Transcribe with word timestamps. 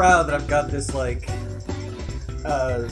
So 0.00 0.06
I, 0.06 0.08
I 0.08 0.08
proud 0.08 0.22
that 0.28 0.34
I've 0.34 0.48
got 0.48 0.70
this 0.70 0.94
like 0.94 1.28
uh, 2.44 2.88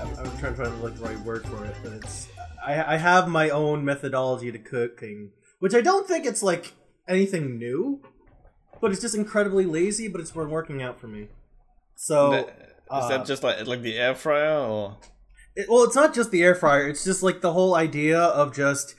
I'm, 0.00 0.18
I'm 0.18 0.38
trying 0.38 0.54
to 0.54 0.64
find 0.64 0.82
like 0.82 0.94
the 0.94 1.02
right 1.02 1.18
word 1.20 1.46
for 1.46 1.64
it, 1.66 1.76
but 1.82 1.92
it's 1.92 2.28
I, 2.64 2.94
I 2.94 2.96
have 2.96 3.28
my 3.28 3.50
own 3.50 3.84
methodology 3.84 4.50
to 4.50 4.58
cooking, 4.58 5.32
which 5.58 5.74
I 5.74 5.82
don't 5.82 6.08
think 6.08 6.24
it's 6.24 6.42
like 6.42 6.72
anything 7.06 7.58
new, 7.58 8.00
but 8.80 8.92
it's 8.92 9.00
just 9.02 9.14
incredibly 9.14 9.66
lazy, 9.66 10.08
but 10.08 10.22
it's 10.22 10.30
been 10.30 10.48
working 10.48 10.82
out 10.82 10.98
for 10.98 11.06
me. 11.06 11.28
So 11.96 12.32
is 12.32 12.44
uh, 12.90 13.08
that 13.08 13.26
just 13.26 13.42
like 13.42 13.66
like 13.66 13.82
the 13.82 13.98
air 13.98 14.14
fryer 14.14 14.58
or? 14.58 14.96
it, 15.54 15.66
well, 15.68 15.84
it's 15.84 15.96
not 15.96 16.14
just 16.14 16.30
the 16.30 16.42
air 16.42 16.54
fryer. 16.54 16.88
It's 16.88 17.04
just 17.04 17.22
like 17.22 17.42
the 17.42 17.52
whole 17.52 17.74
idea 17.74 18.18
of 18.18 18.54
just 18.54 18.94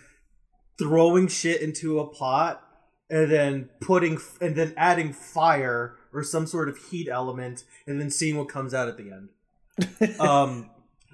throwing 0.77 1.27
shit 1.27 1.61
into 1.61 1.99
a 1.99 2.07
pot 2.07 2.61
and 3.09 3.31
then 3.31 3.69
putting 3.81 4.19
and 4.39 4.55
then 4.55 4.75
adding 4.77 5.13
fire 5.13 5.96
or 6.13 6.23
some 6.23 6.47
sort 6.47 6.69
of 6.69 6.77
heat 6.77 7.07
element 7.09 7.63
and 7.85 7.99
then 7.99 8.09
seeing 8.09 8.37
what 8.37 8.49
comes 8.49 8.73
out 8.73 8.87
at 8.87 8.97
the 8.97 9.11
end. 9.11 10.19
um, 10.19 10.69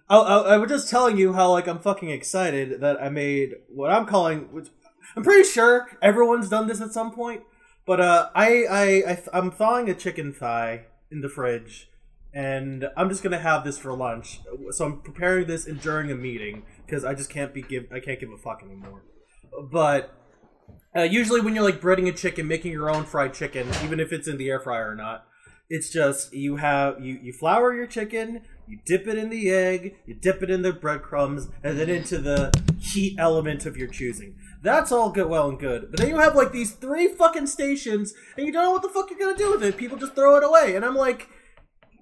I, 0.10 0.18
I, 0.18 0.38
I 0.54 0.58
was 0.58 0.70
just 0.70 0.90
telling 0.90 1.18
you 1.18 1.34
how 1.34 1.52
like 1.52 1.68
I'm 1.68 1.80
fucking 1.80 2.10
excited 2.10 2.82
that 2.82 3.02
I 3.02 3.10
made 3.10 3.56
what 3.70 3.92
I'm 3.92 4.06
calling, 4.06 4.52
which 4.52 4.68
I'm 5.16 5.24
pretty 5.24 5.48
sure 5.48 5.88
everyone's 6.02 6.50
done 6.50 6.68
this 6.68 6.82
at 6.82 6.92
some 6.92 7.12
point. 7.12 7.44
But 7.86 8.00
uh, 8.00 8.30
I, 8.34 8.66
I, 8.70 8.84
I 9.12 9.24
I'm 9.34 9.52
thawing 9.52 9.90
a 9.90 9.94
chicken 9.94 10.34
thigh 10.34 10.86
in 11.12 11.22
the 11.22 11.30
fridge, 11.30 11.90
and 12.34 12.88
I'm 12.96 13.10
just 13.10 13.24
gonna 13.24 13.40
have 13.40 13.64
this 13.64 13.78
for 13.78 13.94
lunch. 13.94 14.40
So 14.72 14.86
I'm 14.86 15.02
preparing 15.02 15.48
this 15.48 15.66
in, 15.66 15.78
during 15.78 16.10
a 16.10 16.16
meeting 16.16 16.64
because 16.86 17.04
I 17.04 17.14
just 17.14 17.30
can't 17.30 17.54
be 17.54 17.62
give 17.62 17.88
I 17.92 18.00
can't 18.00 18.20
give 18.20 18.32
a 18.32 18.38
fuck 18.38 18.64
anymore. 18.64 19.04
But 19.70 20.16
uh, 20.96 21.02
usually 21.02 21.42
when 21.42 21.56
you're 21.56 21.64
like 21.64 21.82
breading 21.82 22.08
a 22.08 22.12
chicken, 22.12 22.48
making 22.48 22.72
your 22.72 22.90
own 22.90 23.04
fried 23.06 23.34
chicken, 23.34 23.68
even 23.84 24.00
if 24.00 24.12
it's 24.12 24.28
in 24.28 24.38
the 24.38 24.50
air 24.50 24.60
fryer 24.60 24.92
or 24.92 24.96
not, 24.96 25.26
it's 25.70 25.90
just 25.90 26.34
you 26.34 26.58
have 26.58 27.04
you 27.04 27.20
you 27.22 27.34
flour 27.34 27.74
your 27.74 27.88
chicken, 27.88 28.42
you 28.68 28.80
dip 28.86 29.08
it 29.08 29.18
in 29.18 29.30
the 29.30 29.50
egg, 29.50 29.96
you 30.06 30.14
dip 30.14 30.44
it 30.44 30.50
in 30.50 30.62
the 30.62 30.72
breadcrumbs, 30.72 31.48
and 31.64 31.80
then 31.80 31.90
into 31.90 32.20
the 32.20 32.52
heat 32.80 33.16
element 33.18 33.66
of 33.66 33.76
your 33.76 33.88
choosing. 33.88 34.36
That's 34.62 34.92
all 34.92 35.10
good, 35.10 35.28
well 35.28 35.50
and 35.50 35.60
good. 35.60 35.90
But 35.90 36.00
then 36.00 36.10
you 36.10 36.20
have 36.20 36.36
like 36.36 36.52
these 36.52 36.74
three 36.74 37.08
fucking 37.08 37.48
stations, 37.48 38.14
and 38.38 38.46
you 38.46 38.52
don't 38.52 38.64
know 38.64 38.72
what 38.72 38.84
the 38.84 38.90
fuck 38.90 39.10
you're 39.10 39.20
gonna 39.20 39.38
do 39.38 39.52
with 39.52 39.64
it. 39.64 39.78
People 39.78 39.98
just 39.98 40.14
throw 40.14 40.36
it 40.36 40.44
away, 40.44 40.76
and 40.76 40.86
I'm 40.86 40.96
like, 40.96 41.28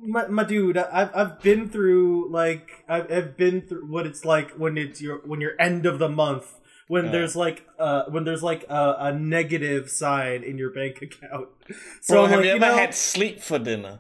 my, 0.02 0.28
my 0.28 0.44
dude, 0.44 0.78
I've 0.78 1.16
I've 1.16 1.42
been 1.42 1.70
through 1.70 2.30
like 2.30 2.84
I've, 2.90 3.12
I've 3.12 3.38
been 3.38 3.62
through 3.62 3.88
what 3.88 4.06
it's 4.06 4.26
like 4.26 4.52
when 4.52 4.78
it's 4.78 5.02
your 5.02 5.20
when 5.20 5.40
you're 5.40 5.60
end 5.60 5.86
of 5.86 5.98
the 5.98 6.10
month 6.10 6.56
when 6.92 7.06
Yeah. 7.06 7.12
there's 7.16 7.36
like 7.46 7.60
uh 7.80 8.02
when 8.14 8.24
there's 8.28 8.44
like 8.52 8.64
a, 8.70 8.84
a 9.08 9.12
negative 9.14 9.90
sign 9.90 10.44
in 10.50 10.58
your 10.62 10.72
bank 10.80 11.02
account. 11.08 11.48
So 12.02 12.14
Bro, 12.14 12.24
I'm 12.24 12.30
have 12.32 12.40
like, 12.40 12.46
you 12.48 12.52
ever 12.52 12.60
know, 12.68 12.78
had 12.84 12.94
sleep 13.12 13.40
for 13.50 13.60
dinner? 13.60 13.96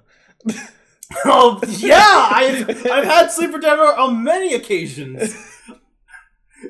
oh 1.25 1.59
yeah, 1.67 2.29
I've 2.41 2.69
I've 2.95 3.09
had 3.15 3.31
sleeper 3.31 3.59
dinner 3.59 3.89
on 4.03 4.23
many 4.23 4.53
occasions. 4.53 5.21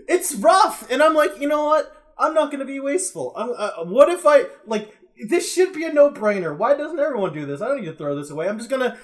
It's 0.08 0.34
rough, 0.36 0.90
and 0.90 1.04
I'm 1.04 1.16
like, 1.22 1.34
you 1.42 1.50
know 1.50 1.66
what? 1.66 1.84
I'm 2.18 2.34
not 2.34 2.50
gonna 2.52 2.66
be 2.76 2.80
wasteful. 2.80 3.34
Uh, 3.36 3.84
what 3.84 4.08
if 4.10 4.26
I 4.26 4.46
like? 4.66 4.86
This 5.28 5.54
should 5.54 5.74
be 5.74 5.84
a 5.86 5.92
no-brainer. 5.92 6.52
Why 6.58 6.76
doesn't 6.82 6.98
everyone 7.08 7.34
do 7.34 7.46
this? 7.46 7.62
I 7.62 7.68
don't 7.68 7.82
need 7.82 7.88
to 7.94 7.98
throw 8.02 8.16
this 8.16 8.30
away. 8.32 8.48
I'm 8.48 8.58
just 8.58 8.70
gonna 8.70 8.98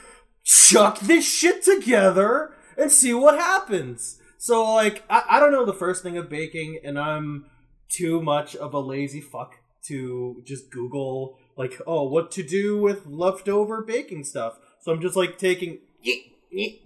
chuck 0.46 1.00
this 1.00 1.26
shit 1.40 1.62
together 1.64 2.54
and 2.78 2.90
see 2.90 3.14
what 3.14 3.36
happens. 3.38 4.22
So 4.48 4.64
like, 4.64 5.04
I, 5.10 5.24
I 5.32 5.40
don't 5.42 5.52
know 5.52 5.66
the 5.66 5.74
first 5.74 6.04
thing 6.04 6.18
of 6.18 6.30
baking, 6.30 6.80
and 6.82 6.98
I'm 6.98 7.48
too 7.90 8.22
much 8.22 8.56
of 8.56 8.74
a 8.74 8.80
lazy 8.80 9.20
fuck 9.20 9.58
to 9.88 10.42
just 10.46 10.72
Google 10.72 11.38
like, 11.58 11.82
oh, 11.86 12.04
what 12.04 12.32
to 12.32 12.44
do 12.44 12.80
with 12.82 13.06
leftover 13.06 13.82
baking 13.82 14.24
stuff. 14.24 14.58
So 14.80 14.94
I'm 14.94 15.02
just 15.02 15.18
like 15.18 15.38
taking, 15.38 15.80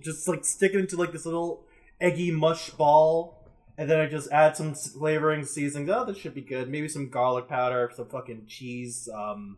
just 0.01 0.27
like 0.27 0.43
sticking 0.43 0.79
into 0.79 0.97
like 0.97 1.11
this 1.11 1.23
little 1.23 1.63
eggy 1.99 2.31
mush 2.31 2.71
ball, 2.71 3.47
and 3.77 3.87
then 3.87 3.99
I 3.99 4.07
just 4.07 4.31
add 4.31 4.57
some 4.57 4.73
flavoring 4.73 5.45
seasonings. 5.45 5.91
Oh, 5.93 6.03
this 6.03 6.17
should 6.17 6.33
be 6.33 6.41
good. 6.41 6.67
Maybe 6.67 6.87
some 6.87 7.09
garlic 7.09 7.47
powder, 7.47 7.91
some 7.95 8.07
fucking 8.07 8.47
cheese. 8.47 9.07
Um, 9.13 9.57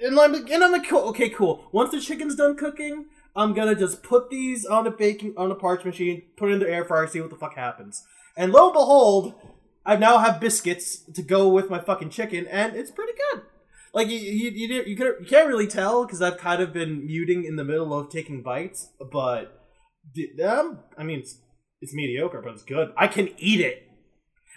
and 0.00 0.16
I'm 0.16 0.32
and 0.32 0.62
I'm 0.62 0.70
like, 0.70 0.88
cool, 0.88 1.08
okay, 1.08 1.28
cool. 1.28 1.68
Once 1.72 1.90
the 1.90 2.00
chicken's 2.00 2.36
done 2.36 2.56
cooking, 2.56 3.06
I'm 3.36 3.52
gonna 3.52 3.74
just 3.74 4.02
put 4.02 4.30
these 4.30 4.64
on 4.64 4.86
a 4.86 4.90
baking 4.90 5.34
on 5.36 5.50
a 5.50 5.54
parch 5.54 5.84
machine, 5.84 6.22
put 6.36 6.50
it 6.50 6.54
in 6.54 6.58
the 6.60 6.70
air 6.70 6.84
fryer, 6.84 7.06
see 7.06 7.20
what 7.20 7.30
the 7.30 7.36
fuck 7.36 7.54
happens. 7.56 8.04
And 8.36 8.52
lo 8.52 8.66
and 8.66 8.72
behold, 8.72 9.34
I 9.86 9.96
now 9.96 10.18
have 10.18 10.40
biscuits 10.40 11.00
to 11.12 11.22
go 11.22 11.48
with 11.48 11.70
my 11.70 11.78
fucking 11.78 12.10
chicken, 12.10 12.46
and 12.46 12.74
it's 12.74 12.90
pretty 12.90 13.12
good. 13.32 13.42
Like 13.92 14.08
you, 14.08 14.18
you, 14.18 14.50
you, 14.50 14.68
you, 14.68 14.84
you 15.20 15.26
can't 15.26 15.48
really 15.48 15.66
tell 15.66 16.04
because 16.04 16.20
I've 16.20 16.38
kind 16.38 16.60
of 16.60 16.72
been 16.72 17.06
muting 17.06 17.44
in 17.44 17.56
the 17.56 17.64
middle 17.64 17.96
of 17.96 18.10
taking 18.10 18.42
bites, 18.42 18.88
but 19.12 19.60
um, 20.44 20.80
I 20.98 21.04
mean, 21.04 21.20
it's, 21.20 21.38
it's 21.80 21.94
mediocre, 21.94 22.40
but 22.42 22.52
it's 22.52 22.62
good. 22.62 22.92
I 22.96 23.06
can 23.08 23.30
eat 23.38 23.60
it, 23.60 23.88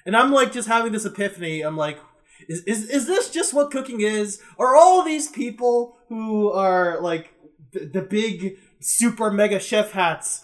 and 0.06 0.16
I'm 0.16 0.32
like 0.32 0.52
just 0.52 0.68
having 0.68 0.92
this 0.92 1.06
epiphany. 1.06 1.62
I'm 1.62 1.78
like, 1.78 2.00
is 2.48 2.64
is, 2.64 2.90
is 2.90 3.08
this 3.08 3.30
just 3.30 3.54
what 3.54 3.72
cooking 3.72 4.02
is? 4.02 4.42
Are 4.58 4.76
all 4.76 5.04
these 5.04 5.28
people 5.28 5.98
who 6.10 6.52
are 6.52 7.02
like 7.02 7.34
the, 7.74 7.86
the 7.86 8.02
big 8.02 8.58
super 8.80 9.32
mega 9.32 9.60
chef 9.60 9.92
hats, 9.92 10.44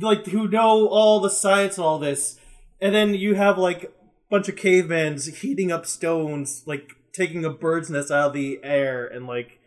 like 0.00 0.26
who 0.26 0.48
know 0.48 0.88
all 0.88 1.20
the 1.20 1.30
science 1.30 1.78
and 1.78 1.84
all 1.84 1.98
this, 1.98 2.38
and 2.80 2.94
then 2.94 3.14
you 3.14 3.34
have 3.34 3.58
like 3.58 3.84
a 3.84 3.88
bunch 4.30 4.48
of 4.48 4.56
cavemen 4.56 5.18
heating 5.18 5.72
up 5.72 5.86
stones, 5.86 6.62
like 6.66 6.92
taking 7.12 7.44
a 7.44 7.50
bird's 7.50 7.90
nest 7.90 8.10
out 8.10 8.28
of 8.28 8.32
the 8.32 8.60
air 8.62 9.06
and 9.06 9.26
like 9.26 9.58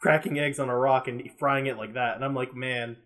cracking 0.00 0.38
eggs 0.38 0.58
on 0.58 0.68
a 0.68 0.76
rock 0.76 1.08
and 1.08 1.22
frying 1.38 1.66
it 1.66 1.76
like 1.76 1.94
that. 1.94 2.16
And 2.16 2.24
I'm 2.24 2.34
like, 2.34 2.54
man, 2.54 2.96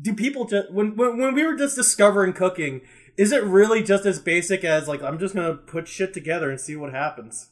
do 0.00 0.14
people 0.14 0.46
just 0.46 0.70
when 0.72 0.96
when, 0.96 1.18
when 1.18 1.34
we 1.34 1.44
were 1.44 1.56
just 1.56 1.76
discovering 1.76 2.32
cooking, 2.32 2.82
is 3.16 3.32
it 3.32 3.44
really 3.44 3.82
just 3.82 4.06
as 4.06 4.18
basic 4.18 4.64
as 4.64 4.88
like 4.88 5.02
I'm 5.02 5.18
just 5.18 5.34
gonna 5.34 5.54
put 5.54 5.88
shit 5.88 6.14
together 6.14 6.50
and 6.50 6.60
see 6.60 6.76
what 6.76 6.92
happens? 6.92 7.50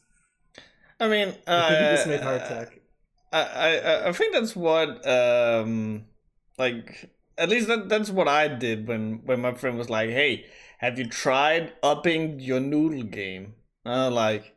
I 0.99 1.07
mean, 1.07 1.33
I 1.47 1.69
think 1.69 1.79
you 1.81 1.95
just 1.95 2.07
uh, 2.07 2.09
made 2.09 2.21
hardtack. 2.21 2.80
I, 3.31 3.41
I 3.77 4.09
I 4.09 4.11
think 4.11 4.33
that's 4.33 4.55
what 4.55 5.05
um 5.07 6.05
like 6.57 7.09
at 7.37 7.49
least 7.49 7.67
that 7.67 7.89
that's 7.89 8.09
what 8.09 8.27
I 8.27 8.47
did 8.47 8.87
when 8.87 9.21
when 9.25 9.41
my 9.41 9.53
friend 9.53 9.77
was 9.77 9.89
like, 9.89 10.09
"Hey, 10.09 10.45
have 10.79 10.99
you 10.99 11.07
tried 11.07 11.73
upping 11.81 12.39
your 12.39 12.59
noodle 12.59 13.03
game?" 13.03 13.55
And 13.85 13.93
I'm 13.93 14.13
like, 14.13 14.53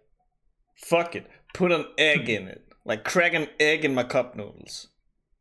"Fuck 0.77 1.15
it, 1.17 1.27
put 1.55 1.73
an 1.73 1.87
egg 1.99 2.29
in 2.37 2.49
it, 2.49 2.67
like 2.85 3.05
crack 3.05 3.35
an 3.35 3.49
egg 3.61 3.85
in 3.85 3.95
my 3.95 4.05
cup 4.05 4.35
noodles." 4.37 4.89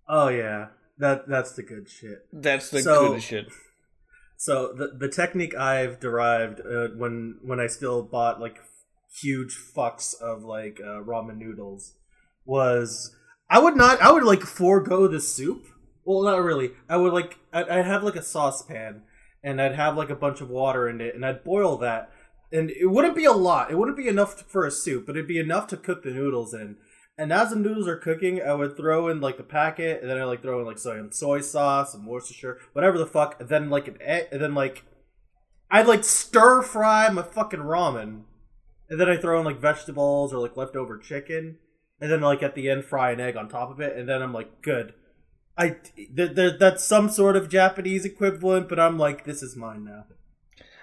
Oh 0.07 0.27
yeah, 0.27 0.67
that 0.99 1.27
that's 1.27 1.53
the 1.53 1.63
good 1.63 1.89
shit. 1.89 2.19
That's 2.31 2.69
the 2.69 2.81
So- 2.81 3.09
good 3.13 3.23
shit. 3.23 3.45
So 4.35 4.73
the 4.73 4.89
the 4.99 5.07
technique 5.07 5.55
I've 5.55 6.01
derived 6.01 6.59
uh, 6.59 6.89
when 6.97 7.39
when 7.43 7.61
I 7.61 7.67
still 7.67 8.03
bought 8.03 8.41
like 8.41 8.57
huge 9.21 9.55
fucks 9.55 10.13
of 10.21 10.43
like 10.43 10.81
uh, 10.83 10.99
ramen 10.99 11.37
noodles 11.37 11.93
was 12.43 13.15
I 13.49 13.59
would 13.59 13.75
not 13.75 14.01
I 14.01 14.11
would 14.11 14.23
like 14.23 14.41
forego 14.41 15.07
the 15.07 15.19
soup. 15.19 15.67
Well, 16.05 16.23
not 16.23 16.41
really. 16.43 16.71
I 16.89 16.97
would 16.97 17.13
like 17.13 17.37
I'd, 17.51 17.69
I'd 17.69 17.85
have 17.85 18.03
like 18.03 18.15
a 18.15 18.23
saucepan 18.23 19.03
and 19.43 19.61
I'd 19.61 19.75
have 19.75 19.97
like 19.97 20.09
a 20.09 20.15
bunch 20.15 20.41
of 20.41 20.49
water 20.49 20.87
in 20.87 21.01
it 21.01 21.15
and 21.15 21.25
I'd 21.25 21.43
boil 21.43 21.77
that. 21.77 22.11
And 22.51 22.69
it 22.69 22.87
wouldn't 22.87 23.15
be 23.15 23.25
a 23.25 23.31
lot. 23.31 23.71
It 23.71 23.77
wouldn't 23.77 23.97
be 23.97 24.07
enough 24.07 24.41
for 24.41 24.65
a 24.65 24.71
soup, 24.71 25.07
but 25.07 25.15
it'd 25.15 25.27
be 25.27 25.39
enough 25.39 25.67
to 25.67 25.77
cook 25.77 26.03
the 26.03 26.11
noodles 26.11 26.53
in. 26.53 26.77
And 27.17 27.31
as 27.31 27.51
the 27.51 27.55
noodles 27.55 27.87
are 27.87 27.97
cooking, 27.97 28.41
I 28.41 28.53
would 28.53 28.75
throw 28.75 29.07
in 29.07 29.21
like 29.21 29.37
the 29.37 29.43
packet, 29.43 30.01
and 30.01 30.09
then 30.09 30.17
I 30.17 30.23
like 30.23 30.41
throw 30.41 30.59
in 30.59 30.65
like 30.65 30.79
soy 30.79 30.99
soy 31.11 31.41
sauce 31.41 31.93
and 31.93 32.07
Worcestershire, 32.07 32.59
whatever 32.73 32.97
the 32.97 33.05
fuck. 33.05 33.39
And 33.39 33.49
then 33.49 33.69
like 33.69 33.87
an 33.87 33.97
egg, 34.01 34.29
and 34.31 34.41
then 34.41 34.55
like 34.55 34.83
I'd 35.69 35.87
like 35.87 36.03
stir 36.03 36.63
fry 36.63 37.09
my 37.09 37.21
fucking 37.21 37.59
ramen, 37.59 38.23
and 38.89 38.99
then 38.99 39.09
I 39.09 39.17
throw 39.17 39.39
in 39.39 39.45
like 39.45 39.59
vegetables 39.59 40.33
or 40.33 40.39
like 40.39 40.57
leftover 40.57 40.97
chicken, 40.97 41.57
and 42.03 42.11
then 42.11 42.19
like 42.19 42.43
at 42.43 42.53
the 42.53 42.69
end 42.69 42.83
fry 42.83 43.11
an 43.11 43.21
egg 43.21 43.37
on 43.37 43.47
top 43.47 43.71
of 43.71 43.79
it, 43.79 43.95
and 43.95 44.09
then 44.09 44.21
I'm 44.21 44.33
like 44.33 44.61
good. 44.61 44.93
I 45.57 45.77
th- 45.95 46.35
th- 46.35 46.59
that's 46.59 46.83
some 46.83 47.07
sort 47.09 47.37
of 47.37 47.47
Japanese 47.47 48.03
equivalent, 48.03 48.67
but 48.67 48.77
I'm 48.77 48.97
like 48.97 49.23
this 49.23 49.41
is 49.41 49.55
mine 49.55 49.85
now. 49.85 50.03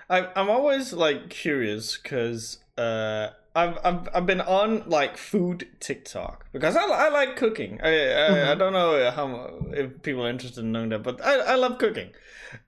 I, 0.08 0.28
I'm 0.34 0.48
always 0.48 0.94
like 0.94 1.28
curious 1.28 1.98
because 1.98 2.64
uh, 2.78 3.28
I've, 3.54 3.76
I've 3.84 4.08
I've 4.14 4.24
been 4.24 4.40
on 4.40 4.88
like 4.88 5.18
food 5.18 5.68
TikTok 5.78 6.46
because 6.52 6.74
I, 6.74 6.84
I 6.84 7.10
like 7.10 7.36
cooking. 7.36 7.78
I 7.82 8.12
I, 8.12 8.52
I 8.52 8.54
don't 8.54 8.72
know 8.72 9.10
how 9.10 9.60
if 9.72 10.00
people 10.00 10.24
are 10.24 10.30
interested 10.30 10.64
in 10.64 10.72
knowing 10.72 10.88
that, 10.88 11.02
but 11.02 11.22
I, 11.22 11.34
I 11.34 11.54
love 11.56 11.76
cooking. 11.76 12.12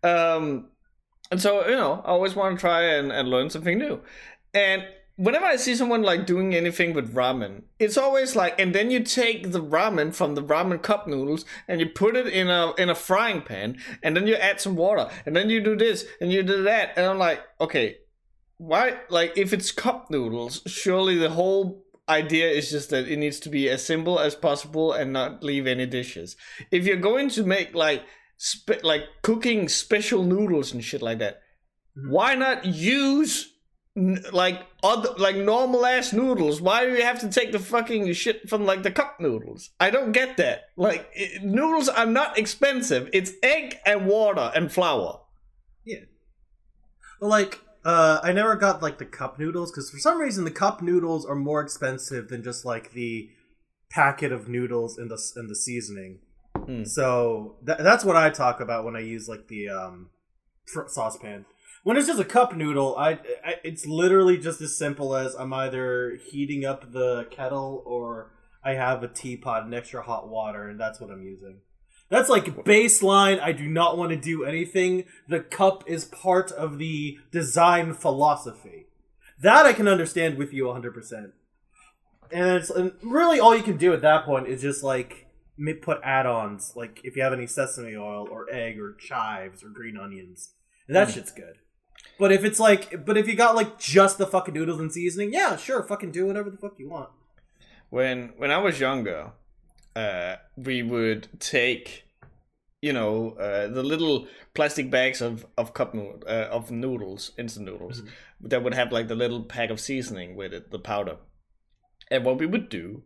Um, 0.03 0.67
and 1.31 1.41
so 1.41 1.67
you 1.67 1.77
know, 1.77 2.03
I 2.05 2.09
always 2.09 2.37
want 2.37 2.59
to 2.59 2.61
try 2.61 2.83
and, 2.83 3.11
and 3.11 3.29
learn 3.29 3.49
something 3.49 3.79
new. 3.79 4.03
And 4.53 4.85
whenever 5.17 5.45
I 5.45 5.57
see 5.57 5.75
someone 5.75 6.03
like 6.03 6.27
doing 6.27 6.55
anything 6.55 6.95
with 6.95 7.15
ramen, 7.15 7.63
it's 7.79 7.97
always 7.97 8.35
like, 8.35 8.59
and 8.61 8.75
then 8.75 8.91
you 8.91 9.01
take 9.01 9.53
the 9.53 9.63
ramen 9.63 10.15
from 10.15 10.35
the 10.35 10.43
ramen 10.43 10.83
cup 10.83 11.07
noodles 11.07 11.45
and 11.69 11.81
you 11.81 11.89
put 11.89 12.17
it 12.17 12.27
in 12.27 12.49
a 12.49 12.73
in 12.79 12.89
a 12.89 12.95
frying 12.95 13.43
pan, 13.43 13.79
and 14.03 14.17
then 14.17 14.27
you 14.27 14.35
add 14.37 14.61
some 14.61 14.77
water, 14.77 15.09
and 15.27 15.35
then 15.37 15.51
you 15.51 15.61
do 15.61 15.77
this 15.77 16.05
and 16.21 16.33
you 16.33 16.43
do 16.43 16.63
that, 16.65 16.93
and 16.97 17.07
I'm 17.07 17.19
like, 17.19 17.41
okay, 17.61 17.97
why? 18.59 18.99
Like, 19.09 19.33
if 19.37 19.53
it's 19.53 19.73
cup 19.73 20.11
noodles, 20.11 20.63
surely 20.67 21.17
the 21.17 21.31
whole 21.31 21.85
idea 22.09 22.49
is 22.51 22.71
just 22.71 22.91
that 22.91 23.09
it 23.09 23.17
needs 23.19 23.41
to 23.41 23.49
be 23.49 23.69
as 23.71 23.85
simple 23.85 24.19
as 24.19 24.35
possible 24.35 24.93
and 24.93 25.13
not 25.13 25.43
leave 25.43 25.67
any 25.67 25.87
dishes. 25.87 26.37
If 26.71 26.85
you're 26.87 26.97
going 26.97 27.29
to 27.31 27.45
make 27.45 27.75
like 27.75 28.03
spe- 28.37 28.83
like 28.83 29.03
cooking 29.23 29.69
special 29.69 30.23
noodles 30.25 30.73
and 30.73 30.83
shit 30.85 31.03
like 31.03 31.19
that, 31.19 31.41
Mhm. 31.97 32.11
why 32.11 32.35
not 32.35 32.65
use 32.65 33.52
like 33.95 34.67
other 34.83 35.11
like 35.19 35.37
normal 35.37 35.85
ass 35.85 36.13
noodles? 36.13 36.61
Why 36.61 36.85
do 36.85 36.93
you 36.93 37.03
have 37.03 37.21
to 37.21 37.29
take 37.29 37.53
the 37.53 37.59
fucking 37.59 38.13
shit 38.15 38.49
from 38.49 38.65
like 38.65 38.83
the 38.83 38.91
cup 38.91 39.21
noodles? 39.21 39.71
I 39.79 39.91
don't 39.91 40.13
get 40.13 40.37
that. 40.39 40.71
Like 40.77 41.11
i 41.17 41.39
noodles 41.43 41.89
are 41.89 42.07
not 42.07 42.39
expensive. 42.39 43.11
It's 43.13 43.33
egg 43.43 43.79
and 43.85 44.07
water 44.07 44.51
and 44.55 44.73
flour. 44.73 45.21
Well, 47.23 47.31
like, 47.31 47.61
uh, 47.85 48.19
I 48.23 48.33
never 48.33 48.57
got 48.57 48.83
like 48.83 48.99
the 48.99 49.05
cup 49.05 49.39
noodles 49.39 49.71
because 49.71 49.91
for 49.91 49.99
some 49.99 50.21
reason 50.21 50.43
the 50.43 50.51
cup 50.51 50.83
noodles 50.83 51.25
are 51.25 51.37
more 51.37 51.61
expensive 51.61 52.29
than 52.29 52.43
just 52.43 52.65
like 52.65 52.93
the 52.93 53.31
packet 53.91 54.33
of 54.33 54.49
noodles 54.49 54.99
in 54.99 55.07
the 55.07 55.21
in 55.37 55.47
the 55.47 55.55
seasoning. 55.55 56.19
Mm. 56.57 56.87
So 56.87 57.59
tha 57.63 57.77
that's 57.79 58.05
what 58.05 58.17
I 58.17 58.31
talk 58.31 58.61
about 58.61 58.85
when 58.85 58.97
I 58.97 59.01
use 59.01 59.29
like 59.29 59.47
the 59.47 59.69
um, 59.69 60.11
fr- 60.67 60.89
saucepan. 60.89 61.45
When 61.83 61.97
it's 61.97 62.07
just 62.07 62.21
a 62.21 62.25
cup 62.25 62.55
noodle, 62.55 62.97
I, 62.97 63.19
I 63.45 63.57
it's 63.65 63.87
literally 63.87 64.39
just 64.39 64.61
as 64.61 64.77
simple 64.77 65.17
as 65.17 65.35
I'm 65.35 65.53
either 65.53 66.19
heating 66.31 66.65
up 66.65 66.93
the 66.93 67.27
kettle 67.31 67.83
or 67.85 68.33
I 68.65 68.75
have 68.75 69.03
a 69.03 69.09
teapot 69.09 69.65
and 69.65 69.75
extra 69.75 70.03
hot 70.03 70.29
water, 70.29 70.69
and 70.69 70.79
that's 70.79 71.01
what 71.01 71.11
I'm 71.11 71.25
using. 71.25 71.59
That's 72.09 72.29
like 72.29 72.45
baseline. 72.65 73.41
I 73.41 73.53
do 73.53 73.67
not 73.67 73.97
want 73.97 74.11
to 74.11 74.17
do 74.17 74.45
anything. 74.45 75.05
The 75.29 75.41
cup 75.41 75.83
is 75.87 76.05
part 76.05 76.53
of 76.53 76.79
the 76.79 77.19
design 77.33 77.95
philosophy. 77.95 78.87
That 79.41 79.67
I 79.67 79.73
can 79.73 79.89
understand 79.89 80.37
with 80.37 80.53
you 80.53 80.65
100%. 80.67 81.33
And 82.31 82.51
it's 82.57 82.71
and 82.71 82.93
really 83.03 83.41
all 83.41 83.57
you 83.57 83.63
can 83.63 83.77
do 83.77 83.93
at 83.93 84.03
that 84.03 84.25
point 84.25 84.47
is 84.47 84.63
just 84.63 84.85
like 84.85 85.27
put 85.81 86.01
add-ons, 86.05 86.75
like 86.77 87.01
if 87.03 87.17
you 87.17 87.23
have 87.23 87.33
any 87.33 87.47
sesame 87.47 87.97
oil 87.97 88.29
or 88.31 88.47
egg 88.53 88.79
or 88.79 88.95
chives 88.95 89.65
or 89.65 89.69
green 89.69 89.97
onions. 89.97 90.51
And 90.87 90.95
that 90.97 91.09
Mm. 91.09 91.15
shit's 91.15 91.33
good. 91.33 91.59
But 92.19 92.33
if 92.33 92.45
it's 92.45 92.61
like, 92.61 93.05
but 93.05 93.17
if 93.17 93.27
you 93.27 93.35
got 93.35 93.57
like 93.57 93.79
just 93.79 94.19
the 94.19 94.27
fucking 94.27 94.55
noodles 94.55 94.81
and 94.81 94.93
seasoning, 94.93 95.33
yeah, 95.33 95.57
sure, 95.57 95.83
fucking 95.83 96.13
do 96.13 96.27
whatever 96.27 96.51
the 96.51 96.57
fuck 96.59 96.79
you 96.79 96.89
want. 96.89 97.11
when 97.91 98.33
when 98.37 98.51
I 98.51 98.59
was 98.59 98.81
younger, 98.81 99.33
uh, 99.97 100.37
we 100.57 100.83
would 100.83 101.29
take, 101.41 102.05
you 102.81 102.93
know, 102.93 103.31
uh, 103.33 103.69
the 103.69 103.83
little 103.83 104.27
plastic 104.55 104.91
bags 104.91 105.21
of 105.21 105.47
of 105.57 105.75
cup 105.75 105.95
nood- 105.95 106.25
uh, 106.27 106.49
of 106.51 106.71
noodles, 106.71 107.33
instant 107.39 107.67
noodles, 107.67 108.03
that 108.41 108.63
would 108.63 108.75
have 108.75 108.93
like 108.93 109.09
the 109.09 109.15
little 109.15 109.43
pack 109.45 109.71
of 109.71 109.81
seasoning 109.81 110.37
with 110.37 110.53
it, 110.53 110.71
the 110.71 110.79
powder. 110.79 111.17
And 112.11 112.25
what 112.25 112.39
we 112.39 112.47
would 112.47 112.69
do 112.69 113.03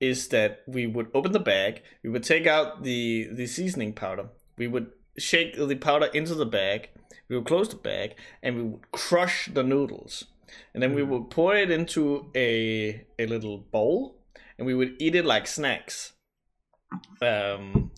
is 0.00 0.28
that 0.28 0.62
we 0.66 0.86
would 0.86 1.08
open 1.14 1.32
the 1.32 1.40
bag, 1.40 1.82
we 2.02 2.10
would 2.10 2.24
take 2.24 2.46
out 2.46 2.82
the 2.82 3.28
the 3.32 3.46
seasoning 3.46 3.92
powder, 3.92 4.28
we 4.56 4.66
would 4.66 4.90
shake 5.18 5.56
the 5.56 5.76
powder 5.76 6.06
into 6.06 6.34
the 6.34 6.46
bag, 6.46 6.88
we 7.34 7.38
would 7.38 7.48
close 7.48 7.68
the 7.68 7.76
bag, 7.76 8.14
and 8.42 8.56
we 8.56 8.62
would 8.62 8.90
crush 8.92 9.46
the 9.52 9.62
noodles. 9.62 10.24
And 10.72 10.82
then 10.82 10.94
we 10.94 11.02
Mhm. 11.02 11.08
would 11.08 11.30
pour 11.30 11.56
it 11.56 11.70
into 11.70 12.30
a 12.34 13.04
a 13.18 13.26
little 13.26 13.58
bowl, 13.58 14.22
and 14.58 14.66
we 14.66 14.74
would 14.74 14.94
eat 15.00 15.14
it 15.14 15.24
like 15.24 15.46
snacks. 15.46 16.12
Um, 17.20 17.90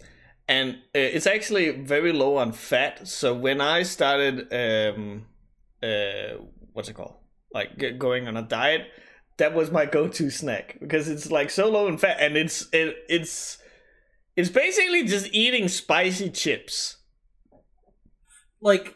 and 0.48 0.76
uh, 0.94 0.98
it's 1.16 1.26
actually 1.26 1.70
very 1.70 2.12
low 2.12 2.36
on 2.36 2.52
fat. 2.52 3.06
So 3.08 3.34
when 3.34 3.60
I 3.60 3.82
started, 3.82 4.52
um, 4.52 5.26
uh, 5.82 6.38
what's 6.72 6.88
it 6.88 6.94
called, 6.94 7.16
like 7.52 7.98
going 7.98 8.28
on 8.28 8.36
a 8.36 8.42
diet, 8.42 8.86
that 9.38 9.54
was 9.54 9.70
my 9.70 9.84
go-to 9.86 10.30
snack 10.30 10.78
because 10.80 11.08
it's 11.08 11.30
like 11.30 11.50
so 11.50 11.68
low 11.68 11.88
in 11.88 11.98
fat, 11.98 12.18
and 12.20 12.36
it's 12.36 12.68
it, 12.72 12.96
it's 13.08 13.58
it's 14.36 14.50
basically 14.50 15.04
just 15.04 15.28
eating 15.32 15.68
spicy 15.68 16.30
chips. 16.30 16.96
like 18.60 18.95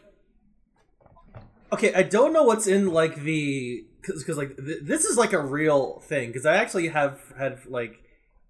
okay 1.71 1.93
i 1.93 2.03
don't 2.03 2.33
know 2.33 2.43
what's 2.43 2.67
in 2.67 2.87
like 2.91 3.15
the 3.23 3.85
because 4.01 4.37
like 4.37 4.55
th- 4.57 4.79
this 4.83 5.05
is 5.05 5.17
like 5.17 5.33
a 5.33 5.39
real 5.39 5.99
thing 6.01 6.29
because 6.29 6.45
i 6.45 6.55
actually 6.55 6.87
have 6.87 7.19
had 7.37 7.59
like 7.67 7.99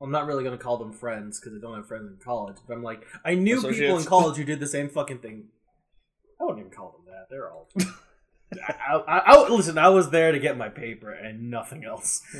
i'm 0.01 0.11
not 0.11 0.25
really 0.25 0.43
gonna 0.43 0.57
call 0.57 0.77
them 0.77 0.93
friends 0.93 1.39
because 1.39 1.57
i 1.57 1.61
don't 1.61 1.75
have 1.75 1.87
friends 1.87 2.09
in 2.09 2.17
college 2.23 2.57
but 2.67 2.73
i'm 2.73 2.83
like 2.83 3.05
i 3.25 3.33
knew 3.33 3.61
people 3.61 3.97
in 3.97 4.05
college 4.05 4.37
who 4.37 4.43
did 4.43 4.59
the 4.59 4.67
same 4.67 4.89
fucking 4.89 5.19
thing. 5.19 5.45
I 6.39 6.43
wouldn't 6.45 6.65
even 6.65 6.71
call 6.71 6.91
them 6.91 7.13
that 7.13 7.27
they're 7.29 7.51
all 7.51 7.69
I, 8.67 8.95
I, 8.95 9.17
I, 9.19 9.49
listen 9.49 9.77
i 9.77 9.87
was 9.89 10.09
there 10.09 10.31
to 10.33 10.39
get 10.39 10.57
my 10.57 10.67
paper 10.67 11.11
and 11.11 11.49
nothing 11.49 11.85
else. 11.85 12.21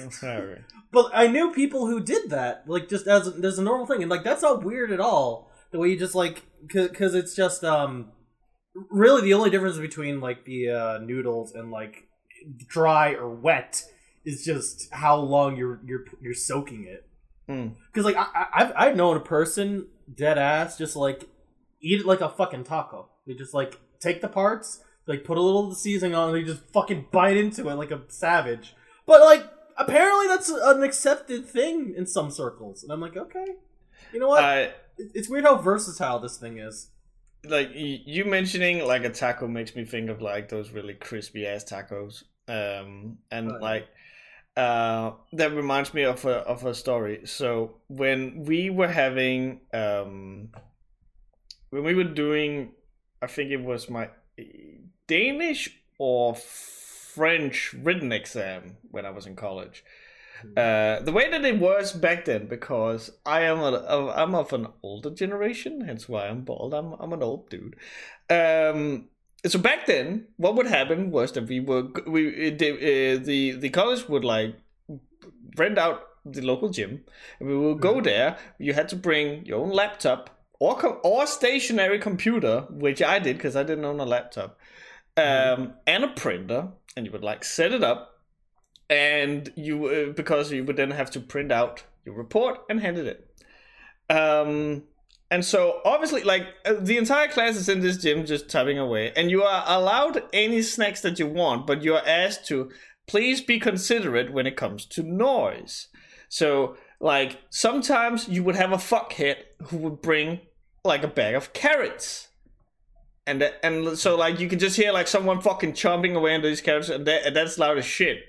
But 0.91 1.11
I 1.13 1.27
knew 1.27 1.53
people 1.53 1.87
who 1.87 2.01
did 2.01 2.31
that, 2.31 2.63
like 2.67 2.89
just 2.89 3.07
as 3.07 3.33
there's 3.35 3.59
a 3.59 3.63
normal 3.63 3.85
thing, 3.85 4.01
and 4.01 4.09
like 4.09 4.23
that's 4.23 4.41
not 4.41 4.63
weird 4.63 4.91
at 4.91 4.99
all. 4.99 5.49
The 5.71 5.79
way 5.79 5.87
you 5.89 5.97
just 5.97 6.15
like, 6.15 6.43
because 6.67 7.15
it's 7.15 7.33
just 7.33 7.63
um, 7.63 8.11
really 8.73 9.21
the 9.21 9.33
only 9.33 9.49
difference 9.49 9.77
between 9.77 10.21
like 10.21 10.45
the 10.45 10.69
uh, 10.69 10.97
noodles 10.99 11.53
and 11.53 11.71
like 11.71 12.07
dry 12.67 13.13
or 13.13 13.29
wet 13.29 13.83
is 14.25 14.43
just 14.43 14.91
how 14.91 15.15
long 15.15 15.57
you're 15.57 15.79
you're 15.85 16.05
you're 16.21 16.33
soaking 16.33 16.85
it. 16.85 17.07
Mm. 17.49 17.73
Because 17.91 18.05
like 18.05 18.15
I, 18.17 18.47
I've 18.53 18.73
I've 18.75 18.95
known 18.95 19.17
a 19.17 19.21
person 19.21 19.87
dead 20.13 20.37
ass 20.37 20.77
just 20.77 20.95
like 20.95 21.27
eat 21.81 22.01
it 22.01 22.05
like 22.05 22.21
a 22.21 22.29
fucking 22.29 22.63
taco. 22.63 23.09
They 23.25 23.33
just 23.33 23.53
like 23.53 23.79
take 23.99 24.21
the 24.21 24.27
parts, 24.27 24.83
like 25.07 25.23
put 25.23 25.37
a 25.37 25.41
little 25.41 25.65
of 25.65 25.69
the 25.71 25.75
seasoning 25.75 26.15
on, 26.15 26.29
and 26.29 26.37
they 26.37 26.43
just 26.43 26.63
fucking 26.71 27.07
bite 27.11 27.37
into 27.37 27.69
it 27.69 27.75
like 27.75 27.91
a 27.91 28.01
savage. 28.07 28.75
But 29.05 29.21
like 29.21 29.43
apparently 29.77 30.27
that's 30.27 30.49
an 30.49 30.83
accepted 30.83 31.47
thing 31.47 31.93
in 31.97 32.05
some 32.05 32.31
circles, 32.31 32.83
and 32.83 32.91
I'm 32.91 33.01
like, 33.01 33.17
okay, 33.17 33.45
you 34.13 34.19
know 34.19 34.29
what? 34.29 34.43
I 34.43 34.71
it's 34.97 35.29
weird 35.29 35.45
how 35.45 35.57
versatile 35.57 36.19
this 36.19 36.37
thing 36.37 36.59
is. 36.59 36.89
Like 37.45 37.71
you 37.73 38.25
mentioning 38.25 38.85
like 38.85 39.03
a 39.03 39.09
taco 39.09 39.47
makes 39.47 39.75
me 39.75 39.85
think 39.85 40.09
of 40.09 40.21
like 40.21 40.49
those 40.49 40.71
really 40.71 40.93
crispy 40.93 41.47
ass 41.47 41.63
tacos. 41.63 42.23
Um 42.47 43.17
and 43.31 43.59
like 43.59 43.87
uh 44.57 45.11
that 45.33 45.53
reminds 45.53 45.93
me 45.93 46.03
of 46.03 46.23
a 46.25 46.37
of 46.39 46.65
a 46.65 46.73
story. 46.73 47.21
So 47.25 47.77
when 47.87 48.43
we 48.45 48.69
were 48.69 48.87
having 48.87 49.61
um 49.73 50.49
when 51.71 51.83
we 51.83 51.95
were 51.95 52.03
doing 52.03 52.73
i 53.21 53.27
think 53.27 53.49
it 53.49 53.61
was 53.63 53.89
my 53.89 54.09
danish 55.07 55.81
or 55.97 56.35
french 56.35 57.73
written 57.73 58.11
exam 58.11 58.77
when 58.91 59.05
i 59.05 59.09
was 59.09 59.25
in 59.25 59.35
college 59.35 59.83
uh, 60.57 60.99
the 61.01 61.11
way 61.11 61.29
that 61.29 61.45
it 61.45 61.59
was 61.59 61.93
back 61.93 62.25
then, 62.25 62.47
because 62.47 63.11
I 63.25 63.41
am 63.41 63.59
a, 63.59 64.13
I'm 64.15 64.35
of 64.35 64.53
an 64.53 64.67
older 64.83 65.09
generation, 65.09 65.81
hence 65.81 66.09
why 66.09 66.27
I'm 66.27 66.41
bald. 66.41 66.73
I'm 66.73 66.93
I'm 66.93 67.13
an 67.13 67.23
old 67.23 67.49
dude. 67.49 67.75
Um, 68.29 69.09
so 69.45 69.59
back 69.59 69.85
then, 69.87 70.27
what 70.37 70.55
would 70.55 70.67
happen 70.67 71.11
was 71.11 71.31
that 71.33 71.47
we 71.47 71.59
were 71.59 71.87
we 72.05 72.47
uh, 72.47 72.55
the 72.57 72.71
uh, 72.71 73.23
the 73.23 73.51
the 73.51 73.69
college 73.69 74.07
would 74.07 74.23
like 74.23 74.55
rent 75.57 75.77
out 75.77 76.07
the 76.25 76.41
local 76.41 76.69
gym, 76.69 77.03
and 77.39 77.49
we 77.49 77.57
would 77.57 77.81
go 77.81 78.01
there. 78.01 78.37
You 78.59 78.73
had 78.73 78.89
to 78.89 78.95
bring 78.95 79.45
your 79.45 79.59
own 79.59 79.71
laptop 79.71 80.29
or 80.59 80.77
com- 80.77 80.99
or 81.03 81.25
stationary 81.25 81.99
computer, 81.99 82.67
which 82.69 83.01
I 83.01 83.19
did 83.19 83.37
because 83.37 83.55
I 83.55 83.63
didn't 83.63 83.85
own 83.85 83.99
a 83.99 84.05
laptop, 84.05 84.59
um, 85.17 85.73
and 85.87 86.03
a 86.03 86.09
printer, 86.09 86.69
and 86.95 87.05
you 87.05 87.11
would 87.11 87.23
like 87.23 87.43
set 87.43 87.71
it 87.71 87.83
up 87.83 88.10
and 88.91 89.51
you 89.55 89.85
uh, 89.87 90.11
because 90.11 90.51
you 90.51 90.63
would 90.65 90.75
then 90.75 90.91
have 90.91 91.09
to 91.11 91.19
print 91.19 91.51
out 91.51 91.83
your 92.05 92.13
report 92.13 92.59
and 92.69 92.81
hand 92.81 92.97
it 92.97 93.25
in. 94.09 94.15
Um, 94.15 94.83
and 95.31 95.45
so 95.45 95.79
obviously, 95.85 96.23
like 96.23 96.45
uh, 96.65 96.73
the 96.77 96.97
entire 96.97 97.29
class 97.29 97.55
is 97.55 97.69
in 97.69 97.79
this 97.79 97.97
gym 97.97 98.25
just 98.25 98.49
typing 98.49 98.77
away, 98.77 99.13
and 99.15 99.31
you 99.31 99.43
are 99.43 99.63
allowed 99.65 100.23
any 100.33 100.61
snacks 100.61 101.01
that 101.01 101.17
you 101.17 101.25
want, 101.25 101.65
but 101.65 101.81
you 101.81 101.95
are 101.95 102.05
asked 102.05 102.45
to 102.47 102.69
please 103.07 103.41
be 103.41 103.59
considerate 103.59 104.33
when 104.33 104.45
it 104.45 104.57
comes 104.57 104.85
to 104.87 105.01
noise. 105.01 105.87
So, 106.27 106.75
like 106.99 107.39
sometimes 107.49 108.27
you 108.27 108.43
would 108.43 108.55
have 108.55 108.73
a 108.73 108.77
fuckhead 108.77 109.37
who 109.67 109.77
would 109.77 110.01
bring 110.01 110.41
like 110.83 111.03
a 111.03 111.07
bag 111.07 111.35
of 111.35 111.53
carrots. 111.53 112.27
And 113.25 113.49
and 113.63 113.97
so 113.97 114.17
like 114.17 114.39
you 114.39 114.49
can 114.49 114.59
just 114.59 114.75
hear 114.75 114.91
like 114.91 115.07
someone 115.07 115.39
fucking 115.39 115.73
chomping 115.73 116.15
away 116.15 116.35
on 116.35 116.41
these 116.41 116.59
carrots, 116.59 116.89
and, 116.89 117.05
that, 117.05 117.25
and 117.25 117.35
that's 117.35 117.57
loud 117.57 117.77
as 117.77 117.85
shit. 117.85 118.23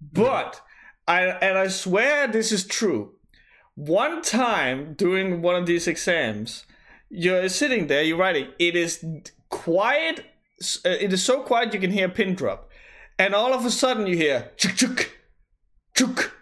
But 0.00 0.60
I 1.06 1.22
and 1.22 1.58
I 1.58 1.68
swear 1.68 2.26
this 2.26 2.52
is 2.52 2.66
true. 2.66 3.14
One 3.74 4.22
time 4.22 4.94
during 4.94 5.42
one 5.42 5.56
of 5.56 5.66
these 5.66 5.86
exams, 5.86 6.64
you're 7.10 7.48
sitting 7.48 7.86
there, 7.86 8.02
you're 8.02 8.16
writing. 8.16 8.48
It 8.58 8.74
is 8.76 9.04
quiet. 9.48 10.20
uh, 10.84 10.88
It 10.88 11.12
is 11.12 11.22
so 11.22 11.42
quiet 11.42 11.74
you 11.74 11.80
can 11.80 11.90
hear 11.90 12.06
a 12.06 12.10
pin 12.10 12.34
drop, 12.34 12.70
and 13.18 13.34
all 13.34 13.52
of 13.52 13.64
a 13.64 13.70
sudden 13.70 14.06
you 14.06 14.16
hear 14.16 14.52
chuk 14.56 14.76
chuk, 14.76 15.10
chuk, 15.94 16.32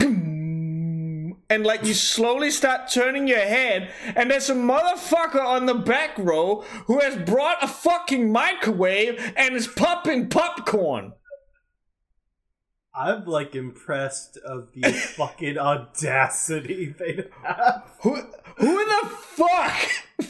and 0.00 1.64
like 1.66 1.84
you 1.84 1.94
slowly 1.94 2.50
start 2.50 2.90
turning 2.90 3.28
your 3.28 3.38
head, 3.38 3.90
and 4.16 4.30
there's 4.30 4.48
a 4.48 4.54
motherfucker 4.54 5.44
on 5.44 5.66
the 5.66 5.74
back 5.74 6.16
row 6.18 6.64
who 6.86 7.00
has 7.00 7.16
brought 7.28 7.62
a 7.62 7.68
fucking 7.68 8.32
microwave 8.32 9.32
and 9.36 9.54
is 9.54 9.66
popping 9.66 10.28
popcorn. 10.28 11.12
I'm 12.94 13.24
like 13.24 13.54
impressed 13.54 14.36
of 14.38 14.68
the 14.74 14.92
fucking 15.16 15.58
audacity 15.58 16.94
they 16.98 17.24
have. 17.42 17.90
Who 18.02 18.16
who 18.56 18.84
the 18.84 19.08
fuck 19.08 19.88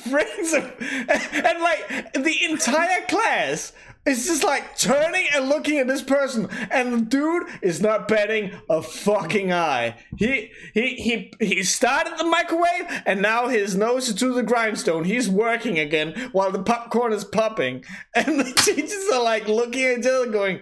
brings 0.09 0.55
him? 0.55 0.71
And, 0.81 1.47
and 1.47 1.61
like 1.61 2.13
the 2.13 2.45
entire 2.45 3.05
class 3.09 3.73
is 4.07 4.27
just 4.27 4.45
like 4.45 4.77
turning 4.79 5.27
and 5.35 5.49
looking 5.49 5.79
at 5.79 5.89
this 5.89 6.03
person, 6.03 6.49
and 6.71 6.93
the 6.93 7.01
dude 7.01 7.49
is 7.63 7.81
not 7.81 8.07
betting 8.07 8.53
a 8.71 8.81
fucking 8.81 9.53
eye. 9.53 9.97
He 10.17 10.53
he 10.73 10.95
he 10.95 11.33
he 11.45 11.63
started 11.65 12.17
the 12.17 12.25
microwave, 12.25 13.03
and 13.07 13.21
now 13.21 13.49
his 13.49 13.75
nose 13.75 14.09
is 14.09 14.15
to 14.17 14.33
the 14.33 14.43
grindstone. 14.45 15.03
He's 15.03 15.29
working 15.29 15.81
again 15.81 16.31
while 16.31 16.53
the 16.53 16.63
popcorn 16.63 17.13
is 17.13 17.25
popping, 17.25 17.85
and 18.15 18.39
the 18.39 18.53
teachers 18.57 19.09
are 19.13 19.23
like 19.23 19.49
looking 19.49 19.85
at 19.85 19.99
each 19.99 20.07
other, 20.07 20.31
going. 20.31 20.61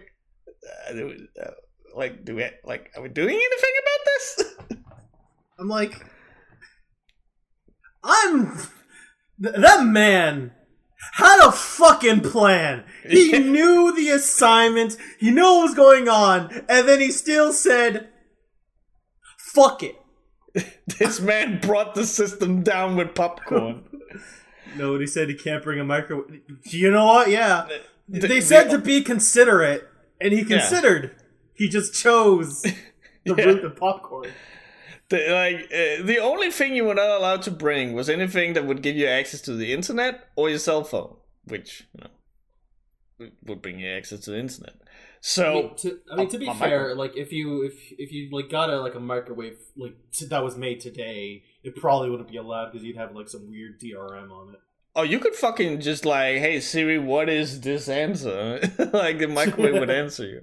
Uh, 0.89 1.51
like 1.95 2.25
do 2.25 2.39
it 2.39 2.61
like 2.65 2.91
are 2.97 3.03
we 3.03 3.09
doing 3.09 3.35
anything 3.35 3.75
about 3.83 4.05
this 4.07 4.55
I'm 5.59 5.69
like, 5.69 6.03
I'm 8.03 8.47
th- 9.43 9.57
that 9.57 9.85
man 9.85 10.53
had 11.13 11.47
a 11.47 11.53
fucking 11.53 12.21
plan. 12.21 12.85
He 13.07 13.39
knew 13.39 13.95
the 13.95 14.09
assignment. 14.11 14.97
He 15.19 15.31
knew 15.31 15.43
what 15.43 15.63
was 15.65 15.75
going 15.75 16.09
on, 16.09 16.51
and 16.69 16.89
then 16.89 17.01
he 17.01 17.11
still 17.11 17.53
said, 17.53 18.09
"Fuck 19.39 19.83
it." 19.83 19.97
this 20.99 21.21
man 21.21 21.61
brought 21.61 21.95
the 21.95 22.07
system 22.07 22.63
down 22.63 22.97
with 22.97 23.15
popcorn 23.15 23.85
Nobody 24.77 25.07
said 25.07 25.29
he 25.29 25.35
can't 25.35 25.63
bring 25.63 25.79
a 25.79 25.85
microwave. 25.85 26.41
You 26.65 26.91
know 26.91 27.05
what? 27.07 27.29
Yeah, 27.29 27.67
The- 28.09 28.21
they 28.21 28.29
the- 28.29 28.41
said 28.41 28.71
to 28.71 28.79
be 28.79 29.03
considerate, 29.03 29.87
and 30.21 30.33
he 30.33 30.45
considered. 30.45 31.17
He 31.61 31.69
just 31.69 31.91
chose 32.05 32.63
the 32.63 32.75
Yeah. 33.25 33.45
route 33.45 33.65
of 33.65 33.77
popcorn. 33.77 34.31
The, 35.11 35.19
like 35.43 35.59
uh, 35.81 36.07
the 36.07 36.19
only 36.31 36.51
thing 36.51 36.75
you 36.75 36.85
were 36.85 36.95
not 36.95 37.11
allowed 37.19 37.43
to 37.43 37.51
bring 37.51 37.93
was 37.93 38.09
anything 38.09 38.55
that 38.55 38.65
would 38.69 38.81
give 38.87 38.97
you 38.97 39.07
access 39.07 39.41
to 39.43 39.53
the 39.55 39.73
internet 39.79 40.15
or 40.37 40.49
your 40.49 40.59
cell 40.69 40.85
phone, 40.85 41.17
which 41.45 41.71
you 41.95 42.01
know 42.05 42.11
would 43.47 43.61
bring 43.61 43.79
you 43.79 43.89
access 43.99 44.21
to 44.21 44.31
the 44.31 44.39
internet. 44.39 44.75
I 44.83 44.87
So 45.21 45.45
mean, 45.55 45.77
to, 45.83 45.99
I 46.13 46.17
mean, 46.17 46.29
to 46.31 46.39
be 46.39 46.47
fair, 46.47 46.55
microwave. 46.95 46.97
like 46.97 47.15
if 47.25 47.31
you 47.33 47.47
if 47.71 47.75
if 47.99 48.11
you 48.13 48.31
like 48.33 48.49
got 48.51 48.71
a 48.71 48.81
like 48.81 48.95
a 48.95 49.01
microwave 49.01 49.59
like 49.77 49.97
t- 50.17 50.27
that 50.33 50.43
was 50.43 50.57
made 50.57 50.81
today, 50.81 51.43
it 51.63 51.77
probably 51.77 52.09
wouldn't 52.11 52.31
be 52.31 52.39
allowed 52.39 52.71
because 52.71 52.85
you'd 52.87 52.97
have 52.97 53.15
like 53.15 53.29
some 53.29 53.51
weird 53.51 53.75
DRM 53.81 54.31
on 54.31 54.55
it. 54.55 54.61
oh, 54.97 55.03
you 55.13 55.19
could 55.19 55.35
fucking 55.35 55.81
just 55.81 56.05
like, 56.07 56.39
hey 56.39 56.61
Siri, 56.61 56.99
what 56.99 57.29
is 57.29 57.61
this 57.61 57.89
answer? 57.89 58.61
like 58.93 59.19
the 59.19 59.29
microwave 59.29 59.75
would 59.81 59.91
answer 60.05 60.25
you. 60.27 60.41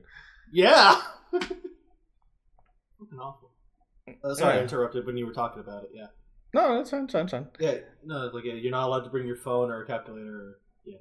Yeah. 0.52 1.02
Fucking 1.32 3.20
awful. 3.20 3.52
Uh, 4.24 4.34
sorry, 4.34 4.58
I 4.58 4.62
interrupted 4.62 5.06
when 5.06 5.18
you 5.18 5.26
were 5.26 5.34
talking 5.34 5.62
about 5.62 5.84
it. 5.84 5.92
Yeah. 5.94 6.08
No, 6.54 6.78
that's 6.78 6.90
fine, 6.90 7.02
that's 7.02 7.14
fine, 7.14 7.24
that's 7.24 7.32
fine. 7.32 7.48
Yeah. 7.60 7.78
No, 8.06 8.32
like 8.34 8.46
you're 8.46 8.72
not 8.72 8.88
allowed 8.88 9.04
to 9.04 9.10
bring 9.10 9.28
your 9.28 9.36
phone 9.36 9.70
or 9.70 9.84
a 9.84 9.86
calculator. 9.86 10.36
Or, 10.36 10.60
yeah. 10.86 10.98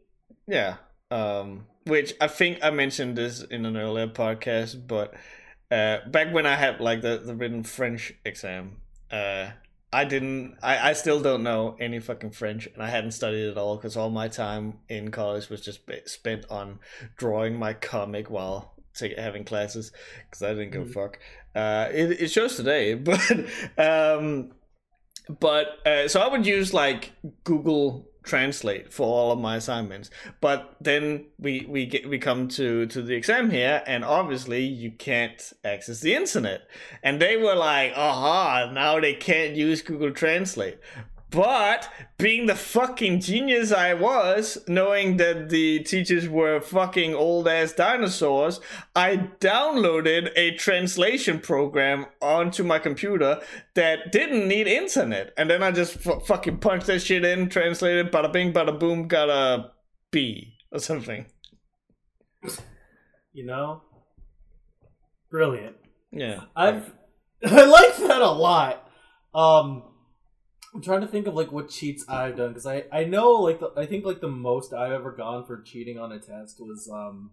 Yeah. 0.48 0.76
Um, 1.10 1.66
which 1.84 2.14
I 2.20 2.26
think 2.26 2.58
I 2.62 2.70
mentioned 2.70 3.16
this 3.16 3.42
in 3.42 3.64
an 3.64 3.76
earlier 3.76 4.08
podcast, 4.08 4.86
but 4.86 5.14
uh, 5.70 5.98
back 6.08 6.32
when 6.32 6.46
I 6.46 6.56
had 6.56 6.80
like 6.80 7.02
the, 7.02 7.18
the 7.18 7.34
written 7.34 7.62
French 7.62 8.12
exam, 8.24 8.78
uh, 9.10 9.50
I 9.92 10.04
didn't, 10.04 10.56
I, 10.62 10.90
I 10.90 10.92
still 10.94 11.20
don't 11.20 11.44
know 11.44 11.76
any 11.78 12.00
fucking 12.00 12.32
French, 12.32 12.66
and 12.66 12.82
I 12.82 12.90
hadn't 12.90 13.12
studied 13.12 13.48
at 13.48 13.56
all 13.56 13.76
because 13.76 13.96
all 13.96 14.10
my 14.10 14.28
time 14.28 14.78
in 14.88 15.10
college 15.10 15.48
was 15.48 15.60
just 15.60 15.80
spent 16.06 16.44
on 16.50 16.80
drawing 17.16 17.56
my 17.56 17.72
comic 17.72 18.28
while 18.28 18.75
ta- 18.98 19.20
having 19.20 19.44
classes 19.44 19.92
because 20.28 20.42
I 20.42 20.50
didn't 20.54 20.70
give 20.72 20.82
a 20.82 20.84
Mhm. 20.86 20.94
fuck. 20.94 21.18
Uh, 21.54 21.88
it, 21.92 22.20
it 22.22 22.30
shows 22.30 22.56
today, 22.56 22.94
but 23.08 23.20
um, 23.78 24.52
but 25.40 25.66
uh, 25.86 26.08
so 26.08 26.20
I 26.20 26.28
would 26.28 26.46
use 26.46 26.72
like 26.74 27.12
Google 27.44 28.08
Translate 28.24 28.92
for 28.92 29.06
all 29.06 29.30
of 29.30 29.38
my 29.38 29.54
assignments. 29.56 30.10
But 30.40 30.74
then 30.80 31.26
we 31.38 31.64
we 31.68 31.86
get 31.86 32.08
we 32.08 32.18
come 32.18 32.48
to 32.48 32.86
to 32.86 33.00
the 33.00 33.14
exam 33.14 33.50
here, 33.50 33.82
and 33.86 34.04
obviously 34.04 34.64
you 34.64 34.90
can't 34.90 35.40
access 35.64 36.00
the 36.00 36.14
internet. 36.14 36.62
And 37.04 37.20
they 37.20 37.36
were 37.36 37.54
like, 37.54 37.92
"Aha! 37.94 38.70
Now 38.72 38.98
they 38.98 39.14
can't 39.14 39.54
use 39.54 39.80
Google 39.80 40.10
Translate." 40.10 40.78
But 41.30 41.90
being 42.18 42.46
the 42.46 42.54
fucking 42.54 43.20
genius 43.20 43.72
I 43.72 43.94
was, 43.94 44.58
knowing 44.68 45.16
that 45.16 45.48
the 45.48 45.80
teachers 45.80 46.28
were 46.28 46.60
fucking 46.60 47.14
old 47.14 47.48
ass 47.48 47.72
dinosaurs, 47.72 48.60
I 48.94 49.16
downloaded 49.40 50.30
a 50.36 50.52
translation 50.52 51.40
program 51.40 52.06
onto 52.22 52.62
my 52.62 52.78
computer 52.78 53.40
that 53.74 54.12
didn't 54.12 54.46
need 54.46 54.68
internet. 54.68 55.32
And 55.36 55.50
then 55.50 55.62
I 55.62 55.72
just 55.72 56.06
f- 56.06 56.26
fucking 56.26 56.58
punched 56.58 56.86
that 56.86 57.00
shit 57.00 57.24
in, 57.24 57.48
translated, 57.48 58.12
bada 58.12 58.32
bing, 58.32 58.52
bada 58.52 58.78
boom, 58.78 59.08
got 59.08 59.28
a 59.28 59.72
B 60.12 60.54
or 60.70 60.78
something. 60.78 61.26
You 63.32 63.46
know. 63.46 63.82
Brilliant. 65.30 65.76
Yeah. 66.12 66.42
I've 66.54 66.92
I 67.44 67.64
like 67.64 67.96
that 67.98 68.22
a 68.22 68.30
lot. 68.30 68.88
Um, 69.34 69.82
I'm 70.76 70.82
trying 70.82 71.00
to 71.00 71.06
think 71.06 71.26
of 71.26 71.34
like 71.34 71.50
what 71.50 71.70
cheats 71.70 72.04
I've 72.06 72.36
done 72.36 72.48
because 72.48 72.66
I 72.66 72.84
I 72.92 73.04
know 73.04 73.30
like 73.32 73.60
the, 73.60 73.72
I 73.76 73.86
think 73.86 74.04
like 74.04 74.20
the 74.20 74.28
most 74.28 74.74
I've 74.74 74.92
ever 74.92 75.10
gone 75.10 75.46
for 75.46 75.62
cheating 75.62 75.98
on 75.98 76.12
a 76.12 76.18
test 76.18 76.60
was 76.60 76.88
um 76.92 77.30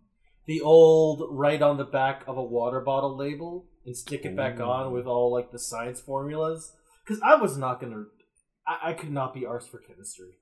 the 0.47 0.61
old 0.61 1.27
write 1.29 1.61
on 1.61 1.75
the 1.77 1.83
back 1.83 2.23
of 2.25 2.37
a 2.37 2.43
water 2.43 2.79
bottle 2.79 3.17
label 3.17 3.65
and 3.85 3.97
stick 3.97 4.23
it 4.23 4.35
back 4.35 4.59
Ooh. 4.59 4.63
on 4.63 4.93
with 4.93 5.05
all 5.05 5.31
like 5.31 5.51
the 5.51 5.59
science 5.59 5.99
formulas 5.99 6.71
because 7.05 7.21
I 7.21 7.35
was 7.35 7.57
not 7.57 7.81
gonna 7.81 8.05
I, 8.65 8.91
I 8.91 8.93
could 8.93 9.11
not 9.11 9.33
be 9.33 9.41
arsed 9.41 9.69
for 9.69 9.79
chemistry 9.79 10.37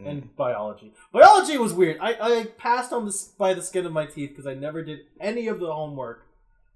Mm. 0.00 0.10
and 0.10 0.36
biology. 0.36 0.92
Biology 1.12 1.56
was 1.56 1.72
weird. 1.72 1.98
I, 2.00 2.16
I 2.20 2.44
passed 2.58 2.92
on 2.92 3.06
this 3.06 3.28
by 3.28 3.54
the 3.54 3.62
skin 3.62 3.86
of 3.86 3.92
my 3.92 4.06
teeth 4.06 4.30
because 4.30 4.44
I 4.44 4.54
never 4.54 4.82
did 4.82 4.98
any 5.20 5.46
of 5.46 5.60
the 5.60 5.72
homework. 5.72 6.26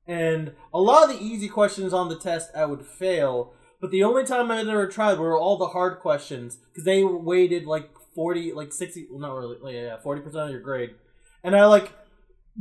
And 0.06 0.52
a 0.72 0.80
lot 0.80 1.02
of 1.02 1.18
the 1.18 1.24
easy 1.24 1.48
questions 1.48 1.92
on 1.92 2.08
the 2.08 2.16
test 2.16 2.50
I 2.54 2.64
would 2.64 2.86
fail, 2.86 3.54
but 3.80 3.90
the 3.90 4.02
only 4.04 4.24
time 4.24 4.50
I 4.50 4.60
ever 4.60 4.86
tried 4.86 5.18
were 5.18 5.38
all 5.38 5.56
the 5.56 5.68
hard 5.68 6.00
questions 6.00 6.58
because 6.72 6.84
they 6.84 7.04
weighted 7.04 7.66
like 7.66 7.90
40, 8.14 8.52
like 8.52 8.72
60, 8.72 9.08
well, 9.10 9.20
not 9.20 9.34
really, 9.34 9.74
yeah, 9.74 9.96
40% 10.04 10.26
of 10.34 10.50
your 10.50 10.60
grade. 10.60 10.94
And 11.44 11.56
I 11.56 11.66
like 11.66 11.92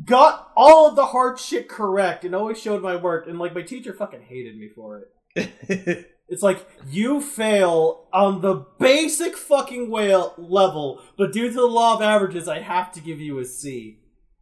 got 0.06 0.52
all 0.56 0.90
of 0.90 0.96
the 0.96 1.08
hard 1.08 1.40
shit 1.40 1.68
correct 1.68 2.24
and 2.24 2.36
always 2.36 2.60
showed 2.60 2.82
my 2.82 2.96
work. 2.96 3.28
And 3.28 3.40
like 3.40 3.56
my 3.56 3.64
teacher 3.64 3.94
fucking 3.94 4.24
hated 4.24 4.58
me 4.58 4.70
for 4.76 5.08
it. 5.36 6.08
It's 6.30 6.44
like 6.44 6.68
you 6.90 7.22
fail 7.22 8.08
on 8.12 8.42
the 8.42 8.66
basic 8.80 9.38
fucking 9.38 9.90
whale 9.90 10.34
level, 10.38 11.02
but 11.18 11.32
due 11.32 11.48
to 11.48 11.54
the 11.54 11.66
law 11.66 11.96
of 11.96 12.02
averages, 12.02 12.50
I 12.50 12.60
have 12.60 12.92
to 12.94 13.00
give 13.00 13.22
you 13.22 13.40
a 13.40 13.46
C. 13.46 14.00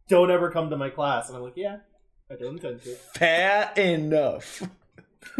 Don't 0.08 0.30
ever 0.30 0.50
come 0.50 0.70
to 0.70 0.76
my 0.76 0.90
class. 0.90 1.28
And 1.28 1.36
I'm 1.36 1.44
like, 1.44 1.56
yeah, 1.56 1.78
I 2.30 2.34
don't 2.34 2.54
intend 2.56 2.82
to. 2.82 2.96
Fair 3.14 3.72
enough. 3.76 4.62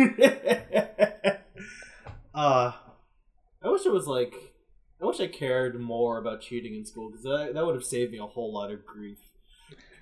uh, 2.35 2.35
I 2.35 3.69
wish 3.69 3.87
it 3.87 3.93
was 3.93 4.07
like, 4.07 4.35
I 5.01 5.07
wish 5.07 5.21
I 5.21 5.27
cared 5.27 5.81
more 5.81 6.19
about 6.19 6.41
cheating 6.41 6.75
in 6.75 6.85
school 6.85 7.11
because 7.11 7.25
that, 7.25 7.53
that 7.55 7.67
would 7.67 7.75
have 7.75 7.85
saved 7.85 8.13
me 8.13 8.19
a 8.19 8.27
whole 8.27 8.53
lot 8.53 8.71
of 8.71 8.85
grief. 8.85 9.19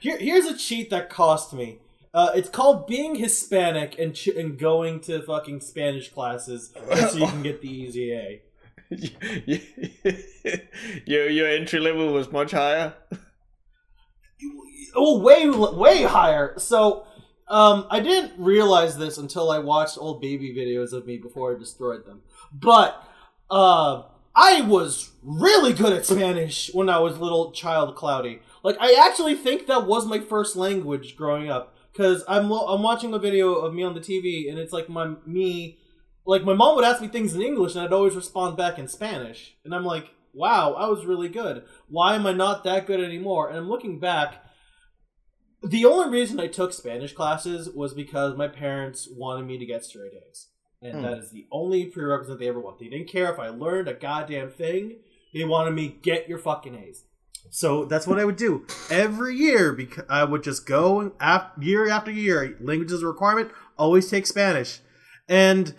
Here, 0.00 0.18
here's 0.18 0.46
a 0.46 0.56
cheat 0.56 0.90
that 0.90 1.08
cost 1.08 1.52
me. 1.52 1.78
Uh, 2.12 2.30
it's 2.34 2.48
called 2.48 2.86
being 2.86 3.16
Hispanic 3.16 3.98
and 3.98 4.14
ch- 4.14 4.28
and 4.28 4.56
going 4.56 5.00
to 5.00 5.20
fucking 5.22 5.60
Spanish 5.60 6.12
classes 6.12 6.72
so 7.10 7.18
you 7.18 7.26
can 7.26 7.42
get 7.42 7.60
the 7.60 7.68
easy 7.68 8.12
A. 8.12 8.42
your 11.06 11.28
your 11.28 11.48
entry 11.48 11.80
level 11.80 12.12
was 12.12 12.30
much 12.30 12.52
higher. 12.52 12.94
Oh, 14.94 15.18
way 15.18 15.48
way 15.48 16.04
higher. 16.04 16.54
So, 16.58 17.04
um, 17.48 17.86
I 17.90 18.00
didn't 18.00 18.32
realize 18.38 18.96
this 18.96 19.18
until 19.18 19.50
I 19.50 19.58
watched 19.58 19.98
old 19.98 20.20
baby 20.20 20.54
videos 20.54 20.92
of 20.92 21.06
me 21.06 21.18
before 21.18 21.54
I 21.54 21.58
destroyed 21.58 22.06
them. 22.06 22.22
But, 22.52 23.02
uh, 23.50 24.04
I 24.36 24.62
was 24.62 25.12
really 25.22 25.72
good 25.72 25.92
at 25.92 26.06
Spanish 26.06 26.70
when 26.74 26.88
I 26.88 26.98
was 26.98 27.18
little 27.18 27.52
child 27.52 27.94
cloudy. 27.94 28.40
Like, 28.62 28.76
I 28.80 28.94
actually 29.06 29.36
think 29.36 29.66
that 29.66 29.86
was 29.86 30.06
my 30.06 30.18
first 30.18 30.56
language 30.56 31.16
growing 31.16 31.48
up. 31.48 31.74
Cause 31.96 32.24
I'm 32.26 32.50
I'm 32.50 32.82
watching 32.82 33.14
a 33.14 33.20
video 33.20 33.54
of 33.54 33.72
me 33.72 33.84
on 33.84 33.94
the 33.94 34.00
TV, 34.00 34.50
and 34.50 34.58
it's 34.58 34.72
like 34.72 34.88
my 34.88 35.14
me, 35.24 35.78
like 36.26 36.42
my 36.42 36.52
mom 36.52 36.74
would 36.74 36.84
ask 36.84 37.00
me 37.00 37.06
things 37.06 37.36
in 37.36 37.40
English, 37.40 37.76
and 37.76 37.84
I'd 37.84 37.92
always 37.92 38.16
respond 38.16 38.56
back 38.56 38.80
in 38.80 38.88
Spanish, 38.88 39.54
and 39.64 39.72
I'm 39.72 39.84
like, 39.84 40.10
wow, 40.32 40.72
I 40.72 40.88
was 40.88 41.06
really 41.06 41.28
good. 41.28 41.62
Why 41.88 42.16
am 42.16 42.26
I 42.26 42.32
not 42.32 42.64
that 42.64 42.88
good 42.88 42.98
anymore? 42.98 43.48
And 43.48 43.56
I'm 43.56 43.68
looking 43.68 44.00
back, 44.00 44.44
the 45.64 45.84
only 45.84 46.10
reason 46.10 46.38
I 46.40 46.46
took 46.46 46.72
Spanish 46.72 47.12
classes 47.12 47.68
was 47.70 47.94
because 47.94 48.36
my 48.36 48.48
parents 48.48 49.08
wanted 49.10 49.46
me 49.46 49.58
to 49.58 49.66
get 49.66 49.84
straight 49.84 50.12
A's. 50.12 50.48
And 50.82 50.96
Hmm. 50.96 51.02
that 51.02 51.18
is 51.18 51.30
the 51.30 51.46
only 51.50 51.86
prerequisite 51.86 52.38
they 52.38 52.48
ever 52.48 52.60
want. 52.60 52.78
They 52.78 52.88
didn't 52.88 53.08
care 53.08 53.32
if 53.32 53.38
I 53.38 53.48
learned 53.48 53.88
a 53.88 53.94
goddamn 53.94 54.50
thing. 54.50 54.96
They 55.32 55.44
wanted 55.44 55.72
me 55.72 55.98
get 56.02 56.28
your 56.28 56.38
fucking 56.38 56.74
A's. 56.74 57.04
So 57.50 57.84
that's 57.84 58.06
what 58.06 58.18
I 58.18 58.24
would 58.24 58.36
do 58.36 58.66
every 58.90 59.36
year. 59.36 59.72
Because 59.72 60.04
I 60.08 60.24
would 60.24 60.42
just 60.42 60.66
go 60.66 61.12
ap- 61.20 61.62
year 61.62 61.88
after 61.88 62.10
year. 62.10 62.56
Language 62.60 62.92
is 62.92 63.02
a 63.02 63.06
requirement. 63.06 63.50
Always 63.78 64.08
take 64.10 64.26
Spanish, 64.26 64.80
and 65.28 65.74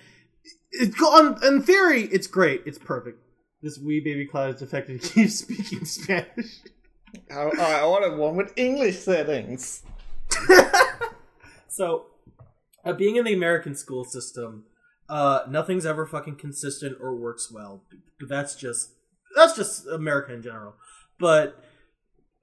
it's 0.71 1.01
on 1.01 1.43
in 1.43 1.61
theory 1.63 2.03
it's 2.03 2.27
great. 2.27 2.63
It's 2.65 2.77
perfect. 2.77 3.19
This 3.61 3.79
wee 3.79 3.99
baby 3.99 4.25
cloud 4.25 4.55
is 4.55 4.59
defective. 4.59 5.01
Keeps 5.13 5.35
speaking 5.39 5.85
Spanish. 5.85 6.59
I, 7.31 7.81
I 7.81 7.85
wanted 7.85 8.17
one 8.17 8.35
with 8.35 8.53
English 8.57 8.99
settings. 8.99 9.83
So, 11.75 12.05
uh, 12.85 12.93
being 12.93 13.17
in 13.17 13.25
the 13.25 13.33
American 13.33 13.75
school 13.75 14.05
system, 14.05 14.63
uh, 15.09 15.41
nothing's 15.49 15.85
ever 15.85 16.05
fucking 16.05 16.37
consistent 16.37 16.97
or 17.01 17.13
works 17.13 17.51
well. 17.51 17.83
But 18.17 18.29
that's 18.29 18.55
just 18.55 18.91
that's 19.35 19.57
just 19.57 19.85
America 19.85 20.33
in 20.33 20.41
general. 20.41 20.75
But 21.19 21.61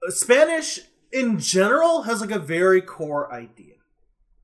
uh, 0.07 0.11
Spanish 0.11 0.81
in 1.11 1.39
general 1.39 2.03
has 2.03 2.21
like 2.21 2.29
a 2.29 2.37
very 2.37 2.79
core 2.79 3.33
idea, 3.33 3.77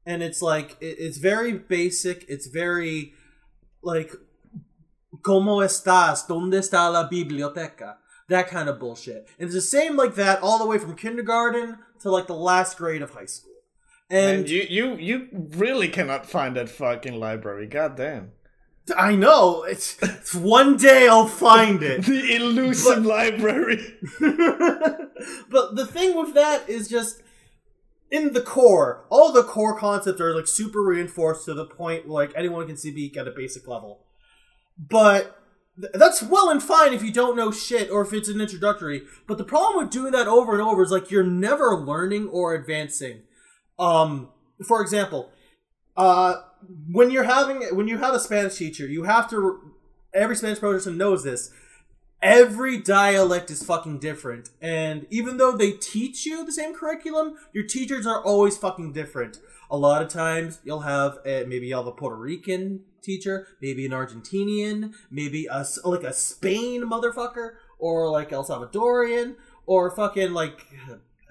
and 0.08 0.24
it's 0.24 0.42
like 0.42 0.76
it, 0.82 0.96
it's 0.98 1.20
very 1.20 1.54
basic. 1.54 2.26
It's 2.28 2.48
very 2.48 3.14
like 3.84 4.16
¿Cómo 5.22 5.64
estás? 5.64 6.28
¿Dónde 6.28 6.58
está 6.58 6.90
la 6.92 7.08
biblioteca? 7.08 8.00
That 8.30 8.48
kind 8.48 8.70
of 8.70 8.80
bullshit. 8.80 9.28
And 9.38 9.48
it's 9.48 9.54
the 9.54 9.62
same 9.62 9.96
like 9.96 10.16
that 10.16 10.42
all 10.42 10.60
the 10.60 10.66
way 10.66 10.78
from 10.78 10.96
kindergarten 10.96 11.80
to 12.02 12.12
like 12.12 12.28
the 12.28 12.36
last 12.36 12.78
grade 12.78 13.02
of 13.02 13.12
high 13.12 13.26
school. 13.26 13.54
And 14.10 14.40
And 14.40 14.50
you, 14.50 14.66
you, 14.70 14.96
you 14.96 15.28
really 15.32 15.88
cannot 15.88 16.26
find 16.26 16.56
that 16.56 16.70
fucking 16.70 17.20
library. 17.20 17.68
God 17.68 17.96
damn. 17.96 18.32
I 18.98 19.16
know 19.16 19.64
it's, 19.64 20.02
it's 20.02 20.34
one 20.34 20.78
day 20.78 21.08
I'll 21.08 21.28
find 21.28 21.84
it. 21.84 22.06
The 22.06 22.36
elusive 22.36 23.06
library. 23.06 23.98
but 24.20 25.76
the 25.76 25.88
thing 25.88 26.18
with 26.18 26.34
that 26.34 26.68
is 26.68 26.88
just 26.88 27.22
in 28.12 28.34
the 28.34 28.42
core, 28.42 29.06
all 29.10 29.32
the 29.32 29.44
core 29.44 29.78
concepts 29.78 30.20
are 30.22 30.36
like 30.36 30.48
super 30.48 30.82
reinforced 30.82 31.46
to 31.46 31.54
the 31.54 31.66
point 31.66 32.08
where 32.08 32.26
like 32.26 32.36
anyone 32.36 32.66
can 32.68 32.78
see 32.78 32.92
speak 32.92 33.18
at 33.18 33.28
a 33.28 33.32
basic 33.32 33.68
level. 33.68 34.06
But 34.78 35.39
that's 35.94 36.22
well 36.22 36.50
and 36.50 36.62
fine 36.62 36.94
if 36.94 37.04
you 37.04 37.12
don't 37.12 37.36
know 37.36 37.52
shit 37.52 37.90
or 37.90 38.02
if 38.02 38.14
it's 38.14 38.30
an 38.30 38.42
introductory. 38.42 39.04
But 39.28 39.38
the 39.38 39.44
problem 39.44 39.84
with 39.84 39.92
doing 39.92 40.12
that 40.12 40.28
over 40.28 40.54
and 40.54 40.62
over 40.62 40.84
is 40.84 40.92
like 40.92 41.12
you're 41.12 41.24
never 41.24 41.76
learning 41.76 42.28
or 42.28 42.54
advancing. 42.54 43.22
Um, 43.78 44.30
for 44.68 44.82
example, 44.82 45.32
uh, 45.96 46.36
when 46.92 47.12
you're 47.12 47.24
having 47.24 47.64
when 47.76 47.88
you 47.88 47.98
have 47.98 48.14
a 48.14 48.20
Spanish 48.20 48.58
teacher, 48.58 48.86
you 48.86 49.04
have 49.04 49.30
to. 49.30 49.74
Every 50.12 50.36
Spanish 50.36 50.60
person 50.60 50.98
knows 50.98 51.24
this. 51.24 51.52
Every 52.22 52.78
dialect 52.78 53.50
is 53.50 53.64
fucking 53.64 54.00
different, 54.00 54.50
and 54.62 55.08
even 55.10 55.38
though 55.38 55.54
they 55.54 55.72
teach 55.72 56.26
you 56.26 56.46
the 56.46 56.52
same 56.52 56.76
curriculum, 56.76 57.36
your 57.54 57.64
teachers 57.64 58.06
are 58.06 58.22
always 58.22 58.58
fucking 58.58 58.92
different. 58.92 59.40
A 59.72 59.78
lot 59.78 60.02
of 60.02 60.10
times, 60.10 60.60
you'll 60.66 60.82
have 60.82 61.20
a, 61.26 61.46
maybe 61.46 61.68
you'll 61.68 61.84
have 61.84 61.88
a 61.88 61.96
Puerto 61.96 62.18
Rican 62.18 62.82
teacher, 63.02 63.48
maybe 63.62 63.86
an 63.86 63.94
Argentinian, 63.94 64.94
maybe 65.10 65.46
a 65.46 65.66
like 65.86 66.04
a 66.04 66.12
Spain 66.12 66.82
motherfucker, 66.84 67.52
or 67.78 68.10
like 68.10 68.34
El 68.34 68.44
Salvadorian, 68.44 69.36
or 69.66 69.90
fucking 69.90 70.34
like 70.34 70.66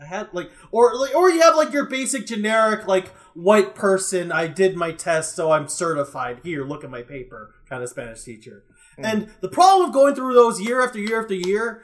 I 0.01 0.05
had 0.07 0.29
like 0.33 0.51
or 0.71 0.95
like 0.95 1.15
or 1.15 1.31
you 1.31 1.43
have 1.43 1.57
like 1.57 1.73
your 1.73 1.87
basic 1.87 2.27
generic 2.27 2.87
like 2.87 3.09
white 3.35 3.75
person. 3.75 4.33
I 4.33 4.47
did 4.47 4.77
my 4.77 4.93
test, 4.93 5.35
so 5.35 5.51
I'm 5.51 5.69
certified. 5.69 6.41
Here, 6.45 6.65
look 6.65 6.85
at 6.85 6.91
my 6.91 7.03
paper. 7.03 7.55
Kind 7.69 7.83
of 7.83 7.89
Spanish 7.89 8.23
teacher. 8.23 8.63
Hmm. 8.99 9.05
And 9.05 9.31
the 9.41 9.49
problem 9.49 9.89
of 9.89 9.95
going 9.95 10.15
through 10.15 10.35
those 10.35 10.61
year 10.61 10.83
after 10.85 10.99
year 10.99 11.21
after 11.23 11.35
year, 11.35 11.83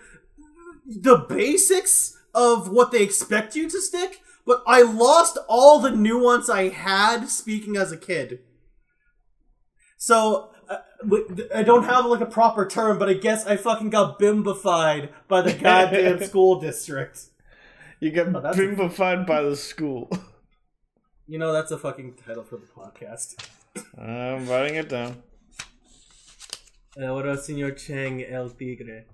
the 0.86 1.16
basics 1.18 2.16
of 2.34 2.68
what 2.70 2.90
they 2.90 3.02
expect 3.02 3.56
you 3.56 3.70
to 3.70 3.80
stick, 3.80 4.20
but 4.44 4.62
I 4.66 4.82
lost 4.82 5.38
all 5.48 5.78
the 5.80 5.90
nuance 5.90 6.50
I 6.50 6.68
had 6.68 7.28
speaking 7.28 7.76
as 7.76 7.92
a 7.92 7.96
kid. 7.96 8.40
So 9.96 10.50
uh, 10.68 10.78
I 11.54 11.62
don't 11.62 11.84
have 11.84 12.04
like 12.06 12.20
a 12.20 12.26
proper 12.26 12.66
term, 12.66 12.98
but 12.98 13.08
I 13.08 13.14
guess 13.14 13.46
I 13.46 13.56
fucking 13.56 13.90
got 13.90 14.18
bimbified 14.18 15.10
by 15.28 15.40
the 15.42 15.54
goddamn 15.54 16.22
school 16.24 16.60
district. 16.60 17.20
You 18.00 18.10
get 18.10 18.26
Oh, 18.34 18.40
that's 18.40 18.58
a- 18.58 19.24
by 19.26 19.42
the 19.42 19.56
school. 19.56 20.10
You 21.26 21.38
know 21.38 21.52
that's 21.52 21.70
a 21.70 21.78
fucking 21.78 22.14
title 22.26 22.42
for 22.42 22.58
the 22.58 22.66
podcast. 22.66 23.36
I'm 23.96 24.46
writing 24.46 24.74
it 24.74 24.88
down. 24.90 25.22
Uh, 26.96 27.12
what 27.12 27.26
about 27.26 27.44
Senor 27.44 27.72
Chang 27.72 28.24
El 28.24 28.50
Tigre? 28.50 29.04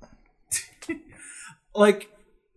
like, 1.75 2.11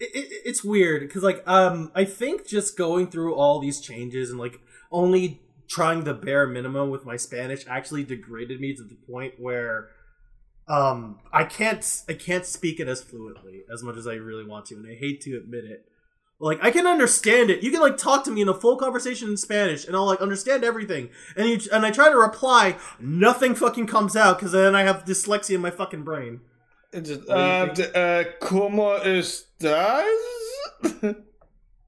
it, 0.00 0.10
it, 0.14 0.42
it's 0.44 0.64
weird 0.64 1.02
because 1.02 1.22
like 1.22 1.42
um 1.46 1.90
I 1.94 2.04
think 2.04 2.46
just 2.46 2.76
going 2.76 3.06
through 3.08 3.34
all 3.34 3.60
these 3.60 3.80
changes 3.80 4.30
and 4.30 4.38
like 4.38 4.60
only 4.90 5.40
trying 5.68 6.04
the 6.04 6.14
bare 6.14 6.46
minimum 6.46 6.90
with 6.90 7.04
my 7.04 7.16
Spanish 7.16 7.64
actually 7.68 8.02
degraded 8.04 8.60
me 8.60 8.74
to 8.74 8.82
the 8.82 8.96
point 9.10 9.34
where 9.38 9.88
um 10.68 11.20
I 11.32 11.44
can't 11.44 12.02
I 12.08 12.14
can't 12.14 12.44
speak 12.44 12.80
it 12.80 12.88
as 12.88 13.02
fluently 13.02 13.62
as 13.72 13.82
much 13.82 13.96
as 13.96 14.06
I 14.06 14.14
really 14.14 14.44
want 14.44 14.66
to, 14.66 14.76
and 14.76 14.86
I 14.86 14.96
hate 14.96 15.20
to 15.22 15.36
admit 15.36 15.64
it. 15.64 15.86
Like 16.42 16.58
I 16.62 16.70
can 16.70 16.86
understand 16.86 17.50
it. 17.50 17.62
You 17.62 17.70
can 17.70 17.80
like 17.80 17.98
talk 17.98 18.24
to 18.24 18.30
me 18.30 18.40
in 18.40 18.48
a 18.48 18.54
full 18.54 18.76
conversation 18.76 19.28
in 19.28 19.36
Spanish, 19.36 19.86
and 19.86 19.94
I'll 19.94 20.06
like 20.06 20.22
understand 20.22 20.64
everything. 20.64 21.10
And 21.36 21.48
you 21.48 21.58
and 21.70 21.84
I 21.84 21.90
try 21.90 22.08
to 22.08 22.16
reply, 22.16 22.76
nothing 22.98 23.54
fucking 23.54 23.86
comes 23.86 24.16
out 24.16 24.38
because 24.38 24.52
then 24.52 24.74
I 24.74 24.82
have 24.84 25.04
dyslexia 25.04 25.56
in 25.56 25.60
my 25.60 25.70
fucking 25.70 26.02
brain. 26.02 26.40
It's 26.92 27.08
just, 27.10 27.28
What 27.28 27.34
do 27.36 27.40
you 27.40 27.46
uh, 27.46 27.74
d- 27.74 27.82
uh, 27.94 28.24
¿Cómo 28.40 28.98
estás? 29.04 30.06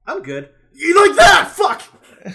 I'm 0.05 0.21
good. 0.21 0.49
You 0.73 1.07
like 1.07 1.15
that? 1.17 1.51
Fuck. 1.51 1.81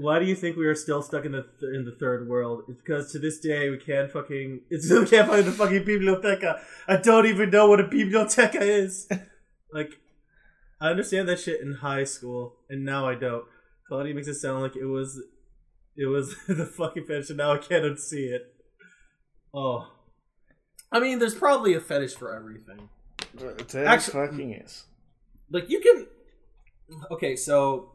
Why 0.00 0.18
do 0.18 0.24
you 0.24 0.34
think 0.34 0.56
we 0.56 0.66
are 0.66 0.74
still 0.74 1.02
stuck 1.02 1.24
in 1.24 1.32
the 1.32 1.42
th- 1.42 1.72
in 1.74 1.84
the 1.84 1.94
third 2.00 2.26
world? 2.28 2.62
It's 2.68 2.80
because 2.80 3.12
to 3.12 3.18
this 3.18 3.38
day 3.38 3.70
we 3.70 3.78
can't 3.78 4.10
fucking 4.10 4.62
it's 4.70 4.90
we 4.90 5.06
can't 5.06 5.28
find 5.28 5.44
the 5.44 5.52
fucking 5.52 5.84
biblioteca. 5.84 6.60
I 6.88 6.96
don't 6.96 7.26
even 7.26 7.50
know 7.50 7.68
what 7.68 7.80
a 7.80 7.84
biblioteca 7.84 8.60
is. 8.60 9.08
like, 9.72 9.92
I 10.80 10.88
understand 10.90 11.28
that 11.28 11.40
shit 11.40 11.60
in 11.60 11.74
high 11.74 12.04
school, 12.04 12.56
and 12.68 12.84
now 12.84 13.08
I 13.08 13.14
don't. 13.14 13.44
Claudia 13.88 14.14
makes 14.14 14.28
it 14.28 14.34
sound 14.34 14.62
like 14.62 14.76
it 14.76 14.84
was 14.84 15.20
it 15.96 16.06
was 16.06 16.36
the 16.48 16.66
fucking 16.66 17.04
fetish, 17.06 17.30
and 17.30 17.38
now 17.38 17.52
I 17.52 17.58
can't 17.58 17.84
unsee 17.84 18.30
it. 18.32 18.42
Oh, 19.54 19.90
I 20.92 21.00
mean, 21.00 21.18
there's 21.18 21.34
probably 21.34 21.74
a 21.74 21.80
fetish 21.80 22.14
for 22.14 22.34
everything. 22.34 22.88
There 23.34 23.86
Actu- 23.86 24.10
fucking 24.12 24.52
is. 24.52 24.84
like 25.50 25.68
you 25.68 25.80
can 25.80 26.06
okay 27.10 27.36
so 27.36 27.92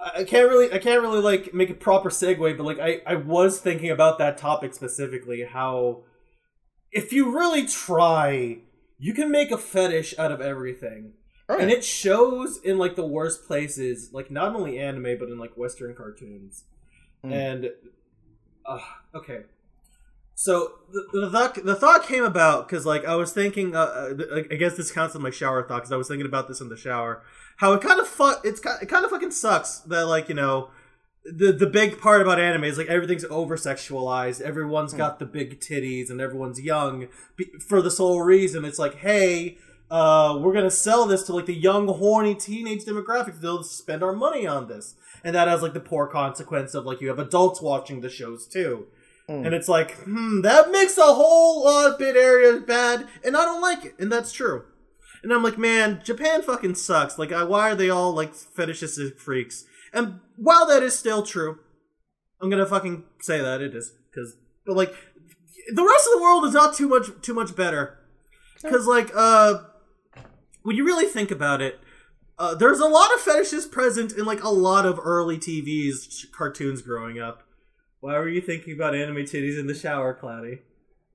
I 0.00 0.20
I 0.20 0.24
can't 0.24 0.48
really 0.48 0.72
I 0.72 0.78
can't 0.78 1.02
really 1.02 1.20
like 1.20 1.52
make 1.52 1.68
a 1.70 1.74
proper 1.74 2.08
segue, 2.08 2.56
but 2.56 2.64
like 2.64 2.78
I 2.78 3.02
I 3.06 3.16
was 3.16 3.60
thinking 3.60 3.90
about 3.90 4.18
that 4.18 4.38
topic 4.38 4.72
specifically 4.74 5.44
how 5.44 6.04
if 6.92 7.12
you 7.12 7.36
really 7.36 7.66
try, 7.66 8.58
you 8.98 9.14
can 9.14 9.30
make 9.30 9.50
a 9.50 9.58
fetish 9.58 10.14
out 10.18 10.32
of 10.32 10.40
everything. 10.40 11.12
Oh, 11.50 11.58
And 11.58 11.70
it 11.70 11.84
shows 11.84 12.60
in 12.62 12.78
like 12.78 12.94
the 12.94 13.06
worst 13.06 13.44
places, 13.46 14.10
like 14.12 14.30
not 14.30 14.54
only 14.54 14.78
anime 14.78 15.18
but 15.18 15.28
in 15.28 15.38
like 15.38 15.56
western 15.56 15.96
cartoons. 15.96 16.62
Mm. 17.24 17.32
And 17.32 17.70
uh, 18.64 18.78
okay. 19.14 19.40
So 20.36 20.72
the, 20.92 21.20
the 21.20 21.30
thought 21.30 21.54
the 21.64 21.74
thought 21.74 22.04
came 22.06 22.24
about 22.24 22.68
because 22.68 22.86
like 22.86 23.04
I 23.04 23.16
was 23.16 23.32
thinking, 23.32 23.74
uh, 23.74 23.80
uh, 23.80 24.42
I 24.50 24.54
guess 24.54 24.76
this 24.76 24.92
counts 24.92 25.14
as 25.14 25.20
my 25.20 25.30
shower 25.30 25.66
thought 25.66 25.78
because 25.78 25.92
I 25.92 25.96
was 25.96 26.08
thinking 26.08 26.24
about 26.24 26.46
this 26.46 26.60
in 26.60 26.68
the 26.68 26.76
shower. 26.76 27.22
How 27.56 27.72
it 27.72 27.82
kind 27.82 28.00
of 28.00 28.06
fu- 28.06 28.40
it's 28.44 28.60
it 28.60 28.88
kind 28.88 29.04
of 29.04 29.10
fucking 29.10 29.32
sucks 29.32 29.80
that 29.80 30.06
like 30.06 30.28
you 30.28 30.34
know 30.36 30.70
the 31.24 31.52
the 31.52 31.66
big 31.66 32.00
part 32.00 32.22
about 32.22 32.40
anime 32.40 32.64
is 32.64 32.78
like 32.78 32.86
everything's 32.86 33.24
over 33.24 33.56
sexualized. 33.56 34.40
Everyone's 34.40 34.94
got 34.94 35.18
the 35.18 35.26
big 35.26 35.60
titties 35.60 36.10
and 36.10 36.20
everyone's 36.20 36.60
young 36.60 37.08
for 37.66 37.82
the 37.82 37.90
sole 37.90 38.22
reason 38.22 38.64
it's 38.64 38.78
like 38.78 38.94
hey. 38.94 39.58
Uh, 39.90 40.38
we're 40.40 40.52
gonna 40.52 40.70
sell 40.70 41.04
this 41.06 41.24
to 41.24 41.32
like 41.32 41.46
the 41.46 41.54
young, 41.54 41.88
horny 41.88 42.34
teenage 42.34 42.84
demographic. 42.84 43.40
They'll 43.40 43.64
spend 43.64 44.02
our 44.04 44.12
money 44.12 44.46
on 44.46 44.68
this, 44.68 44.94
and 45.24 45.34
that 45.34 45.48
has 45.48 45.62
like 45.62 45.74
the 45.74 45.80
poor 45.80 46.06
consequence 46.06 46.74
of 46.74 46.86
like 46.86 47.00
you 47.00 47.08
have 47.08 47.18
adults 47.18 47.60
watching 47.60 48.00
the 48.00 48.08
shows 48.08 48.46
too. 48.46 48.86
Mm. 49.28 49.46
And 49.46 49.54
it's 49.54 49.68
like, 49.68 49.96
hmm, 49.98 50.42
that 50.42 50.70
makes 50.70 50.96
a 50.96 51.02
whole 51.02 51.64
lot 51.64 51.90
of 51.90 51.98
bit 51.98 52.16
area 52.16 52.60
bad, 52.60 53.08
and 53.24 53.36
I 53.36 53.44
don't 53.44 53.60
like 53.60 53.84
it, 53.84 53.94
and 53.98 54.12
that's 54.12 54.32
true. 54.32 54.64
And 55.22 55.32
I'm 55.32 55.42
like, 55.42 55.58
man, 55.58 56.00
Japan 56.04 56.42
fucking 56.42 56.76
sucks. 56.76 57.18
Like, 57.18 57.30
why 57.30 57.70
are 57.70 57.74
they 57.74 57.90
all 57.90 58.12
like 58.12 58.32
fetishistic 58.34 59.18
freaks? 59.18 59.64
And 59.92 60.20
while 60.36 60.66
that 60.66 60.84
is 60.84 60.96
still 60.98 61.24
true, 61.24 61.58
I'm 62.40 62.48
gonna 62.48 62.64
fucking 62.64 63.04
say 63.20 63.40
that 63.40 63.60
it 63.60 63.74
is, 63.74 63.92
because, 64.08 64.36
but 64.64 64.76
like, 64.76 64.94
the 65.74 65.84
rest 65.84 66.06
of 66.06 66.12
the 66.12 66.22
world 66.22 66.44
is 66.44 66.54
not 66.54 66.76
too 66.76 66.88
much 66.88 67.06
too 67.22 67.34
much 67.34 67.56
better, 67.56 67.98
because 68.62 68.86
like, 68.86 69.10
uh, 69.16 69.64
when 70.62 70.76
you 70.76 70.84
really 70.84 71.06
think 71.06 71.30
about 71.30 71.60
it, 71.60 71.80
uh, 72.38 72.54
there's 72.54 72.80
a 72.80 72.86
lot 72.86 73.12
of 73.14 73.20
fetishes 73.20 73.66
present 73.66 74.12
in 74.12 74.24
like 74.24 74.42
a 74.42 74.48
lot 74.48 74.86
of 74.86 74.98
early 75.02 75.38
TV's 75.38 76.26
cartoons 76.32 76.82
growing 76.82 77.18
up. 77.18 77.42
Why 78.00 78.14
were 78.14 78.28
you 78.28 78.40
thinking 78.40 78.72
about 78.72 78.94
anime 78.94 79.16
titties 79.16 79.58
in 79.58 79.66
the 79.66 79.74
shower, 79.74 80.14
Cloudy? 80.14 80.60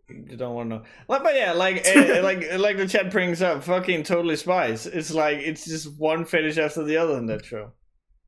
you 0.10 0.38
don't 0.38 0.54
want 0.54 0.70
to 0.70 0.76
know. 0.78 0.84
Like, 1.08 1.24
but 1.24 1.36
yeah, 1.36 1.54
like 1.54 1.86
eh, 1.86 2.22
like 2.22 2.58
like 2.60 2.78
the 2.78 2.88
chat 2.88 3.12
brings 3.12 3.42
up, 3.42 3.64
fucking 3.64 4.04
totally 4.04 4.36
spies. 4.36 4.86
It's 4.86 5.12
like 5.12 5.38
it's 5.40 5.66
just 5.66 6.00
one 6.00 6.26
fetish 6.26 6.58
after 6.58 6.84
the 6.84 6.98
other 6.98 7.18
in 7.18 7.26
that 7.28 7.46
show. 7.46 7.72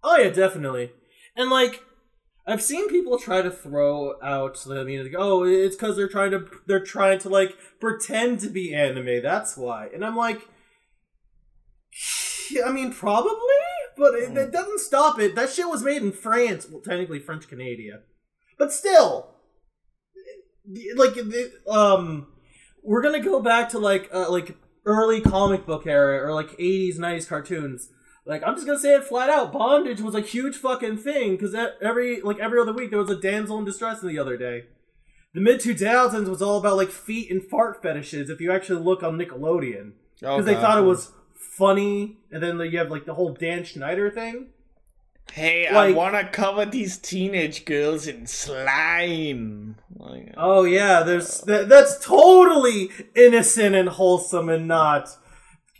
Oh 0.03 0.17
yeah, 0.17 0.30
definitely. 0.30 0.91
And 1.36 1.49
like 1.49 1.84
I've 2.47 2.63
seen 2.63 2.89
people 2.89 3.19
try 3.19 3.41
to 3.41 3.51
throw 3.51 4.21
out 4.21 4.58
the 4.65 4.82
I 4.82 4.84
mean 4.84 5.03
like, 5.03 5.15
oh, 5.17 5.43
it's 5.43 5.75
cuz 5.75 5.95
they're 5.95 6.08
trying 6.08 6.32
to 6.32 6.47
they're 6.65 6.84
trying 6.84 7.19
to 7.19 7.30
like 7.30 7.56
pretend 7.80 8.39
to 8.39 8.49
be 8.49 8.73
anime. 8.73 9.21
That's 9.21 9.56
why. 9.56 9.89
And 9.93 10.03
I'm 10.03 10.15
like 10.15 10.47
I 12.66 12.72
mean 12.72 12.94
probably, 12.94 13.32
but 13.98 14.14
it, 14.16 14.36
it 14.38 14.52
doesn't 14.52 14.80
stop 14.80 15.20
it. 15.20 15.36
That 15.36 15.50
shit 15.50 15.68
was 15.68 15.84
made 15.84 16.02
in 16.02 16.12
France, 16.12 16.68
well 16.70 16.82
technically 16.82 17.20
French 17.20 17.50
Canada. 17.50 18.02
But 18.58 18.72
still 18.74 19.36
like 20.96 21.14
the- 21.16 21.52
um 21.70 22.28
we're 22.84 23.02
going 23.02 23.22
to 23.22 23.28
go 23.30 23.42
back 23.42 23.70
to 23.70 23.80
like 23.80 24.10
uh, 24.14 24.30
like 24.32 24.56
early 24.86 25.20
comic 25.22 25.66
book 25.66 25.86
era 25.86 26.26
or 26.26 26.34
like 26.34 26.52
80s 26.58 26.98
90s 26.98 27.28
cartoons 27.28 27.90
like 28.26 28.44
I'm 28.46 28.56
just 28.56 28.66
gonna 28.68 28.80
say 28.80 28.94
it 28.96 29.06
flat 29.06 29.30
out. 29.30 29.54
Bondage 29.54 30.02
was 30.02 30.14
a 30.16 30.20
huge 30.22 30.56
fucking 30.58 30.98
thing 30.98 31.32
because 31.38 31.56
every 31.82 32.22
like 32.22 32.40
every 32.40 32.60
other 32.60 32.74
week 32.74 32.90
there 32.90 33.00
was 33.00 33.10
a 33.10 33.16
damsel 33.20 33.58
in 33.60 33.64
distress 33.66 34.02
in 34.02 34.10
the 34.10 34.20
other 34.20 34.36
day. 34.38 34.64
The 35.34 35.40
mid 35.42 35.62
2000s 35.62 36.28
was 36.28 36.42
all 36.42 36.58
about 36.58 36.76
like 36.78 36.90
feet 36.90 37.32
and 37.32 37.42
fart 37.42 37.82
fetishes. 37.82 38.30
If 38.30 38.42
you 38.42 38.52
actually 38.52 38.84
look 38.84 39.02
on 39.02 39.18
Nickelodeon, 39.18 39.94
because 40.20 40.46
they 40.46 40.56
thought 40.62 40.78
it 40.78 40.82
was 40.82 41.12
funny, 41.58 42.17
and 42.32 42.41
then 42.41 42.60
you 42.60 42.78
have 42.78 42.91
like 42.91 43.06
the 43.06 43.13
whole 43.13 43.34
Dan 43.34 43.63
Schneider 43.63 44.10
thing. 44.12 44.48
Hey, 45.32 45.67
I 45.67 45.91
wanna 45.91 46.28
cover 46.28 46.65
these 46.65 46.98
teenage 46.98 47.65
girls 47.65 48.08
in 48.08 48.28
slime. 48.28 49.76
Like, 49.96 50.34
Oh 50.38 50.63
yeah, 50.63 51.04
there's 51.04 51.41
that, 51.41 51.70
that's 51.70 52.04
totally 52.04 52.89
innocent 53.15 53.76
and 53.76 53.89
wholesome 53.89 54.50
and 54.50 54.67
not 54.67 55.10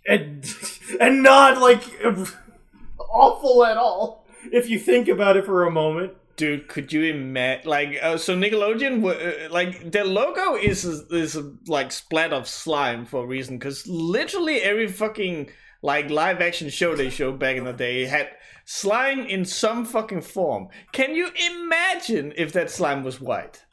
and 0.08 0.46
and 1.00 1.24
not 1.24 1.60
like 1.60 1.84
awful 3.10 3.66
at 3.66 3.78
all 3.78 4.26
if 4.52 4.70
you 4.70 4.80
think 4.80 5.08
about 5.08 5.38
it 5.38 5.46
for 5.46 5.66
a 5.66 5.72
moment. 5.72 6.14
Dude, 6.36 6.68
could 6.68 6.94
you 6.94 7.04
imagine? 7.04 7.68
Like, 7.68 7.98
uh, 8.00 8.18
so 8.18 8.36
Nickelodeon, 8.36 9.04
uh, 9.04 9.52
like 9.52 9.92
their 9.92 10.06
logo 10.06 10.56
is 10.56 10.86
is 10.86 11.36
a, 11.36 11.52
like 11.66 11.92
splat 11.92 12.32
of 12.32 12.48
slime 12.48 13.08
for 13.08 13.24
a 13.24 13.26
reason, 13.26 13.58
because 13.58 13.88
literally 13.88 14.62
every 14.62 14.88
fucking 14.88 15.50
like 15.82 16.10
live 16.10 16.42
action 16.42 16.70
show 16.70 16.96
they 16.96 17.10
showed 17.10 17.40
back 17.40 17.58
in 17.58 17.66
the 17.66 17.74
day 17.74 18.06
had 18.06 18.30
slime 18.66 19.20
in 19.26 19.46
some 19.46 19.86
fucking 19.86 20.22
form. 20.22 20.68
Can 20.92 21.16
you 21.16 21.30
imagine 21.52 22.34
if 22.36 22.54
that 22.54 22.72
slime 22.72 23.04
was 23.04 23.22
white? 23.22 23.66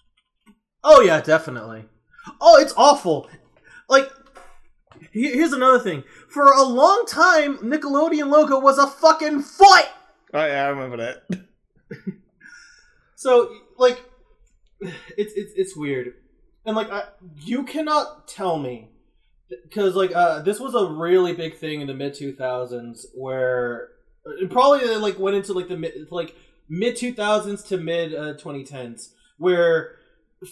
Oh 0.83 1.01
yeah, 1.01 1.21
definitely. 1.21 1.87
Oh, 2.41 2.59
it's 2.61 2.75
awful. 2.77 3.29
Like, 3.89 4.09
here's 5.13 5.53
another 5.53 5.79
thing. 5.79 6.05
For 6.29 6.53
a 6.53 6.63
long 6.63 7.05
time, 7.07 7.59
Nickelodeon 7.59 8.31
logo 8.31 8.59
was 8.59 8.79
a 8.79 8.87
fucking 8.87 9.41
foot. 9.41 9.89
Oh 10.33 10.47
yeah, 10.47 10.65
I 10.65 10.69
remember 10.69 10.97
that. 10.99 11.47
So, 13.25 13.51
like, 13.79 14.03
it's 15.17 15.33
it's 15.35 15.53
it's 15.57 15.77
weird, 15.77 16.13
and 16.67 16.77
like, 16.77 16.91
I, 16.91 17.05
you 17.41 17.65
cannot 17.65 18.29
tell 18.29 18.59
me 18.59 18.91
because 19.63 19.95
like 19.95 20.15
uh, 20.15 20.41
this 20.43 20.61
was 20.61 20.75
a 20.75 20.87
really 20.93 21.33
big 21.33 21.57
thing 21.57 21.81
in 21.81 21.87
the 21.87 21.95
mid 21.95 22.15
two 22.15 22.35
thousands 22.35 23.07
where 23.15 23.91
it 24.41 24.51
probably 24.51 24.89
uh, 24.89 24.99
like 24.99 25.19
went 25.19 25.37
into 25.37 25.53
like 25.53 25.69
the 25.69 25.77
mid 25.77 26.09
like 26.11 26.35
mid 26.69 26.97
two 26.97 27.13
thousands 27.13 27.63
to 27.65 27.77
mid 27.77 28.15
uh, 28.15 28.35
twenty 28.35 28.65
tens 28.65 29.15
where 29.39 29.97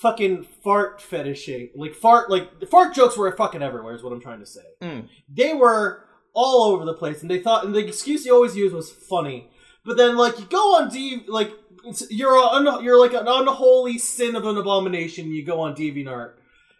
fucking 0.00 0.46
fart 0.64 1.02
fetishing 1.02 1.68
like 1.74 1.94
fart 1.94 2.30
like 2.30 2.66
fart 2.68 2.94
jokes 2.94 3.16
were 3.16 3.30
fucking 3.36 3.62
everywhere 3.62 3.94
is 3.94 4.02
what 4.02 4.12
I'm 4.12 4.20
trying 4.20 4.40
to 4.40 4.46
say. 4.46 4.64
Mm. 4.80 5.08
They 5.28 5.54
were 5.54 6.04
all 6.34 6.72
over 6.72 6.84
the 6.84 6.94
place, 6.94 7.22
and 7.22 7.30
they 7.30 7.40
thought 7.40 7.64
and 7.64 7.74
the 7.74 7.86
excuse 7.86 8.24
you 8.24 8.34
always 8.34 8.56
used 8.56 8.74
was 8.74 8.90
funny. 8.90 9.50
But 9.84 9.96
then, 9.96 10.16
like, 10.16 10.38
you 10.38 10.44
go 10.46 10.76
on 10.76 10.90
D, 10.90 11.24
like, 11.26 11.50
you're 12.08 12.36
a, 12.36 12.82
you're 12.82 13.00
like 13.00 13.14
an 13.14 13.26
unholy 13.26 13.98
sin 13.98 14.36
of 14.36 14.46
an 14.46 14.56
abomination. 14.56 15.32
You 15.32 15.44
go 15.44 15.60
on 15.60 15.74
DeviantArt 15.74 16.34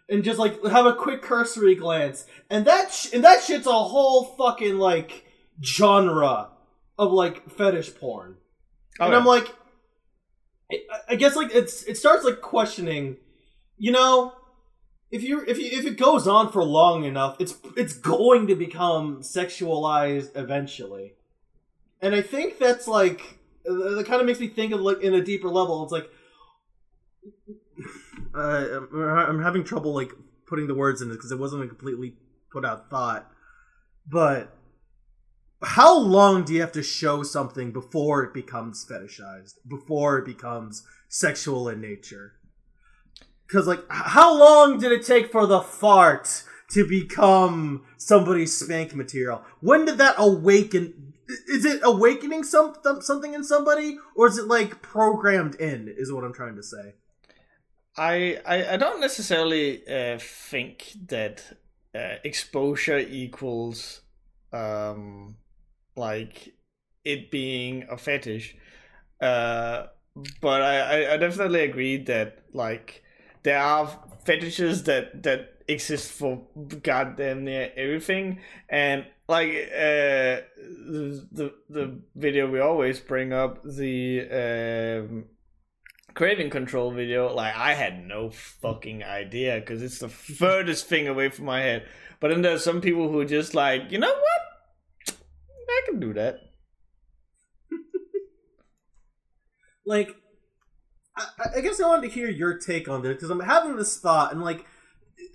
and 0.09 0.23
just 0.23 0.39
like 0.39 0.63
have 0.65 0.85
a 0.85 0.93
quick 0.93 1.21
cursory 1.21 1.75
glance, 1.75 2.25
and 2.49 2.65
that 2.65 2.91
sh- 2.91 3.13
and 3.13 3.23
that 3.23 3.41
shit's 3.41 3.67
a 3.67 3.71
whole 3.71 4.25
fucking 4.37 4.77
like 4.77 5.25
genre 5.61 6.49
of 6.97 7.11
like 7.11 7.49
fetish 7.49 7.95
porn. 7.95 8.37
Oh, 8.99 9.05
and 9.05 9.13
yeah. 9.13 9.19
I'm 9.19 9.25
like, 9.25 9.53
I- 11.09 11.15
guess 11.15 11.35
like 11.35 11.53
it's 11.53 11.83
it 11.83 11.97
starts 11.97 12.23
like 12.25 12.41
questioning, 12.41 13.17
you 13.77 13.91
know, 13.91 14.33
if 15.11 15.23
you 15.23 15.43
if 15.47 15.57
you 15.57 15.69
if 15.71 15.85
it 15.85 15.97
goes 15.97 16.27
on 16.27 16.51
for 16.51 16.63
long 16.63 17.03
enough, 17.03 17.37
it's 17.39 17.55
it's 17.77 17.93
going 17.93 18.47
to 18.47 18.55
become 18.55 19.21
sexualized 19.21 20.31
eventually, 20.35 21.13
and 22.01 22.13
I 22.13 22.21
think 22.21 22.59
that's 22.59 22.87
like 22.87 23.39
that 23.65 24.05
kind 24.07 24.19
of 24.19 24.27
makes 24.27 24.39
me 24.41 24.47
think 24.47 24.73
of 24.73 24.81
like 24.81 25.01
in 25.01 25.13
a 25.13 25.23
deeper 25.23 25.47
level. 25.49 25.83
It's 25.83 25.91
like 25.91 26.09
uh, 28.35 28.79
I'm 28.93 29.41
having 29.41 29.63
trouble 29.63 29.93
like 29.93 30.11
putting 30.47 30.67
the 30.67 30.75
words 30.75 31.01
in 31.01 31.09
it 31.09 31.15
because 31.15 31.31
it 31.31 31.39
wasn't 31.39 31.63
a 31.63 31.67
completely 31.67 32.15
put 32.51 32.65
out 32.65 32.89
thought, 32.89 33.31
but 34.07 34.55
how 35.63 35.97
long 35.97 36.43
do 36.43 36.53
you 36.53 36.61
have 36.61 36.71
to 36.73 36.83
show 36.83 37.23
something 37.23 37.71
before 37.71 38.23
it 38.23 38.33
becomes 38.33 38.85
fetishized? 38.85 39.53
Before 39.67 40.17
it 40.17 40.25
becomes 40.25 40.85
sexual 41.07 41.69
in 41.69 41.79
nature? 41.79 42.33
Because 43.47 43.67
like 43.67 43.83
how 43.89 44.37
long 44.37 44.79
did 44.79 44.91
it 44.91 45.05
take 45.05 45.31
for 45.31 45.45
the 45.45 45.61
fart 45.61 46.43
to 46.71 46.87
become 46.87 47.85
somebody's 47.97 48.57
spank 48.57 48.95
material? 48.95 49.43
When 49.61 49.85
did 49.85 49.97
that 49.99 50.15
awaken 50.17 51.13
is 51.47 51.63
it 51.65 51.79
awakening 51.83 52.43
some 52.43 52.75
something 52.99 53.33
in 53.33 53.43
somebody? 53.43 53.97
Or 54.15 54.27
is 54.27 54.37
it 54.37 54.47
like 54.47 54.81
programmed 54.81 55.55
in 55.55 55.93
is 55.97 56.11
what 56.11 56.23
i'm 56.23 56.33
trying 56.33 56.55
to 56.55 56.63
say 56.63 56.95
I, 57.95 58.39
I 58.45 58.73
I 58.73 58.77
don't 58.77 58.99
necessarily 59.01 59.87
uh, 59.87 60.17
think 60.19 60.93
that 61.07 61.43
uh, 61.93 62.15
exposure 62.23 62.97
equals 62.97 64.01
um 64.51 65.35
like 65.95 66.53
it 67.05 67.31
being 67.31 67.85
a 67.89 67.97
fetish. 67.97 68.55
Uh, 69.21 69.87
but 70.41 70.61
I, 70.61 71.13
I, 71.13 71.17
definitely 71.17 71.61
agree 71.61 71.97
that 71.97 72.43
like 72.53 73.03
there 73.43 73.59
are 73.59 73.89
fetishes 74.25 74.83
that 74.83 75.23
that 75.23 75.63
exist 75.67 76.11
for 76.11 76.41
goddamn 76.83 77.45
near 77.45 77.71
everything 77.75 78.39
and 78.69 79.05
like 79.29 79.49
uh 79.49 80.43
the 80.57 81.25
the, 81.31 81.53
the 81.69 81.99
video 82.15 82.49
we 82.49 82.59
always 82.59 82.99
bring 82.99 83.31
up 83.31 83.63
the 83.63 84.27
um 84.29 85.25
craving 86.13 86.49
control 86.49 86.91
video 86.91 87.33
like 87.33 87.55
i 87.55 87.73
had 87.73 88.05
no 88.05 88.29
fucking 88.29 89.03
idea 89.03 89.59
because 89.59 89.81
it's 89.81 89.99
the 89.99 90.09
furthest 90.09 90.85
thing 90.87 91.07
away 91.07 91.29
from 91.29 91.45
my 91.45 91.61
head. 91.61 91.87
But 92.19 92.29
then 92.29 92.41
there's 92.41 92.63
some 92.63 92.81
people 92.81 93.09
who 93.09 93.19
are 93.19 93.25
just 93.25 93.53
like 93.53 93.91
you 93.91 93.97
know 93.97 94.13
what? 94.13 95.17
I 95.69 95.81
can 95.85 95.99
do 95.99 96.13
that. 96.13 96.39
Like 99.85 100.15
I, 101.17 101.57
I 101.57 101.61
guess 101.61 101.81
I 101.81 101.87
wanted 101.87 102.07
to 102.07 102.13
hear 102.13 102.29
your 102.29 102.57
take 102.57 102.87
on 102.87 103.01
this 103.01 103.15
because 103.15 103.29
I'm 103.29 103.41
having 103.41 103.75
this 103.75 103.99
thought 103.99 104.31
and 104.31 104.41
like 104.41 104.65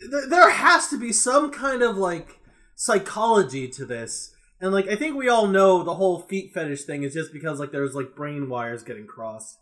th- 0.01 0.31
there 0.31 0.51
has 0.51 0.88
to 0.88 0.99
be 0.99 1.12
some 1.12 1.51
kind 1.51 1.83
of 1.83 1.99
like 1.99 2.41
psychology 2.75 3.69
to 3.69 3.85
this. 3.85 4.35
And 4.59 4.73
like 4.73 4.88
I 4.88 4.97
think 4.97 5.17
we 5.17 5.29
all 5.29 5.47
know 5.47 5.83
the 5.83 5.97
whole 5.97 6.21
feet 6.21 6.55
fetish 6.55 6.85
thing 6.85 7.03
is 7.03 7.12
just 7.12 7.31
because 7.31 7.61
like 7.61 7.73
there's 7.73 7.95
like 7.95 8.17
brain 8.17 8.49
wires 8.49 8.83
getting 8.83 9.07
crossed 9.07 9.59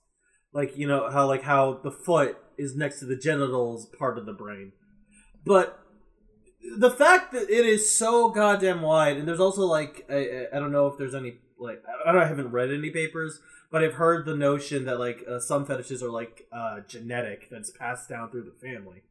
like 0.59 0.71
you 0.81 0.87
know 0.91 1.11
how 1.11 1.25
like 1.33 1.43
how 1.53 1.63
the 1.87 1.91
foot 2.07 2.37
is 2.65 2.75
next 2.83 2.99
to 3.01 3.05
the 3.13 3.17
genitals 3.29 3.87
part 3.99 4.17
of 4.19 4.25
the 4.27 4.33
brain 4.33 4.73
but 5.45 5.67
the 6.79 6.91
fact 6.91 7.33
that 7.33 7.49
it 7.59 7.65
is 7.75 7.83
so 8.03 8.31
goddamn 8.31 8.81
wide 8.83 9.17
and 9.19 9.27
there's 9.29 9.45
also 9.49 9.63
like 9.79 9.95
I, 10.11 10.15
I- 10.17 10.47
I 10.55 10.59
don't 10.61 10.73
know 10.77 10.87
if 10.89 10.97
there's 10.99 11.15
any 11.23 11.33
like 11.59 11.83
I, 12.07 12.13
don't, 12.13 12.23
I 12.23 12.27
haven't 12.27 12.51
read 12.59 12.71
any 12.73 12.91
papers 12.91 13.33
but 13.71 13.83
I've 13.85 13.95
heard 13.95 14.27
the 14.27 14.37
notion 14.37 14.85
that 14.87 14.99
like 15.07 15.19
uh, 15.31 15.39
some 15.41 15.67
fetishes 15.67 16.03
are 16.03 16.11
like 16.21 16.47
uh, 16.53 16.81
genetic 16.95 17.49
that's 17.51 17.71
passed 17.71 18.09
down 18.09 18.31
through 18.31 18.45
the 18.45 18.57
family. 18.69 19.03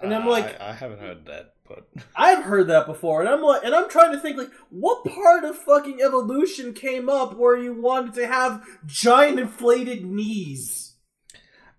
And 0.00 0.14
I'm 0.14 0.26
Uh, 0.28 0.30
like, 0.30 0.60
I, 0.60 0.70
I 0.70 0.72
haven't 0.72 1.00
heard 1.00 1.24
that 1.26 1.54
but 1.70 2.04
I've 2.16 2.44
heard 2.44 2.66
that 2.66 2.86
before, 2.86 3.20
and 3.20 3.28
I'm 3.28 3.40
like, 3.42 3.62
and 3.64 3.74
I'm 3.74 3.88
trying 3.88 4.12
to 4.12 4.18
think 4.18 4.36
like, 4.36 4.50
what 4.70 5.04
part 5.04 5.44
of 5.44 5.56
fucking 5.56 6.02
evolution 6.02 6.74
came 6.74 7.08
up 7.08 7.36
where 7.36 7.56
you 7.56 7.72
wanted 7.80 8.14
to 8.14 8.26
have 8.26 8.64
giant 8.86 9.38
inflated 9.38 10.04
knees? 10.04 10.96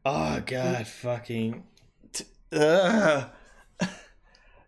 oh 0.06 0.42
god 0.48 0.88
fucking 0.88 1.64
t- 2.12 2.26
Ugh. 2.54 3.30
I, 3.82 3.88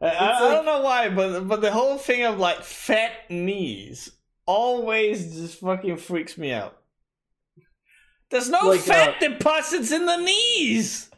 I, 0.01 0.47
I 0.47 0.53
don't 0.53 0.65
know 0.65 0.81
why, 0.81 1.09
but 1.09 1.47
but 1.47 1.61
the 1.61 1.71
whole 1.71 1.97
thing 1.97 2.23
of 2.25 2.37
like 2.37 2.61
fat 2.61 3.11
knees 3.29 4.11
always 4.45 5.33
just 5.35 5.61
fucking 5.61 5.97
freaks 5.97 6.37
me 6.37 6.51
out. 6.51 6.77
There's 8.29 8.49
no 8.49 8.59
Like, 8.59 8.81
fat 8.81 9.15
uh, 9.15 9.27
deposits 9.29 9.91
in 9.91 10.05
the 10.05 10.17
knees. 10.17 11.09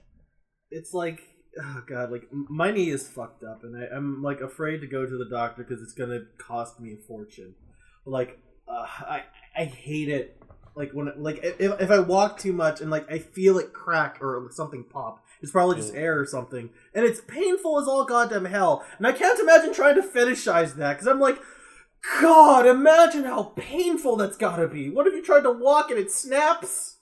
It's 0.69 0.93
like 0.93 1.21
oh 1.61 1.83
god, 1.87 2.11
like 2.11 2.27
my 2.31 2.71
knee 2.71 2.89
is 2.89 3.07
fucked 3.07 3.43
up, 3.43 3.63
and 3.63 3.75
I, 3.75 3.95
I'm 3.95 4.21
like 4.21 4.41
afraid 4.41 4.81
to 4.81 4.87
go 4.87 5.05
to 5.05 5.17
the 5.17 5.29
doctor 5.29 5.63
because 5.63 5.81
it's 5.81 5.93
gonna 5.93 6.21
cost 6.37 6.79
me 6.79 6.93
a 6.93 6.97
fortune. 6.97 7.55
Like, 8.05 8.39
uh, 8.67 8.85
I 8.99 9.23
I 9.57 9.65
hate 9.65 10.09
it. 10.09 10.41
Like 10.75 10.91
when 10.91 11.11
like 11.17 11.39
if, 11.41 11.79
if 11.79 11.89
I 11.89 11.99
walk 11.99 12.37
too 12.37 12.51
much 12.51 12.81
and 12.81 12.91
like 12.91 13.09
I 13.09 13.19
feel 13.19 13.57
it 13.57 13.71
crack 13.71 14.17
or 14.21 14.49
something 14.51 14.83
pop, 14.83 15.23
it's 15.41 15.51
probably 15.51 15.77
just 15.77 15.95
air 15.95 16.19
or 16.19 16.25
something, 16.25 16.69
and 16.93 17.05
it's 17.05 17.21
painful 17.21 17.79
as 17.79 17.87
all 17.87 18.05
goddamn 18.05 18.45
hell. 18.45 18.85
And 18.97 19.07
I 19.07 19.13
can't 19.13 19.39
imagine 19.39 19.73
trying 19.73 19.95
to 19.95 20.01
fetishize 20.01 20.75
that 20.75 20.93
because 20.93 21.07
I'm 21.07 21.21
like, 21.21 21.39
God, 22.21 22.65
imagine 22.65 23.23
how 23.23 23.53
painful 23.55 24.17
that's 24.17 24.35
gotta 24.35 24.67
be. 24.67 24.89
What 24.89 25.07
if 25.07 25.13
you 25.13 25.23
tried 25.23 25.43
to 25.43 25.51
walk 25.51 25.91
and 25.91 25.99
it 25.99 26.11
snaps? 26.11 26.97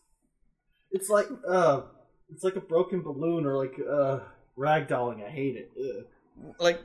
It's 0.92 1.10
like 1.10 1.26
uh, 1.48 1.82
it's 2.32 2.44
like 2.44 2.56
a 2.56 2.62
broken 2.62 3.02
balloon 3.02 3.46
or 3.48 3.58
like 3.58 3.76
uh, 3.80 4.20
ragdolling. 4.58 5.26
I 5.26 5.30
hate 5.30 5.56
it. 5.56 5.72
Ugh. 5.80 6.06
like 6.60 6.80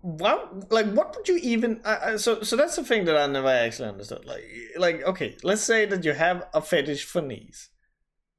what 0.00 0.70
like 0.72 0.86
what 0.92 1.14
would 1.16 1.28
you 1.28 1.36
even 1.36 1.80
I, 1.84 1.96
I, 2.12 2.16
so 2.16 2.42
so 2.42 2.56
that's 2.56 2.74
the 2.74 2.82
thing 2.82 3.04
that 3.04 3.16
i 3.16 3.24
never 3.28 3.46
actually 3.48 3.88
understood 3.88 4.24
like 4.26 4.42
like 4.76 5.02
okay 5.04 5.36
let's 5.44 5.62
say 5.62 5.86
that 5.86 6.04
you 6.04 6.12
have 6.12 6.48
a 6.52 6.60
fetish 6.60 7.04
for 7.04 7.22
knees 7.22 7.70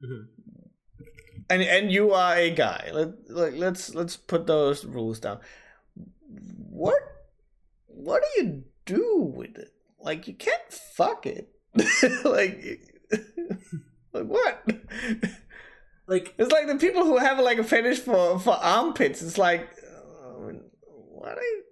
Mhm. 0.03 0.27
and 1.49 1.61
and 1.63 1.91
you 1.93 2.11
are 2.11 2.35
a 2.35 2.49
guy 2.51 2.89
let 2.93 3.09
like 3.29 3.53
let's 3.55 3.95
let's 3.95 4.17
put 4.17 4.45
those 4.47 4.83
rules 4.83 5.21
down 5.21 5.39
what 6.69 7.01
what 7.87 8.21
do 8.21 8.43
you 8.43 8.63
do 8.85 9.31
with 9.33 9.57
it 9.57 9.71
like 10.01 10.27
you 10.27 10.33
can't 10.33 10.69
fuck 10.73 11.25
it 11.25 11.47
like 12.25 12.81
like 14.13 14.25
what 14.25 14.67
Like 16.07 16.33
it's 16.37 16.51
like 16.51 16.67
the 16.67 16.75
people 16.75 17.03
who 17.05 17.17
have 17.17 17.39
like 17.39 17.57
a 17.59 17.63
fetish 17.63 17.99
for 17.99 18.37
for 18.39 18.51
armpits 18.53 19.21
it's 19.21 19.37
like 19.37 19.61
uh, 19.61 20.33
what 20.89 21.37
are 21.37 21.41
you, 21.41 21.63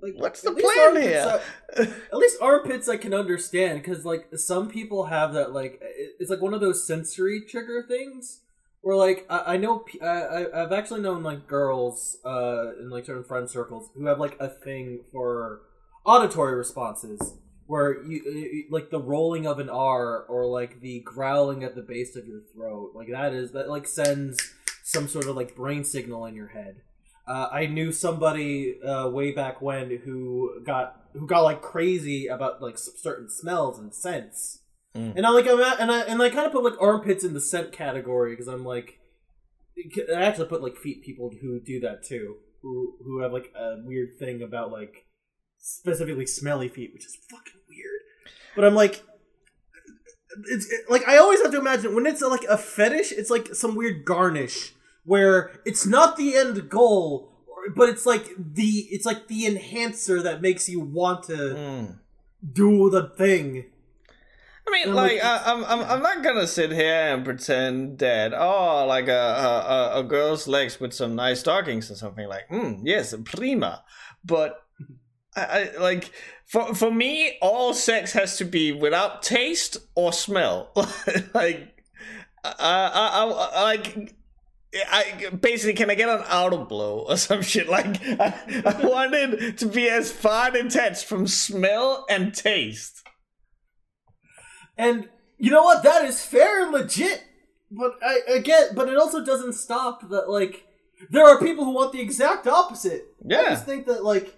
like 0.00 0.14
What's 0.16 0.42
the 0.42 0.52
plan 0.52 1.02
here? 1.02 1.40
I- 1.76 1.82
at 2.12 2.16
least 2.16 2.38
armpits 2.40 2.88
I 2.88 2.96
can 2.96 3.12
understand 3.12 3.82
because 3.82 4.04
like 4.04 4.28
some 4.36 4.68
people 4.70 5.06
have 5.06 5.32
that 5.34 5.52
like 5.52 5.80
it's 6.20 6.30
like 6.30 6.40
one 6.40 6.54
of 6.54 6.60
those 6.60 6.86
sensory 6.86 7.40
trigger 7.40 7.84
things 7.86 8.40
where 8.82 8.96
like 8.96 9.26
I, 9.28 9.54
I 9.54 9.56
know 9.56 9.84
I- 10.00 10.46
I've 10.54 10.72
actually 10.72 11.00
known 11.00 11.22
like 11.24 11.48
girls 11.48 12.18
uh 12.24 12.72
in 12.80 12.88
like 12.90 13.04
certain 13.06 13.24
friend 13.24 13.50
circles 13.50 13.90
who 13.94 14.06
have 14.06 14.20
like 14.20 14.36
a 14.38 14.48
thing 14.48 15.00
for 15.10 15.62
auditory 16.04 16.54
responses 16.54 17.34
where 17.66 18.02
you, 18.04 18.66
like 18.70 18.90
the 18.90 19.00
rolling 19.00 19.46
of 19.46 19.58
an 19.58 19.68
R 19.68 20.24
or 20.24 20.46
like 20.46 20.80
the 20.80 21.00
growling 21.00 21.64
at 21.64 21.74
the 21.74 21.82
base 21.82 22.16
of 22.16 22.26
your 22.26 22.40
throat 22.54 22.92
like 22.94 23.08
that 23.10 23.32
is 23.32 23.52
that 23.52 23.68
like 23.68 23.86
sends 23.86 24.38
some 24.84 25.08
sort 25.08 25.26
of 25.26 25.36
like 25.36 25.56
brain 25.56 25.84
signal 25.84 26.26
in 26.26 26.34
your 26.34 26.48
head 26.48 26.76
uh, 27.28 27.48
I 27.50 27.66
knew 27.66 27.90
somebody 27.90 28.80
uh, 28.82 29.08
way 29.08 29.32
back 29.32 29.60
when 29.60 29.90
who 30.04 30.62
got 30.64 31.00
who 31.14 31.26
got 31.26 31.42
like 31.42 31.60
crazy 31.60 32.28
about 32.28 32.62
like 32.62 32.78
certain 32.78 33.28
smells 33.28 33.78
and 33.78 33.92
scents, 33.94 34.60
Mm. 34.94 35.14
and 35.16 35.26
I 35.26 35.30
like 35.30 35.46
I'm 35.46 35.60
at, 35.60 35.80
and 35.80 35.90
I 35.90 36.00
and 36.02 36.22
I 36.22 36.30
kind 36.30 36.46
of 36.46 36.52
put 36.52 36.64
like 36.64 36.80
armpits 36.80 37.24
in 37.24 37.34
the 37.34 37.40
scent 37.40 37.72
category 37.72 38.32
because 38.32 38.46
I'm 38.48 38.64
like 38.64 38.98
I 40.08 40.22
actually 40.22 40.48
put 40.48 40.62
like 40.62 40.76
feet 40.76 41.02
people 41.02 41.30
who 41.42 41.60
do 41.60 41.80
that 41.80 42.02
too 42.04 42.36
who 42.62 42.96
who 43.04 43.20
have 43.20 43.32
like 43.32 43.52
a 43.58 43.76
weird 43.84 44.18
thing 44.18 44.40
about 44.42 44.70
like 44.70 45.05
specifically 45.58 46.26
smelly 46.26 46.68
feet, 46.68 46.92
which 46.94 47.04
is 47.06 47.16
fucking 47.30 47.60
weird. 47.68 48.00
But 48.54 48.64
I'm 48.64 48.74
like. 48.74 49.02
It's 50.50 50.70
it- 50.70 50.90
like 50.90 51.06
I 51.08 51.16
always 51.16 51.40
have 51.42 51.50
to 51.52 51.58
imagine 51.58 51.94
when 51.94 52.04
it's 52.06 52.20
like 52.20 52.44
a 52.44 52.58
fetish, 52.58 53.12
it's 53.12 53.30
like 53.30 53.54
some 53.54 53.74
weird 53.74 54.04
garnish 54.04 54.74
where 55.04 55.60
it's 55.64 55.86
not 55.86 56.16
the 56.18 56.36
end 56.36 56.68
goal, 56.68 57.32
but 57.74 57.88
it's 57.88 58.04
like 58.04 58.28
the 58.38 58.86
it's 58.90 59.06
like 59.06 59.28
the 59.28 59.46
enhancer 59.46 60.20
that 60.22 60.42
makes 60.42 60.68
you 60.68 60.80
want 60.80 61.22
to 61.24 61.32
Mm. 61.32 61.98
do 62.52 62.90
the 62.90 63.08
thing. 63.16 63.70
I 64.68 64.70
mean, 64.72 64.94
like, 64.94 65.22
like- 65.22 65.24
I, 65.24 65.52
I'm, 65.52 65.64
I'm, 65.64 65.80
I'm 65.90 66.02
not 66.02 66.22
gonna 66.24 66.46
sit 66.46 66.70
here 66.72 67.14
and 67.14 67.24
pretend 67.24 68.00
that, 68.00 68.34
oh, 68.34 68.84
like 68.86 69.06
a, 69.08 69.12
a, 69.12 69.96
a- 69.96 70.00
a 70.00 70.02
girl's 70.02 70.46
legs 70.48 70.78
with 70.80 70.92
some 70.92 71.14
nice 71.14 71.40
stockings 71.40 71.88
or 71.90 71.94
something. 71.94 72.28
Like, 72.28 72.48
hmm, 72.50 72.80
yes, 72.84 73.14
prima. 73.24 73.84
But 74.24 74.60
I, 75.36 75.70
I 75.76 75.78
like 75.78 76.10
for 76.46 76.74
for 76.74 76.90
me, 76.90 77.38
all 77.42 77.74
sex 77.74 78.12
has 78.12 78.38
to 78.38 78.44
be 78.44 78.72
without 78.72 79.22
taste 79.22 79.76
or 79.94 80.12
smell. 80.12 80.70
like, 81.34 81.82
I, 82.44 82.52
I, 82.58 83.50
I, 83.54 83.62
like. 83.62 84.14
I 84.74 85.30
basically 85.30 85.72
can 85.72 85.90
I 85.90 85.94
get 85.94 86.08
an 86.10 86.20
auto 86.24 86.64
blow 86.64 87.06
or 87.08 87.16
some 87.16 87.40
shit 87.40 87.66
like 87.66 87.96
I, 88.02 88.62
I 88.66 88.86
want 88.86 89.14
it 89.14 89.56
to 89.58 89.66
be 89.66 89.88
as 89.88 90.12
far 90.12 90.50
detached 90.50 91.06
from 91.06 91.26
smell 91.26 92.04
and 92.10 92.34
taste. 92.34 93.02
And 94.76 95.08
you 95.38 95.50
know 95.50 95.62
what? 95.62 95.82
That 95.82 96.04
is 96.04 96.22
fair 96.22 96.64
and 96.64 96.72
legit. 96.72 97.24
But 97.70 97.92
I 98.04 98.20
again, 98.28 98.70
but 98.74 98.88
it 98.88 98.98
also 98.98 99.24
doesn't 99.24 99.54
stop 99.54 100.10
that 100.10 100.28
like 100.28 100.66
there 101.10 101.26
are 101.26 101.40
people 101.40 101.64
who 101.64 101.72
want 101.72 101.92
the 101.92 102.00
exact 102.00 102.46
opposite. 102.46 103.06
Yeah, 103.24 103.40
I 103.40 103.44
just 103.50 103.66
think 103.66 103.86
that 103.86 104.04
like 104.04 104.36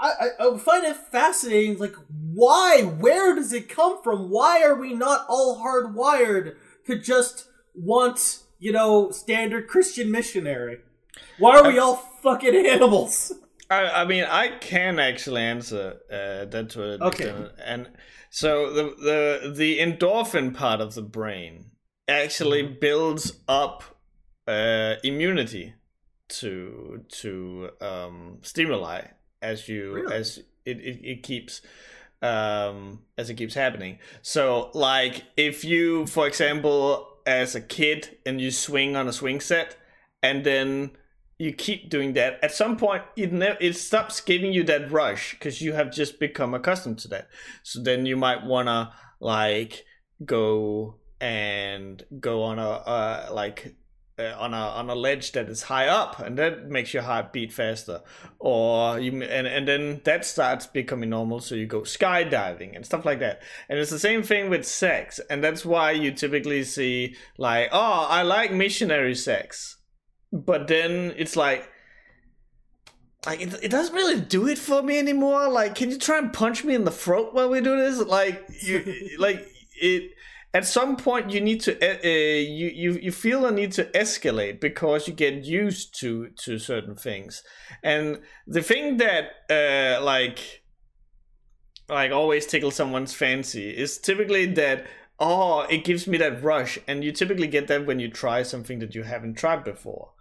I, 0.00 0.12
I, 0.40 0.48
I 0.48 0.58
find 0.58 0.84
it 0.84 0.96
fascinating. 0.96 1.78
Like, 1.78 1.94
why? 2.08 2.82
Where 2.82 3.34
does 3.34 3.52
it 3.52 3.68
come 3.68 4.02
from? 4.02 4.30
Why 4.30 4.62
are 4.62 4.74
we 4.74 4.94
not 4.94 5.26
all 5.28 5.62
hardwired 5.62 6.56
to 6.86 6.98
just 6.98 7.46
want 7.74 8.40
you 8.58 8.72
know 8.72 9.10
standard 9.10 9.68
Christian 9.68 10.10
missionary? 10.10 10.78
Why 11.38 11.58
are 11.58 11.66
we 11.66 11.78
all 11.78 11.96
fucking 11.96 12.54
animals? 12.66 13.32
I, 13.70 14.02
I 14.02 14.04
mean, 14.04 14.24
I 14.24 14.58
can 14.58 14.98
actually 14.98 15.42
answer 15.42 16.00
uh, 16.10 16.44
that 16.46 16.70
to 16.70 16.92
an 16.92 17.02
Okay. 17.02 17.34
extent. 17.34 17.52
And 17.64 17.88
so 18.30 18.72
the, 18.72 18.82
the 19.42 19.52
the 19.54 19.78
endorphin 19.78 20.54
part 20.54 20.80
of 20.80 20.94
the 20.94 21.02
brain 21.02 21.70
actually 22.08 22.62
Mm-hmm. 22.62 22.80
builds 22.80 23.40
up 23.48 23.84
uh, 24.46 24.96
immunity 25.04 25.74
to 26.40 27.04
to 27.08 27.70
um, 27.80 28.38
stimuli 28.42 29.02
as 29.42 29.68
you 29.68 29.94
Really? 29.94 30.14
as 30.14 30.38
it, 30.64 30.78
it, 30.80 31.00
it 31.04 31.22
keeps 31.22 31.62
um, 32.22 33.00
as 33.16 33.30
it 33.30 33.34
keeps 33.34 33.54
happening. 33.54 33.98
So, 34.22 34.70
like, 34.74 35.24
if 35.36 35.64
you, 35.64 36.06
for 36.06 36.26
example, 36.26 37.08
as 37.26 37.54
a 37.54 37.60
kid, 37.60 38.18
and 38.26 38.40
you 38.40 38.50
swing 38.50 38.96
on 38.96 39.08
a 39.08 39.12
swing 39.12 39.40
set, 39.40 39.76
and 40.22 40.44
then 40.44 40.90
you 41.38 41.52
keep 41.52 41.88
doing 41.88 42.12
that, 42.12 42.38
at 42.42 42.52
some 42.52 42.76
point 42.76 43.02
it 43.16 43.32
ne- 43.32 43.56
it 43.60 43.74
stops 43.74 44.20
giving 44.20 44.52
you 44.52 44.62
that 44.64 44.90
rush 44.90 45.32
because 45.32 45.62
you 45.62 45.72
have 45.72 45.90
just 45.90 46.20
become 46.20 46.52
accustomed 46.52 46.98
to 46.98 47.08
that. 47.08 47.28
So 47.62 47.82
then 47.82 48.04
you 48.04 48.16
might 48.16 48.44
wanna 48.44 48.92
like 49.20 49.84
go 50.24 50.96
and 51.18 52.04
go 52.18 52.42
on 52.42 52.58
a 52.58 52.68
uh, 52.68 53.28
like 53.32 53.74
uh, 54.20 54.36
on 54.38 54.54
a 54.54 54.56
on 54.56 54.90
a 54.90 54.94
ledge 54.94 55.32
that 55.32 55.48
is 55.48 55.62
high 55.62 55.88
up, 55.88 56.18
and 56.18 56.38
that 56.38 56.68
makes 56.68 56.92
your 56.92 57.02
heart 57.02 57.32
beat 57.32 57.52
faster. 57.52 58.02
Or 58.38 58.98
you 58.98 59.22
and 59.22 59.46
and 59.46 59.66
then 59.66 60.00
that 60.04 60.24
starts 60.24 60.66
becoming 60.66 61.10
normal, 61.10 61.40
so 61.40 61.54
you 61.54 61.66
go 61.66 61.80
skydiving 61.80 62.76
and 62.76 62.84
stuff 62.84 63.04
like 63.04 63.20
that. 63.20 63.42
And 63.68 63.78
it's 63.78 63.90
the 63.90 63.98
same 63.98 64.22
thing 64.22 64.50
with 64.50 64.66
sex, 64.66 65.20
and 65.30 65.42
that's 65.42 65.64
why 65.64 65.92
you 65.92 66.12
typically 66.12 66.64
see 66.64 67.16
like, 67.38 67.70
oh, 67.72 68.06
I 68.08 68.22
like 68.22 68.52
missionary 68.52 69.14
sex, 69.14 69.78
but 70.32 70.68
then 70.68 71.14
it's 71.16 71.36
like. 71.36 71.68
Like 73.26 73.42
it, 73.42 73.52
it 73.62 73.70
doesn't 73.70 73.94
really 73.94 74.18
do 74.18 74.48
it 74.48 74.56
for 74.56 74.82
me 74.82 74.98
anymore. 74.98 75.46
Like, 75.50 75.74
can 75.74 75.90
you 75.90 75.98
try 75.98 76.16
and 76.16 76.32
punch 76.32 76.64
me 76.64 76.74
in 76.74 76.84
the 76.84 76.90
throat 76.90 77.34
while 77.34 77.50
we 77.50 77.60
do 77.60 77.76
this? 77.76 77.98
Like, 77.98 78.48
you, 78.62 79.18
like 79.18 79.46
it 79.78 80.12
at 80.52 80.66
some 80.66 80.96
point 80.96 81.30
you 81.30 81.40
need 81.40 81.60
to 81.60 81.72
uh, 81.80 82.06
you, 82.06 82.68
you 82.68 82.92
you 83.00 83.12
feel 83.12 83.46
a 83.46 83.52
need 83.52 83.72
to 83.72 83.84
escalate 83.86 84.60
because 84.60 85.06
you 85.06 85.14
get 85.14 85.44
used 85.44 85.98
to 86.00 86.30
to 86.44 86.58
certain 86.58 86.96
things. 86.96 87.42
And 87.82 88.20
the 88.46 88.62
thing 88.62 88.96
that 88.96 89.30
uh 89.48 90.02
like 90.04 90.62
like 91.88 92.10
always 92.10 92.46
tickles 92.46 92.74
someone's 92.74 93.14
fancy 93.14 93.70
is 93.70 93.98
typically 93.98 94.46
that 94.46 94.86
oh 95.18 95.60
it 95.62 95.84
gives 95.84 96.06
me 96.06 96.18
that 96.18 96.42
rush. 96.42 96.78
And 96.88 97.04
you 97.04 97.12
typically 97.12 97.46
get 97.46 97.68
that 97.68 97.86
when 97.86 98.00
you 98.00 98.10
try 98.10 98.42
something 98.42 98.80
that 98.80 98.94
you 98.94 99.04
haven't 99.04 99.34
tried 99.34 99.64
before. 99.64 100.12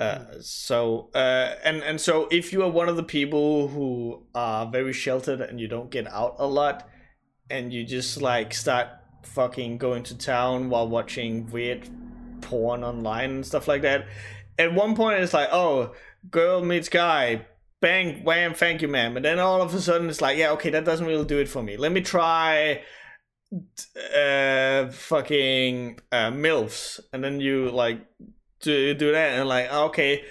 Uh, 0.00 0.24
so 0.40 1.08
uh, 1.14 1.54
and 1.64 1.82
and 1.82 2.00
so 2.00 2.28
if 2.30 2.52
you 2.52 2.62
are 2.62 2.70
one 2.70 2.88
of 2.88 2.96
the 2.96 3.02
people 3.02 3.68
who 3.68 4.26
are 4.34 4.70
very 4.70 4.92
sheltered 4.92 5.40
and 5.40 5.60
you 5.60 5.68
don't 5.68 5.90
get 5.90 6.06
out 6.08 6.34
a 6.38 6.46
lot 6.46 6.86
and 7.48 7.72
you 7.72 7.84
just 7.84 8.20
like 8.20 8.52
start 8.52 8.88
fucking 9.26 9.78
going 9.78 10.02
to 10.04 10.18
town 10.18 10.70
while 10.70 10.88
watching 10.88 11.50
weird 11.50 11.88
porn 12.40 12.84
online 12.84 13.30
and 13.30 13.46
stuff 13.46 13.68
like 13.68 13.82
that. 13.82 14.06
At 14.58 14.74
one 14.74 14.94
point, 14.94 15.20
it's 15.20 15.34
like, 15.34 15.48
oh, 15.50 15.94
girl 16.30 16.64
meets 16.64 16.88
guy, 16.88 17.46
bang, 17.80 18.22
wham, 18.24 18.54
thank 18.54 18.82
you, 18.82 18.88
ma'am. 18.88 19.16
And 19.16 19.24
then 19.24 19.38
all 19.38 19.60
of 19.62 19.74
a 19.74 19.80
sudden, 19.80 20.08
it's 20.08 20.20
like, 20.20 20.38
yeah, 20.38 20.52
okay, 20.52 20.70
that 20.70 20.84
doesn't 20.84 21.06
really 21.06 21.24
do 21.24 21.38
it 21.38 21.48
for 21.48 21.62
me. 21.62 21.76
Let 21.76 21.92
me 21.92 22.00
try 22.00 22.82
uh 24.16 24.88
fucking 24.90 25.98
uh 26.10 26.30
milfs 26.30 26.98
and 27.12 27.22
then 27.22 27.40
you 27.40 27.70
like 27.70 28.00
to 28.60 28.94
do 28.94 29.12
that 29.12 29.38
and 29.38 29.48
like 29.48 29.72
okay 29.72 30.24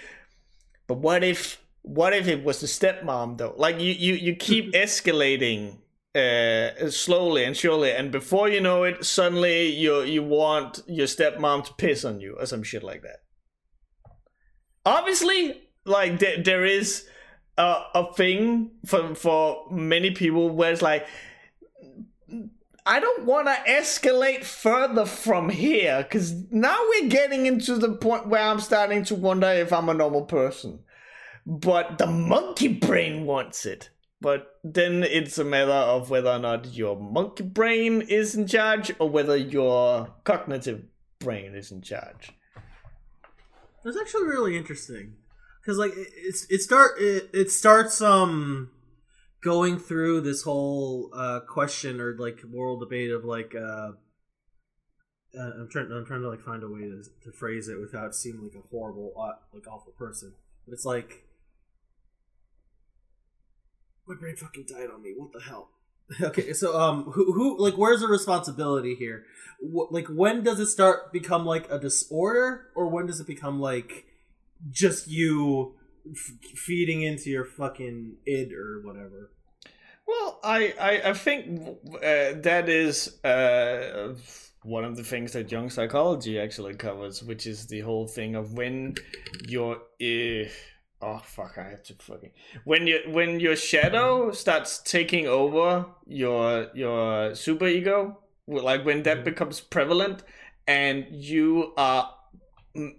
but 0.87 0.97
what 0.97 1.23
if 1.23 1.61
what 1.83 2.13
if 2.13 2.27
it 2.27 2.43
was 2.43 2.59
the 2.59 2.67
stepmom 2.67 3.37
though 3.37 3.53
like 3.57 3.79
you 3.79 3.93
you, 3.93 4.15
you 4.15 4.35
keep 4.35 4.73
escalating 4.73 5.77
uh 6.15 6.89
slowly 6.89 7.43
and 7.43 7.57
surely 7.57 7.91
and 7.91 8.11
before 8.11 8.47
you 8.47 8.61
know 8.61 8.83
it 8.83 9.03
suddenly 9.03 9.67
you 9.67 10.01
you 10.03 10.21
want 10.21 10.83
your 10.87 11.07
stepmom 11.07 11.63
to 11.65 11.73
piss 11.73 12.05
on 12.05 12.19
you 12.19 12.35
or 12.39 12.45
some 12.45 12.61
shit 12.61 12.83
like 12.83 13.01
that 13.01 13.17
obviously 14.85 15.59
like 15.85 16.19
there, 16.19 16.41
there 16.41 16.65
is 16.65 17.07
a, 17.57 17.81
a 17.95 18.13
thing 18.13 18.71
for 18.85 19.15
for 19.15 19.65
many 19.71 20.11
people 20.11 20.49
where 20.49 20.71
it's 20.71 20.81
like 20.81 21.07
I 22.85 22.99
don't 22.99 23.25
want 23.25 23.47
to 23.47 23.53
escalate 23.71 24.43
further 24.43 25.05
from 25.05 25.49
here 25.49 26.03
because 26.03 26.33
now 26.51 26.77
we're 26.89 27.07
getting 27.07 27.45
into 27.45 27.77
the 27.77 27.93
point 27.93 28.27
where 28.27 28.41
I'm 28.41 28.59
starting 28.59 29.05
to 29.05 29.15
wonder 29.15 29.47
if 29.47 29.71
I'm 29.71 29.87
a 29.87 29.93
normal 29.93 30.23
person. 30.23 30.79
But 31.45 31.97
the 31.97 32.07
monkey 32.07 32.67
brain 32.67 33.25
wants 33.25 33.65
it. 33.65 33.89
But 34.23 34.57
then 34.63 35.03
it's 35.03 35.37
a 35.37 35.43
matter 35.43 35.69
of 35.69 36.09
whether 36.09 36.29
or 36.29 36.39
not 36.39 36.73
your 36.73 36.97
monkey 36.97 37.43
brain 37.43 37.99
is 38.01 38.33
in 38.35 38.47
charge 38.47 38.89
or 38.97 39.09
whether 39.09 39.35
your 39.35 40.13
cognitive 40.23 40.85
brain 41.19 41.53
is 41.55 41.73
in 41.73 41.81
charge. 41.81 42.31
That's 43.83 43.97
actually 43.99 44.27
really 44.27 44.55
interesting 44.55 45.15
because 45.61 45.77
like 45.77 45.91
it, 45.97 46.35
it 46.49 46.61
start 46.61 46.91
it, 46.99 47.31
it 47.33 47.51
starts 47.51 47.99
um 48.01 48.71
going 49.43 49.77
through 49.77 50.21
this 50.21 50.43
whole 50.43 51.09
uh, 51.13 51.41
question 51.41 51.99
or 51.99 52.15
like 52.17 52.45
moral 52.49 52.79
debate 52.79 53.11
of 53.11 53.25
like 53.25 53.53
uh, 53.53 53.91
uh, 55.37 55.51
I'm 55.59 55.67
trying 55.69 55.91
I'm 55.91 56.05
trying 56.05 56.21
to 56.21 56.29
like 56.29 56.39
find 56.39 56.63
a 56.63 56.69
way 56.69 56.83
to, 56.83 57.03
to 57.25 57.31
phrase 57.37 57.67
it 57.67 57.77
without 57.77 58.15
seeming 58.15 58.43
like 58.43 58.55
a 58.55 58.67
horrible 58.71 59.11
uh, 59.19 59.33
like 59.53 59.67
awful 59.67 59.91
person. 59.97 60.31
But 60.65 60.71
it's 60.71 60.85
like 60.85 61.25
my 64.07 64.15
brain 64.15 64.35
fucking 64.35 64.65
died 64.67 64.89
on 64.93 65.01
me. 65.01 65.13
What 65.15 65.31
the 65.31 65.41
hell? 65.41 65.69
okay, 66.21 66.53
so 66.53 66.79
um, 66.79 67.05
who 67.05 67.31
who 67.33 67.61
like 67.61 67.75
where's 67.75 68.01
the 68.01 68.07
responsibility 68.07 68.95
here? 68.95 69.25
Wh- 69.61 69.91
like 69.91 70.07
when 70.07 70.43
does 70.43 70.59
it 70.59 70.67
start 70.67 71.13
become 71.13 71.45
like 71.45 71.69
a 71.71 71.79
disorder, 71.79 72.67
or 72.75 72.87
when 72.87 73.05
does 73.05 73.19
it 73.19 73.27
become 73.27 73.59
like 73.59 74.05
just 74.69 75.07
you 75.07 75.75
f- 76.11 76.57
feeding 76.57 77.03
into 77.03 77.29
your 77.29 77.45
fucking 77.45 78.17
id 78.27 78.53
or 78.53 78.81
whatever? 78.83 79.31
Well, 80.05 80.39
I 80.43 80.73
I, 80.79 81.09
I 81.09 81.13
think 81.13 81.77
uh, 81.95 82.39
that 82.41 82.67
is 82.67 83.23
uh, 83.23 84.15
one 84.63 84.83
of 84.83 84.97
the 84.97 85.03
things 85.03 85.31
that 85.33 85.51
Jung 85.51 85.69
psychology 85.69 86.37
actually 86.37 86.75
covers, 86.75 87.23
which 87.23 87.47
is 87.47 87.67
the 87.67 87.79
whole 87.79 88.07
thing 88.07 88.35
of 88.35 88.53
when 88.53 88.95
your 89.47 89.77
uh, 90.01 90.49
oh 91.03 91.21
fuck, 91.23 91.57
I 91.57 91.63
have 91.69 91.83
to 91.83 91.93
fucking 91.93 92.31
when 92.63 92.87
you 92.87 93.01
when 93.07 93.39
your 93.39 93.55
shadow 93.55 94.31
starts 94.31 94.79
taking 94.79 95.27
over 95.27 95.85
your 96.07 96.69
your 96.73 97.35
super 97.35 97.67
ego, 97.67 98.19
like 98.47 98.85
when 98.85 99.03
that 99.03 99.23
becomes 99.23 99.59
prevalent, 99.59 100.23
and 100.67 101.05
you 101.09 101.73
are 101.77 102.13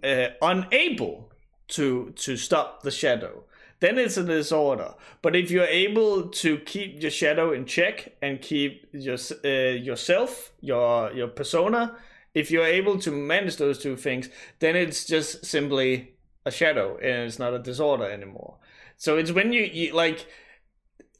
uh, 0.03 0.27
unable 0.41 1.31
to 1.69 2.13
to 2.15 2.37
stop 2.37 2.83
the 2.83 2.91
shadow 2.91 3.43
then 3.81 3.97
it's 3.97 4.17
a 4.17 4.23
disorder. 4.23 4.93
But 5.21 5.35
if 5.35 5.51
you're 5.51 5.65
able 5.65 6.29
to 6.29 6.57
keep 6.59 7.01
your 7.01 7.11
shadow 7.11 7.51
in 7.51 7.65
check 7.65 8.15
and 8.21 8.41
keep 8.41 8.87
your, 8.93 9.17
uh, 9.43 9.47
yourself 9.49 10.53
your 10.61 11.11
your 11.13 11.27
persona 11.27 11.97
if 12.33 12.51
you're 12.51 12.65
able 12.65 12.99
to 12.99 13.11
manage 13.11 13.57
those 13.57 13.79
two 13.79 13.95
things 13.95 14.29
then 14.59 14.75
it's 14.75 15.05
just 15.05 15.45
simply 15.45 16.14
a 16.45 16.51
shadow 16.51 16.97
and 16.97 17.27
it's 17.27 17.39
not 17.39 17.53
a 17.53 17.59
disorder 17.59 18.09
anymore 18.09 18.57
so 18.97 19.17
it's 19.17 19.31
when 19.31 19.51
you, 19.51 19.61
you 19.61 19.93
like 19.93 20.27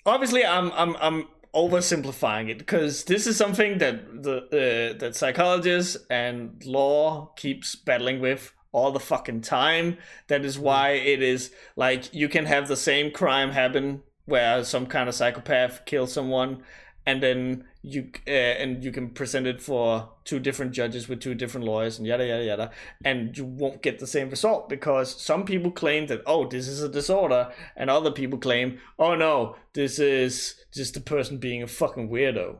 obviously 0.05 0.45
i'm 0.45 0.71
i'm 0.73 0.95
i'm 0.97 1.27
oversimplifying 1.55 2.49
it 2.49 2.57
because 2.57 3.05
this 3.05 3.25
is 3.25 3.37
something 3.37 3.77
that 3.77 4.23
the 4.23 4.37
uh, 4.37 4.97
that 4.99 5.15
psychologists 5.15 5.97
and 6.09 6.61
law 6.65 7.31
keeps 7.37 7.75
battling 7.75 8.19
with 8.19 8.51
all 8.75 8.91
the 8.91 8.99
fucking 8.99 9.39
time. 9.39 9.97
That 10.27 10.43
is 10.43 10.59
why 10.59 10.91
it 10.91 11.21
is 11.21 11.51
like 11.77 12.13
you 12.13 12.27
can 12.27 12.45
have 12.45 12.67
the 12.67 12.75
same 12.75 13.09
crime 13.09 13.51
happen 13.51 14.03
where 14.25 14.65
some 14.65 14.85
kind 14.85 15.07
of 15.07 15.15
psychopath 15.15 15.85
kills 15.85 16.11
someone 16.11 16.61
and 17.05 17.23
then 17.23 17.63
you 17.85 18.09
uh, 18.27 18.31
and 18.31 18.83
you 18.83 18.91
can 18.91 19.09
present 19.09 19.45
it 19.45 19.61
for 19.61 20.09
two 20.23 20.39
different 20.39 20.71
judges 20.71 21.07
with 21.07 21.19
two 21.19 21.35
different 21.35 21.65
lawyers 21.65 21.99
and 21.99 22.07
yada 22.07 22.25
yada 22.25 22.43
yada. 22.43 22.71
And 23.03 23.37
you 23.37 23.45
won't 23.45 23.83
get 23.83 23.99
the 23.99 24.07
same 24.07 24.29
result 24.29 24.69
because 24.69 25.21
some 25.21 25.45
people 25.45 25.71
claim 25.71 26.07
that 26.07 26.23
oh 26.25 26.47
this 26.47 26.67
is 26.67 26.81
a 26.81 26.89
disorder 26.89 27.51
and 27.75 27.89
other 27.89 28.11
people 28.11 28.39
claim 28.39 28.79
oh 28.97 29.15
no 29.15 29.55
this 29.73 29.99
is 29.99 30.55
just 30.73 30.95
the 30.95 30.99
person 30.99 31.37
being 31.37 31.61
a 31.61 31.67
fucking 31.67 32.09
weirdo. 32.09 32.57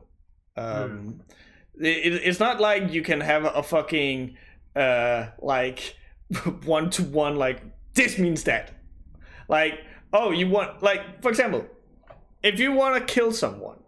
Um 0.56 1.22
hmm. 1.76 1.84
it, 1.84 2.14
it's 2.14 2.40
not 2.40 2.60
like 2.60 2.92
you 2.92 3.02
can 3.02 3.20
have 3.20 3.44
a 3.44 3.62
fucking 3.62 4.36
uh 4.76 5.26
like 5.40 5.96
one 6.64 6.90
to 6.90 7.02
one 7.02 7.36
like 7.36 7.62
this 7.94 8.16
means 8.16 8.44
that. 8.44 8.72
Like 9.48 9.80
oh 10.12 10.30
you 10.30 10.48
want 10.48 10.82
like 10.82 11.20
for 11.20 11.30
example 11.30 11.66
if 12.44 12.60
you 12.60 12.70
want 12.70 12.94
to 12.94 13.12
kill 13.12 13.32
someone 13.32 13.78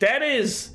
that 0.00 0.22
is 0.22 0.70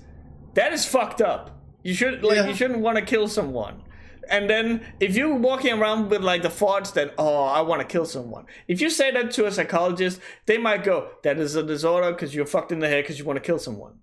that 0.54 0.74
is 0.74 0.86
fucked 0.86 1.22
up 1.22 1.62
you 1.84 1.94
should 1.94 2.24
like 2.24 2.38
yeah. 2.38 2.48
you 2.48 2.56
shouldn't 2.56 2.80
want 2.80 2.98
to 2.98 3.04
kill 3.04 3.28
someone 3.28 3.82
and 4.30 4.50
then 4.50 4.86
if 5.00 5.16
you're 5.16 5.36
walking 5.36 5.74
around 5.74 6.10
with 6.10 6.22
like 6.22 6.42
the 6.42 6.50
thoughts 6.50 6.92
that 6.92 7.14
oh 7.18 7.44
i 7.44 7.62
want 7.62 7.82
to 7.82 7.88
kill 7.88 8.06
someone 8.06 8.46
if 8.68 8.80
you 8.82 8.90
say 8.90 9.12
that 9.12 9.32
to 9.32 9.46
a 9.46 9.52
psychologist 9.52 10.20
they 10.46 10.58
might 10.58 10.84
go 10.84 11.10
that 11.24 11.40
is 11.40 11.56
a 11.56 11.64
disorder 11.64 12.12
because 12.12 12.34
you're 12.34 12.46
fucked 12.46 12.72
in 12.72 12.80
the 12.80 12.88
head 12.88 13.04
because 13.04 13.20
you 13.20 13.26
want 13.26 13.38
to 13.38 13.46
kill 13.46 13.60
someone 13.60 14.00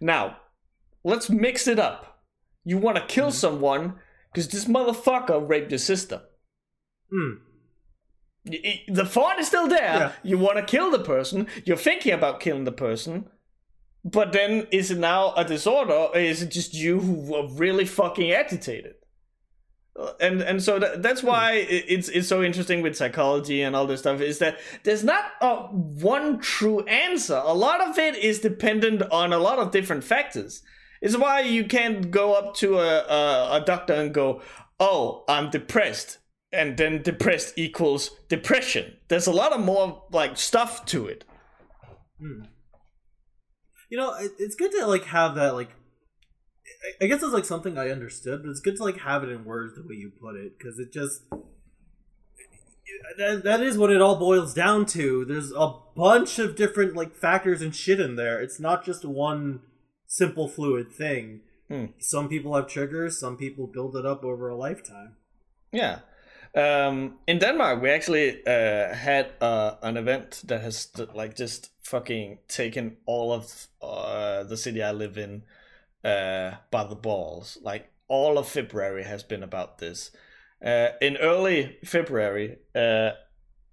now 0.00 0.36
let's 1.04 1.30
mix 1.30 1.66
it 1.66 1.78
up 1.78 2.08
you 2.64 2.76
want 2.76 2.96
to 2.96 3.06
kill 3.06 3.28
mm-hmm. 3.28 3.32
someone 3.32 3.94
because 4.32 4.48
this 4.48 4.66
motherfucker 4.66 5.48
raped 5.48 5.70
your 5.70 5.78
sister. 5.78 6.22
Hmm. 7.10 7.30
The 8.44 9.04
thought 9.04 9.38
is 9.38 9.46
still 9.46 9.68
there. 9.68 9.78
Yeah. 9.80 10.12
You 10.22 10.38
want 10.38 10.58
to 10.58 10.64
kill 10.64 10.90
the 10.90 10.98
person. 10.98 11.46
You're 11.64 11.76
thinking 11.76 12.12
about 12.12 12.40
killing 12.40 12.64
the 12.64 12.72
person. 12.72 13.26
But 14.10 14.32
then, 14.32 14.66
is 14.70 14.90
it 14.90 14.98
now 14.98 15.34
a 15.34 15.44
disorder, 15.44 15.92
or 15.92 16.16
is 16.16 16.42
it 16.42 16.50
just 16.50 16.72
you 16.72 17.00
who 17.00 17.34
are 17.34 17.46
really 17.48 17.84
fucking 17.84 18.30
agitated? 18.30 18.94
Uh, 19.98 20.12
and 20.20 20.40
and 20.40 20.62
so 20.62 20.78
that, 20.78 21.02
that's 21.02 21.22
why 21.22 21.62
hmm. 21.62 21.66
it's 21.70 22.08
it's 22.08 22.28
so 22.28 22.42
interesting 22.42 22.82
with 22.82 22.96
psychology 22.96 23.62
and 23.62 23.74
all 23.74 23.86
this 23.86 24.00
stuff 24.00 24.20
is 24.20 24.38
that 24.38 24.58
there's 24.84 25.02
not 25.02 25.24
a 25.40 25.56
one 25.56 26.38
true 26.38 26.80
answer. 26.86 27.40
A 27.44 27.52
lot 27.52 27.80
of 27.80 27.98
it 27.98 28.14
is 28.16 28.38
dependent 28.38 29.02
on 29.10 29.32
a 29.32 29.38
lot 29.38 29.58
of 29.58 29.72
different 29.72 30.04
factors. 30.04 30.62
It's 31.00 31.16
why 31.16 31.40
you 31.40 31.64
can't 31.64 32.10
go 32.10 32.34
up 32.34 32.54
to 32.56 32.78
a, 32.78 32.98
a, 33.00 33.56
a 33.56 33.64
doctor 33.64 33.94
and 33.94 34.14
go, 34.14 34.40
"Oh, 34.78 35.24
I'm 35.28 35.50
depressed," 35.50 36.18
and 36.52 36.76
then 36.76 37.02
depressed 37.02 37.54
equals 37.56 38.10
depression. 38.28 38.96
There's 39.08 39.26
a 39.26 39.32
lot 39.32 39.52
of 39.52 39.60
more 39.60 40.04
like 40.12 40.38
stuff 40.38 40.84
to 40.86 41.08
it. 41.08 41.24
Hmm. 42.20 42.42
You 43.88 43.98
know, 43.98 44.14
it, 44.14 44.32
it's 44.38 44.54
good 44.54 44.72
to 44.72 44.86
like 44.86 45.04
have 45.04 45.34
that 45.36 45.54
like. 45.54 45.70
I 47.00 47.06
guess 47.06 47.22
it's 47.22 47.32
like 47.32 47.46
something 47.46 47.78
I 47.78 47.90
understood, 47.90 48.42
but 48.42 48.50
it's 48.50 48.60
good 48.60 48.76
to 48.76 48.84
like 48.84 48.98
have 48.98 49.24
it 49.24 49.30
in 49.30 49.44
words 49.44 49.74
the 49.74 49.82
way 49.82 49.96
you 49.96 50.12
put 50.20 50.36
it 50.36 50.58
because 50.58 50.78
it 50.78 50.92
just 50.92 51.22
that, 53.16 53.42
that 53.44 53.60
is 53.60 53.78
what 53.78 53.90
it 53.90 54.00
all 54.00 54.16
boils 54.16 54.54
down 54.54 54.86
to. 54.86 55.24
There's 55.24 55.52
a 55.52 55.74
bunch 55.96 56.38
of 56.38 56.56
different 56.56 56.94
like 56.94 57.14
factors 57.14 57.62
and 57.62 57.74
shit 57.74 58.00
in 58.00 58.16
there. 58.16 58.40
It's 58.40 58.60
not 58.60 58.84
just 58.84 59.04
one 59.04 59.60
simple 60.06 60.48
fluid 60.48 60.92
thing. 60.92 61.40
Hmm. 61.68 61.86
Some 61.98 62.28
people 62.28 62.54
have 62.54 62.68
triggers, 62.68 63.18
some 63.18 63.36
people 63.36 63.66
build 63.66 63.96
it 63.96 64.06
up 64.06 64.24
over 64.24 64.48
a 64.48 64.56
lifetime. 64.56 65.16
Yeah. 65.72 66.00
Um, 66.54 67.18
in 67.26 67.38
Denmark, 67.38 67.82
we 67.82 67.90
actually 67.90 68.44
uh, 68.46 68.94
had 68.94 69.32
uh, 69.40 69.74
an 69.82 69.96
event 69.96 70.42
that 70.46 70.62
has 70.62 70.88
like 71.14 71.36
just 71.36 71.70
fucking 71.82 72.38
taken 72.48 72.96
all 73.06 73.32
of 73.32 73.68
uh, 73.82 74.44
the 74.44 74.56
city 74.56 74.82
I 74.82 74.92
live 74.92 75.18
in 75.18 75.42
uh, 76.04 76.52
by 76.70 76.84
the 76.84 76.96
balls. 76.96 77.58
Like 77.62 77.90
all 78.08 78.38
of 78.38 78.48
February 78.48 79.04
has 79.04 79.22
been 79.22 79.42
about 79.42 79.78
this. 79.78 80.10
Uh, 80.64 80.88
in 81.00 81.16
early 81.18 81.78
February, 81.84 82.58
uh, 82.74 83.10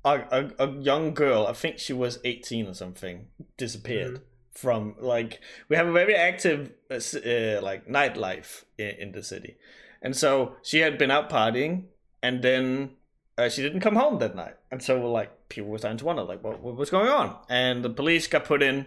a, 0.04 0.22
a, 0.32 0.52
a, 0.60 0.72
young 0.82 1.16
girl, 1.16 1.48
I 1.48 1.54
think 1.54 1.80
she 1.80 1.94
was 1.94 2.20
18 2.24 2.68
or 2.68 2.74
something, 2.74 3.28
disappeared. 3.58 4.16
Mm-hmm 4.16 4.24
from 4.56 4.96
like 5.00 5.42
we 5.68 5.76
have 5.76 5.88
a 5.88 5.92
very 5.92 6.16
active 6.16 6.72
uh, 6.90 6.96
uh, 6.96 7.62
like 7.62 7.86
nightlife 7.88 8.64
in, 8.78 8.88
in, 8.88 9.12
the 9.12 9.22
city 9.22 9.58
and 10.02 10.16
so 10.16 10.56
she 10.64 10.80
had 10.80 10.98
been 10.98 11.12
out 11.12 11.30
partying 11.30 11.84
and 12.22 12.42
then 12.42 12.92
uh, 13.38 13.50
she 13.50 13.62
didn't 13.62 13.82
come 13.82 13.96
home 13.96 14.20
that 14.20 14.36
night 14.36 14.56
and 14.72 14.82
so 14.82 15.10
like 15.12 15.50
people 15.50 15.70
were 15.70 15.78
starting 15.78 15.98
to 15.98 16.06
wonder 16.06 16.24
like 16.24 16.44
what, 16.44 16.60
what 16.62 16.76
was 16.76 16.90
going 16.90 17.10
on 17.10 17.36
and 17.50 17.84
the 17.84 17.90
police 17.90 18.28
got 18.28 18.46
put 18.46 18.64
in 18.64 18.86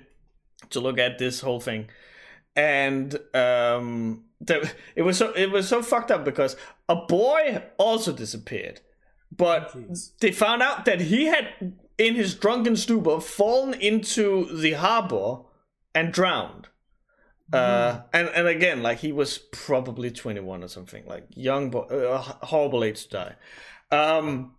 to 0.70 0.80
look 0.80 0.98
at 0.98 1.18
this 1.18 1.40
whole 1.40 1.60
thing 1.60 1.88
and 2.56 3.18
um 3.34 4.24
the, 4.40 4.70
it 4.94 5.02
was 5.02 5.16
so 5.18 5.32
it 5.32 5.50
was 5.50 5.68
so 5.68 5.82
fucked 5.82 6.10
up 6.10 6.24
because 6.24 6.56
a 6.88 6.96
boy 6.96 7.62
also 7.76 8.12
disappeared, 8.12 8.80
but 9.36 9.72
Jeez. 9.72 10.12
they 10.20 10.32
found 10.32 10.62
out 10.62 10.84
that 10.84 11.02
he 11.02 11.26
had, 11.26 11.74
in 11.98 12.14
his 12.14 12.34
drunken 12.34 12.76
stupor, 12.76 13.20
fallen 13.20 13.74
into 13.74 14.46
the 14.56 14.72
harbor 14.72 15.40
and 15.94 16.12
drowned. 16.12 16.68
Uh, 17.52 18.02
and 18.12 18.28
and 18.28 18.46
again, 18.46 18.82
like 18.82 18.98
he 18.98 19.12
was 19.12 19.38
probably 19.38 20.10
twenty 20.10 20.40
one 20.40 20.62
or 20.62 20.68
something, 20.68 21.04
like 21.06 21.24
young 21.34 21.70
boy, 21.70 21.80
uh, 21.80 22.18
horrible 22.46 22.84
age 22.84 23.06
to 23.06 23.10
die. 23.10 23.34
Um, 23.90 24.54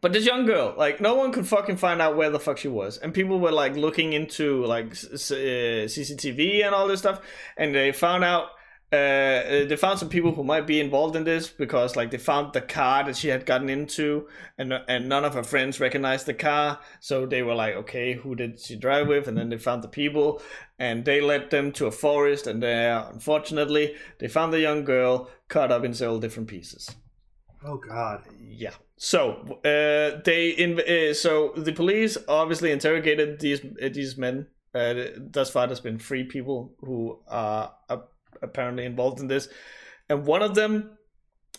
but 0.00 0.12
this 0.12 0.24
young 0.24 0.46
girl, 0.46 0.74
like 0.78 1.00
no 1.00 1.14
one 1.14 1.32
could 1.32 1.46
fucking 1.46 1.76
find 1.76 2.00
out 2.00 2.16
where 2.16 2.30
the 2.30 2.38
fuck 2.40 2.58
she 2.58 2.68
was, 2.68 2.98
and 2.98 3.12
people 3.12 3.40
were 3.40 3.52
like 3.52 3.74
looking 3.74 4.12
into 4.12 4.64
like 4.64 4.92
s- 4.92 5.08
s- 5.12 5.30
uh, 5.32 5.88
CCTV 5.88 6.64
and 6.64 6.74
all 6.74 6.86
this 6.86 7.00
stuff, 7.00 7.20
and 7.56 7.74
they 7.74 7.92
found 7.92 8.24
out. 8.24 8.50
Uh, 8.92 9.66
they 9.68 9.76
found 9.76 10.00
some 10.00 10.08
people 10.08 10.32
who 10.34 10.42
might 10.42 10.66
be 10.66 10.80
involved 10.80 11.14
in 11.14 11.22
this 11.22 11.46
because, 11.48 11.94
like, 11.94 12.10
they 12.10 12.18
found 12.18 12.52
the 12.52 12.60
car 12.60 13.04
that 13.04 13.16
she 13.16 13.28
had 13.28 13.46
gotten 13.46 13.68
into, 13.70 14.26
and 14.58 14.72
and 14.88 15.08
none 15.08 15.24
of 15.24 15.32
her 15.34 15.44
friends 15.44 15.78
recognized 15.78 16.26
the 16.26 16.34
car. 16.34 16.80
So 16.98 17.24
they 17.24 17.44
were 17.44 17.54
like, 17.54 17.76
"Okay, 17.76 18.14
who 18.14 18.34
did 18.34 18.58
she 18.58 18.74
drive 18.74 19.06
with?" 19.06 19.28
And 19.28 19.38
then 19.38 19.48
they 19.48 19.58
found 19.58 19.84
the 19.84 19.88
people, 19.88 20.42
and 20.80 21.04
they 21.04 21.20
led 21.20 21.50
them 21.50 21.70
to 21.72 21.86
a 21.86 21.92
forest. 21.92 22.46
And 22.48 22.60
there, 22.60 23.06
unfortunately, 23.12 23.94
they 24.18 24.26
found 24.26 24.52
the 24.52 24.60
young 24.60 24.82
girl 24.84 25.30
cut 25.48 25.70
up 25.70 25.84
in 25.84 25.94
several 25.94 26.18
different 26.18 26.48
pieces 26.48 26.90
Oh 27.64 27.76
God. 27.76 28.22
yeah 28.40 28.72
so 28.96 29.58
uh 29.64 30.20
they 30.24 30.50
in 30.56 30.80
uh, 30.80 31.12
so 31.12 31.52
the 31.56 31.72
police 31.72 32.16
obviously 32.28 32.70
interrogated 32.70 33.40
these 33.40 33.60
uh, 33.82 33.88
these 33.92 34.16
men 34.16 34.46
uh, 34.74 34.94
thus 35.16 35.50
far 35.50 35.66
there's 35.66 35.80
been 35.80 35.98
three 35.98 36.24
people 36.24 36.72
who 36.80 37.18
are 37.28 37.74
uh, 37.88 37.98
apparently 38.40 38.84
involved 38.84 39.20
in 39.20 39.26
this 39.26 39.48
and 40.08 40.24
one 40.24 40.40
of 40.42 40.54
them 40.54 40.96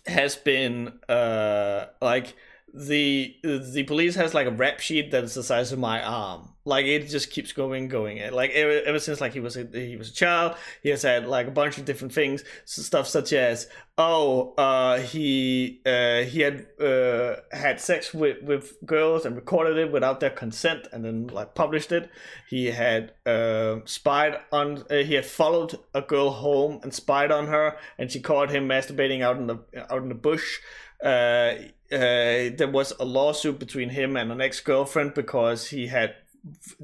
has 0.08 0.36
been 0.38 1.00
uh 1.10 1.86
like 2.02 2.34
the 2.74 3.36
the 3.44 3.84
police 3.84 4.16
has 4.16 4.34
like 4.34 4.48
a 4.48 4.52
rap 4.52 4.80
sheet 4.80 5.12
that's 5.12 5.36
the 5.36 5.44
size 5.44 5.72
of 5.72 5.80
my 5.80 6.02
arm 6.02 6.51
like 6.64 6.86
it 6.86 7.08
just 7.08 7.32
keeps 7.32 7.54
going 7.54 7.88
going. 7.88 8.20
Like 8.32 8.52
ever, 8.52 8.82
ever 8.86 9.00
since 9.00 9.20
like 9.20 9.34
he 9.34 9.40
was 9.40 9.58
a, 9.58 9.68
he 9.74 9.98
was 9.98 10.10
a 10.10 10.14
child 10.14 10.56
he 10.84 10.90
has 10.90 11.02
had 11.02 11.26
like 11.26 11.48
a 11.48 11.52
bunch 11.52 11.78
of 11.78 11.86
different 11.86 12.14
things 12.14 12.44
stuff 12.66 13.08
such 13.08 13.34
as 13.34 13.68
oh 13.98 14.54
uh 14.58 15.00
he 15.00 15.82
uh 15.86 16.22
he 16.22 16.42
had 16.42 16.68
uh 16.80 17.36
had 17.52 17.80
sex 17.80 18.14
with 18.14 18.42
with 18.44 18.74
girls 18.86 19.26
and 19.26 19.36
recorded 19.36 19.78
it 19.78 19.92
without 19.92 20.20
their 20.20 20.30
consent 20.30 20.88
and 20.92 21.04
then 21.04 21.28
like 21.28 21.56
published 21.56 21.92
it. 21.92 22.10
He 22.50 22.68
had 22.68 23.14
uh 23.26 23.78
spied 23.86 24.38
on 24.52 24.84
uh, 24.90 24.98
he 24.98 25.16
had 25.16 25.26
followed 25.26 25.80
a 25.94 26.02
girl 26.02 26.30
home 26.30 26.80
and 26.84 26.94
spied 26.94 27.32
on 27.32 27.48
her 27.48 27.78
and 27.98 28.12
she 28.12 28.20
caught 28.20 28.52
him 28.52 28.68
masturbating 28.68 29.22
out 29.22 29.38
in 29.38 29.48
the 29.48 29.58
out 29.92 30.02
in 30.04 30.10
the 30.10 30.16
bush. 30.16 30.60
Uh, 31.04 31.56
uh, 31.92 32.50
there 32.56 32.70
was 32.72 32.94
a 33.00 33.06
lawsuit 33.06 33.60
between 33.60 33.90
him 33.90 34.16
and 34.16 34.32
an 34.32 34.40
ex-girlfriend 34.40 35.14
because 35.14 35.68
he 35.68 35.88
had 35.88 36.16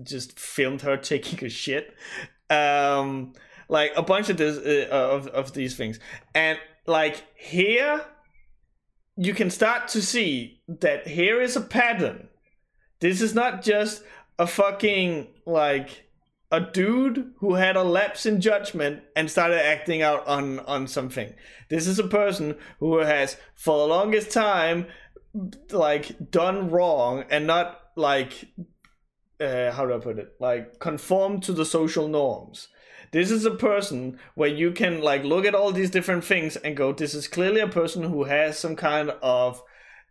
just 0.04 0.40
filmed 0.40 0.82
her 0.82 0.98
taking 0.98 1.46
a 1.46 1.50
shit. 1.50 1.96
Um 2.50 3.34
like 3.70 3.92
a 3.98 4.02
bunch 4.02 4.30
of 4.30 4.38
this 4.38 4.58
uh, 4.58 4.88
of, 4.90 5.28
of 5.28 5.54
these 5.54 5.76
things. 5.76 6.00
And 6.34 6.58
like 6.86 7.24
here 7.36 8.06
you 9.18 9.34
can 9.34 9.50
start 9.50 9.88
to 9.90 10.02
see 10.02 10.62
that 10.68 11.08
here 11.08 11.42
is 11.42 11.56
a 11.56 11.62
pattern. 11.62 12.30
This 13.00 13.22
is 13.22 13.34
not 13.34 13.64
just 13.64 14.04
a 14.40 14.48
fucking 14.48 15.28
like 15.46 16.06
a 16.52 16.62
dude 16.62 17.34
who 17.40 17.56
had 17.56 17.76
a 17.76 17.84
lapse 17.84 18.26
in 18.26 18.40
judgment 18.40 19.04
and 19.16 19.30
started 19.30 19.66
acting 19.66 20.02
out 20.02 20.26
on 20.28 20.60
on 20.62 20.88
something. 20.88 21.34
This 21.70 21.88
is 21.88 22.00
a 22.00 22.08
person 22.08 22.56
who 22.80 23.00
has 23.00 23.38
for 23.56 23.78
the 23.80 23.94
longest 23.94 24.32
time 24.32 24.88
like 25.72 26.32
done 26.32 26.70
wrong 26.70 27.26
and 27.30 27.46
not 27.46 27.82
like 27.96 28.46
uh, 29.40 29.72
how 29.72 29.86
do 29.86 29.94
I 29.94 30.00
put 30.00 30.20
it? 30.20 30.36
Like 30.40 30.80
conform 30.80 31.42
to 31.42 31.54
the 31.54 31.66
social 31.66 32.08
norms. 32.08 32.70
This 33.12 33.32
is 33.32 33.46
a 33.46 33.52
person 33.52 34.20
where 34.36 34.50
you 34.50 34.72
can 34.72 35.02
like 35.02 35.24
look 35.24 35.46
at 35.46 35.56
all 35.56 35.72
these 35.72 35.90
different 35.90 36.26
things 36.26 36.58
and 36.58 36.76
go, 36.76 36.92
this 36.92 37.14
is 37.14 37.28
clearly 37.28 37.62
a 37.62 37.68
person 37.68 38.04
who 38.04 38.26
has 38.26 38.60
some 38.60 38.76
kind 38.76 39.12
of 39.22 39.62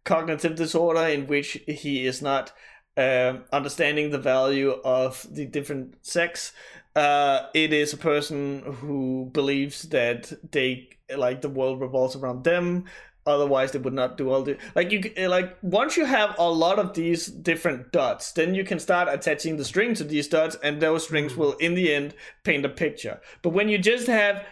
cognitive 0.05 0.55
disorder 0.55 1.07
in 1.07 1.27
which 1.27 1.59
he 1.66 2.07
is 2.07 2.22
not 2.22 2.53
um, 2.97 3.45
understanding 3.53 4.11
the 4.11 4.18
value 4.18 4.70
of 4.85 5.27
the 5.31 5.45
different 5.45 6.07
sex. 6.07 6.53
Uh, 6.95 7.49
it 7.53 7.72
is 7.74 7.93
a 7.93 7.99
person 7.99 8.62
who 8.81 9.29
believes 9.35 9.83
that 9.91 10.33
they 10.53 10.89
like 11.14 11.43
the 11.43 11.49
world 11.49 11.81
revolves 11.81 12.16
around 12.16 12.45
them. 12.45 12.85
Otherwise, 13.27 13.72
they 13.72 13.79
would 13.79 13.93
not 13.93 14.16
do 14.16 14.31
all 14.31 14.43
the 14.43 14.57
like 14.74 14.93
you 14.93 15.12
eh, 15.16 15.27
like. 15.27 15.57
Once 15.61 15.97
you 15.97 16.05
have 16.05 16.37
a 16.39 16.49
lot 16.49 16.79
of 16.79 16.95
these 16.95 17.27
different 17.27 17.91
dots, 17.91 18.31
then 18.33 18.55
you 18.55 18.62
can 18.62 18.79
start 18.79 19.09
attaching 19.11 19.57
the 19.57 19.64
string 19.64 19.95
to 19.95 20.05
these 20.05 20.29
dots, 20.29 20.57
and 20.62 20.81
those 20.81 21.05
strings 21.05 21.33
hmm. 21.33 21.41
will, 21.41 21.53
in 21.55 21.74
the 21.74 21.93
end, 21.93 22.14
paint 22.45 22.64
a 22.64 22.68
picture. 22.68 23.20
But 23.43 23.51
when 23.51 23.68
you 23.68 23.79
just 23.79 24.07
have 24.07 24.47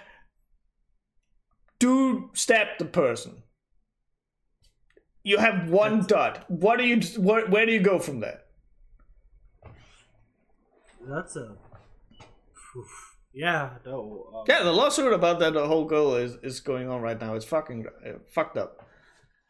dude 1.79 2.25
stab 2.35 2.67
the 2.79 2.85
person, 2.85 3.45
you 5.23 5.39
have 5.39 5.71
one 5.71 6.05
dot. 6.05 6.45
What 6.49 6.79
do 6.79 6.85
you? 6.85 7.01
Where, 7.19 7.47
where 7.47 7.67
do 7.67 7.73
you 7.73 7.81
go 7.81 8.01
from 8.01 8.21
there? 8.21 8.41
That's 11.07 11.37
a. 11.37 11.57
Oof. 12.77 13.14
Yeah. 13.35 13.71
No. 13.85 14.29
Um, 14.35 14.45
Yeah, 14.49 14.63
the 14.63 14.73
lawsuit 14.73 15.13
about 15.13 15.41
that 15.41 15.55
the 15.55 15.67
whole 15.67 15.85
girl 15.85 16.15
is 16.15 16.37
is 16.43 16.61
going 16.61 16.89
on 16.89 17.03
right 17.03 17.21
now. 17.21 17.35
It's 17.35 17.45
fucking 17.45 17.87
uh, 18.07 18.11
fucked 18.33 18.57
up. 18.57 18.87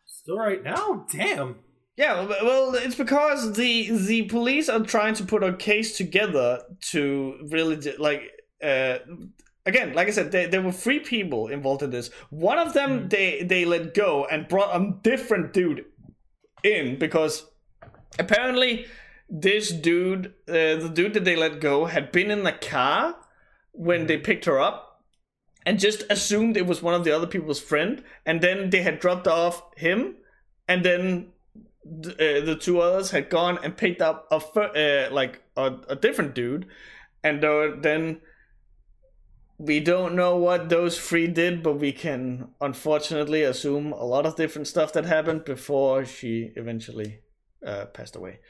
Still 0.06 0.38
right 0.38 0.62
now. 0.62 1.06
Damn. 1.12 1.56
Yeah, 1.96 2.26
well, 2.42 2.74
it's 2.74 2.96
because 2.96 3.52
the 3.52 3.90
the 3.90 4.22
police 4.22 4.68
are 4.68 4.80
trying 4.80 5.14
to 5.14 5.24
put 5.24 5.44
a 5.44 5.52
case 5.52 5.96
together 5.96 6.62
to 6.90 7.38
really 7.50 7.76
like. 7.98 8.22
Uh, 8.62 8.98
again, 9.66 9.92
like 9.94 10.08
I 10.08 10.10
said, 10.10 10.32
there, 10.32 10.48
there 10.48 10.62
were 10.62 10.72
three 10.72 11.00
people 11.00 11.48
involved 11.48 11.82
in 11.82 11.90
this. 11.90 12.10
One 12.30 12.58
of 12.58 12.72
them 12.72 13.08
they 13.10 13.42
they 13.42 13.64
let 13.64 13.94
go 13.94 14.24
and 14.24 14.48
brought 14.48 14.74
a 14.74 14.94
different 15.02 15.52
dude 15.52 15.84
in 16.64 16.98
because 16.98 17.46
apparently 18.18 18.86
this 19.28 19.70
dude, 19.70 20.34
uh, 20.48 20.76
the 20.76 20.90
dude 20.92 21.14
that 21.14 21.24
they 21.24 21.36
let 21.36 21.60
go, 21.60 21.84
had 21.84 22.10
been 22.10 22.30
in 22.30 22.42
the 22.42 22.52
car 22.52 23.16
when 23.74 24.06
they 24.06 24.16
picked 24.16 24.46
her 24.46 24.58
up 24.58 25.04
and 25.66 25.78
just 25.78 26.04
assumed 26.10 26.56
it 26.56 26.66
was 26.66 26.82
one 26.82 26.94
of 26.94 27.04
the 27.04 27.12
other 27.12 27.26
people's 27.26 27.60
friend, 27.60 28.02
and 28.24 28.40
then 28.40 28.70
they 28.70 28.82
had 28.82 29.00
dropped 29.00 29.26
off 29.26 29.62
him, 29.76 30.16
and 30.68 30.84
then 30.84 31.32
th- 32.02 32.14
uh, 32.14 32.44
the 32.44 32.56
two 32.56 32.80
others 32.80 33.10
had 33.10 33.30
gone 33.30 33.58
and 33.62 33.76
picked 33.76 34.02
up 34.02 34.26
a 34.30 34.40
fir- 34.40 35.08
uh, 35.10 35.14
like 35.14 35.42
a, 35.56 35.74
a 35.88 35.96
different 35.96 36.34
dude, 36.34 36.66
and 37.22 37.44
uh, 37.44 37.70
then 37.80 38.20
we 39.58 39.80
don't 39.80 40.14
know 40.14 40.36
what 40.36 40.68
those 40.68 41.00
three 41.00 41.26
did, 41.26 41.62
but 41.62 41.74
we 41.74 41.92
can 41.92 42.48
unfortunately 42.60 43.42
assume 43.42 43.92
a 43.92 44.04
lot 44.04 44.26
of 44.26 44.36
different 44.36 44.68
stuff 44.68 44.92
that 44.92 45.04
happened 45.06 45.44
before 45.44 46.04
she 46.04 46.52
eventually 46.56 47.20
uh, 47.66 47.86
passed 47.86 48.16
away. 48.16 48.40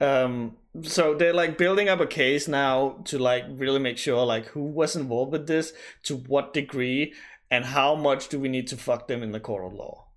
Um, 0.00 0.56
so 0.82 1.14
they're 1.14 1.32
like 1.32 1.56
building 1.56 1.88
up 1.88 2.00
a 2.00 2.06
case 2.06 2.48
now 2.48 3.00
to 3.04 3.18
like 3.18 3.44
really 3.48 3.78
make 3.78 3.96
sure 3.98 4.24
like 4.26 4.46
who 4.46 4.62
was 4.62 4.96
involved 4.96 5.32
with 5.32 5.46
this, 5.46 5.72
to 6.04 6.16
what 6.16 6.52
degree, 6.52 7.14
and 7.50 7.64
how 7.64 7.94
much 7.94 8.28
do 8.28 8.38
we 8.40 8.48
need 8.48 8.66
to 8.68 8.76
fuck 8.76 9.06
them 9.08 9.22
in 9.22 9.32
the 9.32 9.40
court 9.40 9.64
of 9.64 9.72
law. 9.72 10.08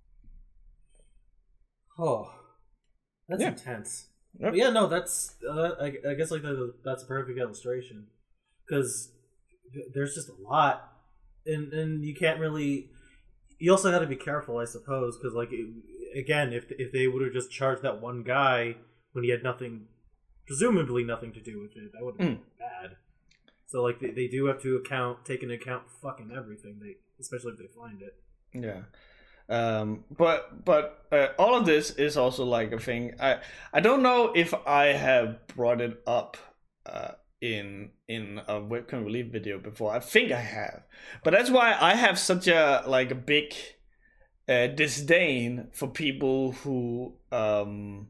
Oh, 1.98 2.32
that's 3.28 3.42
Yeah. 3.42 3.48
intense. 3.48 4.06
Yep. 4.38 4.54
Yeah, 4.54 4.70
no, 4.70 4.86
that's 4.86 5.36
uh, 5.48 5.74
I, 5.80 5.94
I 6.08 6.14
guess 6.14 6.30
like 6.30 6.42
the, 6.42 6.74
that's 6.84 7.02
a 7.02 7.06
perfect 7.06 7.38
illustration 7.38 8.06
because 8.66 9.12
there's 9.92 10.14
just 10.14 10.28
a 10.28 10.34
lot, 10.42 10.92
and 11.46 11.72
and 11.72 12.04
you 12.04 12.14
can't 12.14 12.38
really. 12.38 12.90
You 13.58 13.72
also 13.72 13.90
got 13.90 13.98
to 14.00 14.06
be 14.06 14.14
careful, 14.16 14.58
I 14.58 14.64
suppose, 14.66 15.16
because 15.18 15.34
like 15.34 15.48
it, 15.52 15.66
again, 16.16 16.52
if 16.52 16.70
if 16.70 16.92
they 16.92 17.08
would 17.08 17.22
have 17.22 17.32
just 17.32 17.50
charged 17.50 17.82
that 17.82 18.00
one 18.00 18.22
guy 18.22 18.76
when 19.18 19.24
he 19.24 19.30
had 19.30 19.42
nothing, 19.42 19.86
presumably 20.46 21.02
nothing 21.02 21.32
to 21.32 21.40
do 21.40 21.60
with 21.60 21.76
it, 21.76 21.92
that 21.92 22.04
would 22.04 22.14
have 22.18 22.18
been 22.18 22.40
bad. 22.58 22.96
So 23.66 23.82
like 23.82 23.98
they, 23.98 24.12
they 24.12 24.28
do 24.28 24.46
have 24.46 24.62
to 24.62 24.76
account 24.76 25.24
take 25.24 25.42
into 25.42 25.56
account 25.56 25.90
fucking 26.00 26.30
everything 26.34 26.78
they 26.80 26.96
especially 27.20 27.52
if 27.52 27.58
they 27.58 27.66
find 27.66 28.00
it. 28.00 28.14
Yeah. 28.54 28.82
Um, 29.48 30.04
but 30.16 30.64
but 30.64 31.04
uh, 31.10 31.28
all 31.36 31.56
of 31.56 31.66
this 31.66 31.90
is 31.90 32.16
also 32.16 32.44
like 32.44 32.70
a 32.70 32.78
thing. 32.78 33.14
I 33.18 33.40
I 33.72 33.80
don't 33.80 34.02
know 34.04 34.32
if 34.34 34.54
I 34.66 34.86
have 34.86 35.44
brought 35.48 35.80
it 35.80 36.00
up 36.06 36.36
uh, 36.86 37.12
in 37.40 37.90
in 38.06 38.40
a 38.46 38.54
webcam 38.54 39.04
relief 39.04 39.32
video 39.32 39.58
before. 39.58 39.92
I 39.92 39.98
think 39.98 40.30
I 40.30 40.40
have, 40.40 40.84
but 41.24 41.32
that's 41.32 41.50
why 41.50 41.76
I 41.78 41.94
have 41.96 42.20
such 42.20 42.46
a 42.46 42.84
like 42.86 43.10
a 43.10 43.16
big 43.16 43.52
uh, 44.48 44.68
disdain 44.68 45.68
for 45.72 45.88
people 45.88 46.52
who 46.52 47.14
um 47.32 48.08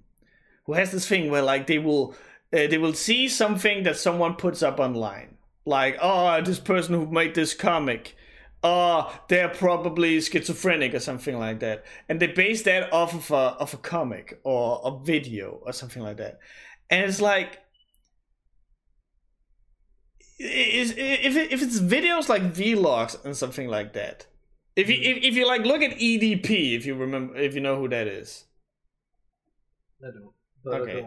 who 0.69 0.75
has 0.75 0.93
this 0.93 1.09
thing 1.09 1.31
where 1.31 1.43
like 1.43 1.67
they 1.67 1.79
will 1.79 2.15
uh, 2.53 2.69
they 2.69 2.79
will 2.79 2.93
see 2.93 3.27
something 3.27 3.83
that 3.85 3.97
someone 3.97 4.35
puts 4.35 4.63
up 4.63 4.79
online, 4.79 5.39
like 5.65 5.97
oh 6.01 6.41
this 6.43 6.61
person 6.61 6.95
who 6.95 7.07
made 7.07 7.35
this 7.35 7.55
comic 7.55 8.15
uh 8.63 9.09
they're 9.29 9.49
probably 9.49 10.21
schizophrenic 10.21 10.93
or 10.93 11.01
something 11.01 11.39
like 11.39 11.61
that. 11.61 11.85
And 12.09 12.21
they 12.21 12.27
base 12.27 12.63
that 12.65 12.93
off 12.93 13.15
of 13.15 13.31
a 13.31 13.57
of 13.63 13.73
a 13.73 13.79
comic 13.79 14.41
or 14.45 14.81
a 14.85 15.05
video 15.05 15.61
or 15.65 15.73
something 15.73 16.03
like 16.03 16.19
that. 16.19 16.39
And 16.91 17.05
it's 17.05 17.21
like 17.21 17.61
is 20.39 20.91
if 20.91 21.37
it, 21.37 21.53
if 21.53 21.63
it's 21.63 21.81
videos 21.81 22.29
like 22.29 22.53
vlogs 22.53 23.25
and 23.25 23.37
something 23.37 23.69
like 23.69 23.93
that 23.95 24.27
if 24.77 24.89
you 24.89 24.97
if, 25.01 25.25
if 25.25 25.35
you 25.35 25.47
like 25.47 25.65
look 25.65 25.83
at 25.83 25.99
edp 25.99 26.77
if 26.77 26.85
you 26.85 26.95
remember 26.95 27.37
if 27.37 27.55
you 27.55 27.61
know 27.61 27.77
who 27.77 27.89
that 27.89 28.07
is. 28.07 28.45
I 30.03 30.11
don't. 30.13 30.38
Okay. 30.67 31.07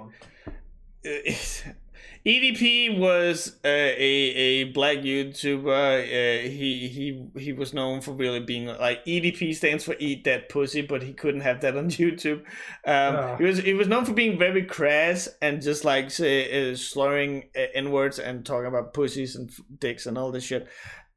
EDP 2.26 2.98
was 3.00 3.58
uh, 3.66 3.68
a 3.68 3.72
a 3.72 4.64
black 4.66 4.98
YouTuber. 5.00 6.04
Uh, 6.04 6.50
he 6.50 6.88
he 6.88 7.40
he 7.40 7.54
was 7.54 7.74
known 7.74 8.02
for 8.02 8.12
really 8.12 8.40
being 8.40 8.68
like 8.68 9.04
EDP 9.06 9.56
stands 9.56 9.84
for 9.84 9.96
Eat 10.00 10.24
That 10.26 10.50
Pussy, 10.50 10.82
but 10.82 11.02
he 11.04 11.14
couldn't 11.14 11.42
have 11.42 11.62
that 11.62 11.76
on 11.78 11.90
YouTube. 11.90 12.40
Um, 12.86 13.16
Ah. 13.16 13.38
He 13.38 13.44
was 13.44 13.58
he 13.60 13.74
was 13.74 13.88
known 13.88 14.06
for 14.06 14.14
being 14.14 14.38
very 14.38 14.64
crass 14.64 15.28
and 15.42 15.62
just 15.62 15.84
like 15.84 16.12
say, 16.12 16.72
uh, 16.72 16.76
slurring 16.76 17.50
uh, 17.56 17.66
n 17.74 17.92
words 17.92 18.20
and 18.20 18.46
talking 18.46 18.68
about 18.68 18.94
pussies 18.94 19.36
and 19.36 19.50
dicks 19.80 20.06
and 20.06 20.18
all 20.18 20.32
this 20.32 20.44
shit. 20.44 20.68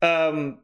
Um, 0.00 0.60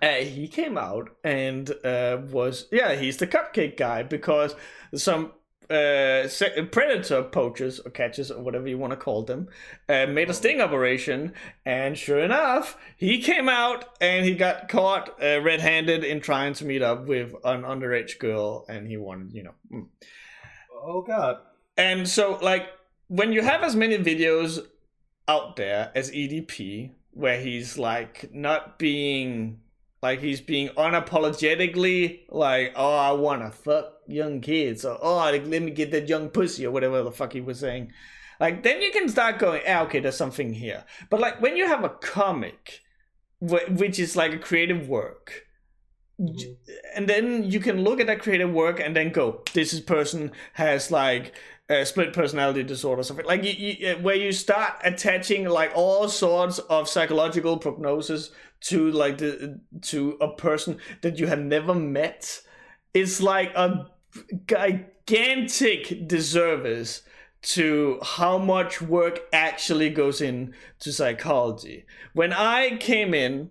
uh, 0.00 0.14
he 0.14 0.48
came 0.48 0.76
out 0.78 1.10
and 1.22 1.70
uh, 1.84 2.18
was 2.30 2.66
yeah 2.72 2.94
he's 2.94 3.18
the 3.18 3.26
cupcake 3.26 3.76
guy 3.76 4.02
because 4.02 4.54
some 4.94 5.32
uh, 5.70 6.28
predator 6.70 7.22
poachers 7.22 7.80
or 7.80 7.90
catchers 7.90 8.30
or 8.30 8.42
whatever 8.42 8.68
you 8.68 8.78
want 8.78 8.92
to 8.92 8.96
call 8.96 9.22
them 9.22 9.48
uh, 9.88 10.06
made 10.06 10.28
a 10.28 10.34
sting 10.34 10.60
operation 10.60 11.32
and 11.64 11.96
sure 11.96 12.20
enough 12.20 12.76
he 12.96 13.20
came 13.20 13.48
out 13.48 13.84
and 14.00 14.24
he 14.24 14.34
got 14.34 14.68
caught 14.68 15.10
uh, 15.22 15.40
red-handed 15.40 16.04
in 16.04 16.20
trying 16.20 16.52
to 16.52 16.64
meet 16.64 16.82
up 16.82 17.06
with 17.06 17.34
an 17.44 17.62
underage 17.62 18.18
girl 18.18 18.64
and 18.68 18.86
he 18.86 18.96
wanted 18.96 19.32
you 19.32 19.42
know 19.42 19.54
mm. 19.72 19.86
Oh 20.84 21.02
god. 21.02 21.38
and 21.76 22.08
so 22.08 22.38
like 22.42 22.66
when 23.08 23.32
you 23.32 23.42
have 23.42 23.62
as 23.62 23.76
many 23.76 23.98
videos 23.98 24.66
out 25.28 25.56
there 25.56 25.92
as 25.94 26.10
EDP 26.10 26.92
where 27.12 27.40
he's 27.40 27.78
like 27.78 28.32
not 28.32 28.78
being 28.78 29.60
like 30.02 30.20
he's 30.20 30.40
being 30.40 30.68
unapologetically 30.70 32.22
like 32.28 32.72
oh 32.76 32.96
I 32.96 33.12
want 33.12 33.42
to 33.42 33.50
fuck 33.50 33.92
young 34.06 34.40
kids 34.40 34.84
or 34.84 34.98
oh 35.00 35.16
like, 35.16 35.46
let 35.46 35.62
me 35.62 35.70
get 35.70 35.90
that 35.92 36.08
young 36.08 36.28
pussy 36.28 36.66
or 36.66 36.70
whatever 36.70 37.02
the 37.02 37.12
fuck 37.12 37.32
he 37.32 37.40
was 37.40 37.60
saying 37.60 37.92
like 38.40 38.62
then 38.62 38.82
you 38.82 38.90
can 38.90 39.08
start 39.08 39.38
going 39.38 39.62
ah, 39.68 39.82
okay 39.82 40.00
there's 40.00 40.16
something 40.16 40.52
here 40.52 40.84
but 41.08 41.20
like 41.20 41.40
when 41.40 41.56
you 41.56 41.66
have 41.66 41.84
a 41.84 41.88
comic 41.88 42.80
which 43.40 43.98
is 43.98 44.16
like 44.16 44.32
a 44.32 44.38
creative 44.38 44.88
work 44.88 45.46
Mhm. 46.20 46.56
and 46.94 47.08
then 47.08 47.42
you 47.50 47.58
can 47.58 47.82
look 47.82 47.98
at 47.98 48.06
that 48.06 48.20
creative 48.20 48.52
work 48.52 48.78
and 48.78 48.94
then 48.94 49.10
go 49.10 49.42
this 49.54 49.80
person 49.80 50.30
has 50.52 50.90
like 50.90 51.32
a 51.80 51.86
split 51.86 52.12
personality 52.12 52.62
disorder 52.62 53.02
something 53.02 53.26
like 53.26 53.44
you, 53.44 53.52
you, 53.52 53.88
uh, 53.88 53.94
where 54.00 54.16
you 54.16 54.32
start 54.32 54.74
attaching 54.84 55.48
like 55.48 55.70
all 55.74 56.08
sorts 56.08 56.58
of 56.58 56.88
psychological 56.88 57.56
prognosis 57.58 58.30
to 58.62 58.90
like 58.90 59.18
the 59.18 59.60
to 59.80 60.16
a 60.20 60.28
person 60.28 60.78
that 61.02 61.18
you 61.18 61.26
have 61.26 61.40
never 61.40 61.74
met. 61.74 62.40
It's 62.94 63.20
like 63.20 63.52
a 63.54 63.86
gigantic 64.46 66.06
disservice 66.06 67.02
to 67.42 67.98
how 68.02 68.38
much 68.38 68.80
work 68.80 69.20
actually 69.32 69.90
goes 69.90 70.20
into 70.20 70.92
psychology. 70.92 71.86
When 72.12 72.32
i 72.32 72.76
came 72.76 73.14
in 73.14 73.50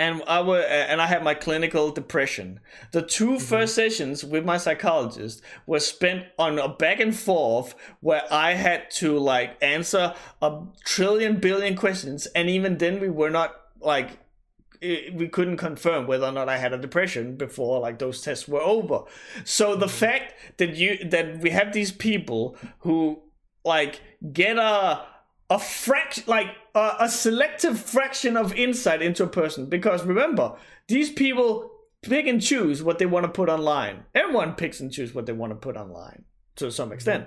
and 0.00 0.22
I 0.26 0.40
were 0.40 0.62
and 0.62 1.00
I 1.02 1.06
had 1.06 1.22
my 1.22 1.34
clinical 1.34 1.90
depression. 1.90 2.60
The 2.92 3.02
2 3.02 3.26
mm-hmm. 3.26 3.36
first 3.36 3.74
sessions 3.74 4.24
with 4.24 4.46
my 4.46 4.56
psychologist 4.56 5.42
were 5.66 5.78
spent 5.78 6.24
on 6.38 6.58
a 6.58 6.70
back 6.70 7.00
and 7.00 7.14
forth 7.14 7.74
where 8.00 8.22
I 8.32 8.54
had 8.54 8.90
to 8.92 9.18
like 9.18 9.62
answer 9.62 10.14
a 10.40 10.62
trillion 10.86 11.36
billion 11.36 11.76
questions, 11.76 12.26
and 12.34 12.48
even 12.48 12.78
then 12.78 12.98
we 12.98 13.10
were 13.10 13.28
not 13.28 13.54
like 13.78 14.18
we 14.82 15.28
couldn't 15.28 15.58
confirm 15.58 16.06
whether 16.06 16.24
or 16.24 16.32
not 16.32 16.48
I 16.48 16.56
had 16.56 16.72
a 16.72 16.78
depression 16.78 17.36
before 17.36 17.80
like 17.80 17.98
those 17.98 18.22
tests 18.22 18.48
were 18.48 18.62
over. 18.62 19.02
So 19.44 19.76
the 19.76 19.84
mm-hmm. 19.84 19.94
fact 19.94 20.34
that 20.56 20.76
you 20.76 21.04
that 21.10 21.40
we 21.40 21.50
have 21.50 21.74
these 21.74 21.92
people 21.92 22.56
who 22.78 23.20
like 23.66 24.00
get 24.32 24.56
a 24.56 25.04
a 25.50 25.58
fraction 25.58 26.24
like 26.26 26.46
a, 26.74 26.92
a 27.00 27.08
selective 27.08 27.78
fraction 27.78 28.36
of 28.36 28.54
insight 28.54 29.02
into 29.02 29.24
a 29.24 29.28
person. 29.28 29.66
Because 29.66 30.04
remember 30.04 30.56
these 30.86 31.10
people 31.10 31.72
pick 32.02 32.26
and 32.26 32.40
choose 32.40 32.82
what 32.82 32.98
they 32.98 33.06
want 33.06 33.24
to 33.24 33.30
put 33.30 33.48
online. 33.48 34.04
Everyone 34.14 34.54
picks 34.54 34.80
and 34.80 34.92
chooses 34.92 35.14
what 35.14 35.26
they 35.26 35.32
want 35.32 35.50
to 35.50 35.56
put 35.56 35.76
online 35.76 36.24
to 36.56 36.70
some 36.70 36.92
extent. 36.92 37.26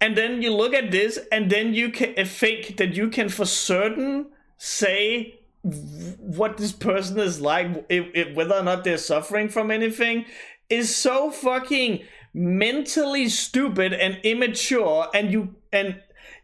And 0.00 0.16
then 0.16 0.42
you 0.42 0.54
look 0.54 0.74
at 0.74 0.90
this 0.90 1.18
and 1.32 1.50
then 1.50 1.74
you 1.74 1.90
can 1.90 2.14
uh, 2.18 2.24
think 2.24 2.76
that 2.78 2.94
you 2.94 3.08
can 3.08 3.28
for 3.28 3.44
certain 3.44 4.30
say 4.56 5.40
what 5.62 6.56
this 6.56 6.72
person 6.72 7.18
is 7.18 7.40
like 7.40 7.84
if, 7.90 8.06
if, 8.14 8.34
whether 8.34 8.54
or 8.54 8.62
not 8.62 8.82
they're 8.82 8.96
suffering 8.96 9.48
from 9.48 9.70
anything 9.70 10.24
is 10.70 10.94
so 10.94 11.30
fucking 11.30 12.02
mentally 12.32 13.28
stupid 13.28 13.92
and 13.92 14.18
immature 14.22 15.08
and 15.12 15.30
you 15.30 15.54
and 15.72 16.00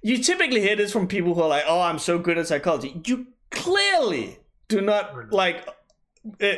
you 0.07 0.19
typically 0.19 0.61
hear 0.61 0.77
this 0.77 0.93
from 0.93 1.07
people 1.09 1.35
who 1.35 1.43
are 1.43 1.49
like 1.49 1.65
oh 1.67 1.81
i'm 1.81 1.99
so 1.99 2.19
good 2.19 2.39
at 2.39 2.47
psychology. 2.47 3.01
You 3.07 3.27
clearly 3.51 4.39
do 4.69 4.81
not 4.81 5.33
like 5.33 5.67
uh, 6.43 6.53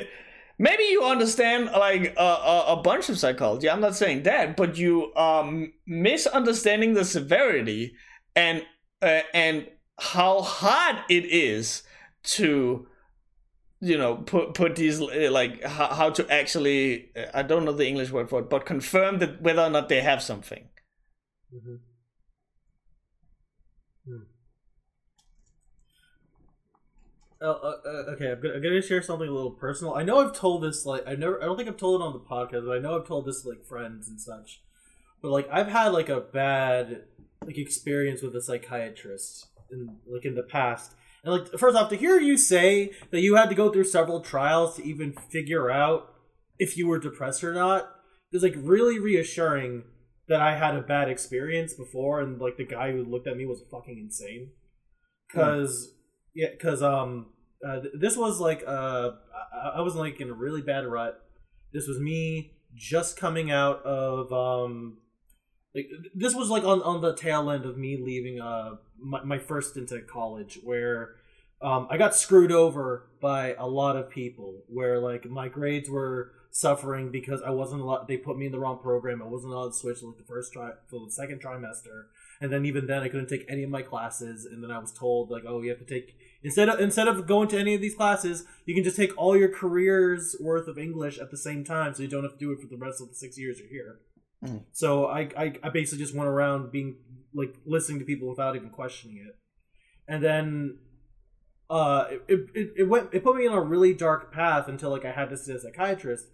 maybe 0.58 0.84
you 0.84 1.04
understand 1.04 1.66
like 1.66 2.14
a, 2.16 2.22
a, 2.22 2.64
a 2.78 2.82
bunch 2.82 3.08
of 3.08 3.18
psychology 3.18 3.68
i'm 3.70 3.80
not 3.80 3.94
saying 3.94 4.22
that 4.24 4.56
but 4.56 4.76
you 4.76 5.12
are 5.14 5.44
misunderstanding 5.86 6.94
the 6.94 7.04
severity 7.04 7.94
and 8.34 8.64
uh, 9.02 9.20
and 9.34 9.68
how 9.98 10.40
hard 10.40 10.96
it 11.08 11.24
is 11.26 11.82
to 12.22 12.86
you 13.80 13.96
know 13.96 14.16
put 14.16 14.54
put 14.54 14.76
these 14.76 15.00
uh, 15.00 15.28
like 15.30 15.62
how, 15.64 15.88
how 15.88 16.10
to 16.10 16.28
actually 16.32 17.10
i 17.34 17.42
don't 17.42 17.64
know 17.64 17.72
the 17.72 17.86
english 17.86 18.10
word 18.10 18.28
for 18.28 18.40
it 18.40 18.50
but 18.50 18.66
confirm 18.66 19.18
that 19.18 19.40
whether 19.42 19.62
or 19.62 19.70
not 19.70 19.88
they 19.88 20.00
have 20.00 20.22
something. 20.22 20.68
Mhm. 21.54 21.80
Hmm. 24.04 24.22
Oh, 27.27 27.27
uh, 27.40 27.50
uh, 27.50 28.12
okay, 28.14 28.32
I'm 28.32 28.40
gonna, 28.40 28.54
I'm 28.54 28.62
gonna 28.62 28.82
share 28.82 29.02
something 29.02 29.28
a 29.28 29.32
little 29.32 29.52
personal. 29.52 29.94
I 29.94 30.02
know 30.02 30.18
I've 30.18 30.34
told 30.34 30.62
this 30.62 30.84
like 30.84 31.06
I 31.06 31.14
never, 31.14 31.40
I 31.42 31.46
don't 31.46 31.56
think 31.56 31.68
I've 31.68 31.76
told 31.76 32.00
it 32.00 32.04
on 32.04 32.12
the 32.12 32.18
podcast, 32.18 32.66
but 32.66 32.76
I 32.76 32.78
know 32.80 32.98
I've 32.98 33.06
told 33.06 33.26
this 33.26 33.44
like 33.44 33.64
friends 33.64 34.08
and 34.08 34.20
such. 34.20 34.62
But 35.22 35.30
like 35.30 35.48
I've 35.50 35.68
had 35.68 35.88
like 35.88 36.08
a 36.08 36.20
bad 36.20 37.04
like 37.44 37.58
experience 37.58 38.22
with 38.22 38.34
a 38.34 38.42
psychiatrist 38.42 39.46
in 39.70 39.96
like 40.06 40.24
in 40.24 40.34
the 40.34 40.42
past, 40.42 40.94
and 41.22 41.32
like 41.32 41.46
first 41.58 41.76
off, 41.76 41.90
to 41.90 41.96
hear 41.96 42.18
you 42.18 42.36
say 42.36 42.92
that 43.10 43.20
you 43.20 43.36
had 43.36 43.48
to 43.50 43.54
go 43.54 43.70
through 43.72 43.84
several 43.84 44.20
trials 44.20 44.76
to 44.76 44.84
even 44.84 45.12
figure 45.12 45.70
out 45.70 46.14
if 46.58 46.76
you 46.76 46.88
were 46.88 46.98
depressed 46.98 47.44
or 47.44 47.54
not 47.54 47.88
is 48.32 48.42
like 48.42 48.54
really 48.56 48.98
reassuring 48.98 49.84
that 50.28 50.40
I 50.40 50.56
had 50.56 50.74
a 50.74 50.82
bad 50.82 51.08
experience 51.08 51.72
before, 51.72 52.20
and 52.20 52.40
like 52.40 52.56
the 52.56 52.66
guy 52.66 52.90
who 52.92 53.04
looked 53.04 53.28
at 53.28 53.36
me 53.36 53.46
was 53.46 53.62
fucking 53.70 53.98
insane. 53.98 54.50
Cause 55.32 55.94
yeah, 56.38 56.54
cause 56.62 56.84
um, 56.84 57.26
uh, 57.66 57.80
th- 57.80 57.94
this 57.98 58.16
was 58.16 58.38
like 58.38 58.62
uh, 58.64 59.10
I-, 59.52 59.78
I 59.78 59.80
was 59.80 59.96
like 59.96 60.20
in 60.20 60.30
a 60.30 60.32
really 60.32 60.62
bad 60.62 60.86
rut. 60.86 61.20
This 61.72 61.88
was 61.88 61.98
me 61.98 62.52
just 62.76 63.16
coming 63.16 63.50
out 63.50 63.84
of 63.84 64.32
um, 64.32 64.98
like 65.74 65.88
this 66.14 66.36
was 66.36 66.48
like 66.48 66.62
on 66.62 66.80
on 66.82 67.00
the 67.00 67.16
tail 67.16 67.50
end 67.50 67.64
of 67.64 67.76
me 67.76 67.98
leaving 68.00 68.40
uh 68.40 68.76
my, 69.00 69.22
my 69.24 69.38
first 69.38 69.76
into 69.76 70.00
college 70.00 70.60
where 70.62 71.16
um 71.60 71.88
I 71.90 71.98
got 71.98 72.14
screwed 72.14 72.52
over 72.52 73.08
by 73.20 73.54
a 73.54 73.66
lot 73.66 73.96
of 73.96 74.08
people 74.08 74.62
where 74.68 75.00
like 75.00 75.28
my 75.28 75.48
grades 75.48 75.90
were 75.90 76.30
suffering 76.50 77.10
because 77.10 77.42
I 77.42 77.50
wasn't 77.50 77.82
allowed. 77.82 78.08
They 78.08 78.16
put 78.16 78.38
me 78.38 78.46
in 78.46 78.52
the 78.52 78.58
wrong 78.58 78.78
program. 78.78 79.22
I 79.22 79.26
wasn't 79.26 79.52
allowed 79.52 79.68
to 79.68 79.74
switch 79.74 80.02
like 80.02 80.16
the 80.16 80.24
first 80.24 80.52
try 80.52 80.70
the 80.90 81.06
second 81.10 81.42
trimester, 81.42 82.06
and 82.40 82.52
then 82.52 82.64
even 82.64 82.86
then 82.86 83.02
I 83.02 83.08
couldn't 83.08 83.28
take 83.28 83.44
any 83.48 83.62
of 83.64 83.70
my 83.70 83.82
classes. 83.82 84.44
And 84.44 84.62
then 84.62 84.70
I 84.70 84.78
was 84.78 84.92
told 84.92 85.30
like, 85.30 85.44
oh, 85.46 85.62
you 85.62 85.70
have 85.70 85.78
to 85.78 85.84
take 85.84 86.16
instead 86.42 86.68
of 86.68 86.80
instead 86.80 87.08
of 87.08 87.26
going 87.26 87.48
to 87.48 87.58
any 87.58 87.74
of 87.74 87.80
these 87.80 87.94
classes, 87.94 88.44
you 88.66 88.74
can 88.74 88.84
just 88.84 88.96
take 88.96 89.16
all 89.16 89.36
your 89.36 89.48
careers 89.48 90.36
worth 90.40 90.68
of 90.68 90.78
English 90.78 91.18
at 91.18 91.30
the 91.30 91.36
same 91.36 91.64
time, 91.64 91.94
so 91.94 92.02
you 92.02 92.08
don't 92.08 92.24
have 92.24 92.32
to 92.32 92.38
do 92.38 92.52
it 92.52 92.60
for 92.60 92.68
the 92.68 92.76
rest 92.76 93.00
of 93.00 93.08
the 93.08 93.14
six 93.14 93.38
years 93.38 93.58
you're 93.58 93.68
here. 93.68 94.00
Mm. 94.44 94.64
So 94.72 95.06
I, 95.06 95.28
I 95.36 95.52
I 95.62 95.68
basically 95.70 96.04
just 96.04 96.14
went 96.14 96.28
around 96.28 96.70
being 96.70 96.96
like 97.34 97.56
listening 97.66 97.98
to 97.98 98.04
people 98.04 98.28
without 98.28 98.56
even 98.56 98.70
questioning 98.70 99.24
it, 99.28 99.36
and 100.06 100.22
then 100.22 100.78
uh 101.70 102.06
it, 102.28 102.46
it, 102.54 102.72
it 102.78 102.88
went 102.88 103.10
it 103.12 103.22
put 103.22 103.36
me 103.36 103.46
on 103.46 103.54
a 103.54 103.60
really 103.60 103.92
dark 103.92 104.32
path 104.32 104.68
until 104.68 104.90
like 104.90 105.04
I 105.04 105.12
had 105.12 105.28
to 105.30 105.36
see 105.36 105.52
a 105.52 105.58
psychiatrist 105.58 106.24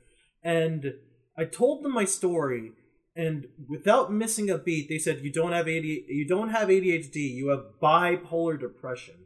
and 0.44 0.92
I 1.36 1.44
told 1.44 1.82
them 1.82 1.92
my 1.92 2.04
story 2.04 2.72
and 3.16 3.46
without 3.68 4.12
missing 4.12 4.48
a 4.48 4.58
beat 4.58 4.88
they 4.88 4.98
said 4.98 5.24
you 5.24 5.32
don't 5.32 5.50
have 5.50 5.66
AD, 5.66 5.84
you 5.84 6.24
don't 6.28 6.50
have 6.50 6.68
ADHD 6.68 7.16
you 7.16 7.48
have 7.48 7.64
bipolar 7.82 8.60
depression 8.60 9.23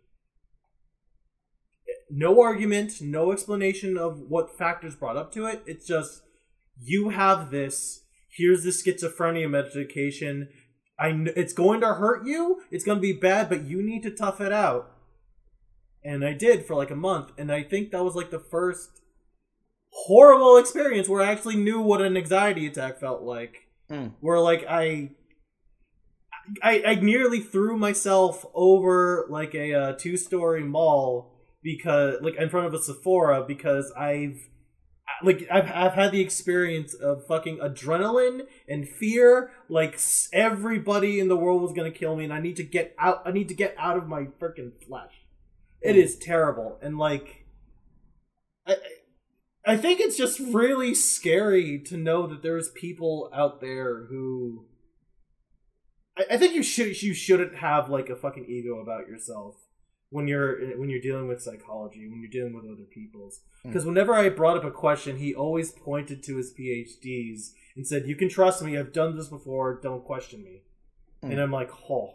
no 2.11 2.41
argument, 2.41 3.01
no 3.01 3.33
explanation 3.33 3.97
of 3.97 4.21
what 4.29 4.57
factors 4.57 4.97
brought 4.97 5.17
up 5.17 5.33
to 5.33 5.47
it. 5.47 5.63
It's 5.67 5.87
just 5.87 6.23
you 6.81 7.11
have 7.11 7.51
this. 7.51 8.03
Here's 8.31 8.63
the 8.63 8.71
schizophrenia 8.71 9.51
medication. 9.51 10.49
I 10.99 11.11
kn- 11.11 11.33
it's 11.37 11.53
going 11.53 11.81
to 11.81 11.95
hurt 11.95 12.27
you. 12.27 12.63
It's 12.71 12.85
going 12.85 12.99
to 12.99 13.03
be 13.03 13.13
bad, 13.13 13.49
but 13.49 13.65
you 13.65 13.83
need 13.83 14.03
to 14.05 14.11
tough 14.11 14.41
it 14.41 14.53
out. 14.53 14.91
And 16.05 16.25
I 16.25 16.33
did 16.33 16.65
for 16.65 16.75
like 16.75 16.91
a 16.91 16.97
month, 16.97 17.33
and 17.37 17.51
I 17.51 17.63
think 17.63 17.91
that 17.91 18.05
was 18.05 18.15
like 18.15 18.31
the 18.31 18.39
first 18.39 18.91
horrible 19.91 20.57
experience 20.57 21.09
where 21.09 21.23
I 21.23 21.31
actually 21.31 21.57
knew 21.57 21.81
what 21.81 22.01
an 22.01 22.17
anxiety 22.17 22.67
attack 22.67 23.01
felt 23.01 23.23
like. 23.23 23.57
Mm. 23.91 24.13
Where 24.21 24.39
like 24.39 24.65
I, 24.69 25.11
I, 26.63 26.83
I 26.87 26.95
nearly 26.97 27.41
threw 27.41 27.77
myself 27.77 28.45
over 28.55 29.27
like 29.29 29.55
a 29.55 29.75
uh, 29.75 29.93
two-story 29.95 30.63
mall 30.63 31.38
because 31.63 32.17
like 32.23 32.37
in 32.37 32.49
front 32.49 32.67
of 32.67 32.75
a 32.75 32.79
Sephora 32.79 33.45
because 33.47 33.93
I've 33.97 34.49
like 35.23 35.47
I've 35.51 35.71
I've 35.71 35.95
had 35.95 36.13
the 36.13 36.21
experience 36.21 36.95
of 36.95 37.27
fucking 37.27 37.59
adrenaline 37.59 38.47
and 38.69 38.89
fear. 38.89 39.51
Like 39.69 39.99
everybody 40.33 41.19
in 41.19 41.29
the 41.29 41.37
world 41.37 41.63
was 41.63 41.73
gonna 41.73 41.91
kill 41.91 42.17
me, 42.17 42.25
and 42.25 42.33
I 42.33 42.41
need 42.41 42.57
to 42.57 42.63
get 42.63 42.95
out. 42.99 43.23
I 43.25 43.33
need 43.33 43.49
to 43.49 43.55
get 43.55 43.75
out 43.79 43.97
of 43.97 44.09
my 44.09 44.25
freaking 44.41 44.73
flesh. 44.87 45.13
It 45.81 45.95
mm. 45.95 46.03
is 46.03 46.17
terrible, 46.17 46.79
and 46.83 46.99
like, 46.99 47.47
I 48.67 48.77
I 49.67 49.77
think 49.77 50.01
it's 50.01 50.17
just 50.17 50.39
really 50.41 50.95
scary 50.95 51.79
to 51.81 51.97
know 51.97 52.27
that 52.27 52.43
there's 52.43 52.71
people 52.71 53.31
out 53.35 53.61
there 53.61 54.07
who. 54.07 54.67
I, 56.17 56.35
I 56.35 56.37
think 56.37 56.55
you 56.55 56.63
should 56.63 57.03
you 57.03 57.15
shouldn't 57.15 57.57
have 57.57 57.91
like 57.91 58.09
a 58.09 58.17
fucking 58.17 58.47
ego 58.49 58.81
about 58.81 59.09
yourself 59.09 59.57
when 60.11 60.27
you're 60.27 60.79
when 60.79 60.89
you're 60.89 61.01
dealing 61.01 61.29
with 61.29 61.43
psychology 61.43 62.09
when 62.09 62.21
you're 62.21 62.31
dealing 62.31 62.55
with 62.55 62.65
other 62.65 62.87
people's 62.91 63.41
because 63.65 63.85
whenever 63.85 64.15
I 64.15 64.29
brought 64.29 64.57
up 64.57 64.65
a 64.65 64.71
question, 64.71 65.19
he 65.19 65.35
always 65.35 65.73
pointed 65.73 66.23
to 66.25 66.37
his 66.37 66.53
PhDs 66.55 67.53
and 67.77 67.87
said, 67.87 68.07
"You 68.07 68.17
can 68.17 68.29
trust 68.29 68.63
me. 68.63 68.79
I've 68.79 68.93
done 68.93 69.17
this 69.17 69.29
before. 69.29 69.81
Don't 69.83 70.05
question 70.05 70.43
me." 70.43 70.63
Mm. 71.23 71.33
And 71.33 71.41
I'm 71.41 71.51
like, 71.51 71.71
"Oh, 71.91 72.15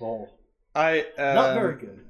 oh, 0.00 0.28
I 0.74 1.00
um, 1.18 1.34
not 1.34 1.54
very 1.54 1.76
good." 1.76 2.04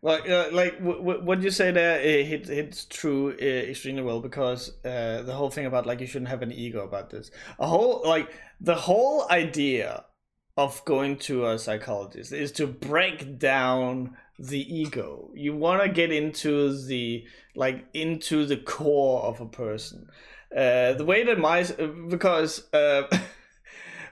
Well, 0.00 0.20
uh, 0.28 0.50
like 0.50 0.78
w- 0.78 0.98
w- 0.98 1.22
what 1.22 1.42
you 1.42 1.50
say 1.50 1.70
there, 1.70 2.00
it 2.00 2.26
hit, 2.26 2.48
hits 2.48 2.84
true 2.86 3.36
uh, 3.40 3.44
extremely 3.44 4.02
well 4.02 4.20
because 4.20 4.72
uh, 4.84 5.22
the 5.22 5.32
whole 5.32 5.50
thing 5.50 5.66
about 5.66 5.86
like 5.86 6.00
you 6.00 6.06
shouldn't 6.06 6.28
have 6.28 6.42
an 6.42 6.52
ego 6.52 6.84
about 6.84 7.10
this. 7.10 7.30
A 7.60 7.66
whole 7.66 8.02
like 8.04 8.28
the 8.60 8.74
whole 8.74 9.30
idea 9.30 10.04
of 10.56 10.84
going 10.84 11.16
to 11.16 11.46
a 11.46 11.58
psychologist 11.58 12.32
is 12.32 12.52
to 12.52 12.66
break 12.66 13.38
down 13.38 14.16
the 14.38 14.60
ego. 14.60 15.30
You 15.34 15.56
want 15.56 15.82
to 15.82 15.88
get 15.88 16.12
into 16.12 16.76
the 16.76 17.24
like 17.54 17.86
into 17.94 18.44
the 18.44 18.56
core 18.56 19.22
of 19.22 19.40
a 19.40 19.46
person. 19.46 20.08
Uh, 20.54 20.92
the 20.94 21.04
way 21.04 21.24
that 21.24 21.38
my 21.38 21.62
because. 22.08 22.72
Uh, 22.72 23.04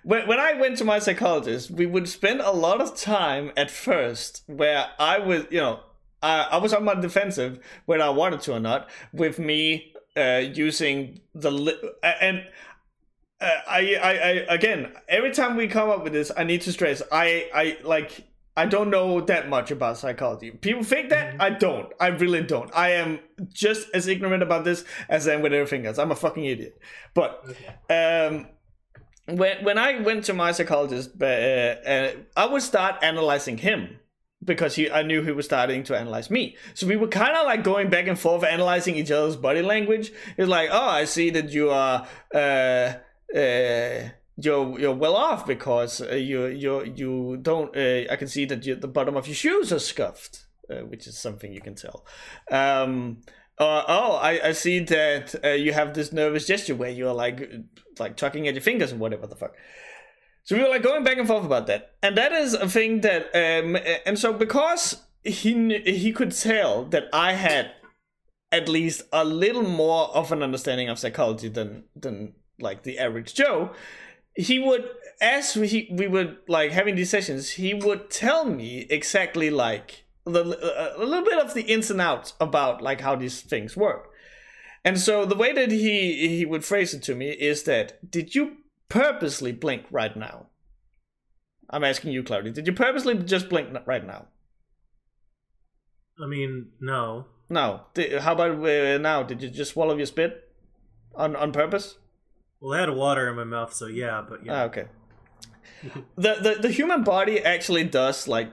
when, 0.03 0.27
when 0.27 0.41
I 0.41 0.55
went 0.55 0.79
to 0.79 0.85
my 0.85 0.99
psychologist, 0.99 1.71
we 1.71 1.87
would 1.87 2.09
spend 2.09 2.41
a 2.41 2.53
lot 2.53 2.81
of 2.81 2.97
time 2.97 3.53
at 3.57 3.71
first 3.71 4.43
where 4.47 4.87
I 4.99 5.19
was, 5.19 5.45
you 5.51 5.61
know, 5.61 5.81
I, 6.23 6.49
I 6.53 6.57
was 6.59 6.73
on 6.73 6.85
my 6.85 6.95
defensive 6.95 7.61
whether 7.87 8.05
I 8.05 8.11
wanted 8.11 8.41
to 8.43 8.55
or 8.55 8.61
not, 8.61 8.89
with 9.13 9.39
me 9.39 9.93
uh, 10.17 10.43
using 10.53 11.21
the 11.35 11.51
li- 11.51 11.81
and 12.03 12.45
uh, 13.41 13.51
I, 13.69 13.95
I, 13.95 14.11
I 14.11 14.31
again 14.55 14.93
every 15.09 15.33
time 15.33 15.57
we 15.57 15.69
come 15.69 15.91
up 15.91 16.05
with 16.05 16.13
this, 16.13 16.31
I 16.37 16.45
need 16.45 16.63
to 16.63 16.73
stress 16.73 17.03
I, 17.11 17.49
I 17.55 17.79
like 17.85 18.27
I 18.57 18.67
don't 18.67 18.91
know 18.91 19.21
that 19.23 19.49
much 19.49 19.71
about 19.71 19.97
psychology. 19.97 20.51
People 20.51 20.83
think 20.83 21.09
that 21.11 21.41
I 21.41 21.51
don't. 21.51 21.91
I 22.01 22.09
really 22.09 22.43
don't. 22.43 22.71
I 22.77 22.91
am 22.91 23.21
just 23.49 23.89
as 23.95 24.07
ignorant 24.09 24.43
about 24.43 24.65
this 24.65 24.85
as 25.09 25.27
I 25.29 25.35
am 25.35 25.43
with 25.43 25.55
everything 25.55 25.87
else. 25.87 25.99
I'm 25.99 26.11
a 26.11 26.17
fucking 26.17 26.45
idiot. 26.45 26.79
But 27.15 27.45
um 27.89 28.49
when 29.27 29.65
when 29.65 29.79
I 29.79 30.01
went 30.01 30.25
to 30.25 30.35
my 30.35 30.53
psychologist, 30.53 31.11
uh, 31.21 31.25
uh, 31.25 32.13
I 32.37 32.47
would 32.47 32.63
start 32.63 33.03
analyzing 33.03 33.59
him 33.59 33.99
because 34.45 34.75
he 34.75 34.91
I 34.91 35.03
knew 35.03 35.23
he 35.23 35.33
was 35.33 35.47
starting 35.47 35.83
to 35.85 35.99
analyze 35.99 36.31
me. 36.31 36.57
So 36.75 36.87
we 36.87 36.97
were 36.97 37.09
kind 37.09 37.37
of 37.37 37.47
like 37.47 37.63
going 37.63 37.91
back 37.91 38.07
and 38.07 38.19
forth, 38.19 38.45
analyzing 38.45 38.97
each 38.97 39.11
other's 39.11 39.37
body 39.37 39.63
language. 39.63 40.13
It's 40.37 40.49
like, 40.49 40.71
oh, 40.73 40.89
I 40.89 41.05
see 41.05 41.31
that 41.31 41.51
you 41.51 41.71
are. 41.71 42.07
Uh, 42.35 42.95
uh, 43.35 44.11
you're 44.37 44.79
you're 44.79 44.95
well 44.95 45.17
off 45.17 45.47
because 45.47 46.01
uh, 46.01 46.15
you 46.15 46.47
you 46.47 46.85
you 46.85 47.39
don't. 47.43 47.77
Uh, 47.77 48.11
I 48.11 48.17
can 48.17 48.29
see 48.29 48.45
that 48.47 48.65
you, 48.65 48.75
the 48.75 48.89
bottom 48.89 49.17
of 49.17 49.27
your 49.27 49.35
shoes 49.35 49.73
are 49.73 49.79
scuffed, 49.79 50.47
uh, 50.71 50.81
which 50.87 51.07
is 51.07 51.19
something 51.19 51.53
you 51.53 51.61
can 51.61 51.75
tell. 51.75 52.05
Um, 52.51 53.23
uh, 53.59 53.85
oh, 53.89 54.15
I, 54.17 54.49
I 54.49 54.53
see 54.53 54.79
that 54.81 55.35
you 55.61 55.73
have 55.73 55.93
this 55.93 56.13
nervous 56.13 56.47
gesture 56.47 56.75
where 56.75 56.91
you're 56.91 57.13
like 57.13 57.51
like 57.99 58.17
tucking 58.17 58.49
at 58.49 58.55
your 58.55 58.63
fingers 58.63 58.93
and 58.93 59.01
whatever 59.01 59.27
the 59.27 59.37
fuck. 59.37 59.55
So 60.45 60.57
we 60.57 60.63
were 60.63 60.71
like 60.71 60.83
going 60.83 61.05
back 61.05 61.19
and 61.19 61.29
forth 61.29 61.45
about 61.45 61.67
that, 61.67 61.97
and 62.03 62.17
that 62.17 62.33
is 62.33 62.55
a 62.55 62.69
thing 62.69 63.03
that 63.03 63.27
um 63.35 63.77
and 64.07 64.19
so 64.19 64.33
because 64.33 65.03
he 65.23 65.79
he 65.81 66.13
could 66.13 66.33
tell 66.33 66.85
that 66.87 67.09
I 67.13 67.35
had 67.35 67.73
at 68.53 68.69
least 68.69 69.03
a 69.13 69.25
little 69.25 69.63
more 69.63 70.09
of 70.09 70.33
an 70.33 70.43
understanding 70.43 70.89
of 70.89 70.99
psychology 70.99 71.49
than 71.49 71.85
than 71.95 72.35
like 72.61 72.83
the 72.83 72.99
average 72.99 73.35
Joe, 73.35 73.71
he 74.35 74.59
would 74.59 74.89
as 75.21 75.57
we 75.57 75.89
we 75.93 76.07
would 76.07 76.39
like 76.49 76.73
having 76.73 76.95
these 76.95 77.11
sessions, 77.11 77.51
he 77.51 77.75
would 77.75 78.11
tell 78.11 78.45
me 78.45 78.87
exactly 78.91 79.51
like 79.51 80.05
the 80.25 80.95
a 80.97 81.05
little 81.05 81.25
bit 81.25 81.39
of 81.39 81.55
the 81.55 81.63
ins 81.63 81.91
and 81.91 82.01
outs 82.01 82.35
about 82.41 82.83
like 82.83 83.01
how 83.01 83.17
these 83.17 83.41
things 83.41 83.77
work. 83.77 84.11
And 84.85 84.99
so 84.99 85.27
the 85.27 85.37
way 85.37 85.53
that 85.53 85.71
he 85.71 86.29
he 86.29 86.47
would 86.47 86.65
phrase 86.65 86.95
it 86.95 87.03
to 87.05 87.15
me 87.15 87.31
is 87.31 87.65
that 87.65 88.11
did 88.11 88.35
you 88.35 88.59
purposely 88.89 89.53
blink 89.53 89.85
right 89.91 90.17
now? 90.17 90.47
I'm 91.69 91.85
asking 91.85 92.13
you, 92.13 92.23
Claudia. 92.23 92.53
Did 92.53 92.67
you 92.67 92.73
purposely 92.73 93.15
just 93.15 93.49
blink 93.49 93.69
right 93.87 94.05
now? 94.05 94.27
I 96.21 96.27
mean, 96.27 96.71
no. 96.81 97.27
No. 97.49 97.83
How 98.21 98.33
about 98.33 98.65
uh, 98.65 98.99
now? 98.99 99.23
Did 99.23 99.43
you 99.43 99.51
just 99.51 99.73
swallow 99.73 99.97
your 99.97 100.07
spit 100.07 100.49
on 101.15 101.37
on 101.37 101.53
purpose? 101.53 101.97
Well, 102.61 102.77
I 102.77 102.81
had 102.81 102.91
water 102.91 103.29
in 103.29 103.37
my 103.37 103.45
mouth, 103.45 103.73
so 103.73 103.87
yeah, 103.87 104.23
but 104.29 104.45
yeah. 104.45 104.53
Ah, 104.55 104.65
okay. 104.65 104.87
the, 106.17 106.35
the 106.35 106.59
the 106.61 106.71
human 106.71 107.05
body 107.05 107.43
actually 107.43 107.85
does 107.85 108.29
like 108.29 108.53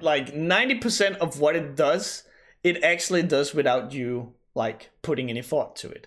like 0.00 0.34
90% 0.34 1.16
of 1.18 1.40
what 1.40 1.56
it 1.56 1.76
does, 1.76 2.24
it 2.62 2.82
actually 2.82 3.22
does 3.22 3.54
without 3.54 3.92
you 3.92 4.34
like 4.54 4.90
putting 5.02 5.30
any 5.30 5.42
thought 5.42 5.76
to 5.76 5.90
it. 5.90 6.06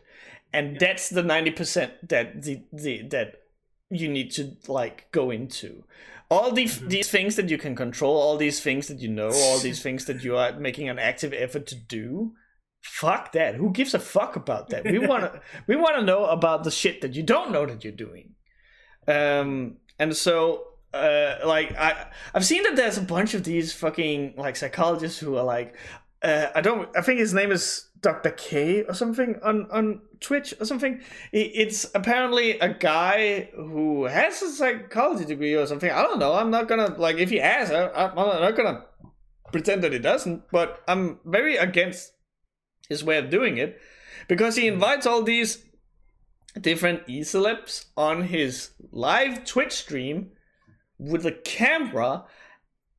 And 0.53 0.79
that's 0.79 1.09
the 1.09 1.21
90% 1.21 1.91
that 2.09 2.41
the, 2.43 2.63
the 2.71 3.03
that 3.09 3.41
you 3.89 4.07
need 4.07 4.31
to 4.31 4.55
like 4.67 5.11
go 5.11 5.29
into. 5.29 5.83
All 6.31 6.51
these 6.51 6.79
these 6.79 7.09
things 7.09 7.35
that 7.35 7.49
you 7.49 7.57
can 7.57 7.75
control, 7.75 8.15
all 8.15 8.37
these 8.37 8.59
things 8.59 8.87
that 8.87 8.99
you 8.99 9.09
know, 9.09 9.29
all 9.31 9.59
these 9.67 9.83
things 9.83 10.05
that 10.05 10.23
you 10.23 10.37
are 10.37 10.53
making 10.53 10.89
an 10.89 10.97
active 10.97 11.33
effort 11.33 11.67
to 11.67 11.75
do. 11.75 12.33
Fuck 12.85 13.31
that. 13.31 13.55
Who 13.55 13.71
gives 13.71 13.93
a 13.93 13.99
fuck 13.99 14.35
about 14.35 14.69
that? 14.69 14.85
We 14.85 14.99
want 15.11 15.23
to 15.23 15.41
we 15.67 15.75
want 15.75 15.97
to 15.97 16.03
know 16.03 16.25
about 16.25 16.63
the 16.63 16.71
shit 16.71 17.01
that 17.01 17.15
you 17.15 17.23
don't 17.23 17.51
know 17.51 17.65
that 17.65 17.83
you're 17.83 17.93
doing. 17.93 18.35
Um 19.07 19.77
and 19.99 20.15
so 20.15 20.67
uh 20.93 21.35
like 21.45 21.75
I 21.75 22.07
I've 22.33 22.45
seen 22.45 22.63
that 22.63 22.75
there's 22.75 22.97
a 22.97 23.01
bunch 23.01 23.33
of 23.33 23.43
these 23.43 23.73
fucking 23.73 24.35
like 24.37 24.55
psychologists 24.55 25.19
who 25.19 25.35
are 25.35 25.43
like 25.43 25.75
uh, 26.25 26.49
I 26.55 26.61
don't. 26.61 26.89
I 26.97 27.01
think 27.01 27.19
his 27.19 27.35
name 27.35 27.51
is 27.51 27.87
Dr. 28.01 28.31
K 28.31 28.83
or 28.83 28.95
something 28.95 29.39
on 29.43 29.69
on 29.69 30.01
Twitch 30.21 30.55
or 30.59 30.65
something. 30.65 31.01
It's 31.31 31.85
apparently 31.93 32.57
a 32.59 32.73
guy 32.73 33.49
who 33.55 34.05
has 34.05 34.41
a 34.41 34.49
psychology 34.49 35.25
degree 35.25 35.53
or 35.53 35.67
something. 35.67 35.91
I 35.91 36.01
don't 36.01 36.17
know. 36.17 36.33
I'm 36.33 36.49
not 36.49 36.67
gonna 36.67 36.95
like 36.97 37.17
if 37.17 37.29
he 37.29 37.37
has. 37.37 37.69
I, 37.69 37.89
I'm 37.89 38.15
not 38.15 38.55
gonna 38.55 38.85
pretend 39.51 39.83
that 39.83 39.93
he 39.93 39.99
doesn't. 39.99 40.49
But 40.51 40.81
I'm 40.87 41.19
very 41.25 41.57
against 41.57 42.13
his 42.89 43.03
way 43.03 43.17
of 43.17 43.29
doing 43.29 43.57
it 43.57 43.79
because 44.27 44.55
he 44.55 44.67
hmm. 44.67 44.73
invites 44.75 45.05
all 45.05 45.23
these 45.23 45.63
different 46.59 47.03
e-celebs 47.07 47.85
on 47.97 48.23
his 48.23 48.71
live 48.91 49.43
Twitch 49.45 49.73
stream 49.73 50.31
with 50.97 51.25
a 51.25 51.31
camera 51.31 52.23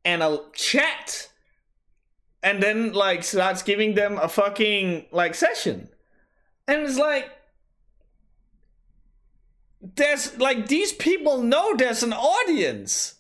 and 0.05 0.23
a 0.23 0.41
chat 0.53 1.29
and 2.43 2.63
then 2.63 2.93
like 2.93 3.25
starts 3.25 3.63
giving 3.63 3.95
them 3.95 4.19
a 4.19 4.29
fucking 4.29 5.07
like 5.11 5.35
session. 5.35 5.89
And 6.69 6.83
it's 6.83 6.99
like 6.99 7.31
there's 9.95 10.39
like 10.39 10.69
these 10.69 10.93
people 10.93 11.43
know 11.43 11.75
there's 11.77 12.03
an 12.03 12.13
audience 12.13 13.16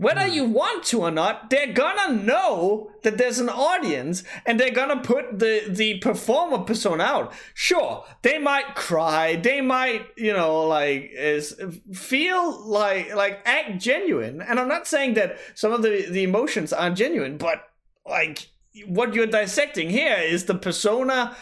whether 0.00 0.26
you 0.26 0.44
want 0.44 0.84
to 0.84 1.02
or 1.02 1.10
not 1.10 1.50
they're 1.50 1.72
gonna 1.72 2.14
know 2.14 2.90
that 3.02 3.18
there's 3.18 3.38
an 3.38 3.48
audience 3.48 4.22
and 4.46 4.58
they're 4.58 4.70
gonna 4.70 5.00
put 5.00 5.38
the 5.38 5.64
the 5.68 5.98
performer 5.98 6.58
persona 6.58 7.04
out. 7.04 7.32
Sure 7.54 8.04
they 8.22 8.38
might 8.38 8.74
cry. 8.74 9.36
They 9.36 9.60
might 9.60 10.06
you 10.16 10.32
know 10.32 10.66
like 10.66 11.10
is 11.12 11.54
feel 11.92 12.66
like 12.66 13.14
like 13.14 13.40
act 13.44 13.80
genuine. 13.80 14.42
And 14.42 14.58
i'm 14.58 14.68
not 14.68 14.86
saying 14.86 15.14
that 15.14 15.38
some 15.54 15.72
of 15.72 15.82
the 15.82 16.06
the 16.10 16.22
emotions 16.22 16.72
aren't 16.72 16.96
genuine 16.96 17.36
but 17.36 17.62
like 18.06 18.48
what 18.86 19.14
you're 19.14 19.26
dissecting 19.26 19.90
here 19.90 20.16
is 20.16 20.44
the 20.44 20.54
persona 20.54 21.36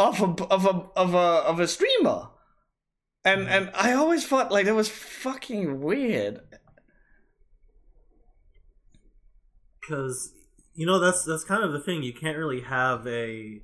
of 0.00 0.20
a 0.20 0.44
of 0.44 0.66
a 0.66 0.86
of 0.96 1.14
a 1.14 1.18
of 1.18 1.60
a 1.60 1.68
streamer, 1.68 2.28
and 3.24 3.42
mm-hmm. 3.42 3.52
and 3.52 3.70
I 3.74 3.92
always 3.92 4.26
thought 4.26 4.50
like 4.50 4.66
that 4.66 4.74
was 4.74 4.88
fucking 4.88 5.80
weird. 5.80 6.40
Because 9.90 10.32
you 10.74 10.86
know 10.86 10.98
that's 10.98 11.24
that's 11.24 11.44
kind 11.44 11.64
of 11.64 11.72
the 11.72 11.80
thing. 11.80 12.02
You 12.02 12.12
can't 12.12 12.38
really 12.38 12.60
have 12.62 13.06
a. 13.06 13.60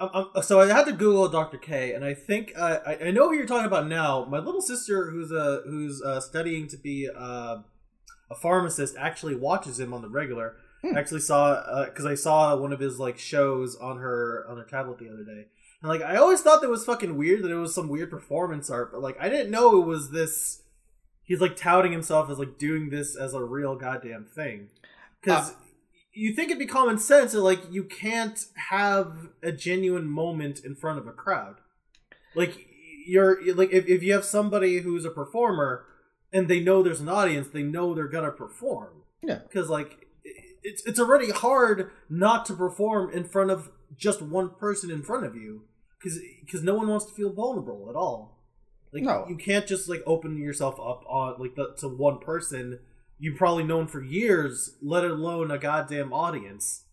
Um, 0.00 0.10
um, 0.14 0.42
so 0.42 0.60
I 0.60 0.66
had 0.66 0.86
to 0.86 0.92
Google 0.92 1.28
Dr. 1.28 1.58
K, 1.58 1.92
and 1.92 2.04
I 2.04 2.14
think 2.14 2.52
uh, 2.56 2.78
I 2.86 3.06
I 3.06 3.10
know 3.10 3.28
who 3.28 3.36
you're 3.36 3.46
talking 3.46 3.66
about 3.66 3.86
now. 3.86 4.24
My 4.24 4.38
little 4.38 4.62
sister, 4.62 5.10
who's 5.10 5.30
uh, 5.32 5.60
who's 5.64 6.02
uh, 6.02 6.20
studying 6.20 6.68
to 6.68 6.76
be 6.76 7.08
uh, 7.08 7.58
a 8.30 8.34
pharmacist, 8.40 8.96
actually 8.98 9.34
watches 9.34 9.78
him 9.78 9.92
on 9.92 10.02
the 10.02 10.08
regular. 10.08 10.56
Hmm. 10.82 10.96
Actually 10.96 11.20
saw 11.20 11.84
because 11.84 12.06
I 12.06 12.14
saw 12.14 12.56
one 12.56 12.72
of 12.72 12.80
his 12.80 12.98
like 12.98 13.18
shows 13.18 13.76
on 13.76 13.98
her 13.98 14.46
on 14.48 14.56
her 14.56 14.64
tablet 14.64 14.98
the 14.98 15.08
other 15.08 15.24
day, 15.24 15.46
and 15.82 15.90
like 15.90 16.02
I 16.02 16.16
always 16.16 16.40
thought 16.40 16.60
that 16.62 16.70
was 16.70 16.84
fucking 16.84 17.16
weird 17.16 17.42
that 17.42 17.50
it 17.50 17.56
was 17.56 17.74
some 17.74 17.88
weird 17.88 18.10
performance 18.10 18.70
art, 18.70 18.92
but 18.92 19.02
like 19.02 19.16
I 19.20 19.28
didn't 19.28 19.50
know 19.50 19.82
it 19.82 19.86
was 19.86 20.10
this. 20.10 20.62
He's 21.28 21.40
like 21.40 21.56
touting 21.56 21.92
himself 21.92 22.28
as 22.30 22.38
like 22.38 22.58
doing 22.58 22.88
this 22.90 23.14
as 23.14 23.34
a 23.34 23.44
real 23.44 23.76
goddamn 23.76 24.24
thing. 24.34 24.68
Because 25.20 25.50
Uh, 25.50 25.54
you 26.14 26.34
think 26.34 26.48
it'd 26.50 26.58
be 26.58 26.66
common 26.66 26.98
sense 26.98 27.32
that 27.32 27.42
like 27.42 27.60
you 27.70 27.84
can't 27.84 28.46
have 28.70 29.28
a 29.42 29.52
genuine 29.52 30.06
moment 30.08 30.64
in 30.64 30.74
front 30.74 30.98
of 30.98 31.06
a 31.06 31.12
crowd. 31.12 31.56
Like 32.34 32.66
you're 33.06 33.38
like 33.54 33.70
if, 33.72 33.86
if 33.86 34.02
you 34.02 34.12
have 34.14 34.24
somebody 34.24 34.78
who's 34.80 35.04
a 35.04 35.10
performer 35.10 35.84
and 36.32 36.48
they 36.48 36.60
know 36.60 36.82
there's 36.82 37.00
an 37.00 37.08
audience 37.08 37.48
they 37.48 37.62
know 37.62 37.94
they're 37.94 38.08
gonna 38.08 38.32
perform. 38.32 39.02
Yeah. 39.22 39.40
because 39.48 39.68
like 39.68 40.06
it's 40.62 40.82
it's 40.86 41.00
already 41.00 41.30
hard 41.30 41.90
not 42.08 42.46
to 42.46 42.54
perform 42.54 43.10
in 43.12 43.24
front 43.24 43.50
of 43.50 43.70
just 43.96 44.22
one 44.22 44.50
person 44.50 44.90
in 44.90 45.02
front 45.02 45.26
of 45.26 45.34
you 45.36 45.64
because 45.98 46.18
because 46.44 46.62
no 46.62 46.74
one 46.74 46.88
wants 46.88 47.04
to 47.06 47.12
feel 47.12 47.32
vulnerable 47.32 47.86
at 47.90 47.96
all 47.96 48.37
like 48.92 49.02
No. 49.02 49.26
you 49.28 49.36
can't 49.36 49.66
just 49.66 49.88
like 49.88 50.02
open 50.06 50.38
yourself 50.38 50.74
up 50.80 51.04
on 51.08 51.36
like 51.38 51.54
the, 51.54 51.74
to 51.78 51.88
one 51.88 52.18
person 52.18 52.80
you've 53.18 53.36
probably 53.36 53.64
known 53.64 53.86
for 53.88 54.00
years, 54.02 54.76
let 54.80 55.04
alone 55.04 55.50
a 55.50 55.58
goddamn 55.58 56.12
audience. 56.12 56.84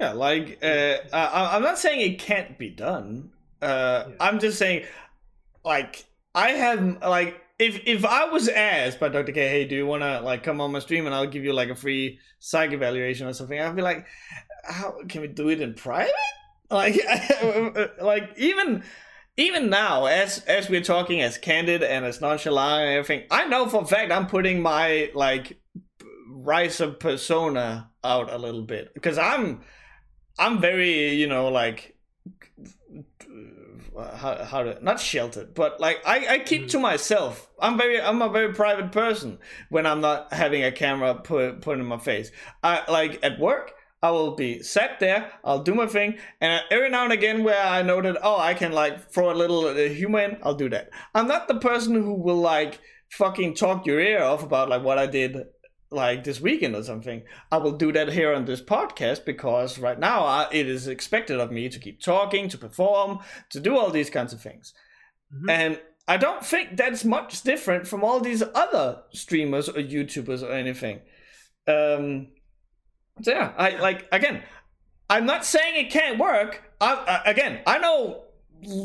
Yeah, 0.00 0.12
like 0.12 0.58
uh, 0.62 0.96
I, 1.12 1.56
I'm 1.56 1.62
not 1.62 1.78
saying 1.78 2.00
it 2.00 2.18
can't 2.18 2.58
be 2.58 2.70
done. 2.70 3.30
Uh, 3.60 4.04
Yeah. 4.08 4.14
I'm 4.20 4.40
just 4.40 4.58
saying, 4.58 4.84
like 5.64 6.04
I 6.34 6.50
have 6.50 7.02
like 7.02 7.40
if 7.58 7.80
if 7.86 8.04
I 8.04 8.24
was 8.24 8.48
asked 8.48 8.98
by 8.98 9.08
Dr. 9.08 9.32
K, 9.32 9.48
hey, 9.48 9.64
do 9.64 9.76
you 9.76 9.86
want 9.86 10.02
to 10.02 10.20
like 10.20 10.42
come 10.42 10.60
on 10.60 10.72
my 10.72 10.80
stream 10.80 11.06
and 11.06 11.14
I'll 11.14 11.26
give 11.28 11.44
you 11.44 11.52
like 11.52 11.68
a 11.68 11.74
free 11.76 12.18
psych 12.40 12.72
evaluation 12.72 13.26
or 13.28 13.32
something, 13.32 13.60
I'd 13.60 13.76
be 13.76 13.82
like, 13.82 14.06
how 14.64 14.96
can 15.08 15.20
we 15.20 15.28
do 15.28 15.48
it 15.50 15.60
in 15.60 15.74
private? 15.74 16.12
Like, 16.70 16.98
like 18.02 18.30
even 18.38 18.82
even 19.42 19.70
now, 19.70 20.06
as 20.06 20.44
as 20.44 20.68
we're 20.68 20.82
talking 20.82 21.20
as 21.20 21.36
candid 21.36 21.82
and 21.82 22.04
as 22.04 22.20
nonchalant 22.20 22.82
and 22.82 22.94
everything, 22.96 23.26
I 23.30 23.46
know 23.46 23.68
for 23.68 23.82
a 23.82 23.86
fact 23.86 24.12
I'm 24.12 24.26
putting 24.26 24.62
my 24.62 25.10
like 25.14 25.60
rise 26.28 26.80
of 26.80 26.98
persona 26.98 27.90
out 28.04 28.32
a 28.32 28.38
little 28.38 28.62
bit 28.62 28.94
because 28.94 29.18
I'm 29.18 29.62
I'm 30.38 30.60
very 30.60 31.14
you 31.14 31.26
know 31.26 31.48
like 31.48 31.96
how 33.96 34.44
how 34.44 34.62
to 34.62 34.82
not 34.82 34.98
sheltered 34.98 35.54
but 35.54 35.78
like 35.78 36.00
I 36.06 36.26
I 36.28 36.38
keep 36.38 36.62
mm. 36.62 36.70
to 36.70 36.78
myself. 36.78 37.50
I'm 37.60 37.76
very 37.76 38.00
I'm 38.00 38.22
a 38.22 38.28
very 38.28 38.54
private 38.54 38.92
person 38.92 39.38
when 39.68 39.86
I'm 39.86 40.00
not 40.00 40.32
having 40.32 40.64
a 40.64 40.72
camera 40.72 41.14
put 41.14 41.60
put 41.60 41.78
in 41.78 41.84
my 41.84 41.98
face. 41.98 42.30
I 42.62 42.90
like 42.90 43.18
at 43.22 43.38
work. 43.38 43.74
I 44.02 44.10
will 44.10 44.34
be 44.34 44.62
sat 44.62 44.98
there. 44.98 45.30
I'll 45.44 45.62
do 45.62 45.74
my 45.74 45.86
thing, 45.86 46.18
and 46.40 46.62
every 46.70 46.90
now 46.90 47.04
and 47.04 47.12
again, 47.12 47.44
where 47.44 47.62
I 47.62 47.82
know 47.82 48.02
that 48.02 48.18
oh, 48.22 48.38
I 48.38 48.54
can 48.54 48.72
like 48.72 49.10
throw 49.12 49.30
a 49.30 49.34
little 49.34 49.66
uh, 49.66 49.74
humor 49.88 50.20
in, 50.20 50.38
I'll 50.42 50.54
do 50.54 50.68
that. 50.70 50.90
I'm 51.14 51.28
not 51.28 51.48
the 51.48 51.60
person 51.60 51.94
who 51.94 52.14
will 52.14 52.40
like 52.40 52.80
fucking 53.10 53.54
talk 53.54 53.86
your 53.86 54.00
ear 54.00 54.22
off 54.22 54.42
about 54.42 54.68
like 54.68 54.82
what 54.82 54.98
I 54.98 55.06
did 55.06 55.36
like 55.90 56.24
this 56.24 56.40
weekend 56.40 56.74
or 56.74 56.82
something. 56.82 57.22
I 57.50 57.58
will 57.58 57.72
do 57.72 57.92
that 57.92 58.12
here 58.12 58.34
on 58.34 58.44
this 58.46 58.62
podcast 58.62 59.24
because 59.24 59.78
right 59.78 59.98
now 59.98 60.24
I, 60.24 60.48
it 60.50 60.66
is 60.66 60.88
expected 60.88 61.38
of 61.38 61.52
me 61.52 61.68
to 61.68 61.78
keep 61.78 62.00
talking, 62.00 62.48
to 62.48 62.58
perform, 62.58 63.20
to 63.50 63.60
do 63.60 63.76
all 63.76 63.90
these 63.90 64.10
kinds 64.10 64.32
of 64.32 64.40
things. 64.40 64.72
Mhm. 65.32 65.50
And 65.50 65.80
I 66.08 66.16
don't 66.16 66.44
think 66.44 66.76
that's 66.76 67.04
much 67.04 67.42
different 67.42 67.86
from 67.86 68.02
all 68.02 68.20
these 68.20 68.42
other 68.54 69.02
streamers 69.12 69.68
or 69.68 69.74
YouTubers 69.74 70.42
or 70.42 70.52
anything. 70.52 71.00
Um, 71.68 72.28
so 73.20 73.32
yeah, 73.32 73.52
I 73.56 73.76
like 73.76 74.08
again. 74.12 74.42
I'm 75.10 75.26
not 75.26 75.44
saying 75.44 75.84
it 75.84 75.90
can't 75.90 76.18
work. 76.18 76.62
I, 76.80 77.20
I, 77.26 77.30
again, 77.30 77.60
I 77.66 77.78
know 77.78 78.22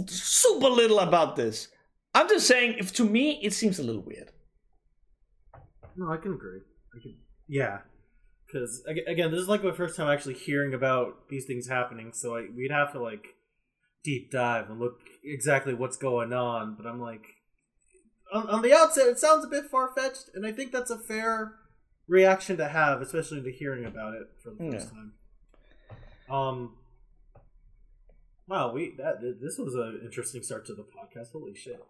super 0.08 0.68
little 0.68 1.00
about 1.00 1.36
this. 1.38 1.70
I'm 2.14 2.28
just 2.28 2.48
saying, 2.48 2.76
if 2.80 2.94
to 2.96 3.06
me 3.06 3.40
it 3.42 3.54
seems 3.54 3.80
a 3.80 3.84
little 3.84 4.02
weird. 4.02 4.32
No, 5.96 6.12
I 6.12 6.18
can 6.18 6.34
agree. 6.34 6.60
I 6.96 7.02
can, 7.02 7.16
yeah, 7.48 7.80
because 8.46 8.84
again, 9.08 9.32
this 9.32 9.40
is 9.40 9.48
like 9.48 9.64
my 9.64 9.72
first 9.72 9.96
time 9.96 10.10
actually 10.10 10.34
hearing 10.34 10.74
about 10.74 11.30
these 11.30 11.46
things 11.46 11.68
happening. 11.68 12.12
So 12.14 12.36
I, 12.36 12.48
we'd 12.56 12.72
have 12.72 12.92
to 12.94 13.02
like 13.02 13.26
deep 14.04 14.32
dive 14.32 14.70
and 14.70 14.80
look 14.80 15.00
exactly 15.24 15.74
what's 15.74 15.98
going 15.98 16.34
on. 16.34 16.76
But 16.76 16.88
I'm 16.88 17.00
like, 17.00 17.26
on, 18.34 18.50
on 18.50 18.62
the 18.62 18.74
outset, 18.74 19.08
it 19.08 19.20
sounds 19.20 19.46
a 19.46 19.50
bit 19.50 19.66
far 19.66 19.94
fetched, 19.94 20.30
and 20.34 20.46
I 20.46 20.52
think 20.52 20.72
that's 20.72 20.92
a 20.92 20.98
fair 20.98 21.54
reaction 22.08 22.58
to 22.58 22.68
have, 22.68 23.02
especially 23.02 23.42
to 23.42 23.52
hearing 23.52 23.86
about 23.86 24.14
it 24.14 24.28
for 24.42 24.52
the 24.52 24.72
first 24.72 24.90
time. 24.92 25.14
Um. 26.30 26.74
Wow, 28.48 28.72
we 28.72 28.96
that 28.98 29.22
this 29.42 29.58
was 29.58 29.76
an 29.76 30.02
interesting 30.04 30.42
start 30.42 30.66
to 30.68 30.74
the 30.74 30.84
podcast. 30.84 31.32
Holy 31.32 31.56
shit! 31.56 31.84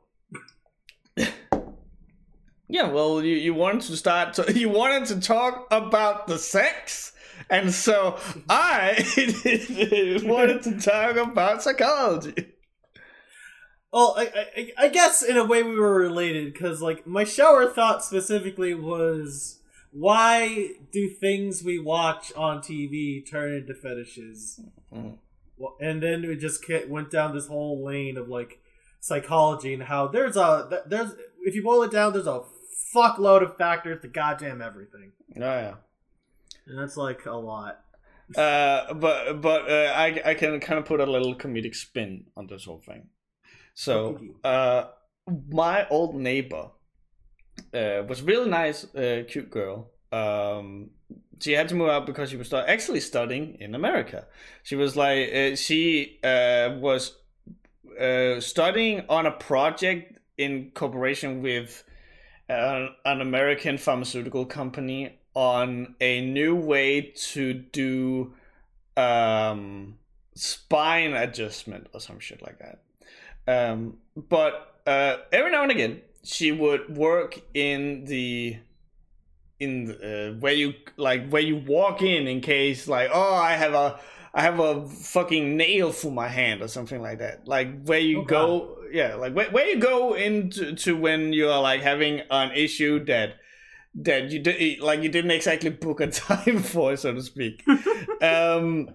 Yeah, 2.69 2.89
well, 2.89 3.23
you, 3.23 3.35
you 3.35 3.53
wanted 3.53 3.81
to 3.81 3.97
start. 3.97 4.33
To, 4.35 4.53
you 4.59 4.69
wanted 4.69 5.05
to 5.07 5.21
talk 5.21 5.67
about 5.71 6.27
the 6.27 6.37
sex, 6.37 7.13
and 7.49 7.73
so 7.73 8.19
I 8.49 9.03
wanted 10.23 10.63
to 10.63 10.79
talk 10.79 11.15
about 11.15 11.63
psychology. 11.63 12.53
Well, 13.93 14.15
I, 14.17 14.47
I, 14.57 14.71
I 14.77 14.87
guess 14.89 15.23
in 15.23 15.37
a 15.37 15.45
way 15.45 15.63
we 15.63 15.79
were 15.79 15.97
related 15.97 16.51
because, 16.51 16.81
like, 16.81 17.07
my 17.07 17.23
shower 17.23 17.71
thought 17.71 18.03
specifically 18.03 18.75
was 18.75 19.59
why 19.91 20.69
do 20.91 21.09
things 21.09 21.63
we 21.63 21.79
watch 21.79 22.31
on 22.35 22.59
TV 22.61 23.21
turn 23.29 23.53
into 23.53 23.73
fetishes? 23.73 24.59
Mhm. 24.93 25.17
Well, 25.57 25.75
and 25.81 26.01
then 26.03 26.27
we 26.27 26.35
just 26.35 26.63
went 26.87 27.09
down 27.11 27.33
this 27.33 27.47
whole 27.47 27.83
lane 27.83 28.17
of 28.17 28.27
like 28.29 28.59
psychology 28.99 29.73
and 29.73 29.83
how 29.83 30.07
there's 30.07 30.37
a 30.37 30.83
there's 30.87 31.11
if 31.41 31.55
you 31.55 31.63
boil 31.63 31.83
it 31.83 31.91
down, 31.91 32.13
there's 32.13 32.27
a 32.27 32.43
fuckload 32.95 33.41
of 33.41 33.57
factors 33.57 34.01
to 34.01 34.07
goddamn 34.07 34.61
everything, 34.61 35.11
Oh 35.35 35.39
yeah. 35.41 35.75
and 36.67 36.77
that's 36.77 36.97
like 36.97 37.25
a 37.25 37.31
lot. 37.35 37.81
Uh, 38.35 38.93
but 38.93 39.41
but 39.41 39.69
uh, 39.69 39.93
I 39.95 40.21
I 40.25 40.33
can 40.33 40.59
kind 40.59 40.77
of 40.79 40.85
put 40.85 40.99
a 40.99 41.05
little 41.05 41.33
comedic 41.35 41.75
spin 41.75 42.25
on 42.35 42.47
this 42.47 42.65
whole 42.65 42.79
thing. 42.79 43.07
So 43.73 44.19
uh, 44.43 44.85
my 45.49 45.87
old 45.89 46.15
neighbor 46.15 46.71
uh, 47.73 48.03
was 48.07 48.21
really 48.21 48.49
nice, 48.49 48.83
uh, 48.95 49.23
cute 49.27 49.49
girl. 49.49 49.89
Um, 50.11 50.91
she 51.39 51.53
had 51.53 51.69
to 51.69 51.75
move 51.75 51.89
out 51.89 52.05
because 52.05 52.29
she 52.29 52.37
was 52.37 52.47
stu- 52.47 52.57
actually 52.57 52.99
studying 52.99 53.57
in 53.59 53.75
America. 53.75 54.25
She 54.63 54.75
was 54.75 54.95
like 54.95 55.33
uh, 55.33 55.55
she 55.55 56.19
uh, 56.23 56.75
was 56.79 57.17
uh, 57.99 58.39
studying 58.39 59.03
on 59.09 59.25
a 59.25 59.31
project 59.31 60.17
in 60.37 60.71
cooperation 60.73 61.41
with 61.41 61.83
uh, 62.49 62.87
an 63.05 63.21
American 63.21 63.77
pharmaceutical 63.77 64.45
company 64.45 65.19
on 65.33 65.95
a 66.01 66.21
new 66.21 66.55
way 66.55 67.13
to 67.15 67.53
do 67.53 68.33
um, 68.95 69.97
spine 70.33 71.13
adjustment 71.13 71.87
or 71.93 71.99
some 71.99 72.19
shit 72.19 72.41
like 72.41 72.59
that. 72.59 72.81
Um, 73.47 73.97
but 74.15 74.81
uh, 74.85 75.17
every 75.31 75.51
now 75.51 75.63
and 75.63 75.71
again, 75.71 76.01
she 76.27 76.51
would 76.51 76.95
work 76.97 77.39
in 77.53 78.03
the 78.05 78.57
in 79.59 79.85
the, 79.85 79.95
uh, 80.33 80.39
where 80.39 80.53
you 80.53 80.73
like 80.97 81.29
where 81.29 81.41
you 81.41 81.55
walk 81.55 82.01
in 82.01 82.27
in 82.27 82.41
case 82.41 82.87
like 82.87 83.09
oh 83.13 83.33
I 83.33 83.53
have 83.53 83.73
a 83.73 83.99
I 84.33 84.41
have 84.41 84.59
a 84.59 84.87
fucking 84.87 85.57
nail 85.57 85.91
through 85.91 86.11
my 86.11 86.27
hand 86.27 86.61
or 86.61 86.67
something 86.67 87.01
like 87.01 87.19
that. 87.19 87.47
Like 87.47 87.83
where 87.85 87.99
you 87.99 88.19
Oh, 88.19 88.25
go, 88.25 88.77
yeah, 88.91 89.15
like 89.15 89.33
where, 89.33 89.49
where 89.49 89.67
you 89.67 89.79
go 89.79 90.13
into 90.13 90.75
to 90.75 90.95
when 90.95 91.33
you 91.33 91.49
are 91.49 91.61
like 91.61 91.81
having 91.81 92.21
an 92.29 92.51
issue 92.51 93.03
that 93.05 93.37
that 93.95 94.29
you 94.29 94.39
did 94.39 94.79
like 94.79 95.01
you 95.01 95.09
didn't 95.09 95.31
exactly 95.31 95.71
book 95.71 96.01
a 96.01 96.07
time 96.11 96.59
for, 96.61 96.95
so 96.97 97.13
to 97.13 97.21
speak. 97.21 97.63
um, 98.21 98.89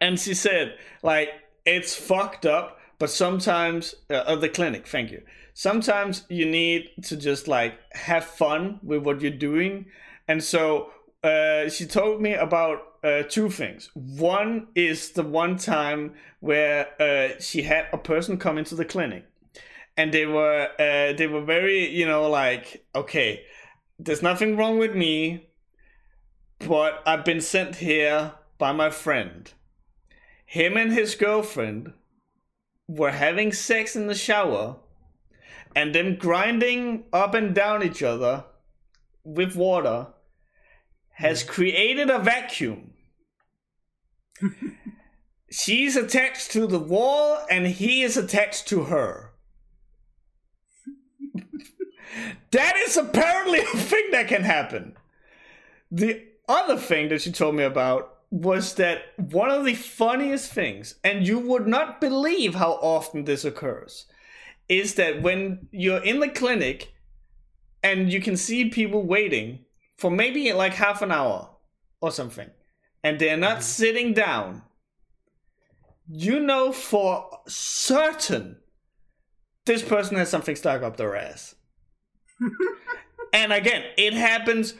and 0.00 0.18
she 0.20 0.34
said 0.34 0.76
like 1.02 1.30
it's 1.64 1.94
fucked 1.94 2.44
up, 2.44 2.78
but 2.98 3.10
sometimes 3.10 3.94
uh, 4.10 4.24
of 4.26 4.40
the 4.40 4.48
clinic. 4.48 4.86
Thank 4.86 5.12
you. 5.12 5.22
Sometimes 5.58 6.24
you 6.28 6.46
need 6.46 6.90
to 7.02 7.16
just 7.16 7.48
like 7.48 7.80
have 7.90 8.22
fun 8.22 8.78
with 8.80 9.02
what 9.02 9.20
you're 9.20 9.32
doing, 9.32 9.86
and 10.28 10.40
so 10.40 10.92
uh, 11.24 11.68
she 11.68 11.84
told 11.84 12.22
me 12.22 12.34
about 12.34 12.78
uh, 13.02 13.24
two 13.28 13.50
things. 13.50 13.90
One 13.94 14.68
is 14.76 15.10
the 15.10 15.24
one 15.24 15.56
time 15.56 16.14
where 16.38 16.86
uh, 17.02 17.40
she 17.40 17.62
had 17.62 17.86
a 17.92 17.98
person 17.98 18.38
come 18.38 18.56
into 18.56 18.76
the 18.76 18.84
clinic, 18.84 19.24
and 19.96 20.14
they 20.14 20.26
were 20.26 20.68
uh, 20.78 21.14
they 21.14 21.26
were 21.26 21.44
very 21.44 21.88
you 21.88 22.06
know 22.06 22.30
like 22.30 22.86
okay, 22.94 23.42
there's 23.98 24.22
nothing 24.22 24.56
wrong 24.56 24.78
with 24.78 24.94
me, 24.94 25.48
but 26.60 27.02
I've 27.04 27.24
been 27.24 27.40
sent 27.40 27.74
here 27.74 28.34
by 28.58 28.70
my 28.70 28.90
friend. 28.90 29.52
Him 30.46 30.76
and 30.76 30.92
his 30.92 31.16
girlfriend 31.16 31.94
were 32.86 33.10
having 33.10 33.50
sex 33.50 33.96
in 33.96 34.06
the 34.06 34.14
shower, 34.14 34.76
and 35.74 35.94
them 35.94 36.16
grinding 36.16 37.04
up 37.12 37.34
and 37.34 37.54
down 37.54 37.82
each 37.82 38.02
other 38.02 38.44
with 39.24 39.56
water 39.56 40.08
has 41.10 41.42
created 41.42 42.10
a 42.10 42.18
vacuum. 42.18 42.92
She's 45.50 45.96
attached 45.96 46.52
to 46.52 46.66
the 46.66 46.78
wall 46.78 47.38
and 47.50 47.66
he 47.66 48.02
is 48.02 48.16
attached 48.16 48.68
to 48.68 48.84
her. 48.84 49.32
that 52.50 52.76
is 52.76 52.96
apparently 52.96 53.60
a 53.60 53.64
thing 53.64 54.10
that 54.12 54.28
can 54.28 54.42
happen. 54.42 54.96
The 55.90 56.24
other 56.48 56.76
thing 56.76 57.08
that 57.08 57.22
she 57.22 57.32
told 57.32 57.54
me 57.54 57.64
about 57.64 58.14
was 58.30 58.74
that 58.74 59.02
one 59.16 59.50
of 59.50 59.64
the 59.64 59.74
funniest 59.74 60.52
things, 60.52 60.96
and 61.02 61.26
you 61.26 61.38
would 61.38 61.66
not 61.66 62.00
believe 62.00 62.54
how 62.54 62.72
often 62.72 63.24
this 63.24 63.44
occurs, 63.44 64.06
is 64.68 64.94
that 64.94 65.22
when 65.22 65.68
you're 65.70 66.02
in 66.02 66.20
the 66.20 66.28
clinic 66.28 66.92
and 67.82 68.12
you 68.12 68.20
can 68.20 68.36
see 68.36 68.68
people 68.68 69.02
waiting 69.02 69.64
for 69.96 70.10
maybe 70.10 70.52
like 70.52 70.74
half 70.74 71.02
an 71.02 71.10
hour 71.10 71.50
or 72.00 72.10
something, 72.10 72.50
and 73.02 73.18
they're 73.18 73.36
not 73.36 73.58
mm-hmm. 73.58 73.62
sitting 73.62 74.12
down, 74.12 74.62
you 76.08 76.40
know 76.40 76.72
for 76.72 77.40
certain 77.46 78.56
this 79.66 79.82
person 79.82 80.16
has 80.16 80.30
something 80.30 80.56
stuck 80.56 80.82
up 80.82 80.96
their 80.96 81.14
ass. 81.14 81.54
and 83.32 83.52
again, 83.52 83.84
it 83.96 84.14
happens 84.14 84.74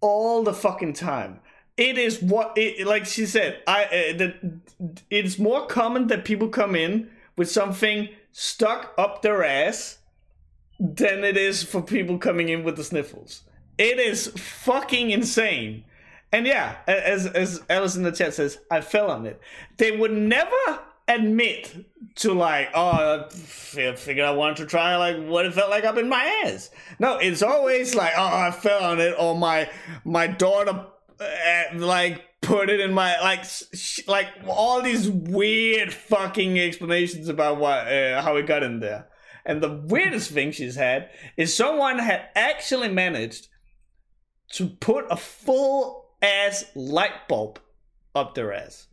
all 0.00 0.42
the 0.42 0.52
fucking 0.52 0.92
time. 0.92 1.40
It 1.76 1.98
is 1.98 2.22
what 2.22 2.52
it 2.56 2.86
like 2.86 3.06
she 3.06 3.26
said. 3.26 3.62
I 3.66 3.84
uh, 3.84 3.88
the, 4.16 4.60
it's 5.10 5.38
more 5.38 5.66
common 5.66 6.06
that 6.08 6.24
people 6.24 6.48
come 6.48 6.74
in 6.74 7.10
with 7.36 7.50
something 7.50 8.08
stuck 8.38 8.92
up 8.98 9.22
their 9.22 9.42
ass 9.42 9.96
than 10.78 11.24
it 11.24 11.38
is 11.38 11.62
for 11.62 11.80
people 11.80 12.18
coming 12.18 12.50
in 12.50 12.64
with 12.64 12.76
the 12.76 12.84
sniffles. 12.84 13.44
It 13.78 13.98
is 13.98 14.26
fucking 14.26 15.10
insane. 15.10 15.84
And 16.32 16.46
yeah, 16.46 16.76
as 16.86 17.24
as 17.24 17.62
Alice 17.70 17.96
in 17.96 18.02
the 18.02 18.12
chat 18.12 18.34
says, 18.34 18.58
I 18.70 18.82
fell 18.82 19.10
on 19.10 19.24
it. 19.24 19.40
They 19.78 19.96
would 19.96 20.12
never 20.12 20.50
admit 21.08 21.86
to 22.16 22.34
like, 22.34 22.68
oh, 22.74 23.24
I 23.24 23.28
figured 23.30 24.26
I 24.26 24.32
wanted 24.32 24.58
to 24.58 24.66
try 24.66 24.96
like 24.96 25.16
what 25.16 25.46
it 25.46 25.54
felt 25.54 25.70
like 25.70 25.84
up 25.84 25.96
in 25.96 26.10
my 26.10 26.42
ass. 26.44 26.68
No, 26.98 27.16
it's 27.16 27.42
always 27.42 27.94
like, 27.94 28.12
oh, 28.18 28.36
I 28.36 28.50
fell 28.50 28.84
on 28.84 29.00
it, 29.00 29.14
or 29.18 29.34
my 29.34 29.70
my 30.04 30.26
daughter 30.26 30.84
uh, 31.18 31.62
like 31.74 32.22
put 32.40 32.70
it 32.70 32.80
in 32.80 32.92
my 32.92 33.18
like 33.20 33.44
sh- 33.44 34.06
like 34.06 34.28
all 34.46 34.82
these 34.82 35.08
weird 35.08 35.92
fucking 35.92 36.58
explanations 36.58 37.28
about 37.28 37.58
what 37.58 37.88
uh, 37.88 38.22
how 38.22 38.36
it 38.36 38.46
got 38.46 38.62
in 38.62 38.80
there. 38.80 39.08
And 39.44 39.62
the 39.62 39.82
weirdest 39.86 40.32
thing 40.32 40.50
she's 40.50 40.74
had 40.74 41.08
is 41.36 41.54
someone 41.54 41.98
had 41.98 42.28
actually 42.34 42.88
managed 42.88 43.48
to 44.54 44.68
put 44.68 45.04
a 45.10 45.16
full 45.16 46.06
ass 46.20 46.64
light 46.74 47.28
bulb 47.28 47.60
up 48.14 48.34
their 48.34 48.52
ass. 48.52 48.88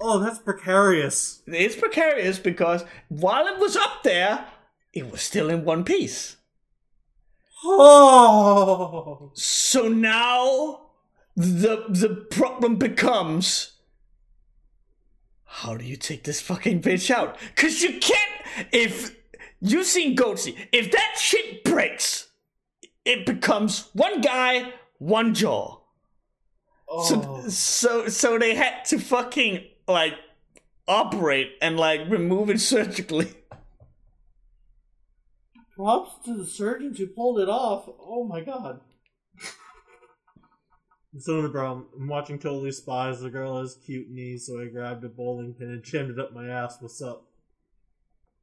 Oh, 0.00 0.18
that's 0.18 0.38
precarious. 0.38 1.42
It's 1.46 1.76
precarious 1.76 2.38
because 2.38 2.84
while 3.08 3.46
it 3.46 3.58
was 3.58 3.76
up 3.76 4.02
there, 4.02 4.46
it 4.92 5.10
was 5.10 5.20
still 5.20 5.50
in 5.50 5.64
one 5.64 5.84
piece. 5.84 6.36
Oh. 7.64 9.30
So 9.34 9.88
now 9.88 10.83
the 11.36 11.84
the 11.88 12.26
problem 12.30 12.76
becomes 12.76 13.72
how 15.44 15.76
do 15.76 15.84
you 15.84 15.96
take 15.96 16.24
this 16.24 16.40
fucking 16.40 16.82
bitch 16.82 17.10
out? 17.10 17.38
Cause 17.56 17.82
you 17.82 17.98
can't 18.00 18.68
if 18.72 19.16
you 19.60 19.84
seen 19.84 20.16
Goatse, 20.16 20.54
if 20.72 20.92
that 20.92 21.16
shit 21.18 21.64
breaks, 21.64 22.28
it 23.04 23.24
becomes 23.24 23.88
one 23.92 24.20
guy, 24.20 24.72
one 24.98 25.32
jar. 25.34 25.80
Oh. 26.88 27.04
So 27.04 27.48
so 27.48 28.08
so 28.08 28.38
they 28.38 28.54
had 28.54 28.84
to 28.86 28.98
fucking 28.98 29.64
like 29.88 30.14
operate 30.86 31.52
and 31.62 31.76
like 31.76 32.08
remove 32.08 32.50
it 32.50 32.60
surgically. 32.60 33.32
Props 35.76 36.24
to 36.24 36.36
the 36.36 36.46
surgeons 36.46 36.98
who 36.98 37.06
pulled 37.06 37.40
it 37.40 37.48
off. 37.48 37.88
Oh 38.00 38.24
my 38.24 38.40
god. 38.40 38.80
So 41.18 41.42
the 41.42 41.48
problem, 41.48 41.86
I'm 41.96 42.08
watching 42.08 42.40
Totally 42.40 42.72
Spies. 42.72 43.20
The 43.20 43.30
girl 43.30 43.60
has 43.60 43.76
cute 43.76 44.10
knees, 44.10 44.46
so 44.46 44.60
I 44.60 44.66
grabbed 44.66 45.04
a 45.04 45.08
bowling 45.08 45.54
pin 45.54 45.68
and 45.68 45.82
jammed 45.82 46.10
it 46.10 46.18
up 46.18 46.32
my 46.32 46.48
ass. 46.48 46.78
What's 46.80 47.00
up? 47.00 47.26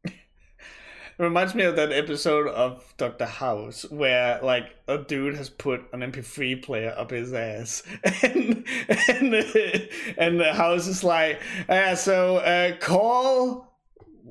It 0.06 1.26
reminds 1.26 1.54
me 1.54 1.64
of 1.64 1.76
that 1.76 1.92
episode 1.92 2.48
of 2.48 2.94
Doctor 2.98 3.26
House 3.26 3.86
where 3.92 4.40
like 4.42 4.76
a 4.88 4.98
dude 4.98 5.36
has 5.36 5.50
put 5.50 5.82
an 5.92 6.00
MP3 6.00 6.64
player 6.64 6.96
up 6.98 7.12
his 7.12 7.34
ass, 7.34 7.84
and 8.24 8.66
and 8.88 9.90
and 10.18 10.40
the 10.40 10.54
house 10.54 10.88
is 10.88 11.04
like, 11.04 11.42
uh, 11.68 11.96
so 11.96 12.38
uh, 12.38 12.78
call 12.78 13.78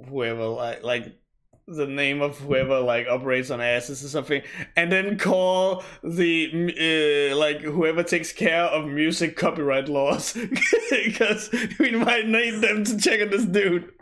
whoever 0.08 0.46
like 0.46 0.82
like 0.82 1.19
the 1.66 1.86
name 1.86 2.20
of 2.20 2.38
whoever 2.38 2.80
like 2.80 3.06
operates 3.08 3.50
on 3.50 3.60
asses 3.60 4.04
or 4.04 4.08
something, 4.08 4.42
and 4.76 4.90
then 4.90 5.18
call 5.18 5.84
the 6.02 7.30
uh, 7.32 7.36
like 7.36 7.60
whoever 7.60 8.02
takes 8.02 8.32
care 8.32 8.64
of 8.64 8.86
music 8.86 9.36
copyright 9.36 9.88
laws 9.88 10.32
because 10.90 11.50
we 11.78 11.92
might 11.92 12.26
need 12.26 12.60
them 12.60 12.84
to 12.84 12.96
check 12.98 13.20
on 13.20 13.30
this 13.30 13.44
dude. 13.44 13.92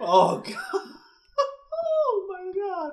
Oh 0.00 0.38
god. 0.46 0.56
oh 0.74 2.28
my 2.30 2.52
god! 2.54 2.92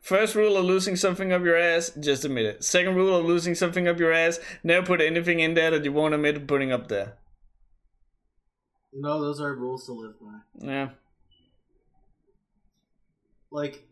First 0.00 0.34
rule 0.34 0.56
of 0.56 0.64
losing 0.64 0.96
something 0.96 1.32
up 1.32 1.42
your 1.42 1.56
ass, 1.56 1.90
just 2.00 2.24
admit 2.24 2.46
it. 2.46 2.64
Second 2.64 2.94
rule 2.94 3.16
of 3.16 3.26
losing 3.26 3.54
something 3.54 3.86
up 3.86 3.98
your 3.98 4.12
ass, 4.12 4.40
never 4.62 4.86
put 4.86 5.00
anything 5.00 5.40
in 5.40 5.54
there 5.54 5.70
that 5.70 5.84
you 5.84 5.92
won't 5.92 6.14
admit 6.14 6.46
putting 6.46 6.72
up 6.72 6.88
there. 6.88 7.18
No, 8.92 9.20
those 9.20 9.40
are 9.40 9.54
rules 9.54 9.84
to 9.86 9.92
live 9.92 10.14
by. 10.20 10.66
Yeah. 10.66 10.88
Like, 13.50 13.88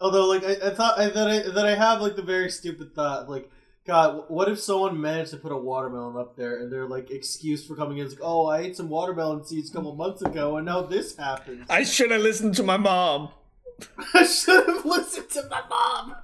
although, 0.00 0.28
like, 0.28 0.44
I, 0.44 0.68
I 0.68 0.70
thought 0.70 0.98
I, 0.98 1.08
that 1.08 1.28
I 1.28 1.38
that 1.50 1.66
I 1.66 1.74
have 1.74 2.00
like 2.00 2.16
the 2.16 2.22
very 2.22 2.50
stupid 2.50 2.94
thought, 2.94 3.28
like, 3.28 3.50
God, 3.86 4.24
what 4.28 4.48
if 4.48 4.58
someone 4.58 5.00
managed 5.00 5.30
to 5.30 5.36
put 5.36 5.52
a 5.52 5.56
watermelon 5.56 6.16
up 6.16 6.36
there 6.36 6.60
and 6.60 6.72
their 6.72 6.88
like 6.88 7.10
excuse 7.10 7.64
for 7.64 7.76
coming 7.76 7.98
in 7.98 8.06
is 8.06 8.14
like, 8.14 8.22
oh, 8.22 8.46
I 8.46 8.58
ate 8.58 8.76
some 8.76 8.88
watermelon 8.88 9.44
seeds 9.44 9.70
a 9.70 9.72
couple 9.72 9.94
months 9.94 10.22
ago 10.22 10.56
and 10.56 10.66
now 10.66 10.82
this 10.82 11.16
happens. 11.16 11.66
I 11.70 11.84
should 11.84 12.10
have 12.10 12.20
listened 12.20 12.56
to 12.56 12.64
my 12.64 12.76
mom. 12.76 13.28
I 14.14 14.26
should 14.26 14.66
have 14.66 14.84
listened 14.84 15.30
to 15.30 15.48
my 15.48 15.62
mom. 15.70 16.16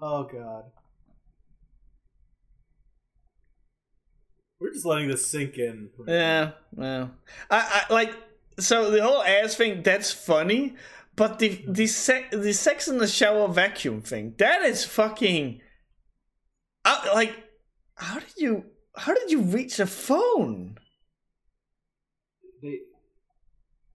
Oh 0.00 0.24
God. 0.24 0.64
We're 4.58 4.72
just 4.72 4.84
letting 4.84 5.08
this 5.08 5.24
sink 5.26 5.58
in. 5.58 5.90
Yeah, 6.08 6.52
yeah. 6.76 7.08
I, 7.50 7.84
I 7.88 7.92
like 7.92 8.14
so 8.58 8.90
the 8.90 9.02
whole 9.02 9.22
ass 9.22 9.54
thing. 9.54 9.82
That's 9.82 10.12
funny, 10.12 10.74
but 11.16 11.38
the 11.38 11.64
the 11.66 11.86
sex 11.86 12.34
the 12.34 12.52
sex 12.52 12.88
in 12.88 12.98
the 12.98 13.08
shower 13.08 13.48
vacuum 13.48 14.02
thing. 14.02 14.34
That 14.38 14.62
is 14.62 14.84
fucking 14.84 15.60
I, 16.84 17.12
like, 17.14 17.34
how 17.96 18.18
did 18.18 18.36
you 18.36 18.64
how 18.96 19.14
did 19.14 19.30
you 19.30 19.40
reach 19.40 19.80
a 19.80 19.86
phone? 19.86 20.78
They, 22.62 22.80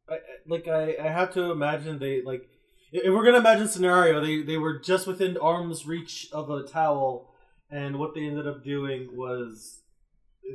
I, 0.09 0.17
like 0.47 0.67
I, 0.67 0.95
I 1.01 1.07
have 1.07 1.33
to 1.33 1.51
imagine 1.51 1.99
they 1.99 2.21
like 2.21 2.49
if 2.91 3.13
we're 3.13 3.23
gonna 3.23 3.37
imagine 3.37 3.67
scenario, 3.67 4.19
they 4.19 4.41
they 4.41 4.57
were 4.57 4.79
just 4.79 5.05
within 5.05 5.37
arm's 5.37 5.85
reach 5.85 6.27
of 6.31 6.49
a 6.49 6.63
towel, 6.63 7.33
and 7.69 7.99
what 7.99 8.15
they 8.15 8.25
ended 8.25 8.47
up 8.47 8.63
doing 8.63 9.09
was 9.13 9.81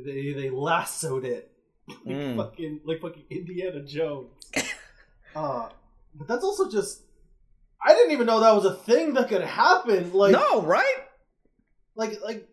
they 0.05 0.33
they 0.33 0.49
lassoed 0.49 1.23
it 1.23 1.51
like 2.05 2.15
mm. 2.15 2.35
fucking 2.35 2.81
like 2.83 3.01
fucking 3.01 3.23
Indiana 3.29 3.81
Jones. 3.83 4.29
uh, 5.35 5.69
but 6.15 6.27
that's 6.27 6.43
also 6.43 6.69
just 6.69 7.01
I 7.83 7.93
didn't 7.93 8.11
even 8.11 8.27
know 8.27 8.39
that 8.39 8.55
was 8.55 8.65
a 8.65 8.75
thing 8.75 9.13
that 9.13 9.29
could 9.29 9.41
happen. 9.41 10.13
Like 10.13 10.31
no, 10.33 10.61
right? 10.61 11.05
like 11.95 12.21
like 12.23 12.47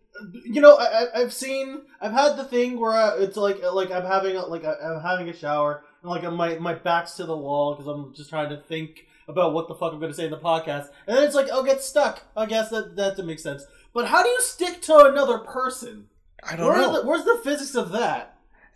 you 0.45 0.61
know 0.61 0.77
I, 0.77 1.07
I've 1.15 1.33
seen 1.33 1.81
I've 2.01 2.11
had 2.11 2.37
the 2.37 2.45
thing 2.45 2.79
where 2.79 2.93
I, 2.93 3.17
it's 3.17 3.37
like 3.37 3.57
like 3.73 3.91
I'm 3.91 4.05
having 4.05 4.35
a, 4.35 4.45
like 4.45 4.63
I'm 4.65 5.01
having 5.01 5.29
a 5.29 5.33
shower 5.33 5.83
and 6.01 6.09
like 6.09 6.23
my 6.31 6.55
my 6.55 6.73
back's 6.73 7.13
to 7.15 7.25
the 7.25 7.37
wall 7.37 7.75
because 7.75 7.87
I'm 7.87 8.13
just 8.13 8.29
trying 8.29 8.49
to 8.49 8.57
think 8.57 9.07
about 9.27 9.53
what 9.53 9.67
the 9.67 9.75
fuck 9.75 9.93
I'm 9.93 9.99
going 9.99 10.11
to 10.11 10.15
say 10.15 10.25
in 10.25 10.31
the 10.31 10.37
podcast, 10.37 10.89
and 11.07 11.15
then 11.15 11.23
it's 11.23 11.35
like, 11.35 11.49
I'll 11.49 11.63
get 11.63 11.81
stuck. 11.81 12.23
I 12.35 12.45
guess 12.45 12.69
that 12.69 12.95
that 12.95 13.17
makes 13.25 13.43
sense. 13.43 13.65
But 13.93 14.07
how 14.07 14.23
do 14.23 14.29
you 14.29 14.41
stick 14.41 14.81
to 14.83 15.05
another 15.05 15.37
person? 15.39 16.07
I 16.43 16.55
don't 16.55 16.67
Where 16.67 16.77
know. 16.77 17.01
the, 17.01 17.07
where's 17.07 17.23
the 17.23 17.39
physics 17.43 17.75
of 17.75 17.91
that? 17.91 18.32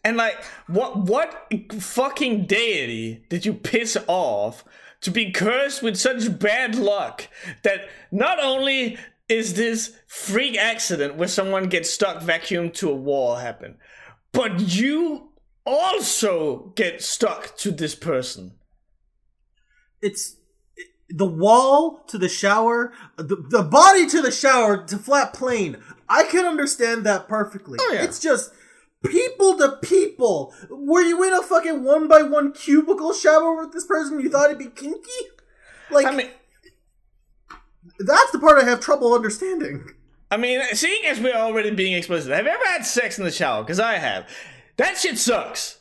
And 0.08 0.16
like, 0.16 0.42
what 0.68 0.96
what 1.00 1.52
fucking 1.80 2.46
deity 2.46 3.26
did 3.28 3.46
you 3.46 3.54
piss 3.54 3.98
off 4.08 4.64
to 5.02 5.12
be 5.12 5.32
cursed 5.32 5.84
with 5.84 5.98
such 5.98 6.40
bad 6.40 6.76
luck 6.76 7.28
that 7.64 7.90
not 8.10 8.42
only 8.42 8.98
is 9.28 9.56
this 9.56 9.98
freak 10.08 10.58
accident 10.58 11.16
where 11.16 11.28
someone 11.28 11.68
gets 11.68 11.90
stuck 11.90 12.24
vacuumed 12.24 12.74
to 12.76 12.90
a 12.90 12.96
wall 12.96 13.36
happen, 13.36 13.76
but 14.32 14.62
you 14.74 15.34
also 15.66 16.72
get 16.78 17.04
stuck 17.04 17.58
to 17.58 17.72
this 17.72 17.94
person? 17.94 18.54
It's 20.02 20.38
the 21.10 21.26
wall 21.26 22.06
to 22.08 22.18
the 22.18 22.30
shower, 22.30 22.94
the, 23.18 23.44
the 23.50 23.64
body 23.64 24.08
to 24.08 24.22
the 24.22 24.32
shower 24.32 24.86
to 24.86 24.98
flat 24.98 25.34
plane. 25.34 25.76
I 26.08 26.24
can 26.24 26.46
understand 26.46 27.06
that 27.06 27.28
perfectly. 27.28 27.78
Oh, 27.82 27.92
yeah. 27.92 28.04
It's 28.06 28.20
just 28.20 28.54
people 29.10 29.58
to 29.58 29.78
people. 29.82 30.54
Were 30.70 31.02
you 31.02 31.24
in 31.24 31.34
a 31.34 31.42
fucking 31.42 31.84
one 31.84 32.08
by 32.08 32.22
one 32.22 32.54
cubicle 32.54 33.14
shower 33.14 33.56
with 33.56 33.74
this 33.74 33.86
person? 33.86 34.20
You 34.20 34.30
thought 34.30 34.46
it'd 34.46 34.60
be 34.60 34.66
kinky? 34.66 35.12
Like 35.92 36.06
I 36.06 36.12
mean, 36.12 36.30
that's 38.00 38.32
the 38.32 38.40
part 38.40 38.62
I 38.62 38.66
have 38.66 38.80
trouble 38.80 39.14
understanding. 39.14 39.90
I 40.30 40.38
mean, 40.38 40.62
seeing 40.74 41.06
as 41.06 41.20
we're 41.20 41.36
already 41.36 41.72
being 41.72 41.94
explicit, 41.94 42.32
have 42.32 42.46
you 42.46 42.52
ever 42.52 42.66
had 42.66 42.86
sex 42.86 43.18
in 43.18 43.24
the 43.24 43.32
shower? 43.32 43.64
Because 43.64 43.80
I 43.80 43.94
have. 43.94 44.30
That 44.76 44.98
shit 44.98 45.18
sucks. 45.18 45.80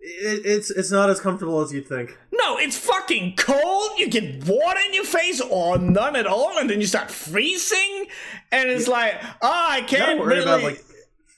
It, 0.00 0.42
it's 0.44 0.70
it's 0.70 0.90
not 0.90 1.08
as 1.08 1.20
comfortable 1.20 1.60
as 1.60 1.72
you'd 1.72 1.88
think. 1.88 2.18
No, 2.32 2.58
it's 2.58 2.76
fucking 2.76 3.36
cold. 3.36 3.98
You 3.98 4.08
get 4.08 4.46
water 4.46 4.80
in 4.86 4.94
your 4.94 5.04
face 5.04 5.40
or 5.40 5.78
none 5.78 6.16
at 6.16 6.26
all, 6.26 6.58
and 6.58 6.68
then 6.68 6.80
you 6.80 6.86
start 6.86 7.10
freezing. 7.10 8.06
And 8.52 8.68
it's 8.68 8.88
like, 8.88 9.14
oh, 9.40 9.66
I 9.70 9.82
can't 9.82 10.18
worry 10.18 10.38
really. 10.38 10.42
about 10.42 10.62
like. 10.62 10.84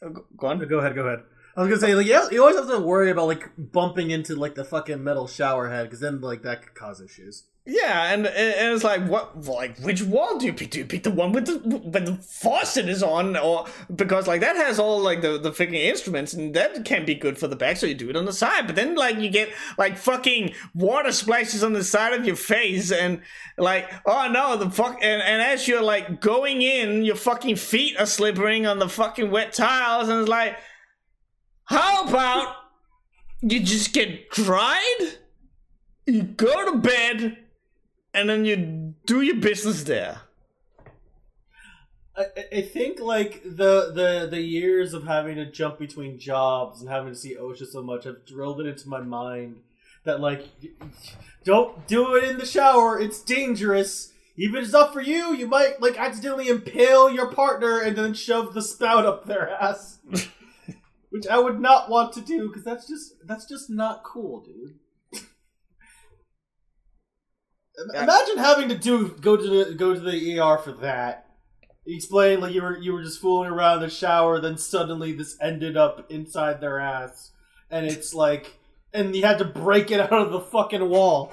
Uh, 0.03 0.09
go- 0.09 0.27
go 0.37 0.47
on. 0.47 0.59
Go 0.67 0.79
ahead, 0.79 0.95
go 0.95 1.07
ahead. 1.07 1.25
I 1.57 1.61
was 1.63 1.69
gonna 1.71 1.81
say 1.81 1.95
like 1.95 2.07
yeah, 2.07 2.29
you 2.31 2.43
always 2.43 2.57
have 2.57 2.69
to 2.69 2.79
worry 2.81 3.11
about 3.11 3.29
like 3.29 3.51
bumping 3.57 4.11
into 4.11 4.37
like 4.37 4.55
the 4.55 4.65
fucking 4.65 5.03
metal 5.03 5.27
shower 5.27 5.71
head 5.71 5.85
because 5.85 6.01
then 6.01 6.21
like 6.21 6.43
that 6.43 6.63
could 6.63 6.75
cause 6.75 7.01
issues. 7.01 7.45
Yeah, 7.69 8.13
and, 8.15 8.29
and 8.29 8.75
it's 8.75 8.85
like, 8.85 9.09
what? 9.09 9.45
Like, 9.45 9.77
which 9.81 10.01
wall 10.01 10.39
do 10.39 10.47
you 10.47 10.53
pick? 10.53 10.71
Do 10.71 10.79
you 10.79 10.85
pick 10.85 11.03
the 11.03 11.11
one 11.11 11.33
with 11.33 11.47
the 11.47 11.59
when 11.79 12.05
the 12.05 12.15
faucet 12.15 12.89
is 12.89 13.03
on, 13.03 13.37
or 13.37 13.67
because 13.93 14.29
like 14.29 14.41
that 14.43 14.55
has 14.55 14.79
all 14.79 15.01
like 15.01 15.21
the 15.21 15.37
the 15.37 15.51
freaking 15.51 15.75
instruments, 15.75 16.33
and 16.33 16.55
that 16.55 16.85
can 16.85 17.05
be 17.05 17.17
good 17.17 17.39
for 17.39 17.49
the 17.49 17.57
back, 17.57 17.77
so 17.77 17.87
you 17.87 17.95
do 17.95 18.09
it 18.09 18.15
on 18.15 18.25
the 18.25 18.33
side. 18.33 18.69
But 18.69 18.77
then 18.77 18.95
like 18.95 19.19
you 19.19 19.29
get 19.31 19.53
like 19.79 19.97
fucking 19.99 20.55
water 20.75 21.11
splashes 21.11 21.65
on 21.65 21.73
the 21.73 21.83
side 21.83 22.13
of 22.13 22.25
your 22.25 22.37
face, 22.37 22.93
and 22.93 23.21
like, 23.59 23.91
oh 24.07 24.29
no, 24.31 24.57
the 24.57 24.71
fuck, 24.71 24.99
and, 25.03 25.21
and 25.21 25.43
as 25.43 25.67
you're 25.67 25.83
like 25.83 26.21
going 26.21 26.63
in, 26.63 27.05
your 27.05 27.17
fucking 27.17 27.57
feet 27.57 27.99
are 27.99 28.07
slippering 28.07 28.65
on 28.65 28.79
the 28.79 28.89
fucking 28.89 29.33
wet 29.33 29.53
tiles, 29.53 30.09
and 30.09 30.21
it's 30.21 30.29
like, 30.29 30.57
how 31.65 32.07
about 32.07 32.55
you 33.43 33.59
just 33.59 33.93
get 33.93 34.31
dried? 34.31 35.19
You 36.07 36.23
go 36.23 36.71
to 36.71 36.79
bed 36.79 37.39
and 38.17 38.29
then 38.29 38.45
you 38.45 38.95
do 39.05 39.21
your 39.21 39.37
business 39.37 39.85
there. 39.85 40.23
I, 42.17 42.25
I- 42.53 42.63
think 42.63 42.99
like 42.99 43.43
the 43.45 43.93
the 43.95 44.27
the 44.31 44.41
years 44.41 44.95
of 44.95 45.05
having 45.05 45.37
to 45.37 45.45
jump 45.51 45.79
between 45.79 46.19
jobs 46.19 46.81
and 46.81 46.91
having 46.91 47.13
to 47.13 47.19
see 47.19 47.37
OSHA 47.37 47.67
so 47.67 47.83
much 47.83 48.05
have 48.05 48.25
drilled 48.27 48.61
it 48.61 48.67
into 48.67 48.89
my 48.89 49.01
mind 49.01 49.57
that 50.05 50.21
like 50.21 50.49
don't 51.45 51.87
do 51.87 52.15
it 52.17 52.25
in 52.25 52.39
the 52.39 52.47
shower. 52.47 52.99
It's 52.99 53.21
dangerous. 53.23 54.13
Even 54.39 54.57
if 54.57 54.65
it's 54.65 54.73
not 54.73 54.93
for 54.93 55.01
you, 55.01 55.35
you 55.35 55.47
might 55.47 55.81
like 55.81 55.99
accidentally 55.99 56.49
impale 56.49 57.11
your 57.11 57.31
partner 57.33 57.81
and 57.81 57.97
then 57.97 58.15
shove 58.15 58.55
the 58.55 58.63
spout 58.63 59.05
up 59.07 59.27
their 59.27 59.51
ass, 59.51 59.99
which 61.11 61.27
I 61.27 61.39
would 61.39 61.61
not 61.61 61.89
want 61.91 62.13
to 62.15 62.21
do 62.23 62.49
because 62.49 62.65
that's 62.65 62.87
just 62.89 63.27
that's 63.27 63.45
just 63.47 63.69
not 63.71 64.05
cool, 64.05 64.41
dude. 64.41 64.75
Imagine 67.95 68.39
having 68.39 68.69
to 68.71 68.77
do 68.77 69.09
go 69.21 69.37
to 69.37 69.65
the 69.65 69.75
go 69.75 69.93
to 69.95 70.01
the 70.01 70.39
ER 70.41 70.59
for 70.59 70.73
that. 70.73 71.27
Explain 71.87 72.41
like 72.41 72.55
you 72.55 72.63
were 72.63 72.79
you 72.79 72.93
were 72.93 73.03
just 73.03 73.21
fooling 73.21 73.51
around 73.51 73.77
in 73.77 73.83
the 73.83 73.91
shower, 73.91 74.41
then 74.41 74.57
suddenly 74.59 75.13
this 75.13 75.37
ended 75.41 75.77
up 75.77 76.11
inside 76.11 76.61
their 76.61 76.79
ass, 76.81 77.33
and 77.71 77.87
it's 77.87 78.15
like, 78.15 78.59
and 78.93 79.15
you 79.15 79.23
had 79.23 79.39
to 79.39 79.45
break 79.45 79.91
it 79.91 80.01
out 80.13 80.13
of 80.13 80.33
the 80.33 80.41
fucking 80.41 80.89
wall. 80.89 81.33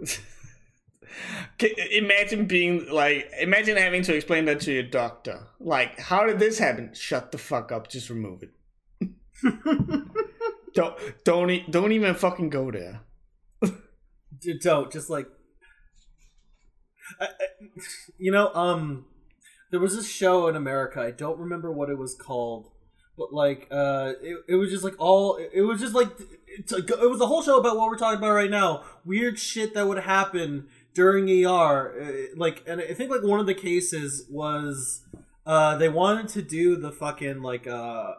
Imagine 1.92 2.46
being 2.46 2.90
like, 2.90 3.30
imagine 3.40 3.76
having 3.76 4.02
to 4.02 4.16
explain 4.16 4.46
that 4.46 4.58
to 4.62 4.72
your 4.72 4.82
doctor. 4.82 5.46
Like, 5.60 5.98
how 6.00 6.26
did 6.26 6.40
this 6.40 6.58
happen? 6.58 6.92
Shut 6.92 7.30
the 7.30 7.38
fuck 7.38 7.70
up. 7.70 7.88
Just 7.88 8.10
remove 8.10 8.42
it. 8.42 8.50
Don't 10.74 10.96
don't 11.24 11.70
don't 11.70 11.92
even 11.92 12.14
fucking 12.16 12.50
go 12.50 12.70
there. 12.72 13.02
D- 14.40 14.58
don't 14.60 14.92
just 14.92 15.08
like 15.08 15.28
I, 17.20 17.28
you 18.18 18.32
know 18.32 18.52
um 18.54 19.06
there 19.70 19.80
was 19.80 19.96
this 19.96 20.08
show 20.08 20.48
in 20.48 20.56
america 20.56 21.00
i 21.00 21.10
don't 21.10 21.38
remember 21.38 21.70
what 21.70 21.90
it 21.90 21.98
was 21.98 22.14
called 22.14 22.70
but 23.16 23.32
like 23.32 23.68
uh 23.70 24.12
it, 24.22 24.38
it 24.48 24.54
was 24.56 24.70
just 24.70 24.84
like 24.84 24.94
all 24.98 25.36
it 25.36 25.62
was 25.62 25.80
just 25.80 25.94
like 25.94 26.08
it's 26.46 26.72
a, 26.72 26.78
it 26.78 27.10
was 27.10 27.20
a 27.20 27.26
whole 27.26 27.42
show 27.42 27.58
about 27.58 27.76
what 27.76 27.88
we're 27.88 27.98
talking 27.98 28.18
about 28.18 28.32
right 28.32 28.50
now. 28.50 28.84
Weird 29.04 29.38
shit 29.38 29.74
that 29.74 29.88
would 29.88 29.98
happen 29.98 30.68
during 30.94 31.28
er 31.44 32.28
like 32.36 32.62
and 32.68 32.80
i 32.80 32.94
think 32.94 33.10
like 33.10 33.22
one 33.22 33.40
of 33.40 33.46
the 33.46 33.54
cases 33.54 34.26
was 34.30 35.02
uh 35.44 35.76
they 35.76 35.88
wanted 35.88 36.28
to 36.28 36.40
do 36.40 36.76
the 36.76 36.92
fucking 36.92 37.42
like 37.42 37.66
uh 37.66 38.12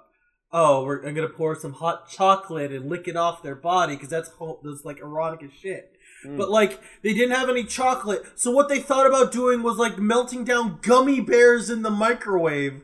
oh 0.51 0.83
we're 0.83 1.01
i'm 1.05 1.13
gonna 1.13 1.29
pour 1.29 1.55
some 1.55 1.71
hot 1.71 2.09
chocolate 2.09 2.73
and 2.73 2.89
lick 2.89 3.07
it 3.07 3.15
off 3.15 3.41
their 3.41 3.55
body 3.55 3.95
because 3.95 4.09
that's 4.09 4.27
ho- 4.31 4.59
that's 4.61 4.83
like 4.83 4.99
erotic 4.99 5.41
as 5.41 5.53
shit 5.53 5.94
but 6.37 6.49
like 6.49 6.79
they 7.01 7.13
didn't 7.13 7.35
have 7.35 7.49
any 7.49 7.63
chocolate, 7.63 8.23
so 8.35 8.51
what 8.51 8.69
they 8.69 8.79
thought 8.79 9.07
about 9.07 9.31
doing 9.31 9.63
was 9.63 9.77
like 9.77 9.97
melting 9.97 10.43
down 10.43 10.79
gummy 10.81 11.19
bears 11.21 11.69
in 11.69 11.81
the 11.81 11.89
microwave. 11.89 12.81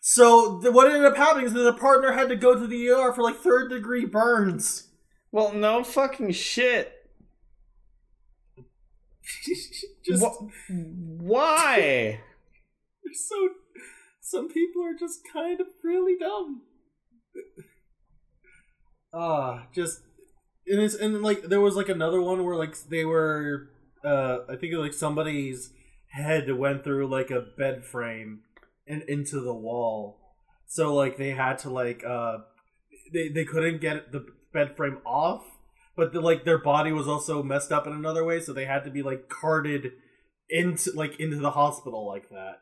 So 0.00 0.60
th- 0.60 0.72
what 0.72 0.86
ended 0.88 1.04
up 1.04 1.16
happening 1.16 1.46
is 1.46 1.52
that 1.52 1.62
the 1.62 1.72
partner 1.72 2.12
had 2.12 2.28
to 2.28 2.36
go 2.36 2.58
to 2.58 2.66
the 2.66 2.88
ER 2.90 3.12
for 3.12 3.22
like 3.22 3.36
third 3.36 3.70
degree 3.70 4.04
burns. 4.04 4.88
Well, 5.32 5.52
no 5.52 5.84
fucking 5.84 6.32
shit. 6.32 6.94
just 10.04 10.22
Wha- 10.22 10.48
Why? 10.68 12.20
so 13.12 13.50
some 14.20 14.48
people 14.48 14.82
are 14.84 14.94
just 14.98 15.20
kind 15.32 15.60
of 15.60 15.66
really 15.84 16.16
dumb. 16.18 16.62
Ah, 19.10 19.66
just 19.74 20.02
and 20.70 20.80
it's 20.80 20.94
and 20.94 21.22
like 21.22 21.42
there 21.42 21.60
was 21.60 21.76
like 21.76 21.88
another 21.88 22.20
one 22.20 22.44
where 22.44 22.56
like 22.56 22.76
they 22.88 23.04
were 23.04 23.68
uh 24.04 24.38
I 24.48 24.56
think 24.56 24.74
like 24.74 24.94
somebody's 24.94 25.70
head 26.10 26.50
went 26.56 26.84
through 26.84 27.08
like 27.08 27.30
a 27.30 27.40
bed 27.40 27.84
frame 27.84 28.40
and 28.86 29.02
into 29.02 29.40
the 29.40 29.54
wall. 29.54 30.18
So 30.66 30.94
like 30.94 31.16
they 31.16 31.30
had 31.30 31.58
to 31.60 31.70
like 31.70 32.04
uh 32.04 32.38
they 33.12 33.28
they 33.28 33.44
couldn't 33.44 33.80
get 33.80 34.12
the 34.12 34.26
bed 34.52 34.76
frame 34.76 34.98
off, 35.04 35.44
but 35.96 36.12
the, 36.12 36.20
like 36.20 36.44
their 36.44 36.58
body 36.58 36.92
was 36.92 37.08
also 37.08 37.42
messed 37.42 37.72
up 37.72 37.86
in 37.86 37.92
another 37.92 38.24
way, 38.24 38.40
so 38.40 38.52
they 38.52 38.64
had 38.64 38.84
to 38.84 38.90
be 38.90 39.02
like 39.02 39.28
carted 39.28 39.92
into 40.50 40.92
like 40.92 41.18
into 41.20 41.36
the 41.36 41.50
hospital 41.50 42.06
like 42.06 42.28
that. 42.30 42.60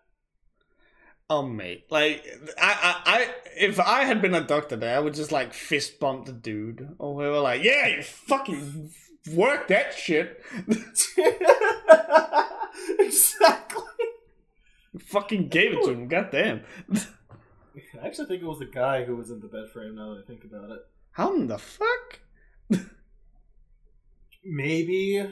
Oh 1.29 1.43
mate, 1.43 1.87
like 1.91 2.25
I, 2.57 3.03
I, 3.05 3.13
I, 3.19 3.29
if 3.57 3.81
I 3.81 4.05
had 4.05 4.23
been 4.23 4.35
a 4.35 4.41
doctor 4.41 4.77
there, 4.77 4.97
I 4.97 5.01
would 5.01 5.15
just 5.15 5.33
like 5.33 5.53
fist 5.53 5.99
bump 5.99 6.27
the 6.27 6.33
dude, 6.33 6.89
or 6.99 7.17
we 7.17 7.25
were 7.29 7.41
like, 7.41 7.65
"Yeah, 7.65 7.89
you 7.89 8.03
fucking 8.05 8.93
work 9.33 9.67
that 9.69 9.93
shit, 9.95 10.41
exactly. 13.01 13.83
you 14.93 15.01
fucking 15.01 15.49
gave 15.49 15.73
it 15.73 15.83
to 15.85 15.91
him, 15.91 16.07
goddamn." 16.07 16.63
I 16.95 18.07
actually 18.07 18.27
think 18.27 18.43
it 18.43 18.47
was 18.47 18.61
the 18.61 18.67
guy 18.67 19.05
who 19.05 19.17
was 19.17 19.31
in 19.31 19.41
the 19.41 19.49
bed 19.49 19.69
frame. 19.73 19.97
Now 19.97 20.15
that 20.15 20.23
I 20.23 20.27
think 20.29 20.45
about 20.45 20.71
it, 20.71 20.79
How 21.11 21.35
in 21.35 21.49
the 21.49 21.59
fuck? 21.59 22.21
maybe. 24.45 25.27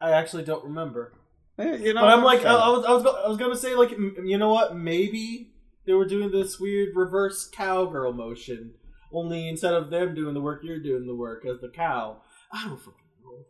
I 0.00 0.12
actually 0.12 0.44
don't 0.44 0.64
remember. 0.64 1.12
Eh, 1.58 1.76
You 1.76 1.94
know, 1.94 2.00
But 2.02 2.10
I'm 2.10 2.22
like, 2.24 2.44
I. 2.44 2.54
I 2.54 2.68
was, 2.68 2.84
I 2.84 2.92
was, 2.92 3.06
I 3.24 3.28
was 3.28 3.36
gonna 3.38 3.56
say 3.56 3.74
like, 3.74 3.92
m- 3.92 4.16
you 4.24 4.36
know 4.38 4.52
what? 4.52 4.76
Maybe 4.76 5.52
they 5.86 5.92
were 5.94 6.06
doing 6.06 6.30
this 6.30 6.58
weird 6.60 6.90
reverse 6.94 7.48
cowgirl 7.48 8.12
motion. 8.12 8.74
Only 9.12 9.48
instead 9.48 9.72
of 9.74 9.88
them 9.90 10.14
doing 10.14 10.34
the 10.34 10.40
work, 10.40 10.60
you're 10.64 10.82
doing 10.82 11.06
the 11.06 11.14
work 11.14 11.46
as 11.46 11.60
the 11.60 11.68
cow. 11.70 12.20
I 12.52 12.64
don't 12.66 12.76
fucking 12.78 12.92
know. 13.24 13.44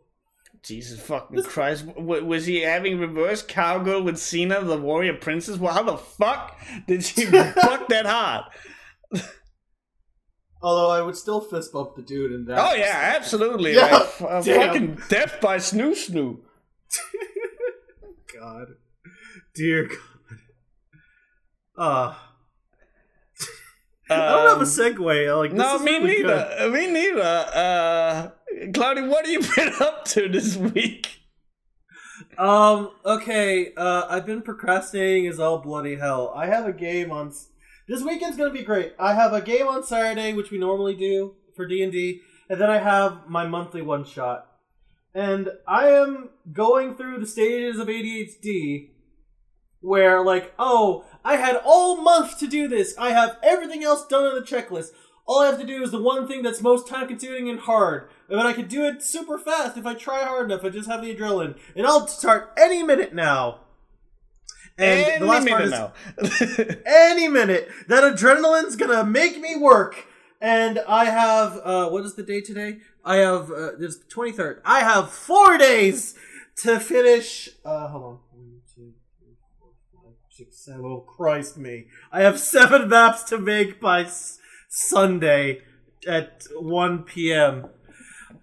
Jesus 0.63 0.99
fucking 1.01 1.41
Christ, 1.43 1.85
w- 1.87 2.25
was 2.25 2.45
he 2.45 2.61
having 2.61 2.99
reverse 2.99 3.41
cowgirl 3.41 4.03
with 4.03 4.15
Xena, 4.15 4.65
the 4.65 4.77
warrior 4.77 5.13
princess? 5.15 5.57
Well, 5.57 5.73
how 5.73 5.83
the 5.83 5.97
fuck 5.97 6.57
did 6.87 7.03
she 7.03 7.25
fuck 7.25 7.87
that 7.89 8.05
hard? 8.05 8.45
Although 10.61 10.89
I 10.89 11.01
would 11.01 11.15
still 11.15 11.39
fist 11.41 11.71
bump 11.71 11.95
the 11.95 12.01
dude 12.01 12.31
in 12.31 12.45
that. 12.45 12.57
Oh 12.59 12.73
yeah, 12.75 13.13
absolutely. 13.15 13.75
Yeah, 13.75 13.85
like, 13.87 14.01
f- 14.01 14.21
uh, 14.23 14.41
damn. 14.41 14.67
fucking 14.67 15.01
death 15.09 15.39
by 15.41 15.57
snoo 15.57 15.91
snoo. 15.91 16.39
God, 18.39 18.67
dear 19.55 19.87
God. 19.87 20.37
Uh, 21.77 22.15
I 24.09 24.15
don't 24.31 24.49
have 24.49 24.61
a 24.61 24.65
segue. 24.65 25.37
Like 25.37 25.51
this 25.51 25.59
Um, 25.65 25.85
no, 25.85 25.91
me 25.91 25.97
really 25.99 26.23
good. 26.23 26.27
neither. 26.27 26.71
Me 26.71 26.87
neither. 26.87 27.21
Uh, 27.53 28.29
Cloudy, 28.73 29.01
what 29.07 29.25
have 29.25 29.31
you 29.33 29.41
been 29.55 29.73
up 29.79 30.05
to 30.05 30.27
this 30.29 30.55
week? 30.55 31.19
Um. 32.37 32.91
Okay. 33.05 33.73
Uh, 33.75 34.05
I've 34.09 34.25
been 34.25 34.41
procrastinating 34.41 35.27
as 35.27 35.39
all 35.39 35.59
bloody 35.59 35.95
hell. 35.95 36.31
I 36.35 36.47
have 36.47 36.65
a 36.65 36.73
game 36.73 37.11
on. 37.11 37.33
This 37.87 38.01
weekend's 38.03 38.37
gonna 38.37 38.51
be 38.51 38.63
great. 38.63 38.93
I 38.99 39.13
have 39.13 39.33
a 39.33 39.41
game 39.41 39.67
on 39.67 39.83
Saturday, 39.83 40.33
which 40.33 40.51
we 40.51 40.57
normally 40.57 40.95
do 40.95 41.35
for 41.55 41.65
D 41.67 41.81
and 41.83 41.91
D, 41.91 42.21
and 42.49 42.59
then 42.59 42.69
I 42.69 42.79
have 42.79 43.27
my 43.29 43.47
monthly 43.47 43.81
one 43.81 44.03
shot. 44.03 44.45
And 45.13 45.49
I 45.67 45.87
am 45.89 46.29
going 46.51 46.95
through 46.95 47.19
the 47.19 47.25
stages 47.25 47.79
of 47.79 47.87
ADHD, 47.87 48.89
where 49.81 50.23
like, 50.23 50.53
oh, 50.59 51.05
I 51.23 51.37
had 51.37 51.59
all 51.63 52.01
month 52.01 52.39
to 52.39 52.47
do 52.47 52.67
this. 52.67 52.95
I 52.97 53.11
have 53.11 53.37
everything 53.41 53.83
else 53.83 54.05
done 54.05 54.25
on 54.25 54.35
the 54.35 54.41
checklist. 54.41 54.89
All 55.25 55.41
I 55.41 55.47
have 55.47 55.59
to 55.59 55.65
do 55.65 55.83
is 55.83 55.91
the 55.91 56.01
one 56.01 56.27
thing 56.27 56.41
that's 56.41 56.61
most 56.61 56.87
time 56.87 57.07
consuming 57.07 57.49
and 57.49 57.59
hard. 57.59 58.09
And 58.29 58.39
I 58.39 58.53
can 58.53 58.67
do 58.67 58.85
it 58.85 59.03
super 59.03 59.37
fast 59.37 59.77
if 59.77 59.85
I 59.85 59.93
try 59.93 60.23
hard 60.23 60.49
enough. 60.49 60.63
I 60.63 60.69
just 60.69 60.89
have 60.89 61.01
the 61.01 61.13
adrenaline. 61.13 61.57
And 61.75 61.85
I'll 61.85 62.07
start 62.07 62.53
any 62.57 62.81
minute 62.81 63.13
now. 63.13 63.61
And 64.77 65.05
Any 65.05 65.19
the 65.19 65.25
last 65.25 65.43
minute 65.43 65.71
part 65.71 65.89
is 66.19 66.67
now. 66.69 66.81
any 66.85 67.27
minute. 67.27 67.69
That 67.87 68.03
adrenaline's 68.03 68.75
gonna 68.75 69.03
make 69.03 69.39
me 69.39 69.55
work. 69.55 70.05
And 70.39 70.79
I 70.87 71.05
have 71.05 71.59
uh 71.63 71.89
what 71.89 72.05
is 72.05 72.15
the 72.15 72.23
date 72.23 72.45
today? 72.45 72.77
I 73.05 73.17
have 73.17 73.51
uh 73.51 73.71
this 73.79 73.97
twenty 74.09 74.31
third. 74.31 74.61
I 74.65 74.79
have 74.79 75.11
four 75.11 75.57
days 75.57 76.15
to 76.63 76.79
finish 76.79 77.49
uh 77.65 77.87
hold 77.89 78.03
on. 78.03 78.19
One, 78.31 78.61
two, 78.75 78.93
three, 79.19 79.35
four, 79.59 79.69
five, 79.93 80.13
six, 80.29 80.57
seven. 80.65 80.81
Oh 80.85 80.99
Christ 81.07 81.57
me. 81.57 81.87
I 82.11 82.21
have 82.21 82.39
seven 82.39 82.89
maps 82.95 83.23
to 83.25 83.37
make 83.37 83.79
by 83.79 84.03
s- 84.03 84.39
Sunday 84.69 85.61
at 86.07 86.45
one 86.59 87.03
PM. 87.03 87.67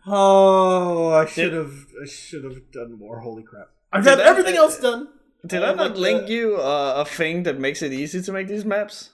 Oh 0.06 1.08
I 1.12 1.26
should 1.26 1.52
have 1.52 1.74
I 2.02 2.06
should 2.06 2.44
have 2.44 2.70
done 2.72 2.98
more. 2.98 3.20
Holy 3.20 3.42
crap. 3.42 3.68
I've 3.92 4.04
had 4.04 4.20
everything 4.20 4.56
else 4.56 4.78
done. 4.78 5.08
Did 5.46 5.62
I 5.62 5.74
not 5.74 5.96
link 5.96 6.26
the- 6.26 6.32
you 6.32 6.56
uh, 6.56 6.94
a 6.96 7.04
thing 7.04 7.42
that 7.44 7.58
makes 7.58 7.82
it 7.82 7.92
easy 7.92 8.20
to 8.22 8.32
make 8.32 8.48
these 8.48 8.64
maps? 8.64 9.10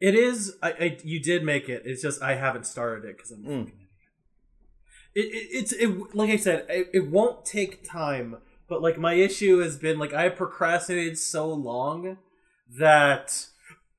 It 0.00 0.14
is. 0.14 0.56
I, 0.62 0.70
I 0.72 0.98
you 1.04 1.20
did 1.22 1.44
make 1.44 1.68
it. 1.68 1.82
It's 1.84 2.02
just 2.02 2.22
I 2.22 2.34
haven't 2.34 2.66
started 2.66 3.08
it 3.08 3.16
because 3.16 3.30
I'm. 3.30 3.42
Mm. 3.44 3.70
It, 5.14 5.20
it 5.20 5.48
it's 5.50 5.72
it 5.72 6.14
like 6.14 6.30
I 6.30 6.36
said. 6.36 6.66
It, 6.68 6.90
it 6.94 7.10
won't 7.10 7.44
take 7.44 7.84
time, 7.88 8.36
but 8.68 8.82
like 8.82 8.98
my 8.98 9.14
issue 9.14 9.58
has 9.58 9.76
been 9.76 9.98
like 9.98 10.12
I 10.14 10.28
procrastinated 10.28 11.18
so 11.18 11.48
long 11.48 12.18
that 12.78 13.46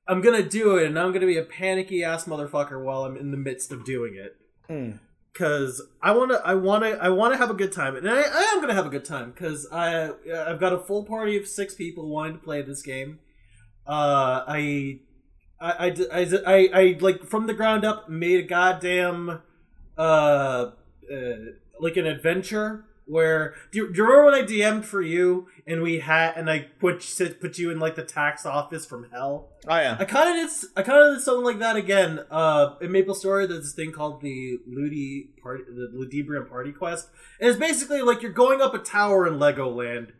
I'm 0.06 0.20
gonna 0.20 0.42
do 0.42 0.76
it, 0.76 0.86
and 0.86 0.98
I'm 0.98 1.12
gonna 1.12 1.26
be 1.26 1.38
a 1.38 1.44
panicky 1.44 2.04
ass 2.04 2.24
motherfucker 2.24 2.82
while 2.82 3.04
I'm 3.04 3.16
in 3.16 3.30
the 3.30 3.36
midst 3.36 3.72
of 3.72 3.84
doing 3.84 4.14
it. 4.16 4.36
Mm. 4.68 4.98
Cause 5.34 5.82
I 6.00 6.12
wanna, 6.12 6.40
I 6.44 6.54
wanna, 6.54 6.90
I 6.90 7.08
wanna 7.08 7.36
have 7.36 7.50
a 7.50 7.54
good 7.54 7.72
time, 7.72 7.96
and 7.96 8.08
I, 8.08 8.20
I 8.20 8.52
am 8.54 8.60
gonna 8.60 8.74
have 8.74 8.86
a 8.86 8.90
good 8.90 9.04
time. 9.04 9.32
Cause 9.32 9.66
I, 9.72 10.10
I've 10.32 10.60
got 10.60 10.72
a 10.72 10.78
full 10.78 11.04
party 11.04 11.36
of 11.36 11.48
six 11.48 11.74
people 11.74 12.08
wanting 12.08 12.34
to 12.34 12.38
play 12.38 12.62
this 12.62 12.82
game. 12.82 13.18
Uh, 13.86 14.44
I, 14.46 15.00
I, 15.60 15.72
I, 15.88 15.96
I, 16.12 16.28
I, 16.46 16.70
I 16.72 16.98
like 17.00 17.24
from 17.24 17.46
the 17.46 17.54
ground 17.54 17.84
up 17.84 18.08
made 18.08 18.44
a 18.44 18.46
goddamn, 18.46 19.42
uh, 19.98 20.70
uh 21.12 21.52
like 21.80 21.96
an 21.96 22.06
adventure 22.06 22.84
where 23.06 23.54
do 23.70 23.80
you, 23.80 23.92
do 23.92 23.98
you 23.98 24.04
remember 24.04 24.24
when 24.24 24.34
I 24.34 24.46
DM'd 24.46 24.86
for 24.86 25.02
you 25.02 25.48
and 25.66 25.82
we 25.82 25.98
had 25.98 26.34
and 26.36 26.50
I 26.50 26.60
put 26.80 27.04
put 27.40 27.58
you 27.58 27.70
in 27.70 27.78
like 27.78 27.96
the 27.96 28.04
tax 28.04 28.46
office 28.46 28.86
from 28.86 29.10
hell? 29.10 29.50
Oh 29.68 29.76
yeah. 29.76 29.96
I 29.98 30.04
kind 30.04 30.38
of 30.38 30.50
did. 30.50 30.68
I 30.76 30.82
kind 30.82 31.06
of 31.06 31.16
did 31.16 31.22
something 31.22 31.44
like 31.44 31.58
that 31.58 31.76
again. 31.76 32.20
Uh, 32.30 32.76
in 32.80 32.92
Maple 32.92 33.14
Story, 33.14 33.46
there's 33.46 33.64
this 33.64 33.72
thing 33.74 33.92
called 33.92 34.22
the 34.22 34.58
Ludi 34.66 35.30
Party, 35.42 35.64
the 35.66 35.92
Ludibrium 35.94 36.48
Party 36.48 36.72
Quest, 36.72 37.08
and 37.40 37.50
it's 37.50 37.58
basically 37.58 38.00
like 38.00 38.22
you're 38.22 38.32
going 38.32 38.62
up 38.62 38.74
a 38.74 38.78
tower 38.78 39.26
in 39.26 39.34
Legoland, 39.34 40.12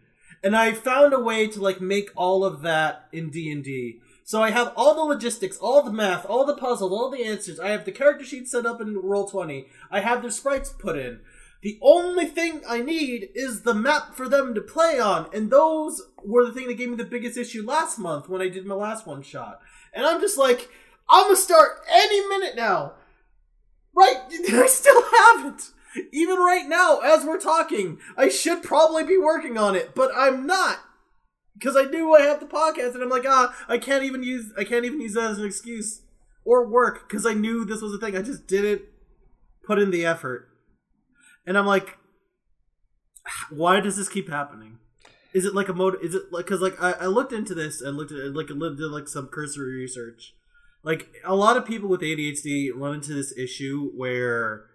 and 0.43 0.55
I 0.55 0.72
found 0.72 1.14
a 1.14 1.20
way 1.20 1.47
to 1.47 1.61
like 1.61 1.80
make 1.80 2.11
all 2.16 2.45
of 2.45 2.62
that 2.62 3.09
in 3.12 3.30
D 3.30 3.51
and 3.51 3.64
D. 3.64 4.01
So 4.27 4.43
I 4.43 4.51
have 4.51 4.72
all 4.75 4.95
the 4.95 5.03
logistics, 5.03 5.59
all 5.59 5.83
the 5.83 5.93
math, 5.93 6.25
all 6.25 6.47
the 6.47 6.57
puzzles, 6.57 6.91
all 6.91 7.11
the 7.11 7.25
answers. 7.25 7.61
I 7.61 7.68
have 7.68 7.85
the 7.85 7.93
character 7.93 8.25
sheet 8.25 8.49
set 8.49 8.64
up 8.64 8.81
in 8.81 8.97
Roll 8.97 9.29
Twenty. 9.29 9.66
I 9.91 10.01
have 10.01 10.22
their 10.22 10.31
sprites 10.31 10.70
put 10.70 10.97
in. 10.97 11.20
The 11.61 11.79
only 11.83 12.25
thing 12.25 12.62
I 12.66 12.81
need 12.81 13.29
is 13.35 13.62
the 13.62 13.75
map 13.75 14.14
for 14.14 14.27
them 14.27 14.55
to 14.55 14.62
play 14.62 14.99
on, 14.99 15.29
and 15.35 15.51
those 15.51 16.03
were 16.25 16.47
the 16.47 16.53
thing 16.53 16.68
that 16.68 16.79
gave 16.79 16.89
me 16.89 16.97
the 16.97 17.05
biggest 17.05 17.37
issue 17.37 17.66
last 17.66 17.99
month 17.99 18.29
when 18.29 18.41
I 18.41 18.49
did 18.49 18.64
my 18.64 18.75
last 18.75 19.07
one 19.07 19.22
shot. 19.22 19.61
And 19.93 20.07
I'm 20.07 20.22
just 20.22 20.39
like, 20.39 20.70
I'm 21.09 21.25
gonna 21.25 21.37
start 21.37 21.81
any 21.91 22.27
minute 22.27 22.57
now. 22.57 22.95
Right? 23.95 24.16
I 24.53 24.66
still 24.66 25.03
haven't. 25.18 25.70
Even 26.12 26.39
right 26.39 26.66
now, 26.66 27.01
as 27.01 27.27
we're 27.27 27.39
talking, 27.39 27.99
I 28.16 28.29
should 28.29 28.62
probably 28.62 29.05
be 29.05 29.18
working 29.18 29.59
on 29.59 29.77
it, 29.77 29.95
but 29.95 30.11
I'm 30.16 30.47
not. 30.47 30.81
Because 31.55 31.76
I 31.76 31.84
knew 31.84 32.14
I 32.14 32.22
have 32.22 32.40
the 32.40 32.46
podcast, 32.46 32.94
and 32.94 33.02
I'm 33.02 33.09
like, 33.09 33.26
ah, 33.26 33.55
I 33.68 33.78
can't 33.78 34.05
even 34.05 34.22
use 34.22 34.52
I 34.59 34.64
can't 34.64 34.84
even 34.84 35.00
use 35.00 35.14
that 35.14 35.30
as 35.30 35.38
an 35.38 35.46
excuse 35.46 36.02
or 36.44 36.66
work 36.66 37.09
because 37.09 37.24
I 37.24 37.34
knew 37.34 37.64
this 37.64 37.80
was 37.80 37.94
a 37.94 37.98
thing. 37.98 38.16
I 38.16 38.22
just 38.22 38.46
didn't 38.46 38.82
put 39.64 39.78
in 39.78 39.90
the 39.90 40.05
effort. 40.05 40.48
And 41.46 41.57
I'm 41.57 41.66
like, 41.66 41.98
why 43.50 43.80
does 43.80 43.96
this 43.96 44.09
keep 44.09 44.28
happening? 44.28 44.78
Is 45.32 45.44
it 45.44 45.55
like 45.55 45.68
a 45.68 45.74
mode? 45.74 45.96
Is 46.02 46.14
it 46.14 46.32
like 46.32 46.46
because 46.46 46.61
like 46.61 46.80
I, 46.80 46.92
I 46.92 47.07
looked 47.07 47.32
into 47.32 47.55
this 47.55 47.80
and 47.80 47.96
looked 47.96 48.12
at 48.12 48.34
like 48.34 48.48
did 48.48 48.59
like 48.59 49.09
some 49.09 49.26
cursory 49.28 49.74
research. 49.74 50.34
Like 50.82 51.09
a 51.24 51.34
lot 51.34 51.57
of 51.57 51.64
people 51.64 51.88
with 51.88 52.02
ADHD 52.02 52.70
run 52.74 52.94
into 52.94 53.14
this 53.14 53.36
issue 53.36 53.90
where 53.96 54.66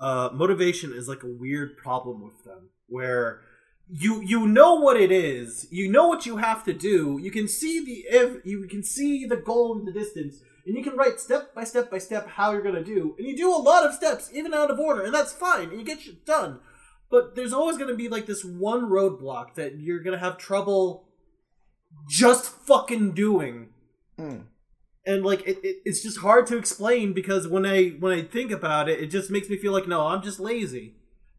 uh, 0.00 0.30
motivation 0.32 0.92
is 0.92 1.08
like 1.08 1.22
a 1.22 1.28
weird 1.28 1.76
problem 1.78 2.22
with 2.22 2.44
them, 2.44 2.70
where 2.88 3.40
you 3.88 4.20
you 4.22 4.46
know 4.46 4.74
what 4.74 5.00
it 5.00 5.12
is, 5.12 5.66
you 5.70 5.90
know 5.90 6.08
what 6.08 6.26
you 6.26 6.38
have 6.38 6.64
to 6.64 6.72
do, 6.72 7.18
you 7.22 7.30
can 7.30 7.46
see 7.46 7.84
the 7.84 8.16
if 8.16 8.44
you 8.44 8.66
can 8.66 8.82
see 8.82 9.26
the 9.26 9.36
goal 9.36 9.78
in 9.78 9.84
the 9.84 9.92
distance, 9.92 10.42
and 10.66 10.76
you 10.76 10.82
can 10.82 10.96
write 10.96 11.20
step 11.20 11.54
by 11.54 11.64
step 11.64 11.90
by 11.90 11.98
step 11.98 12.28
how 12.28 12.52
you're 12.52 12.62
gonna 12.62 12.82
do, 12.84 13.14
and 13.18 13.26
you 13.26 13.36
do 13.36 13.54
a 13.54 13.56
lot 13.56 13.86
of 13.86 13.94
steps 13.94 14.30
even 14.32 14.52
out 14.52 14.70
of 14.70 14.80
order, 14.80 15.02
and 15.02 15.14
that's 15.14 15.32
fine, 15.32 15.68
and 15.68 15.78
you 15.78 15.84
get 15.84 16.00
shit 16.00 16.26
done. 16.26 16.58
But 17.10 17.36
there's 17.36 17.52
always 17.52 17.78
gonna 17.78 17.94
be 17.94 18.08
like 18.08 18.26
this 18.26 18.44
one 18.44 18.86
roadblock 18.90 19.54
that 19.54 19.78
you're 19.78 20.02
gonna 20.02 20.18
have 20.18 20.36
trouble 20.36 21.08
just 22.08 22.46
fucking 22.66 23.12
doing. 23.12 23.68
Mm. 24.18 24.46
and 25.04 25.26
like 25.26 25.46
it, 25.46 25.58
it, 25.62 25.76
it's 25.84 26.02
just 26.02 26.20
hard 26.20 26.46
to 26.46 26.56
explain 26.56 27.12
because 27.12 27.46
when 27.46 27.66
i 27.66 27.88
when 28.00 28.18
i 28.18 28.22
think 28.22 28.50
about 28.50 28.88
it 28.88 28.98
it 28.98 29.08
just 29.08 29.30
makes 29.30 29.50
me 29.50 29.58
feel 29.58 29.72
like 29.72 29.86
no 29.86 30.06
i'm 30.06 30.22
just 30.22 30.40
lazy 30.40 30.94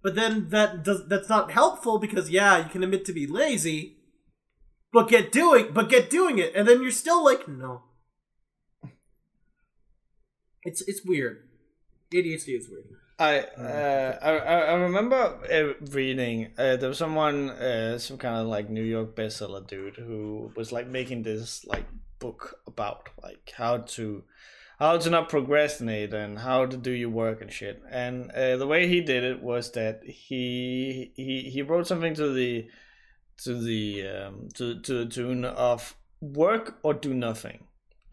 but 0.07 0.15
then 0.15 0.47
that 0.51 0.85
does 0.85 1.05
that's 1.09 1.27
not 1.27 1.51
helpful 1.51 1.99
because 1.99 2.29
yeah 2.29 2.59
you 2.59 2.69
can 2.69 2.81
admit 2.81 3.03
to 3.03 3.11
be 3.11 3.27
lazy 3.27 3.97
but 4.93 5.09
get 5.09 5.34
doing 5.34 5.67
but 5.73 5.89
get 5.89 6.09
doing 6.09 6.38
it 6.38 6.55
and 6.55 6.65
then 6.65 6.81
you're 6.81 6.91
still 6.91 7.21
like 7.25 7.45
no. 7.45 7.81
It's 10.63 10.81
it's 10.88 11.01
weird. 11.03 11.43
Adhd 12.13 12.47
is 12.47 12.69
weird. 12.69 12.85
I, 13.19 13.39
uh, 13.39 14.17
I 14.21 14.31
I 14.71 14.73
remember 14.75 15.21
uh, 15.51 15.85
reading 15.91 16.53
uh, 16.57 16.77
there 16.77 16.88
was 16.88 16.97
someone 16.97 17.49
uh, 17.49 17.97
some 17.97 18.17
kind 18.17 18.38
of 18.38 18.47
like 18.47 18.69
New 18.69 18.84
York 18.84 19.13
bestseller 19.13 19.67
dude 19.67 19.97
who 19.97 20.53
was 20.55 20.71
like 20.71 20.88
making 20.88 21.23
this 21.23 21.65
like 21.65 21.85
book 22.19 22.61
about 22.65 23.09
like 23.21 23.51
how 23.57 23.79
to 23.95 24.23
how 24.79 24.97
to 24.97 25.09
not 25.09 25.29
procrastinate 25.29 26.13
and 26.13 26.39
how 26.39 26.65
to 26.65 26.77
do 26.77 26.91
your 26.91 27.09
work 27.09 27.41
and 27.41 27.51
shit. 27.51 27.81
And 27.89 28.31
uh, 28.31 28.57
the 28.57 28.67
way 28.67 28.87
he 28.87 29.01
did 29.01 29.23
it 29.23 29.41
was 29.41 29.71
that 29.71 30.03
he 30.03 31.11
he 31.15 31.49
he 31.49 31.61
wrote 31.61 31.87
something 31.87 32.13
to 32.15 32.31
the 32.31 32.67
to 33.43 33.59
the 33.61 34.07
um, 34.07 34.49
to 34.55 34.79
to 34.81 34.93
the 35.03 35.05
tune 35.05 35.45
of 35.45 35.95
work 36.21 36.77
or 36.83 36.93
do 36.93 37.13
nothing. 37.13 37.63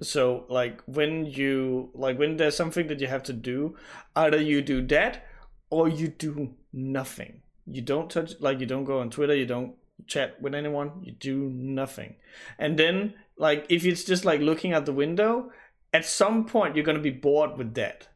So 0.00 0.44
like 0.48 0.82
when 0.86 1.26
you 1.26 1.90
like 1.94 2.18
when 2.18 2.36
there's 2.36 2.56
something 2.56 2.86
that 2.88 3.00
you 3.00 3.06
have 3.06 3.22
to 3.24 3.32
do, 3.32 3.76
either 4.16 4.40
you 4.40 4.62
do 4.62 4.86
that 4.88 5.26
or 5.70 5.88
you 5.88 6.08
do 6.08 6.54
nothing. 6.72 7.42
You 7.66 7.82
don't 7.82 8.10
touch 8.10 8.34
like 8.40 8.60
you 8.60 8.66
don't 8.66 8.84
go 8.84 9.00
on 9.00 9.10
Twitter, 9.10 9.34
you 9.34 9.46
don't 9.46 9.74
chat 10.06 10.40
with 10.40 10.54
anyone, 10.54 10.92
you 11.02 11.12
do 11.12 11.50
nothing. 11.50 12.16
And 12.58 12.78
then 12.78 13.14
like 13.36 13.66
if 13.68 13.84
it's 13.84 14.04
just 14.04 14.24
like 14.24 14.40
looking 14.40 14.72
out 14.72 14.86
the 14.86 14.92
window, 14.92 15.50
at 15.94 16.04
some 16.04 16.44
point 16.44 16.76
you're 16.76 16.84
gonna 16.84 16.98
be 16.98 17.10
bored 17.10 17.56
with 17.56 17.74
that. 17.74 18.08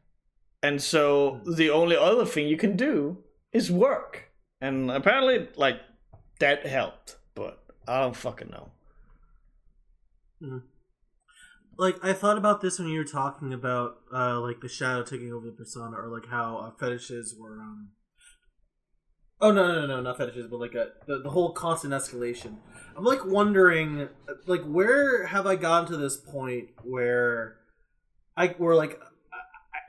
And 0.61 0.81
so 0.81 1.41
the 1.45 1.69
only 1.69 1.95
other 1.95 2.25
thing 2.25 2.47
you 2.47 2.57
can 2.57 2.75
do 2.75 3.17
is 3.53 3.71
work. 3.71 4.29
And 4.61 4.91
apparently 4.91 5.47
like 5.55 5.79
that 6.39 6.65
helped, 6.65 7.17
but 7.33 7.63
I 7.87 8.01
don't 8.01 8.15
fucking 8.15 8.51
know. 8.51 8.69
like 11.77 11.95
I 12.03 12.13
thought 12.13 12.37
about 12.37 12.61
this 12.61 12.77
when 12.77 12.89
you 12.89 12.99
were 12.99 13.05
talking 13.05 13.53
about 13.53 13.97
uh 14.13 14.39
like 14.41 14.59
the 14.59 14.67
shadow 14.67 15.01
taking 15.01 15.33
over 15.33 15.45
the 15.45 15.53
persona 15.53 15.97
or 15.97 16.09
like 16.09 16.27
how 16.29 16.57
uh, 16.57 16.71
fetishes 16.77 17.35
were 17.39 17.59
um 17.59 17.89
Oh 19.41 19.53
no 19.53 19.65
no 19.67 19.81
no 19.81 19.87
no 19.87 20.01
not 20.01 20.17
fetishes 20.17 20.47
but 20.47 20.59
like 20.59 20.75
a, 20.75 20.89
the 21.07 21.19
the 21.19 21.29
whole 21.29 21.53
constant 21.53 21.93
escalation. 21.93 22.57
I'm 22.97 23.05
like 23.05 23.25
wondering 23.25 24.09
like 24.45 24.63
where 24.63 25.27
have 25.27 25.47
I 25.47 25.55
gotten 25.55 25.89
to 25.91 25.97
this 25.97 26.17
point 26.17 26.71
where 26.83 27.58
I 28.39 28.47
where 28.57 28.73
like 28.73 28.99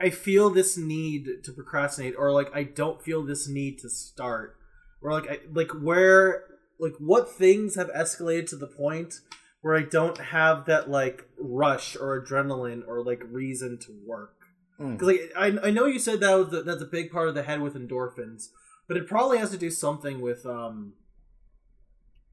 I, 0.01 0.09
feel 0.09 0.49
this 0.49 0.77
need 0.77 1.43
to 1.45 1.53
procrastinate 1.53 2.15
or 2.17 2.33
like 2.33 2.53
I 2.53 2.63
don't 2.63 3.01
feel 3.01 3.23
this 3.23 3.47
need 3.47 3.79
to 3.79 3.89
start 3.89 4.57
or 5.01 5.13
like 5.13 5.29
I 5.31 5.39
like 5.53 5.69
where 5.69 6.43
like 6.77 6.93
what 6.99 7.31
things 7.31 7.75
have 7.75 7.89
escalated 7.93 8.49
to 8.49 8.57
the 8.57 8.67
point 8.67 9.21
where 9.61 9.77
I 9.77 9.83
don't 9.83 10.17
have 10.17 10.65
that 10.65 10.89
like 10.89 11.29
rush 11.39 11.95
or 11.95 12.21
adrenaline 12.21 12.85
or 12.85 13.01
like 13.01 13.21
reason 13.25 13.79
to 13.83 13.95
work. 14.05 14.35
Mm. 14.79 15.01
Like 15.01 15.31
I, 15.37 15.67
I 15.67 15.71
know 15.71 15.85
you 15.85 15.99
said 15.99 16.19
that 16.19 16.35
was 16.35 16.49
the, 16.49 16.61
that's 16.61 16.81
a 16.81 16.87
big 16.87 17.09
part 17.09 17.29
of 17.29 17.35
the 17.35 17.43
head 17.43 17.61
with 17.61 17.75
endorphins, 17.75 18.47
but 18.85 18.97
it 18.97 19.07
probably 19.07 19.37
has 19.37 19.51
to 19.51 19.57
do 19.57 19.69
something 19.69 20.19
with 20.19 20.45
um 20.45 20.93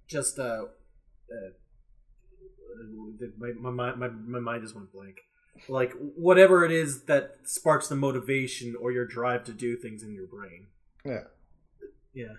just 0.09 0.40
uh, 0.40 0.65
uh 1.31 1.51
my, 3.39 3.70
my, 3.70 3.95
my, 3.95 4.09
my 4.09 4.40
mind 4.40 4.62
just 4.62 4.74
went 4.74 4.93
blank. 4.93 5.19
Like 5.68 5.92
whatever 6.16 6.64
it 6.64 6.70
is 6.70 7.02
that 7.04 7.36
sparks 7.44 7.88
the 7.88 7.96
motivation 7.96 8.74
or 8.80 8.92
your 8.92 9.06
drive 9.06 9.44
to 9.44 9.52
do 9.52 9.76
things 9.76 10.02
in 10.02 10.12
your 10.12 10.26
brain. 10.26 10.68
Yeah. 11.04 11.24
Yeah. 12.14 12.34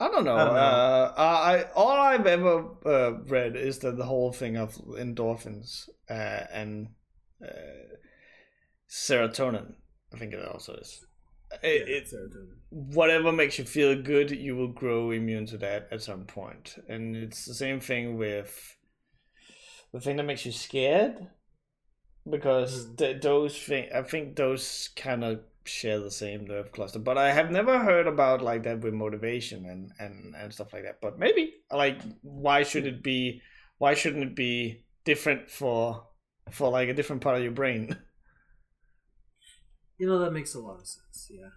I 0.00 0.08
don't 0.08 0.24
know. 0.24 0.36
I 0.36 0.44
don't 0.44 0.54
know. 0.54 0.60
Uh, 0.60 1.14
I 1.16 1.64
all 1.74 2.00
I've 2.00 2.26
ever 2.26 2.66
uh, 2.86 3.12
read 3.24 3.56
is 3.56 3.80
that 3.80 3.96
the 3.96 4.04
whole 4.04 4.32
thing 4.32 4.56
of 4.56 4.74
endorphins 4.76 5.88
uh, 6.08 6.44
and 6.52 6.88
uh, 7.44 7.96
serotonin. 8.88 9.74
I 10.14 10.18
think 10.18 10.32
it 10.32 10.44
also 10.44 10.74
is. 10.74 11.04
It, 11.62 11.88
Yeah, 11.88 11.96
it, 11.96 12.04
serotonin. 12.06 12.54
whatever 12.70 13.32
makes 13.32 13.58
you 13.58 13.64
feel 13.64 14.00
good, 14.00 14.30
you 14.30 14.54
will 14.54 14.68
grow 14.68 15.10
immune 15.10 15.46
to 15.46 15.58
that 15.58 15.88
at 15.90 16.02
some. 16.02 16.26
And 16.88 17.16
it's 17.16 17.44
the 17.44 17.54
same 17.54 17.80
thing 17.80 18.16
with 18.16 18.76
the 19.92 20.00
thing 20.00 20.16
that 20.16 20.24
makes 20.24 20.46
you 20.46 20.52
scared, 20.52 21.26
because 22.30 22.86
Mhm. 22.86 22.96
th- 22.96 23.22
those 23.22 23.56
thing 23.60 23.88
I 23.94 24.02
think 24.02 24.36
those 24.36 24.88
kind 24.96 25.24
of 25.24 25.40
share 25.64 26.00
the 26.00 26.10
same 26.10 26.46
nerve 26.46 26.72
cluster. 26.72 26.98
But 26.98 27.18
I 27.18 27.32
have 27.32 27.50
never 27.50 27.78
heard 27.78 28.06
about 28.06 28.42
like 28.42 28.62
that 28.64 28.80
with 28.80 28.94
motivation 28.94 29.66
and 29.66 29.92
and 29.98 30.34
and 30.36 30.52
stuff 30.52 30.72
like 30.72 30.84
that. 30.84 31.00
But 31.00 31.18
maybe 31.18 31.54
like 31.72 32.00
why 32.22 32.62
should 32.62 32.86
it 32.86 33.02
be? 33.02 33.42
Why 33.78 33.94
shouldn't 33.94 34.24
it 34.24 34.36
be 34.36 34.84
different 35.04 35.50
for 35.50 36.08
for 36.50 36.70
like 36.70 36.88
a 36.88 36.94
different 36.94 37.22
part 37.22 37.36
of 37.36 37.42
your 37.42 37.52
brain? 37.52 37.96
You 39.98 40.06
know 40.06 40.18
that 40.20 40.32
makes 40.32 40.54
a 40.54 40.60
lot 40.60 40.80
of 40.80 40.86
sense. 40.86 41.30
Yeah. 41.30 41.48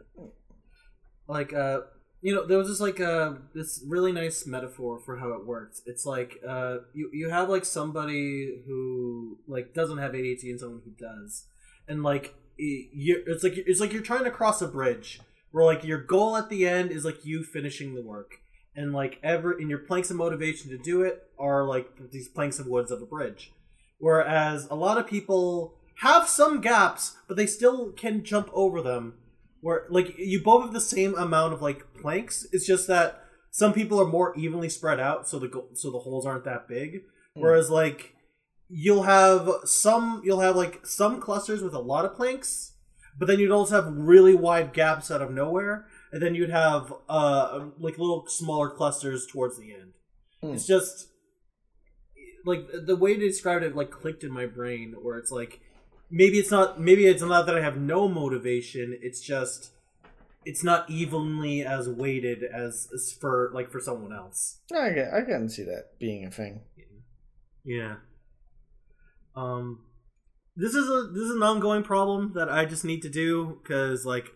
Like 1.27 1.53
uh, 1.53 1.81
you 2.22 2.35
know, 2.35 2.45
there 2.45 2.57
was 2.57 2.68
just 2.68 2.81
like 2.81 2.99
uh 2.99 3.34
this 3.53 3.84
really 3.88 4.11
nice 4.11 4.45
metaphor 4.45 4.99
for 4.99 5.18
how 5.18 5.34
it 5.34 5.45
works. 5.45 5.81
It's 5.85 6.06
like 6.06 6.39
uh, 6.48 6.77
you 6.93 7.10
you 7.11 7.30
have 7.30 7.49
like 7.49 7.65
somebody 7.65 8.61
who 8.65 9.39
like 9.48 9.73
doesn't 9.73 9.98
have 9.98 10.11
ADHD 10.11 10.52
and 10.52 10.60
someone 10.60 10.81
who 10.85 10.91
does, 10.91 11.45
and 11.88 12.03
like 12.03 12.35
you 12.57 13.23
it's 13.26 13.43
like 13.43 13.57
it's 13.57 13.80
like 13.80 13.91
you're 13.91 14.03
trying 14.03 14.23
to 14.23 14.31
cross 14.31 14.61
a 14.61 14.68
bridge 14.68 15.19
where 15.52 15.65
like 15.65 15.84
your 15.84 16.02
goal 16.02 16.38
at 16.38 16.49
the 16.49 16.68
end 16.68 16.91
is 16.91 17.03
like 17.03 17.26
you 17.26 17.43
finishing 17.43 17.95
the 17.95 18.03
work, 18.03 18.34
and 18.76 18.93
like 18.93 19.19
ever 19.23 19.52
and 19.52 19.69
your 19.69 19.80
planks 19.80 20.11
of 20.11 20.18
motivation 20.18 20.69
to 20.69 20.77
do 20.77 21.02
it 21.02 21.23
are 21.39 21.65
like 21.65 21.89
these 22.11 22.27
planks 22.27 22.60
of 22.60 22.68
woods 22.68 22.91
of 22.91 23.02
a 23.02 23.06
bridge. 23.06 23.52
Whereas 23.99 24.68
a 24.69 24.76
lot 24.76 24.98
of 24.98 25.07
people 25.07 25.76
have 26.02 26.27
some 26.27 26.61
gaps, 26.61 27.15
but 27.27 27.38
they 27.38 27.45
still 27.45 27.91
can 27.91 28.23
jump 28.23 28.49
over 28.53 28.81
them. 28.81 29.15
Where 29.62 29.86
like 29.90 30.18
you 30.18 30.42
both 30.42 30.64
have 30.64 30.74
the 30.74 30.82
same 30.82 31.16
amount 31.16 31.54
of 31.54 31.62
like 31.62 31.94
planks. 32.02 32.46
It's 32.52 32.66
just 32.66 32.88
that 32.88 33.24
some 33.52 33.74
people 33.74 34.02
are 34.02 34.08
more 34.08 34.36
evenly 34.36 34.70
spread 34.70 35.00
out, 35.00 35.28
so 35.28 35.38
the 35.40 35.48
go- 35.48 35.70
so 35.74 35.92
the 35.92 36.00
holes 36.00 36.26
aren't 36.26 36.46
that 36.46 36.68
big. 36.68 37.04
Hmm. 37.36 37.42
Whereas 37.42 37.70
like 37.70 38.16
you'll 38.70 39.04
have 39.04 39.50
some 39.66 40.22
you'll 40.24 40.40
have 40.40 40.56
like 40.56 40.86
some 40.86 41.20
clusters 41.20 41.62
with 41.62 41.74
a 41.74 41.80
lot 41.80 42.06
of 42.06 42.16
planks, 42.16 42.74
but 43.20 43.28
then 43.28 43.40
you'd 43.40 43.52
also 43.52 43.76
have 43.76 43.94
really 43.96 44.34
wide 44.34 44.74
gaps 44.74 45.12
out 45.12 45.22
of 45.22 45.32
nowhere, 45.32 45.86
and 46.12 46.22
then 46.22 46.34
you'd 46.34 46.50
have 46.50 46.94
uh 47.08 47.68
like 47.78 48.00
little 48.00 48.26
smaller 48.28 48.70
clusters 48.70 49.28
towards 49.28 49.58
the 49.60 49.74
end. 49.74 49.94
Hmm. 50.42 50.54
It's 50.54 50.66
just 50.66 51.08
like 52.46 52.66
the 52.88 52.96
way 52.96 53.14
to 53.14 53.20
describe 53.20 53.62
it 53.62 53.76
like 53.76 53.92
clicked 53.92 54.24
in 54.24 54.32
my 54.32 54.46
brain 54.46 54.96
where 55.02 55.18
it's 55.18 55.32
like 55.32 55.60
maybe 56.12 56.38
it's 56.38 56.52
not 56.52 56.80
maybe 56.80 57.08
it's 57.08 57.24
not 57.24 57.46
that 57.46 57.58
I 57.58 57.62
have 57.62 57.78
no 57.78 58.08
motivation, 58.08 58.98
it's 59.02 59.22
just 59.22 59.72
it's 60.46 60.64
not 60.64 60.90
evenly 60.90 61.64
as 61.64 61.88
weighted 61.88 62.44
as, 62.44 62.88
as 62.94 63.16
for 63.20 63.52
like 63.54 63.72
for 63.72 63.80
someone 63.80 64.14
else. 64.14 64.60
I 64.74 64.90
can, 64.94 65.12
I 65.14 65.22
can 65.22 65.50
see 65.50 65.64
that 65.64 66.00
being 66.00 66.26
a 66.26 66.32
thing. 66.32 66.62
Yeah. 67.64 67.98
Um, 69.36 69.86
this 70.56 70.74
is 70.74 70.90
a 70.90 71.08
this 71.14 71.24
is 71.24 71.36
an 71.36 71.44
ongoing 71.44 71.84
problem 71.84 72.34
that 72.36 72.50
I 72.50 72.66
just 72.66 72.84
need 72.84 73.02
to 73.04 73.10
do 73.10 73.60
because 73.62 74.04
like, 74.06 74.30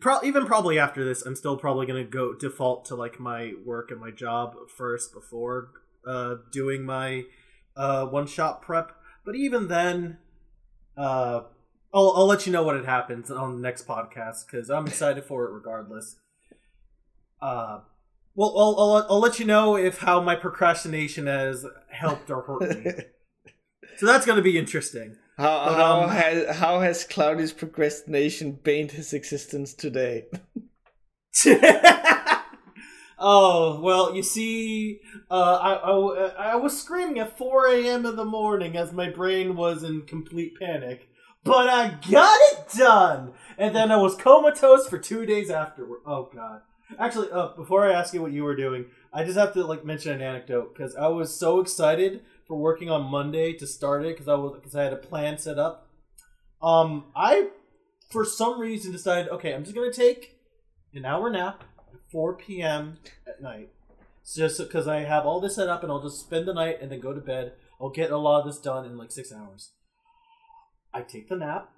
pro- 0.00 0.22
even 0.22 0.46
probably 0.46 0.78
after 0.78 1.04
this, 1.04 1.22
I'm 1.22 1.36
still 1.36 1.56
probably 1.56 1.86
gonna 1.86 2.04
go 2.04 2.34
default 2.34 2.84
to 2.86 2.96
like 2.96 3.20
my 3.20 3.52
work 3.64 3.90
and 3.90 4.00
my 4.00 4.10
job 4.10 4.54
first 4.76 5.14
before 5.14 5.70
uh 6.06 6.36
doing 6.52 6.84
my 6.84 7.22
uh 7.76 8.06
one 8.06 8.26
shot 8.26 8.62
prep. 8.62 8.92
But 9.24 9.36
even 9.36 9.68
then, 9.68 10.18
uh, 11.00 11.44
I'll 11.92 12.12
I'll 12.16 12.26
let 12.26 12.46
you 12.46 12.52
know 12.52 12.62
what 12.62 12.76
it 12.76 12.84
happens 12.84 13.30
on 13.30 13.56
the 13.56 13.62
next 13.62 13.86
podcast 13.86 14.46
because 14.46 14.70
I'm 14.70 14.86
excited 14.86 15.24
for 15.24 15.44
it 15.46 15.52
regardless. 15.52 16.16
Uh. 17.40 17.80
Well, 18.36 18.56
I'll, 18.56 18.76
I'll, 18.78 19.06
I'll 19.10 19.20
let 19.20 19.40
you 19.40 19.44
know 19.44 19.76
if 19.76 19.98
how 19.98 20.20
my 20.20 20.36
procrastination 20.36 21.26
has 21.26 21.66
helped 21.90 22.30
or 22.30 22.42
hurt 22.42 22.84
me. 22.84 22.92
so 23.96 24.06
that's 24.06 24.24
going 24.24 24.36
to 24.36 24.42
be 24.42 24.56
interesting. 24.56 25.16
How 25.36 25.64
But, 25.66 25.74
how 25.74 26.00
um, 26.02 26.10
has 26.10 26.56
how 26.56 26.80
has 26.80 27.04
Cloudy's 27.04 27.52
procrastination 27.52 28.52
baned 28.52 28.92
his 28.92 29.12
existence 29.12 29.74
today? 29.74 30.26
oh 33.20 33.78
well, 33.80 34.16
you 34.16 34.22
see, 34.22 35.00
uh, 35.30 35.58
I, 35.62 35.74
I 35.74 36.52
I 36.52 36.56
was 36.56 36.80
screaming 36.80 37.18
at 37.18 37.38
4 37.38 37.68
a.m. 37.68 38.06
in 38.06 38.16
the 38.16 38.24
morning 38.24 38.76
as 38.76 38.92
my 38.92 39.10
brain 39.10 39.54
was 39.54 39.82
in 39.82 40.02
complete 40.02 40.54
panic, 40.58 41.08
but 41.44 41.68
I 41.68 41.98
got 42.10 42.38
it 42.52 42.66
done, 42.76 43.32
and 43.56 43.76
then 43.76 43.92
I 43.92 43.96
was 43.96 44.16
comatose 44.16 44.88
for 44.88 44.98
two 44.98 45.26
days 45.26 45.50
afterward. 45.50 46.00
Oh 46.06 46.30
god. 46.34 46.62
Actually, 46.98 47.30
uh, 47.30 47.48
before 47.56 47.86
I 47.86 47.92
ask 47.92 48.12
you 48.12 48.20
what 48.20 48.32
you 48.32 48.42
were 48.42 48.56
doing, 48.56 48.86
I 49.12 49.22
just 49.22 49.38
have 49.38 49.52
to 49.54 49.64
like 49.64 49.84
mention 49.84 50.12
an 50.12 50.22
anecdote 50.22 50.74
because 50.74 50.96
I 50.96 51.06
was 51.06 51.32
so 51.32 51.60
excited 51.60 52.22
for 52.48 52.56
working 52.56 52.90
on 52.90 53.10
Monday 53.10 53.52
to 53.54 53.66
start 53.66 54.04
it 54.04 54.14
because 54.14 54.26
I 54.26 54.34
was 54.34 54.54
because 54.56 54.74
I 54.74 54.82
had 54.82 54.92
a 54.92 54.96
plan 54.96 55.38
set 55.38 55.58
up. 55.58 55.88
Um, 56.60 57.06
I 57.14 57.50
for 58.10 58.24
some 58.24 58.60
reason 58.60 58.92
decided, 58.92 59.30
okay, 59.30 59.54
I'm 59.54 59.62
just 59.62 59.76
gonna 59.76 59.92
take 59.92 60.36
an 60.94 61.04
hour 61.04 61.30
nap 61.30 61.62
4 62.10 62.36
p.m. 62.36 62.98
at 63.26 63.42
night, 63.42 63.70
just 64.34 64.58
because 64.58 64.88
I 64.88 65.00
have 65.00 65.26
all 65.26 65.40
this 65.40 65.56
set 65.56 65.68
up, 65.68 65.82
and 65.82 65.90
I'll 65.92 66.02
just 66.02 66.20
spend 66.20 66.46
the 66.46 66.54
night 66.54 66.78
and 66.80 66.90
then 66.90 67.00
go 67.00 67.12
to 67.12 67.20
bed. 67.20 67.52
I'll 67.80 67.90
get 67.90 68.10
a 68.10 68.18
lot 68.18 68.40
of 68.40 68.46
this 68.46 68.60
done 68.60 68.84
in 68.84 68.96
like 68.96 69.10
six 69.10 69.32
hours. 69.32 69.72
I 70.92 71.02
take 71.02 71.28
the 71.28 71.36
nap. 71.36 71.70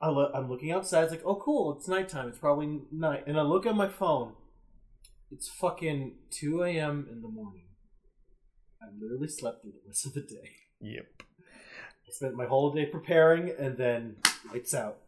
I 0.00 0.08
lo- 0.08 0.30
I'm 0.32 0.48
looking 0.48 0.70
outside. 0.70 1.02
It's 1.04 1.10
like, 1.10 1.22
oh, 1.24 1.36
cool. 1.36 1.76
It's 1.76 1.88
nighttime. 1.88 2.28
It's 2.28 2.38
probably 2.38 2.80
night. 2.92 3.24
And 3.26 3.38
I 3.38 3.42
look 3.42 3.66
at 3.66 3.74
my 3.74 3.88
phone. 3.88 4.34
It's 5.30 5.48
fucking 5.48 6.14
2 6.30 6.62
a.m. 6.62 7.08
in 7.10 7.20
the 7.20 7.28
morning. 7.28 7.66
I 8.80 8.86
literally 8.98 9.28
slept 9.28 9.62
through 9.62 9.72
the 9.72 9.88
rest 9.88 10.06
of 10.06 10.14
the 10.14 10.20
day. 10.20 10.50
Yep. 10.80 11.06
I 11.20 12.10
spent 12.10 12.36
my 12.36 12.46
whole 12.46 12.72
day 12.72 12.86
preparing, 12.86 13.50
and 13.58 13.76
then 13.76 14.16
lights 14.52 14.72
out. 14.72 14.98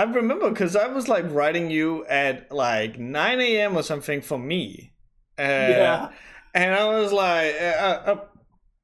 I 0.00 0.04
remember 0.04 0.48
because 0.48 0.76
I 0.76 0.86
was 0.86 1.08
like 1.08 1.26
writing 1.28 1.70
you 1.70 2.06
at 2.06 2.50
like 2.50 2.98
9 2.98 3.40
a.m. 3.42 3.76
or 3.76 3.82
something 3.82 4.22
for 4.22 4.38
me. 4.38 4.94
Uh, 5.38 5.42
yeah. 5.42 6.08
And 6.54 6.74
I 6.74 6.86
was 6.86 7.12
like, 7.12 7.54
uh, 7.60 8.00
uh, 8.06 8.24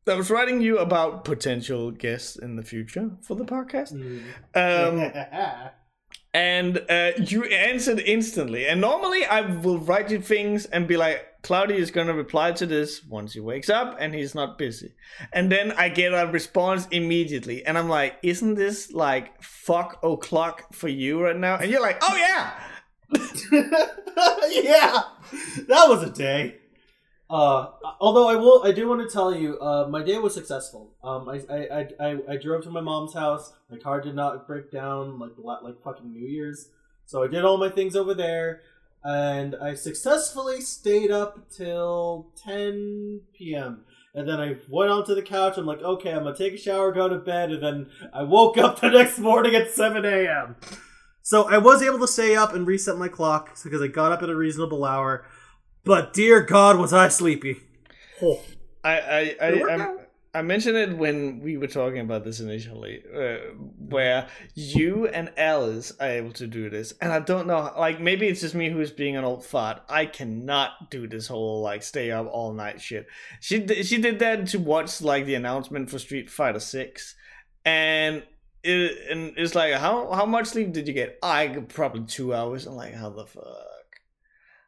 I 0.07 0.15
was 0.15 0.31
writing 0.31 0.61
you 0.61 0.77
about 0.77 1.25
potential 1.25 1.91
guests 1.91 2.37
in 2.37 2.57
the 2.57 2.63
future 2.63 3.13
for 3.23 3.35
the 3.35 3.47
podcast. 3.47 3.93
Um, 4.55 4.99
and 6.37 6.85
uh, 6.91 7.13
you 7.19 7.45
answered 7.45 7.99
instantly. 7.99 8.67
And 8.67 8.79
normally 8.79 9.25
I 9.25 9.41
will 9.41 9.79
write 9.79 10.11
you 10.11 10.21
things 10.21 10.67
and 10.67 10.87
be 10.87 10.99
like, 10.99 11.25
Cloudy 11.43 11.77
is 11.77 11.91
going 11.91 12.09
to 12.09 12.13
reply 12.13 12.53
to 12.53 12.67
this 12.67 13.03
once 13.05 13.33
he 13.33 13.41
wakes 13.41 13.71
up 13.71 13.97
and 13.99 14.15
he's 14.15 14.35
not 14.35 14.59
busy. 14.59 14.93
And 15.33 15.51
then 15.51 15.73
I 15.73 15.89
get 15.89 16.13
a 16.13 16.27
response 16.27 16.89
immediately. 16.91 17.65
And 17.65 17.79
I'm 17.79 17.89
like, 17.89 18.19
isn't 18.23 18.55
this 18.55 18.93
like 18.93 19.43
fuck 19.43 19.99
o'clock 20.03 20.75
for 20.75 20.89
you 20.89 21.23
right 21.23 21.37
now? 21.37 21.57
And 21.57 21.71
you're 21.71 21.81
like, 21.81 22.01
oh 22.03 22.17
yeah. 22.17 22.53
yeah, 24.53 25.03
that 25.69 25.89
was 25.89 26.03
a 26.03 26.11
day. 26.11 26.57
Uh, 27.29 27.71
although 28.01 28.29
I 28.29 28.37
will, 28.37 28.63
I 28.65 28.71
do 28.71 28.89
want 28.89 29.03
to 29.03 29.13
tell 29.13 29.35
you, 29.35 29.59
uh, 29.61 29.89
my 29.89 30.03
day 30.03 30.17
was 30.19 30.33
successful. 30.33 30.93
Um, 31.03 31.29
I, 31.29 31.43
I, 31.53 31.89
I, 31.99 32.19
I, 32.29 32.37
drove 32.37 32.63
to 32.65 32.71
my 32.71 32.81
mom's 32.81 33.15
house. 33.15 33.53
My 33.69 33.79
car 33.79 34.01
did 34.01 34.15
not 34.15 34.47
break 34.47 34.71
down 34.71 35.19
like 35.19 35.33
like 35.37 35.83
fucking 35.83 36.13
New 36.13 36.25
Year's. 36.25 36.69
So 37.05 37.25
I 37.25 37.27
did 37.27 37.45
all 37.45 37.57
my 37.57 37.69
things 37.69 37.97
over 37.97 38.15
there, 38.15 38.63
and 39.03 39.57
I 39.61 39.75
successfully 39.75 40.61
stayed 40.61 41.11
up 41.11 41.51
till 41.51 42.29
10 42.45 43.23
p.m. 43.37 43.83
And 44.15 44.29
then 44.29 44.41
I 44.41 44.57
went 44.71 44.91
onto 44.93 45.15
the 45.15 45.23
couch. 45.23 45.59
I'm 45.59 45.67
like, 45.67 45.83
okay, 45.83 46.13
I'm 46.13 46.23
gonna 46.23 46.37
take 46.37 46.55
a 46.55 46.59
shower, 46.59 46.93
go 46.93 47.09
to 47.09 47.19
bed, 47.19 47.51
and 47.51 47.63
then 47.63 47.91
I 48.13 48.23
woke 48.23 48.57
up 48.57 48.81
the 48.81 48.91
next 48.91 49.19
morning 49.19 49.57
at 49.57 49.73
7 49.73 50.05
a.m. 50.05 50.55
So 51.23 51.51
I 51.51 51.59
was 51.59 51.83
able 51.83 51.99
to 51.99 52.07
stay 52.07 52.37
up 52.37 52.55
and 52.55 52.69
reset 52.69 52.97
my 52.99 53.09
clock 53.09 53.59
because 53.65 53.83
I 53.83 53.89
got 53.89 54.13
up 54.13 54.23
at 54.23 54.31
a 54.31 54.37
reasonable 54.37 54.85
hour. 54.85 55.27
But 55.87 56.13
dear 56.13 56.43
God, 56.43 56.79
was 56.79 56.93
I 56.93 57.09
sleepy. 57.09 57.61
Oh. 58.21 58.41
I 58.83 58.99
I 58.99 59.37
I, 59.41 59.47
I, 59.47 59.81
out. 59.81 60.01
I 60.35 60.43
mentioned 60.43 60.77
it 60.77 60.99
when 60.99 61.41
we 61.41 61.57
were 61.57 61.69
talking 61.69 62.01
about 62.01 62.25
this 62.25 62.41
initially, 62.41 63.03
uh, 63.17 63.55
where 63.79 64.27
you 64.55 65.07
and 65.07 65.33
Alice 65.39 65.93
are 65.99 66.09
able 66.09 66.33
to 66.33 66.49
do 66.49 66.69
this, 66.69 66.93
and 67.01 67.13
I 67.13 67.21
don't 67.21 67.47
know, 67.47 67.73
like 67.79 68.01
maybe 68.01 68.27
it's 68.27 68.41
just 68.41 68.55
me 68.55 68.69
who's 68.69 68.91
being 68.91 69.17
an 69.17 69.25
old 69.25 69.47
fart. 69.47 69.81
I 69.89 70.07
cannot 70.07 70.91
do 70.91 71.07
this 71.07 71.29
whole 71.29 71.63
like 71.63 71.85
stay 71.85 72.11
up 72.11 72.27
all 72.31 72.53
night 72.53 72.81
shit. 72.81 73.07
She 73.41 73.65
she 73.85 73.99
did 73.99 74.19
that 74.19 74.49
to 74.49 74.59
watch 74.59 75.01
like 75.01 75.25
the 75.25 75.37
announcement 75.37 75.89
for 75.89 76.01
Street 76.01 76.29
Fighter 76.29 76.61
Six, 76.61 77.15
and. 77.65 78.25
It, 78.69 79.13
and 79.13 79.33
it's 79.37 79.55
like 79.55 79.75
how 79.75 80.11
how 80.11 80.27
much 80.27 80.49
sleep 80.49 80.73
did 80.73 80.89
you 80.89 80.95
get? 80.95 81.21
I 81.23 81.47
probably 81.69 82.03
two 82.05 82.35
hours. 82.35 82.67
I'm 82.67 82.75
like, 82.75 82.95
how 82.95 83.11
the 83.11 83.25
fuck? 83.25 83.45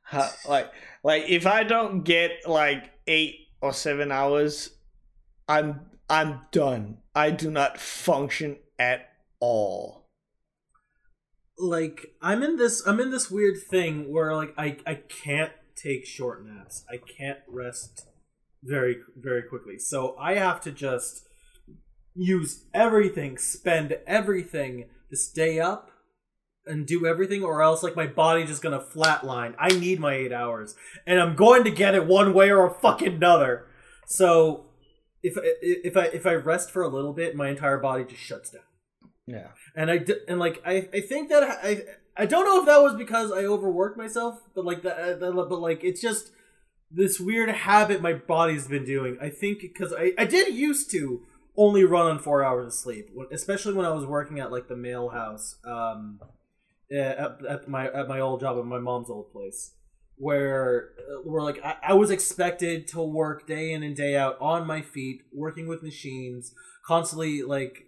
How, 0.04 0.30
like 0.48 0.70
like 1.08 1.24
if 1.26 1.46
I 1.46 1.62
don't 1.64 2.04
get 2.04 2.46
like 2.46 2.90
eight 3.06 3.36
or 3.62 3.72
seven 3.72 4.12
hours, 4.12 4.68
I'm 5.48 5.86
I'm 6.10 6.42
done. 6.52 6.98
I 7.14 7.30
do 7.30 7.50
not 7.50 7.80
function 7.80 8.58
at 8.78 9.08
all. 9.40 10.04
like 11.58 12.12
I'm 12.20 12.42
in 12.42 12.56
this 12.56 12.86
I'm 12.86 13.00
in 13.00 13.10
this 13.10 13.30
weird 13.30 13.56
thing 13.70 14.12
where 14.12 14.36
like 14.36 14.52
I 14.58 14.76
I 14.86 14.96
can't 15.24 15.52
take 15.82 16.04
short 16.04 16.44
naps. 16.46 16.84
I 16.90 16.98
can't 16.98 17.38
rest 17.48 18.06
very 18.62 18.96
very 19.16 19.42
quickly. 19.42 19.78
So 19.78 20.14
I 20.18 20.34
have 20.34 20.60
to 20.62 20.70
just 20.70 21.26
use 22.14 22.66
everything, 22.74 23.38
spend 23.38 23.96
everything 24.06 24.90
to 25.10 25.16
stay 25.16 25.58
up 25.58 25.90
and 26.68 26.86
do 26.86 27.06
everything 27.06 27.42
or 27.42 27.62
else 27.62 27.82
like 27.82 27.96
my 27.96 28.06
body's 28.06 28.48
just 28.48 28.62
to 28.78 28.84
flatline. 28.84 29.54
I 29.58 29.68
need 29.68 30.00
my 30.00 30.14
8 30.14 30.32
hours 30.32 30.74
and 31.06 31.20
I'm 31.20 31.34
going 31.34 31.64
to 31.64 31.70
get 31.70 31.94
it 31.94 32.06
one 32.06 32.34
way 32.34 32.50
or 32.50 32.66
a 32.66 32.70
fucking 32.74 33.14
another. 33.14 33.66
So 34.06 34.66
if 35.22 35.36
if 35.60 35.96
I 35.96 36.04
if 36.06 36.26
I 36.26 36.34
rest 36.34 36.70
for 36.70 36.82
a 36.82 36.88
little 36.88 37.12
bit, 37.12 37.34
my 37.34 37.48
entire 37.48 37.78
body 37.78 38.04
just 38.04 38.22
shuts 38.22 38.50
down 38.50 38.62
Yeah. 39.26 39.48
and 39.74 39.90
I 39.90 40.04
and 40.28 40.38
like 40.38 40.62
I 40.64 40.88
I 40.92 41.00
think 41.00 41.28
that 41.30 41.42
I 41.42 41.82
I 42.16 42.26
don't 42.26 42.44
know 42.44 42.60
if 42.60 42.66
that 42.66 42.82
was 42.82 42.94
because 42.94 43.30
I 43.32 43.44
overworked 43.44 43.96
myself, 43.96 44.40
but 44.54 44.64
like 44.64 44.82
that, 44.82 45.18
but 45.20 45.60
like 45.60 45.82
it's 45.84 46.00
just 46.00 46.30
this 46.90 47.20
weird 47.20 47.50
habit 47.50 48.00
my 48.00 48.14
body's 48.14 48.66
been 48.66 48.84
doing. 48.84 49.18
I 49.20 49.28
think 49.28 49.60
because 49.60 49.92
I 49.92 50.12
I 50.16 50.24
did 50.24 50.54
used 50.54 50.90
to 50.92 51.22
only 51.56 51.84
run 51.84 52.06
on 52.06 52.18
four 52.20 52.44
hours 52.44 52.66
of 52.66 52.72
sleep, 52.72 53.10
especially 53.32 53.74
when 53.74 53.84
I 53.84 53.90
was 53.90 54.06
working 54.06 54.38
at 54.38 54.52
like 54.52 54.68
the 54.68 54.76
mail 54.76 55.08
house, 55.10 55.56
um, 55.64 56.20
at, 56.92 57.44
at 57.48 57.68
my 57.68 57.86
at 57.88 58.08
my 58.08 58.20
old 58.20 58.40
job 58.40 58.58
at 58.58 58.64
my 58.64 58.78
mom's 58.78 59.10
old 59.10 59.32
place. 59.32 59.74
Where, 60.20 60.94
uh, 60.98 61.20
where 61.22 61.42
like 61.42 61.64
I, 61.64 61.76
I 61.90 61.92
was 61.94 62.10
expected 62.10 62.88
to 62.88 63.00
work 63.00 63.46
day 63.46 63.72
in 63.72 63.84
and 63.84 63.94
day 63.94 64.16
out 64.16 64.36
on 64.40 64.66
my 64.66 64.82
feet, 64.82 65.22
working 65.32 65.68
with 65.68 65.82
machines, 65.82 66.52
constantly 66.84 67.42
like 67.42 67.84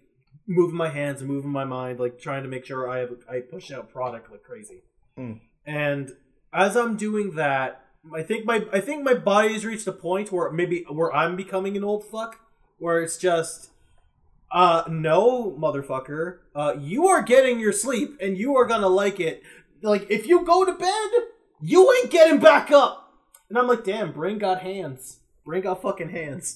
moving 0.47 0.77
my 0.77 0.89
hands 0.89 1.21
and 1.21 1.29
moving 1.29 1.51
my 1.51 1.65
mind, 1.65 1.99
like 1.99 2.19
trying 2.19 2.43
to 2.43 2.49
make 2.49 2.65
sure 2.65 2.89
I 2.89 2.99
have 2.99 3.09
I 3.29 3.39
push 3.41 3.69
out 3.71 3.91
product 3.91 4.31
like 4.31 4.43
crazy. 4.43 4.83
Mm. 5.17 5.41
And 5.65 6.11
as 6.53 6.77
I'm 6.77 6.95
doing 6.95 7.31
that, 7.35 7.85
I 8.15 8.23
think 8.23 8.45
my 8.45 8.65
I 8.71 8.79
think 8.79 9.03
my 9.03 9.13
body's 9.13 9.65
reached 9.65 9.87
a 9.87 9.91
point 9.91 10.31
where 10.31 10.51
maybe 10.51 10.85
where 10.89 11.13
I'm 11.13 11.35
becoming 11.35 11.75
an 11.75 11.83
old 11.83 12.05
fuck, 12.05 12.39
where 12.77 13.01
it's 13.01 13.17
just 13.17 13.70
uh 14.53 14.83
no 14.89 15.51
motherfucker, 15.59 16.39
uh 16.55 16.75
you 16.79 17.07
are 17.07 17.21
getting 17.21 17.59
your 17.59 17.71
sleep 17.71 18.17
and 18.21 18.37
you 18.37 18.55
are 18.55 18.65
gonna 18.65 18.89
like 18.89 19.19
it. 19.19 19.43
Like 19.81 20.09
if 20.09 20.27
you 20.27 20.43
go 20.45 20.65
to 20.65 20.73
bed, 20.73 21.09
you 21.61 21.91
ain't 21.93 22.11
getting 22.11 22.39
back 22.39 22.71
up. 22.71 23.13
And 23.49 23.57
I'm 23.57 23.67
like, 23.67 23.83
damn, 23.83 24.11
brain 24.11 24.37
got 24.37 24.61
hands. 24.61 25.19
Brain 25.45 25.61
got 25.61 25.81
fucking 25.81 26.09
hands. 26.09 26.55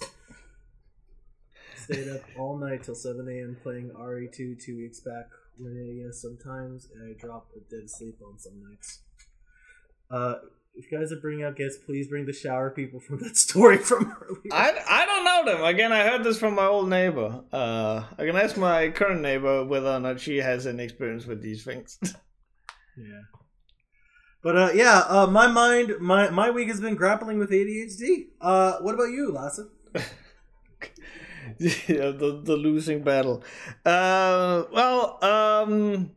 Stayed 1.76 2.08
up 2.08 2.22
all 2.38 2.58
night 2.58 2.84
till 2.84 2.96
7 2.96 3.28
a.m. 3.28 3.58
playing 3.62 3.92
RE2 3.92 4.60
two 4.64 4.78
weeks 4.78 5.02
back 5.02 5.28
when 5.58 6.12
sometimes, 6.14 6.88
and 6.94 7.04
I 7.04 7.20
drop 7.20 7.48
a 7.56 7.60
dead 7.70 7.90
sleep 7.90 8.20
on 8.26 8.40
some 8.40 8.62
nights. 8.68 9.02
Uh, 10.10 10.36
if 10.78 10.92
you 10.92 10.98
guys 10.98 11.12
are 11.12 11.20
bringing 11.20 11.46
out 11.46 11.56
guests, 11.56 11.78
please 11.86 12.08
bring 12.08 12.26
the 12.26 12.34
shower 12.34 12.70
people 12.70 13.00
from 13.00 13.20
that 13.20 13.38
story 13.38 13.78
from 13.78 14.16
earlier. 14.22 14.52
I, 14.52 14.74
I 14.90 15.06
don't 15.06 15.26
know 15.26 15.54
them. 15.54 15.64
Again, 15.64 15.92
I 15.92 16.04
heard 16.04 16.24
this 16.24 16.40
from 16.40 16.56
my 16.56 16.66
old 16.66 16.90
neighbor. 16.90 17.44
Uh, 17.52 18.04
I 18.18 18.26
can 18.26 18.36
ask 18.36 18.58
my 18.58 18.90
current 18.90 19.22
neighbor 19.22 19.64
whether 19.66 19.90
or 19.90 20.00
not 20.00 20.20
she 20.20 20.38
has 20.38 20.68
any 20.68 20.84
experience 20.84 21.26
with 21.26 21.42
these 21.42 21.64
things. 21.64 21.98
yeah. 22.04 23.22
But 24.44 24.58
uh, 24.58 24.72
yeah, 24.76 25.04
uh, 25.08 25.28
my 25.28 25.48
mind, 25.48 25.96
my 26.00 26.30
my 26.30 26.52
week 26.52 26.68
has 26.68 26.80
been 26.80 26.94
grappling 26.96 27.40
with 27.40 27.50
ADHD. 27.50 28.28
Uh, 28.40 28.78
what 28.82 28.94
about 28.94 29.10
you, 29.10 29.32
Lassa? 29.32 29.70
yeah, 31.58 32.12
the 32.12 32.42
the 32.44 32.56
losing 32.56 33.02
battle. 33.04 33.44
Uh, 33.84 34.66
well, 34.72 35.24
um, 35.24 36.12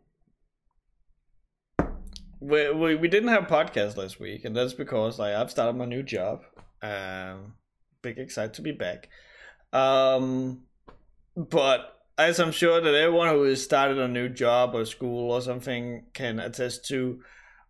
we, 2.40 2.70
we 2.72 2.94
we 2.94 3.08
didn't 3.08 3.28
have 3.28 3.44
podcast 3.44 3.96
last 3.96 4.20
week, 4.20 4.44
and 4.44 4.54
that's 4.56 4.72
because 4.72 5.18
like 5.18 5.34
I've 5.34 5.50
started 5.50 5.76
my 5.76 5.84
new 5.84 6.02
job. 6.02 6.42
Um, 6.82 7.54
big 8.02 8.18
excited 8.18 8.54
to 8.54 8.62
be 8.62 8.72
back. 8.72 9.08
Um, 9.72 10.62
but 11.36 12.00
as 12.16 12.40
I'm 12.40 12.52
sure 12.52 12.80
that 12.80 12.94
everyone 12.94 13.28
who 13.28 13.44
has 13.44 13.62
started 13.62 13.98
a 13.98 14.08
new 14.08 14.28
job 14.28 14.74
or 14.74 14.84
school 14.84 15.30
or 15.30 15.40
something 15.40 16.06
can 16.14 16.40
attest 16.40 16.86
to, 16.86 17.20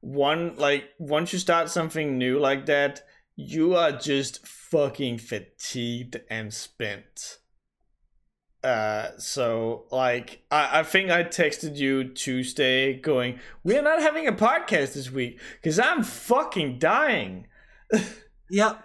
one 0.01 0.57
like 0.57 0.90
once 0.99 1.32
you 1.32 1.39
start 1.39 1.70
something 1.70 2.19
new 2.19 2.39
like 2.39 2.66
that, 2.66 3.03
you 3.36 3.74
are 3.74 3.93
just 3.93 4.47
fucking 4.47 5.19
fatigued 5.19 6.20
and 6.31 6.53
spent. 6.53 7.39
Uh, 8.65 9.11
so 9.19 9.85
like 9.93 10.43
I, 10.51 10.81
I 10.81 10.83
think 10.83 11.11
I 11.11 11.23
texted 11.25 11.77
you 11.77 12.05
Tuesday 12.13 12.95
going, 12.95 13.39
We're 13.63 13.83
not 13.83 14.01
having 14.03 14.27
a 14.27 14.33
podcast 14.33 14.95
this 14.95 15.11
week 15.11 15.39
because 15.63 15.79
I'm 15.79 16.03
fucking 16.03 16.79
dying. 16.79 17.47
Yep. 18.51 18.83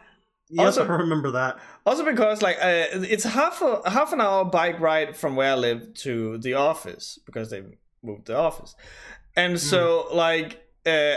Yep, 0.49 0.65
Also- 0.65 0.83
I 0.85 0.87
remember 0.97 1.31
that. 1.31 1.57
Also 1.85 2.03
because 2.05 2.41
like 2.41 2.57
uh, 2.57 2.85
it's 2.93 3.23
half 3.23 3.61
a 3.61 3.89
half 3.89 4.11
an 4.13 4.21
hour 4.21 4.45
bike 4.45 4.79
ride 4.79 5.15
from 5.15 5.35
where 5.35 5.53
I 5.53 5.55
live 5.55 5.93
to 5.95 6.37
the 6.37 6.53
office 6.55 7.17
because 7.25 7.49
they 7.49 7.63
moved 8.03 8.27
the 8.27 8.37
office, 8.37 8.75
and 9.35 9.59
so 9.59 10.07
like 10.13 10.61
uh, 10.85 11.15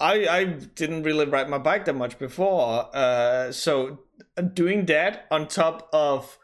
I 0.00 0.26
I 0.28 0.44
didn't 0.44 1.02
really 1.02 1.26
ride 1.26 1.48
my 1.48 1.58
bike 1.58 1.84
that 1.86 1.94
much 1.94 2.18
before, 2.18 2.88
uh, 2.96 3.50
so 3.52 4.00
doing 4.54 4.86
that 4.86 5.26
on 5.30 5.48
top 5.48 5.88
of 5.92 6.38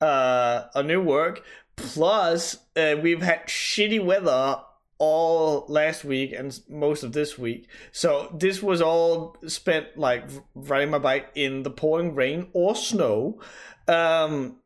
uh, 0.00 0.64
a 0.74 0.82
new 0.82 1.02
work 1.02 1.42
plus 1.76 2.56
uh, 2.76 2.96
we've 3.00 3.22
had 3.22 3.46
shitty 3.46 4.04
weather 4.04 4.60
all 4.98 5.64
last 5.68 6.04
week 6.04 6.32
and 6.32 6.60
most 6.68 7.04
of 7.04 7.12
this 7.12 7.38
week. 7.38 7.68
So 7.92 8.34
this 8.36 8.62
was 8.62 8.82
all 8.82 9.36
spent 9.46 9.96
like 9.96 10.24
riding 10.54 10.90
my 10.90 10.98
bike 10.98 11.28
in 11.34 11.62
the 11.62 11.70
pouring 11.70 12.14
rain 12.14 12.48
or 12.52 12.74
snow. 12.74 13.40
Um, 13.86 14.56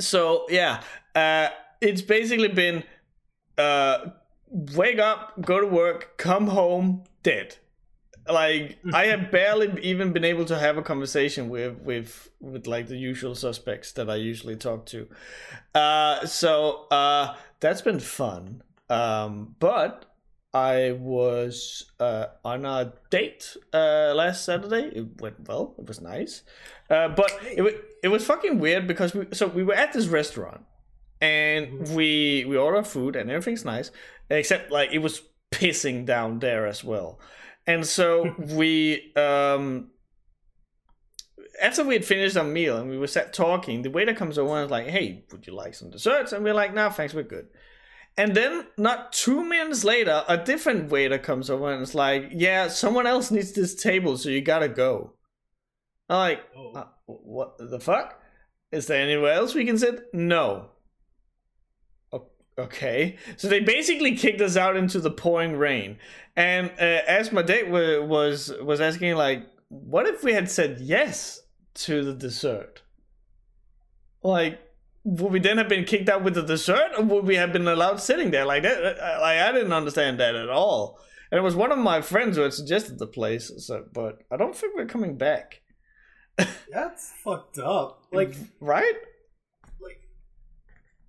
so 0.00 0.46
yeah, 0.48 0.82
uh, 1.14 1.48
it's 1.80 2.02
basically 2.02 2.48
been 2.48 2.82
uh, 3.56 4.10
wake 4.48 4.98
up, 4.98 5.40
go 5.40 5.60
to 5.60 5.66
work, 5.66 6.18
come 6.18 6.48
home, 6.48 7.04
dead. 7.22 7.56
Like 8.30 8.78
I 8.92 9.06
have 9.06 9.30
barely 9.30 9.82
even 9.82 10.12
been 10.12 10.24
able 10.24 10.44
to 10.46 10.58
have 10.58 10.78
a 10.78 10.82
conversation 10.82 11.48
with 11.48 11.78
with 11.80 12.30
with 12.40 12.66
like 12.66 12.88
the 12.88 12.96
usual 12.96 13.34
suspects 13.34 13.92
that 13.92 14.08
I 14.10 14.16
usually 14.16 14.56
talk 14.56 14.86
to. 14.86 15.08
Uh, 15.74 16.26
so 16.26 16.86
uh, 16.90 17.36
that's 17.60 17.82
been 17.82 18.00
fun. 18.00 18.62
Um, 18.90 19.54
but 19.58 20.06
I 20.54 20.92
was 20.92 21.90
uh, 22.00 22.26
on 22.44 22.64
a 22.64 22.94
date 23.10 23.56
uh, 23.72 24.12
last 24.14 24.44
Saturday. 24.44 24.90
It 24.96 25.20
went 25.20 25.46
well. 25.46 25.74
It 25.78 25.86
was 25.86 26.00
nice, 26.00 26.42
uh, 26.88 27.08
but 27.08 27.30
it 27.42 27.84
it 28.02 28.08
was 28.08 28.24
fucking 28.24 28.58
weird 28.58 28.86
because 28.86 29.14
we 29.14 29.26
so 29.32 29.46
we 29.46 29.62
were 29.62 29.74
at 29.74 29.92
this 29.92 30.06
restaurant 30.06 30.62
and 31.20 31.88
we 31.88 32.44
we 32.46 32.56
ordered 32.56 32.86
food 32.86 33.16
and 33.16 33.30
everything's 33.30 33.64
nice 33.64 33.90
except 34.30 34.70
like 34.70 34.92
it 34.92 34.98
was 34.98 35.22
pissing 35.50 36.04
down 36.06 36.38
there 36.38 36.66
as 36.66 36.84
well, 36.84 37.18
and 37.68 37.86
so 37.86 38.34
we 38.38 39.12
um 39.14 39.90
after 41.62 41.84
we 41.84 41.94
had 41.94 42.04
finished 42.04 42.36
our 42.36 42.44
meal 42.44 42.76
and 42.76 42.88
we 42.88 42.98
were 42.98 43.06
sat 43.08 43.32
talking, 43.32 43.82
the 43.82 43.90
waiter 43.90 44.14
comes 44.14 44.38
over 44.38 44.54
and 44.56 44.64
is 44.66 44.70
like, 44.70 44.86
"Hey, 44.86 45.24
would 45.32 45.46
you 45.46 45.54
like 45.54 45.74
some 45.74 45.90
desserts?" 45.90 46.32
And 46.32 46.42
we're 46.44 46.54
like, 46.54 46.72
"No, 46.74 46.88
thanks, 46.90 47.14
we're 47.14 47.22
good." 47.24 47.48
And 48.16 48.34
then, 48.34 48.66
not 48.76 49.12
two 49.12 49.44
minutes 49.44 49.84
later, 49.84 50.24
a 50.28 50.36
different 50.36 50.90
waiter 50.90 51.18
comes 51.18 51.50
over 51.50 51.72
and 51.72 51.82
is 51.82 51.94
like, 51.94 52.30
"Yeah, 52.32 52.68
someone 52.68 53.06
else 53.06 53.30
needs 53.30 53.52
this 53.52 53.74
table, 53.74 54.16
so 54.16 54.28
you 54.28 54.40
gotta 54.40 54.68
go." 54.68 55.14
I'm 56.08 56.16
like, 56.18 56.40
Oh. 56.56 56.72
uh, 56.74 56.86
"What 57.06 57.58
the 57.58 57.80
fuck? 57.80 58.20
Is 58.72 58.86
there 58.86 59.02
anywhere 59.02 59.32
else 59.34 59.54
we 59.54 59.64
can 59.64 59.78
sit?" 59.78 60.12
No. 60.14 60.70
Okay, 62.58 63.16
so 63.36 63.46
they 63.48 63.60
basically 63.60 64.16
kicked 64.16 64.40
us 64.40 64.56
out 64.56 64.76
into 64.76 64.98
the 65.00 65.10
pouring 65.12 65.56
rain. 65.56 65.98
And 66.36 66.70
uh, 66.78 67.02
as 67.06 67.30
my 67.30 67.42
date 67.42 67.68
wa- 67.68 68.00
was 68.04 68.52
was 68.62 68.80
asking, 68.80 69.14
like, 69.14 69.46
what 69.68 70.06
if 70.06 70.24
we 70.24 70.32
had 70.32 70.50
said 70.50 70.78
yes 70.80 71.40
to 71.74 72.02
the 72.04 72.14
dessert? 72.14 72.82
Like, 74.22 74.58
would 75.04 75.32
we 75.32 75.38
then 75.38 75.58
have 75.58 75.68
been 75.68 75.84
kicked 75.84 76.08
out 76.08 76.24
with 76.24 76.34
the 76.34 76.42
dessert, 76.42 76.90
or 76.98 77.04
would 77.04 77.24
we 77.26 77.36
have 77.36 77.52
been 77.52 77.68
allowed 77.68 78.00
sitting 78.00 78.30
there 78.32 78.44
like 78.44 78.64
that? 78.64 78.82
Uh, 78.84 79.18
Like, 79.20 79.38
I 79.38 79.52
didn't 79.52 79.72
understand 79.72 80.18
that 80.20 80.34
at 80.34 80.48
all. 80.48 80.98
And 81.30 81.38
it 81.38 81.42
was 81.42 81.54
one 81.54 81.70
of 81.70 81.78
my 81.78 82.00
friends 82.00 82.36
who 82.36 82.42
had 82.42 82.54
suggested 82.54 82.98
the 82.98 83.06
place, 83.06 83.52
so 83.58 83.84
but 83.92 84.22
I 84.32 84.36
don't 84.36 84.56
think 84.56 84.74
we're 84.74 84.86
coming 84.86 85.16
back. 85.16 85.60
That's 86.72 87.12
fucked 87.22 87.58
up. 87.58 88.02
Like, 88.12 88.34
right? 88.60 88.94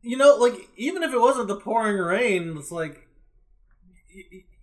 You 0.01 0.17
know, 0.17 0.35
like 0.37 0.69
even 0.77 1.03
if 1.03 1.11
it 1.13 1.19
wasn't 1.19 1.47
the 1.47 1.55
pouring 1.57 1.97
rain, 1.97 2.55
it's 2.57 2.71
like 2.71 3.07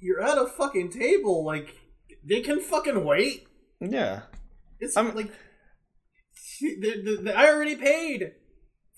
you're 0.01 0.23
at 0.23 0.39
a 0.39 0.47
fucking 0.47 0.91
table. 0.91 1.45
Like 1.45 1.77
they 2.25 2.41
can 2.41 2.61
fucking 2.61 3.05
wait. 3.05 3.47
Yeah. 3.81 4.23
It's 4.81 4.97
I'm- 4.97 5.15
like 5.15 5.31
the, 6.61 6.77
the, 6.81 7.23
the, 7.23 7.37
I 7.37 7.49
already 7.49 7.77
paid. 7.77 8.33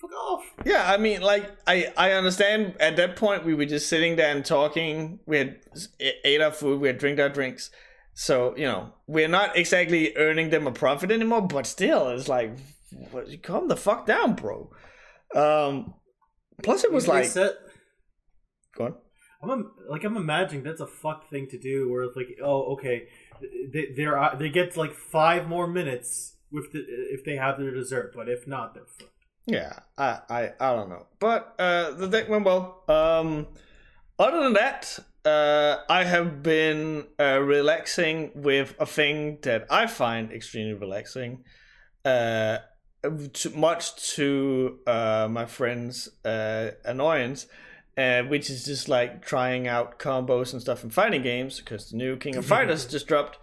Fuck 0.01 0.13
off. 0.13 0.45
Yeah, 0.65 0.89
I 0.89 0.97
mean, 0.97 1.23
like, 1.23 1.51
I 1.67 1.93
I 1.97 2.13
understand. 2.13 2.77
At 2.79 2.95
that 2.97 3.17
point, 3.17 3.45
we 3.45 3.53
were 3.55 3.65
just 3.65 3.89
sitting 3.89 4.15
there 4.15 4.31
and 4.31 4.45
talking. 4.45 5.19
We 5.27 5.39
had 5.39 5.57
ate 5.99 6.41
our 6.41 6.53
food. 6.53 6.81
We 6.81 6.87
had 6.87 6.99
drank 6.99 7.19
our 7.19 7.29
drinks. 7.29 7.71
So 8.15 8.55
you 8.57 8.67
know, 8.67 8.93
we're 9.09 9.27
not 9.27 9.57
exactly 9.57 10.17
earning 10.17 10.51
them 10.51 10.69
a 10.69 10.73
profit 10.73 11.11
anymore. 11.11 11.43
But 11.43 11.67
still, 11.67 12.11
it's 12.11 12.29
like, 12.29 12.57
what, 13.11 13.27
calm 13.43 13.67
the 13.67 13.77
fuck 13.77 14.07
down, 14.07 14.35
bro. 14.35 14.71
Um. 15.35 15.95
Plus, 16.63 16.85
it 16.85 16.93
was 16.93 17.07
They 17.07 17.13
like, 17.13 17.25
said- 17.27 17.57
go 18.77 18.85
on. 18.87 18.95
I'm 19.41 19.71
like 19.89 20.03
I'm 20.03 20.17
imagining 20.17 20.65
that's 20.65 20.81
a 20.81 20.87
fuck 20.87 21.31
thing 21.31 21.47
to 21.51 21.59
do. 21.59 21.89
Where 21.89 22.03
it's 22.03 22.17
like, 22.17 22.27
oh, 22.43 22.73
okay, 22.73 23.07
they 23.73 23.87
they're 23.97 24.19
uh, 24.19 24.35
they 24.35 24.49
get 24.49 24.77
like 24.77 24.95
five 24.95 25.47
more 25.47 25.69
minutes 25.69 26.35
with 26.51 26.73
the 26.73 26.81
if 26.89 27.25
they 27.25 27.37
have 27.37 27.57
their 27.59 27.71
dessert, 27.73 28.13
but 28.17 28.29
if 28.29 28.49
not, 28.49 28.75
they're 28.75 28.83
fucked. 28.99 29.13
Yeah, 29.47 29.79
I, 29.97 30.19
I, 30.29 30.53
I 30.61 30.75
don't 30.75 30.89
know, 30.91 31.07
but 31.21 31.55
uh, 31.59 31.93
the 31.93 32.09
day 32.09 32.25
went 32.29 32.45
well. 32.45 32.83
Um, 32.89 33.47
other 34.19 34.43
than 34.43 34.55
that, 34.55 34.99
uh, 35.25 35.77
I 35.89 36.03
have 36.05 36.43
been 36.43 37.07
uh, 37.21 37.39
relaxing 37.41 38.33
with 38.35 38.75
a 38.81 38.87
thing 38.87 39.39
that 39.43 39.67
I 39.71 39.87
find 39.87 40.33
extremely 40.33 40.75
relaxing. 40.75 41.45
Uh, 42.05 42.59
much 43.55 44.15
to 44.15 44.79
uh, 44.87 45.29
my 45.31 45.47
friend's 45.47 46.09
uh, 46.25 46.73
annoyance, 46.85 47.47
uh, 47.97 48.23
which 48.23 48.51
is 48.51 48.65
just 48.65 48.89
like 48.89 49.25
trying 49.25 49.69
out 49.69 49.99
combos 49.99 50.53
and 50.53 50.61
stuff 50.61 50.85
in 50.85 50.91
fighting 50.91 51.23
games 51.23 51.61
because 51.61 51.91
the 51.91 51.97
new 51.97 52.17
King 52.17 52.37
of 52.37 52.47
Fighters 52.55 52.87
just 52.87 53.07
dropped. 53.07 53.39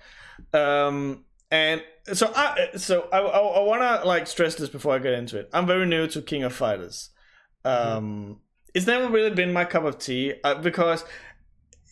Um, 0.54 1.26
and 1.52 1.82
so 2.14 2.32
I 2.36 2.70
so 2.76 3.08
I, 3.12 3.20
I, 3.20 3.40
I 3.40 3.64
want 3.64 3.82
to 3.82 4.08
like 4.08 4.28
stress 4.28 4.56
this 4.56 4.70
before 4.70 4.96
I 4.96 5.00
get 5.00 5.14
into 5.14 5.40
it. 5.40 5.50
I'm 5.54 5.66
very 5.66 5.86
new 5.86 6.08
to 6.08 6.22
King 6.22 6.44
of 6.44 6.54
Fighters. 6.54 7.10
Um, 7.64 8.40
it's 8.74 8.86
never 8.86 9.10
really 9.10 9.32
been 9.32 9.54
my 9.54 9.66
cup 9.66 9.86
of 9.86 9.98
tea 9.98 10.34
uh, 10.44 10.56
because 10.56 11.04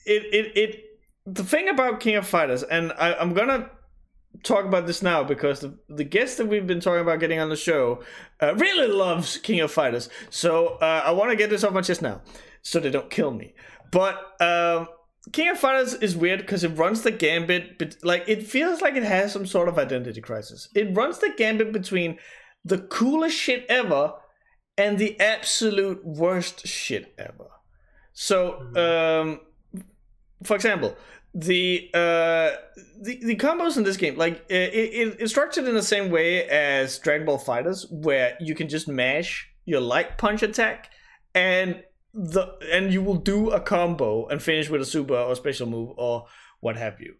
it 0.05 0.23
it 0.33 0.57
it 0.57 0.83
the 1.25 1.43
thing 1.43 1.69
about 1.69 1.99
King 1.99 2.15
of 2.15 2.27
Fighters, 2.27 2.63
and 2.63 2.91
I, 2.93 3.13
I'm 3.13 3.33
gonna 3.33 3.69
talk 4.41 4.65
about 4.65 4.87
this 4.87 5.01
now 5.01 5.23
because 5.23 5.59
the, 5.59 5.77
the 5.89 6.03
guest 6.03 6.37
that 6.37 6.47
we've 6.47 6.65
been 6.65 6.79
talking 6.79 7.01
about 7.01 7.19
getting 7.19 7.39
on 7.39 7.49
the 7.49 7.55
show 7.55 8.03
uh, 8.41 8.55
really 8.55 8.87
loves 8.87 9.37
King 9.37 9.59
of 9.59 9.71
Fighters. 9.71 10.09
So 10.29 10.77
uh, 10.81 11.03
I 11.05 11.11
want 11.11 11.29
to 11.31 11.35
get 11.35 11.49
this 11.49 11.63
off 11.63 11.73
my 11.73 11.81
chest 11.81 12.01
now, 12.01 12.21
so 12.61 12.79
they 12.79 12.89
don't 12.89 13.09
kill 13.09 13.31
me. 13.31 13.53
But 13.91 14.41
um, 14.41 14.87
King 15.31 15.49
of 15.49 15.59
Fighters 15.59 15.93
is 15.93 16.17
weird 16.17 16.39
because 16.39 16.63
it 16.63 16.69
runs 16.69 17.03
the 17.03 17.11
gambit, 17.11 17.77
but 17.77 17.95
like 18.03 18.23
it 18.27 18.45
feels 18.45 18.81
like 18.81 18.95
it 18.95 19.03
has 19.03 19.31
some 19.31 19.45
sort 19.45 19.69
of 19.69 19.77
identity 19.77 20.21
crisis. 20.21 20.67
It 20.75 20.95
runs 20.95 21.19
the 21.19 21.33
gambit 21.37 21.71
between 21.71 22.17
the 22.65 22.79
coolest 22.79 23.37
shit 23.37 23.65
ever 23.69 24.13
and 24.77 24.97
the 24.97 25.19
absolute 25.19 26.03
worst 26.03 26.65
shit 26.67 27.13
ever. 27.17 27.47
So, 28.13 28.59
um, 28.75 29.39
for 30.43 30.55
example, 30.55 30.95
the 31.33 31.89
uh, 31.93 32.51
the 33.01 33.19
the 33.23 33.35
combos 33.35 33.77
in 33.77 33.83
this 33.83 33.97
game, 33.97 34.17
like 34.17 34.43
it, 34.49 34.73
it, 34.73 35.17
it's 35.19 35.31
structured 35.31 35.65
in 35.67 35.73
the 35.75 35.81
same 35.83 36.11
way 36.11 36.47
as 36.47 36.99
Dragon 36.99 37.25
Ball 37.25 37.39
FighterZ, 37.39 37.85
where 37.91 38.37
you 38.39 38.53
can 38.55 38.69
just 38.69 38.87
mash 38.87 39.49
your 39.65 39.81
light 39.81 40.17
punch 40.17 40.43
attack, 40.43 40.89
and 41.33 41.83
the 42.13 42.45
and 42.71 42.93
you 42.93 43.01
will 43.01 43.15
do 43.15 43.49
a 43.49 43.59
combo 43.59 44.27
and 44.27 44.41
finish 44.41 44.69
with 44.69 44.81
a 44.81 44.85
super 44.85 45.15
or 45.15 45.35
special 45.35 45.67
move 45.67 45.89
or 45.97 46.25
what 46.59 46.75
have 46.77 46.99
you. 47.01 47.15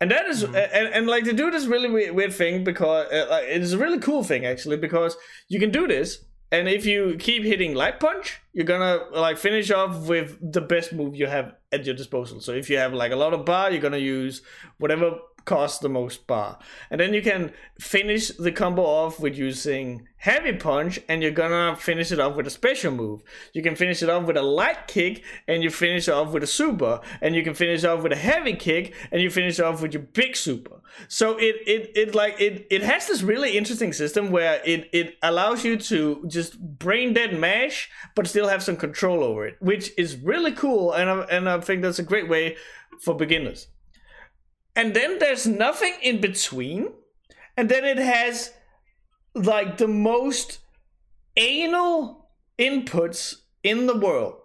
And 0.00 0.10
that 0.10 0.26
is- 0.28 0.44
Mhm. 0.44 0.68
and, 0.72 0.88
and 0.94 1.06
like 1.06 1.24
they 1.24 1.34
do 1.34 1.50
this 1.50 1.66
really 1.66 1.90
weird, 1.90 2.14
weird 2.14 2.32
thing 2.32 2.64
because 2.64 3.06
uh, 3.12 3.42
it 3.46 3.60
is 3.60 3.74
a 3.74 3.78
really 3.78 3.98
cool 3.98 4.24
thing 4.24 4.46
actually 4.46 4.78
because 4.78 5.14
you 5.48 5.60
can 5.60 5.70
do 5.70 5.86
this 5.86 6.24
and 6.52 6.68
if 6.68 6.84
you 6.84 7.16
keep 7.18 7.42
hitting 7.42 7.74
light 7.74 8.00
punch 8.00 8.40
you're 8.52 8.64
gonna 8.64 9.04
like 9.12 9.38
finish 9.38 9.70
off 9.70 10.08
with 10.08 10.38
the 10.52 10.60
best 10.60 10.92
move 10.92 11.14
you 11.14 11.26
have 11.26 11.54
at 11.72 11.86
your 11.86 11.94
disposal. 11.94 12.40
So 12.40 12.52
if 12.52 12.68
you 12.68 12.78
have 12.78 12.92
like 12.92 13.12
a 13.12 13.16
lot 13.16 13.32
of 13.32 13.44
bar 13.44 13.70
you're 13.70 13.80
gonna 13.80 13.98
use 13.98 14.42
whatever 14.78 15.18
costs 15.44 15.78
the 15.78 15.88
most 15.88 16.26
bar 16.26 16.58
and 16.90 17.00
then 17.00 17.14
you 17.14 17.22
can 17.22 17.52
finish 17.78 18.28
the 18.28 18.52
combo 18.52 18.82
off 18.82 19.20
with 19.20 19.36
using 19.36 20.06
heavy 20.20 20.52
punch 20.52 21.00
and 21.08 21.22
you're 21.22 21.30
gonna 21.30 21.74
finish 21.74 22.12
it 22.12 22.20
off 22.20 22.36
with 22.36 22.46
a 22.46 22.50
special 22.50 22.92
move. 22.92 23.22
You 23.54 23.62
can 23.62 23.74
finish 23.74 24.02
it 24.02 24.10
off 24.10 24.24
with 24.24 24.36
a 24.36 24.42
light 24.42 24.86
kick 24.86 25.24
and 25.48 25.62
you 25.62 25.70
finish 25.70 26.08
off 26.08 26.32
with 26.32 26.42
a 26.42 26.46
super. 26.46 27.00
And 27.22 27.34
you 27.34 27.42
can 27.42 27.54
finish 27.54 27.84
off 27.84 28.02
with 28.02 28.12
a 28.12 28.16
heavy 28.16 28.54
kick 28.54 28.94
and 29.10 29.22
you 29.22 29.30
finish 29.30 29.58
off 29.58 29.80
with 29.80 29.94
your 29.94 30.02
big 30.02 30.36
super. 30.36 30.82
So 31.08 31.38
it 31.38 31.56
it, 31.66 31.90
it 31.96 32.14
like 32.14 32.38
it 32.38 32.66
it 32.70 32.82
has 32.82 33.06
this 33.06 33.22
really 33.22 33.56
interesting 33.56 33.94
system 33.94 34.30
where 34.30 34.60
it 34.64 34.90
it 34.92 35.16
allows 35.22 35.64
you 35.64 35.78
to 35.78 36.22
just 36.26 36.60
brain 36.78 37.14
dead 37.14 37.38
mash 37.38 37.90
but 38.14 38.26
still 38.26 38.48
have 38.48 38.62
some 38.62 38.76
control 38.76 39.24
over 39.24 39.46
it 39.46 39.56
which 39.60 39.92
is 39.96 40.16
really 40.16 40.52
cool 40.52 40.92
and 40.92 41.08
I, 41.08 41.20
and 41.30 41.48
I 41.48 41.60
think 41.60 41.82
that's 41.82 41.98
a 41.98 42.02
great 42.02 42.28
way 42.28 42.56
for 43.00 43.14
beginners 43.14 43.68
and 44.80 44.94
then 44.94 45.18
there's 45.18 45.46
nothing 45.46 45.92
in 46.00 46.22
between. 46.22 46.88
And 47.54 47.68
then 47.68 47.84
it 47.84 47.98
has 47.98 48.50
like 49.34 49.76
the 49.76 49.86
most 49.86 50.60
anal 51.36 52.30
inputs 52.58 53.34
in 53.62 53.86
the 53.86 53.98
world. 53.98 54.36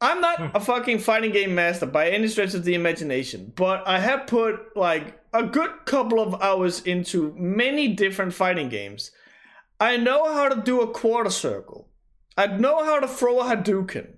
I'm 0.00 0.20
not 0.20 0.38
hmm. 0.38 0.56
a 0.56 0.60
fucking 0.60 1.00
fighting 1.00 1.32
game 1.32 1.56
master 1.56 1.86
by 1.86 2.10
any 2.10 2.28
stretch 2.28 2.54
of 2.54 2.64
the 2.64 2.74
imagination 2.74 3.52
but 3.54 3.86
i 3.86 3.98
have 3.98 4.26
put 4.26 4.74
like 4.74 5.20
a 5.32 5.42
good 5.42 5.84
couple 5.84 6.20
of 6.20 6.40
hours 6.40 6.80
into 6.82 7.34
many 7.36 7.88
different 7.88 8.32
fighting 8.32 8.68
games. 8.68 9.10
I 9.78 9.96
know 9.96 10.32
how 10.32 10.48
to 10.48 10.62
do 10.62 10.80
a 10.80 10.92
quarter 10.92 11.30
circle. 11.30 11.88
I 12.36 12.46
know 12.46 12.84
how 12.84 13.00
to 13.00 13.08
throw 13.08 13.40
a 13.40 13.44
hadouken 13.44 14.14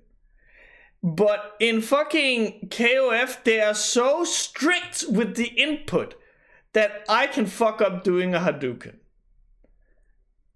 but 1.02 1.56
in 1.58 1.80
fucking 1.80 2.68
KOF, 2.70 3.42
they 3.44 3.60
are 3.60 3.74
so 3.74 4.24
strict 4.24 5.04
with 5.08 5.34
the 5.36 5.48
input 5.48 6.14
that 6.74 7.04
I 7.08 7.26
can 7.26 7.46
fuck 7.46 7.80
up 7.82 8.04
doing 8.04 8.34
a 8.34 8.38
Hadouken. 8.38 8.96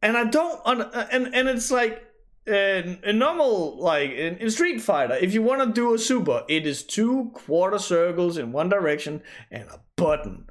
And 0.00 0.16
I 0.16 0.24
don't, 0.24 0.60
and 0.64 1.34
and 1.34 1.48
it's 1.48 1.70
like 1.70 2.04
uh, 2.48 2.82
a 3.02 3.12
normal 3.12 3.76
like 3.78 4.10
in, 4.10 4.36
in 4.36 4.50
Street 4.50 4.80
Fighter. 4.80 5.14
If 5.14 5.34
you 5.34 5.42
want 5.42 5.62
to 5.62 5.72
do 5.72 5.94
a 5.94 5.98
super, 5.98 6.44
it 6.48 6.64
is 6.64 6.84
two 6.84 7.32
quarter 7.34 7.78
circles 7.78 8.38
in 8.38 8.52
one 8.52 8.68
direction 8.68 9.22
and 9.50 9.68
a 9.68 9.80
button. 9.96 10.46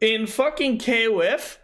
In 0.00 0.26
fucking 0.26 0.78
KOF, 0.78 1.58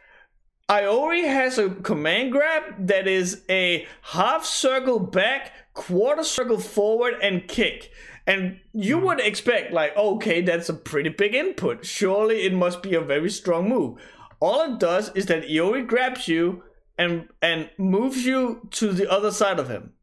Iori 0.69 1.25
has 1.27 1.59
a 1.59 1.71
command 1.71 2.31
grab 2.31 2.87
that 2.87 3.09
is 3.09 3.43
a 3.51 3.89
half 4.03 4.45
circle 4.45 5.01
back, 5.01 5.53
quarter 5.75 6.25
circle 6.25 6.59
forward, 6.59 7.15
and 7.23 7.49
kick. 7.49 7.91
And 8.27 8.61
you 8.73 8.99
would 8.99 9.21
expect, 9.21 9.73
like, 9.73 9.97
okay, 9.97 10.41
that's 10.41 10.69
a 10.69 10.75
pretty 10.75 11.11
big 11.11 11.35
input. 11.35 11.85
Surely 11.85 12.43
it 12.43 12.53
must 12.53 12.83
be 12.83 12.95
a 12.95 13.01
very 13.01 13.31
strong 13.31 13.69
move. 13.69 14.01
All 14.41 14.63
it 14.63 14.79
does 14.79 15.11
is 15.15 15.27
that 15.27 15.49
Iori 15.49 15.87
grabs 15.87 16.29
you 16.29 16.63
and 16.97 17.29
and 17.41 17.71
moves 17.79 18.25
you 18.27 18.69
to 18.73 18.93
the 18.93 19.11
other 19.11 19.31
side 19.31 19.59
of 19.59 19.69
him. 19.69 19.95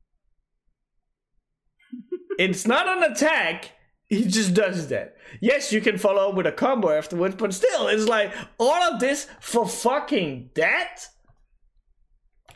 it's 2.39 2.67
not 2.67 2.87
an 2.87 3.11
attack, 3.11 3.71
he 4.07 4.25
just 4.25 4.53
does 4.53 4.87
that. 4.87 5.15
Yes, 5.41 5.73
you 5.73 5.81
can 5.81 5.97
follow 5.97 6.29
up 6.29 6.35
with 6.35 6.47
a 6.47 6.51
combo 6.51 6.89
afterwards, 6.89 7.35
but 7.35 7.53
still, 7.53 7.87
it's 7.87 8.07
like 8.07 8.33
all 8.57 8.81
of 8.83 8.99
this 8.99 9.27
for 9.41 9.67
fucking 9.67 10.51
that. 10.55 11.05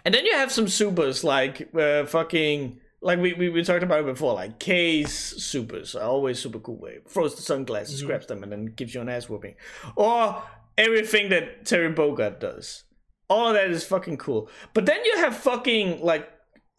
And 0.06 0.14
then 0.16 0.26
you 0.26 0.34
have 0.34 0.52
some 0.52 0.68
supers 0.68 1.24
like 1.24 1.70
uh, 1.76 2.06
fucking 2.06 2.80
like 3.02 3.20
we, 3.20 3.34
we, 3.34 3.50
we 3.50 3.64
talked 3.64 3.84
about 3.84 4.02
it 4.02 4.06
before, 4.06 4.36
like 4.36 4.60
K's 4.60 5.12
supers 5.12 5.96
are 5.96 6.08
always 6.08 6.40
super 6.40 6.60
cool 6.60 6.78
way. 6.78 7.00
Throws 7.08 7.36
the 7.36 7.42
sunglasses, 7.42 8.00
mm-hmm. 8.00 8.08
grabs 8.08 8.28
them, 8.28 8.44
and 8.44 8.52
then 8.52 8.66
gives 8.68 8.94
you 8.94 9.02
an 9.02 9.10
ass 9.10 9.28
whooping. 9.28 9.56
Or 9.96 10.44
everything 10.78 11.30
that 11.30 11.66
Terry 11.66 11.92
Bogard 11.94 12.40
does. 12.40 12.84
All 13.30 13.48
of 13.48 13.54
that 13.54 13.72
is 13.72 13.86
fucking 13.86 14.18
cool. 14.18 14.50
But 14.74 14.86
then 14.86 15.04
you 15.06 15.18
have 15.18 15.36
fucking 15.36 16.02
like 16.02 16.30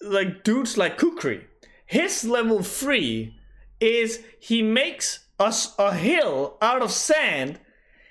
like 0.00 0.44
dudes 0.44 0.76
like 0.76 0.98
Kukri. 0.98 1.44
His 1.86 2.24
level 2.24 2.62
three 2.62 3.36
is 3.80 4.22
he 4.38 4.62
makes 4.62 5.26
us 5.40 5.74
a 5.78 5.94
hill 5.94 6.56
out 6.62 6.82
of 6.82 6.92
sand. 6.92 7.58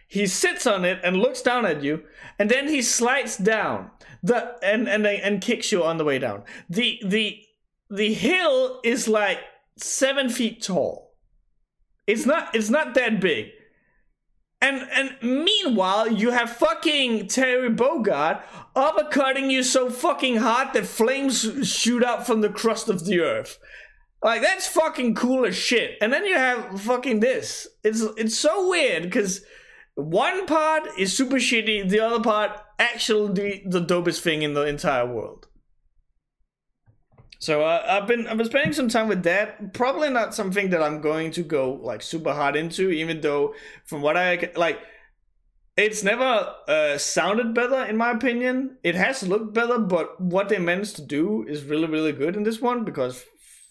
He 0.07 0.27
sits 0.27 0.67
on 0.67 0.83
it 0.83 0.99
and 1.03 1.17
looks 1.17 1.41
down 1.41 1.65
at 1.65 1.81
you, 1.81 2.03
and 2.37 2.49
then 2.49 2.67
he 2.67 2.81
slides 2.81 3.37
down 3.37 3.91
the 4.21 4.57
and 4.61 4.89
and 4.89 5.07
and 5.07 5.41
kicks 5.41 5.71
you 5.71 5.83
on 5.83 5.97
the 5.97 6.03
way 6.03 6.19
down. 6.19 6.43
The 6.69 6.99
the 7.05 7.41
the 7.91 8.13
hill 8.13 8.79
is 8.83 9.07
like 9.07 9.39
seven 9.77 10.29
feet 10.29 10.63
tall. 10.63 11.13
It's 12.07 12.25
not 12.25 12.55
it's 12.55 12.69
not 12.69 12.95
that 12.95 13.19
big. 13.19 13.49
And 14.61 14.87
and 14.93 15.15
meanwhile, 15.21 16.09
you 16.09 16.31
have 16.31 16.55
fucking 16.55 17.27
Terry 17.27 17.69
Bogard 17.69 18.41
uppercutting 18.75 19.51
you 19.51 19.61
so 19.63 19.89
fucking 19.89 20.37
hard 20.37 20.73
that 20.73 20.85
flames 20.85 21.67
shoot 21.69 22.03
out 22.03 22.25
from 22.25 22.41
the 22.41 22.49
crust 22.49 22.87
of 22.87 23.05
the 23.05 23.19
earth. 23.19 23.59
Like 24.23 24.41
that's 24.41 24.67
fucking 24.67 25.15
cool 25.15 25.45
as 25.45 25.55
shit. 25.55 25.97
And 25.99 26.13
then 26.13 26.25
you 26.25 26.37
have 26.37 26.81
fucking 26.81 27.19
this. 27.19 27.67
It's 27.83 28.01
it's 28.17 28.37
so 28.37 28.69
weird 28.69 29.03
because 29.03 29.43
one 29.95 30.45
part 30.45 30.87
is 30.97 31.15
super 31.15 31.37
shitty, 31.37 31.89
the 31.89 31.99
other 31.99 32.23
part 32.23 32.51
actually 32.79 33.33
the, 33.33 33.79
the 33.79 33.85
dopest 33.85 34.21
thing 34.21 34.43
in 34.43 34.53
the 34.53 34.61
entire 34.61 35.05
world. 35.05 35.47
So 37.41 37.63
uh, 37.63 37.83
I've 37.87 38.05
been 38.05 38.27
I've 38.27 38.37
been 38.37 38.45
spending 38.45 38.71
some 38.71 38.87
time 38.87 39.07
with 39.07 39.23
that. 39.23 39.73
Probably 39.73 40.11
not 40.11 40.35
something 40.35 40.69
that 40.69 40.83
I'm 40.83 41.01
going 41.01 41.31
to 41.31 41.41
go 41.41 41.73
like 41.81 42.03
super 42.03 42.33
hard 42.33 42.55
into, 42.55 42.91
even 42.91 43.21
though 43.21 43.55
from 43.85 44.03
what 44.03 44.15
I 44.15 44.51
like, 44.55 44.79
it's 45.75 46.03
never 46.03 46.53
uh, 46.67 46.99
sounded 46.99 47.55
better 47.55 47.83
in 47.85 47.97
my 47.97 48.11
opinion. 48.11 48.77
It 48.83 48.93
has 48.93 49.27
looked 49.27 49.55
better, 49.55 49.79
but 49.79 50.21
what 50.21 50.49
they 50.49 50.59
managed 50.59 50.97
to 50.97 51.01
do 51.01 51.43
is 51.47 51.63
really 51.63 51.87
really 51.87 52.11
good 52.11 52.35
in 52.35 52.43
this 52.43 52.61
one 52.61 52.85
because 52.85 53.25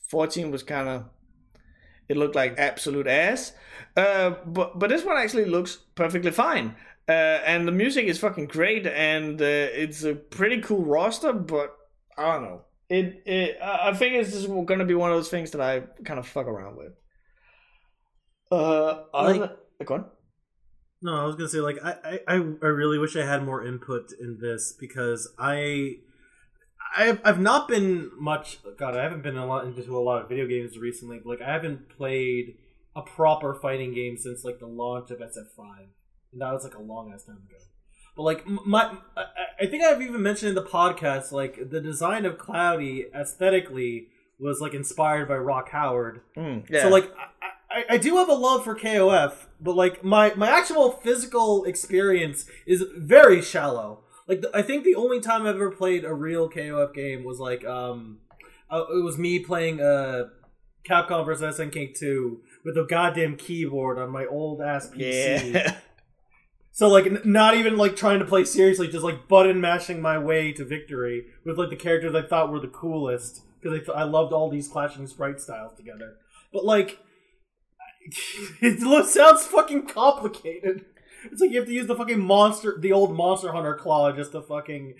14 0.08 0.50
was 0.50 0.64
kind 0.64 0.88
of 0.88 1.04
it 2.08 2.16
looked 2.16 2.34
like 2.34 2.58
absolute 2.58 3.06
ass. 3.06 3.52
Uh, 3.96 4.30
but 4.46 4.80
but 4.80 4.90
this 4.90 5.04
one 5.04 5.16
actually 5.16 5.44
looks 5.44 5.76
perfectly 5.94 6.32
fine. 6.32 6.74
Uh, 7.08 7.38
and 7.46 7.68
the 7.68 7.72
music 7.72 8.06
is 8.06 8.18
fucking 8.18 8.46
great, 8.46 8.88
and 8.88 9.40
uh, 9.40 9.44
it's 9.44 10.02
a 10.02 10.16
pretty 10.16 10.60
cool 10.60 10.84
roster. 10.84 11.32
But 11.32 11.76
I 12.18 12.32
don't 12.32 12.42
know. 12.42 12.62
It, 12.90 13.22
it 13.24 13.58
I 13.62 13.94
think 13.94 14.14
it's 14.14 14.32
just 14.32 14.48
gonna 14.66 14.84
be 14.84 14.94
one 14.94 15.10
of 15.10 15.16
those 15.16 15.30
things 15.30 15.52
that 15.52 15.60
I 15.60 15.80
kind 16.04 16.18
of 16.18 16.26
fuck 16.26 16.46
around 16.46 16.76
with. 16.76 16.92
Uh, 18.50 19.04
like, 19.14 19.50
go 19.84 19.94
on. 19.94 20.04
No, 21.00 21.14
I 21.14 21.24
was 21.24 21.36
gonna 21.36 21.48
say 21.48 21.60
like 21.60 21.76
I, 21.82 22.18
I 22.26 22.34
I 22.34 22.66
really 22.66 22.98
wish 22.98 23.16
I 23.16 23.24
had 23.24 23.44
more 23.44 23.64
input 23.64 24.10
in 24.20 24.38
this 24.40 24.74
because 24.78 25.32
I 25.38 25.98
I've, 26.96 27.20
I've 27.24 27.40
not 27.40 27.68
been 27.68 28.10
much. 28.18 28.58
God, 28.76 28.96
I 28.96 29.02
haven't 29.02 29.22
been 29.22 29.36
a 29.36 29.46
lot 29.46 29.64
into 29.64 29.96
a 29.96 29.98
lot 29.98 30.22
of 30.22 30.28
video 30.28 30.46
games 30.46 30.76
recently. 30.76 31.20
But 31.22 31.30
like, 31.38 31.42
I 31.42 31.52
haven't 31.52 31.88
played 31.96 32.56
a 32.96 33.02
proper 33.02 33.54
fighting 33.54 33.94
game 33.94 34.16
since 34.16 34.44
like 34.44 34.58
the 34.58 34.66
launch 34.66 35.10
of 35.10 35.18
SF5, 35.18 35.86
and 36.32 36.40
that 36.40 36.52
was 36.52 36.64
like 36.64 36.74
a 36.74 36.82
long 36.82 37.12
ass 37.14 37.24
time 37.24 37.36
ago. 37.36 37.69
But 38.20 38.24
like, 38.24 38.46
my, 38.46 38.98
I 39.58 39.64
think 39.64 39.82
I've 39.82 40.02
even 40.02 40.22
mentioned 40.22 40.50
in 40.50 40.54
the 40.54 40.68
podcast, 40.68 41.32
like 41.32 41.70
the 41.70 41.80
design 41.80 42.26
of 42.26 42.36
Cloudy 42.36 43.06
aesthetically 43.14 44.08
was 44.38 44.60
like 44.60 44.74
inspired 44.74 45.26
by 45.26 45.36
Rock 45.36 45.70
Howard. 45.70 46.20
Mm, 46.36 46.68
yeah. 46.68 46.82
So 46.82 46.88
like, 46.90 47.10
I, 47.70 47.94
I 47.94 47.96
do 47.96 48.18
have 48.18 48.28
a 48.28 48.34
love 48.34 48.64
for 48.64 48.78
KOF, 48.78 49.32
but 49.58 49.74
like 49.74 50.04
my 50.04 50.34
my 50.34 50.50
actual 50.50 50.90
physical 50.90 51.64
experience 51.64 52.44
is 52.66 52.84
very 52.94 53.40
shallow 53.40 54.00
like 54.30 54.42
the, 54.42 54.50
I 54.54 54.62
think 54.62 54.84
the 54.84 54.94
only 54.94 55.20
time 55.20 55.42
I've 55.42 55.56
ever 55.56 55.72
played 55.72 56.04
a 56.04 56.14
real 56.14 56.48
KOF 56.48 56.94
game 56.94 57.24
was 57.24 57.40
like 57.40 57.64
um 57.64 58.18
uh, 58.70 58.84
it 58.94 59.02
was 59.02 59.18
me 59.18 59.40
playing 59.40 59.80
uh 59.80 60.28
Capcom 60.88 61.26
vs 61.26 61.58
SNK 61.58 61.98
2 61.98 62.40
with 62.64 62.76
a 62.76 62.84
goddamn 62.84 63.36
keyboard 63.36 63.98
on 63.98 64.10
my 64.10 64.26
old 64.26 64.60
ass 64.60 64.88
PC. 64.88 65.54
Yeah. 65.54 65.76
so 66.80 66.88
like 66.88 67.04
n- 67.04 67.20
not 67.26 67.56
even 67.56 67.76
like 67.76 67.94
trying 67.94 68.20
to 68.20 68.24
play 68.24 68.42
seriously, 68.42 68.88
just 68.88 69.04
like 69.04 69.28
button 69.28 69.60
mashing 69.60 70.00
my 70.00 70.16
way 70.16 70.50
to 70.50 70.64
victory 70.64 71.26
with 71.44 71.58
like 71.58 71.68
the 71.68 71.76
characters 71.76 72.14
I 72.14 72.22
thought 72.22 72.50
were 72.50 72.58
the 72.58 72.68
coolest 72.68 73.42
because 73.60 73.78
I, 73.78 73.84
th- 73.84 73.98
I 73.98 74.04
loved 74.04 74.32
all 74.32 74.48
these 74.48 74.66
clashing 74.66 75.06
sprite 75.06 75.42
styles 75.42 75.74
together. 75.74 76.14
But 76.54 76.64
like 76.64 76.98
it 78.62 78.80
sounds 79.08 79.44
fucking 79.44 79.88
complicated. 79.88 80.86
It's 81.30 81.42
like 81.42 81.50
you 81.50 81.58
have 81.58 81.68
to 81.68 81.74
use 81.74 81.86
the 81.86 81.94
fucking 81.94 82.18
monster, 82.18 82.78
the 82.80 82.92
old 82.92 83.14
Monster 83.14 83.52
Hunter 83.52 83.74
claw, 83.74 84.10
just 84.12 84.32
to 84.32 84.40
fucking 84.40 84.94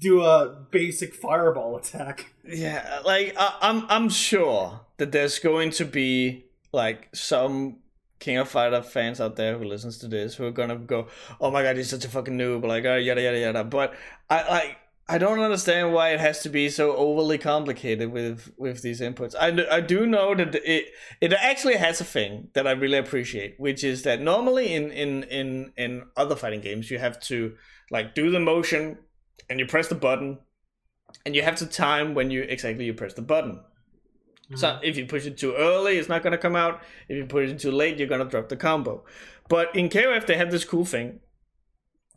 do 0.00 0.24
a 0.24 0.66
basic 0.72 1.14
fireball 1.14 1.76
attack. 1.76 2.32
Yeah, 2.44 3.02
like 3.04 3.36
I, 3.38 3.56
I'm, 3.60 3.86
I'm 3.88 4.08
sure 4.08 4.80
that 4.96 5.12
there's 5.12 5.38
going 5.38 5.70
to 5.70 5.84
be 5.84 6.46
like 6.72 7.08
some 7.14 7.76
King 8.20 8.36
of 8.36 8.48
Fighter 8.48 8.82
fans 8.82 9.20
out 9.20 9.36
there 9.36 9.58
who 9.58 9.64
listens 9.64 9.98
to 9.98 10.08
this 10.08 10.36
who 10.36 10.46
are 10.46 10.52
gonna 10.52 10.76
go, 10.76 11.08
"Oh 11.40 11.50
my 11.50 11.62
god, 11.62 11.76
he's 11.76 11.90
such 11.90 12.04
a 12.04 12.08
fucking 12.08 12.38
noob!" 12.38 12.64
Like, 12.64 12.84
uh, 12.84 12.94
yada 12.94 13.22
yada 13.22 13.38
yada. 13.38 13.64
But 13.64 13.94
I 14.28 14.48
like 14.48 14.76
I 15.10 15.18
don't 15.18 15.40
understand 15.40 15.92
why 15.92 16.10
it 16.10 16.20
has 16.20 16.40
to 16.42 16.48
be 16.48 16.68
so 16.68 16.94
overly 16.94 17.36
complicated 17.36 18.12
with 18.12 18.52
with 18.56 18.82
these 18.82 19.00
inputs. 19.00 19.34
I, 19.34 19.78
I 19.78 19.80
do 19.80 20.06
know 20.06 20.36
that 20.36 20.54
it 20.54 20.92
it 21.20 21.32
actually 21.32 21.78
has 21.78 22.00
a 22.00 22.04
thing 22.04 22.50
that 22.54 22.68
I 22.68 22.70
really 22.70 22.98
appreciate, 22.98 23.58
which 23.58 23.82
is 23.82 24.02
that 24.02 24.20
normally 24.20 24.72
in 24.72 24.92
in 24.92 25.24
in 25.24 25.72
in 25.76 26.04
other 26.16 26.36
fighting 26.36 26.60
games 26.60 26.92
you 26.92 27.00
have 27.00 27.18
to 27.22 27.56
like 27.90 28.14
do 28.14 28.30
the 28.30 28.38
motion 28.38 28.98
and 29.48 29.58
you 29.58 29.66
press 29.66 29.88
the 29.88 29.96
button 29.96 30.38
and 31.26 31.34
you 31.34 31.42
have 31.42 31.56
to 31.56 31.66
time 31.66 32.14
when 32.14 32.30
you 32.30 32.42
exactly 32.42 32.84
you 32.84 32.94
press 32.94 33.14
the 33.14 33.22
button. 33.22 33.60
Mm-hmm. 34.50 34.56
So 34.56 34.78
if 34.82 34.96
you 34.96 35.06
push 35.06 35.26
it 35.26 35.38
too 35.38 35.54
early, 35.54 35.96
it's 35.96 36.08
not 36.08 36.22
gonna 36.22 36.38
come 36.38 36.56
out. 36.56 36.82
If 37.08 37.16
you 37.16 37.26
push 37.26 37.50
it 37.50 37.60
too 37.60 37.70
late, 37.70 37.98
you're 37.98 38.08
gonna 38.08 38.24
drop 38.24 38.48
the 38.48 38.56
combo. 38.56 39.04
But 39.48 39.74
in 39.74 39.88
KOF 39.88 40.26
they 40.26 40.36
have 40.36 40.50
this 40.50 40.64
cool 40.64 40.84
thing 40.84 41.20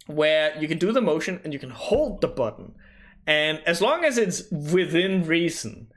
where 0.08 0.58
you 0.60 0.68
can 0.68 0.78
do 0.78 0.92
the 0.92 1.02
motion 1.02 1.40
and 1.44 1.54
you 1.54 1.60
can 1.60 1.70
hold 1.70 2.22
the 2.22 2.28
button. 2.28 2.76
And 3.26 3.62
as 3.66 3.82
long 3.82 4.04
as 4.04 4.18
it's 4.18 4.50
within 4.52 5.26
reason, 5.26 5.88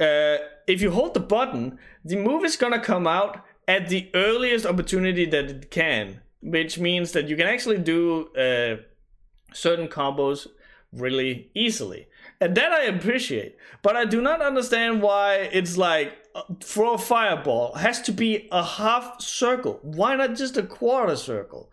uh, 0.00 0.38
if 0.66 0.80
you 0.80 0.90
hold 0.90 1.14
the 1.14 1.20
button, 1.20 1.78
the 2.04 2.16
move 2.16 2.44
is 2.44 2.56
gonna 2.56 2.80
come 2.80 3.06
out 3.06 3.44
at 3.66 3.88
the 3.88 4.10
earliest 4.14 4.66
opportunity 4.66 5.26
that 5.26 5.44
it 5.46 5.70
can, 5.70 6.20
which 6.40 6.78
means 6.78 7.12
that 7.12 7.28
you 7.28 7.36
can 7.36 7.46
actually 7.46 7.78
do 7.78 8.28
uh, 8.34 8.76
certain 9.52 9.88
combos 9.88 10.46
really 10.92 11.50
easily. 11.54 12.06
And 12.44 12.54
that 12.58 12.72
I 12.72 12.82
appreciate. 12.82 13.56
But 13.80 13.96
I 13.96 14.04
do 14.04 14.20
not 14.20 14.42
understand 14.42 15.00
why 15.00 15.48
it's 15.50 15.78
like 15.78 16.12
uh, 16.34 16.42
for 16.60 16.94
a 16.94 16.98
fireball 16.98 17.72
has 17.76 18.02
to 18.02 18.12
be 18.12 18.48
a 18.52 18.62
half 18.62 19.18
circle. 19.22 19.78
Why 19.80 20.14
not 20.14 20.36
just 20.36 20.58
a 20.58 20.62
quarter 20.62 21.16
circle? 21.16 21.72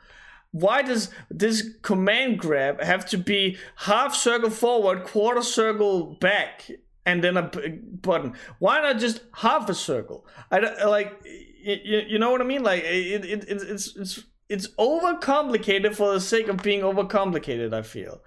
Why 0.51 0.81
does 0.81 1.09
this 1.29 1.71
command 1.81 2.39
grab 2.39 2.81
have 2.81 3.05
to 3.07 3.17
be 3.17 3.57
half 3.75 4.15
circle 4.15 4.49
forward, 4.49 5.03
quarter 5.03 5.41
circle 5.41 6.15
back, 6.21 6.71
and 7.05 7.21
then 7.21 7.35
a 7.35 7.41
button? 7.41 8.33
Why 8.59 8.79
not 8.79 8.97
just 8.97 9.23
half 9.33 9.67
a 9.67 9.73
circle? 9.73 10.25
I 10.51 10.59
like, 10.85 11.21
you, 11.25 12.05
you 12.07 12.17
know 12.17 12.31
what 12.31 12.39
I 12.39 12.45
mean? 12.45 12.63
Like 12.63 12.83
it, 12.85 13.25
it 13.25 13.43
it's 13.49 13.97
it's 13.97 14.23
it's 14.47 14.67
overcomplicated 14.79 15.95
for 15.95 16.13
the 16.13 16.21
sake 16.21 16.47
of 16.47 16.63
being 16.63 16.79
overcomplicated. 16.79 17.73
I 17.73 17.81
feel, 17.81 18.21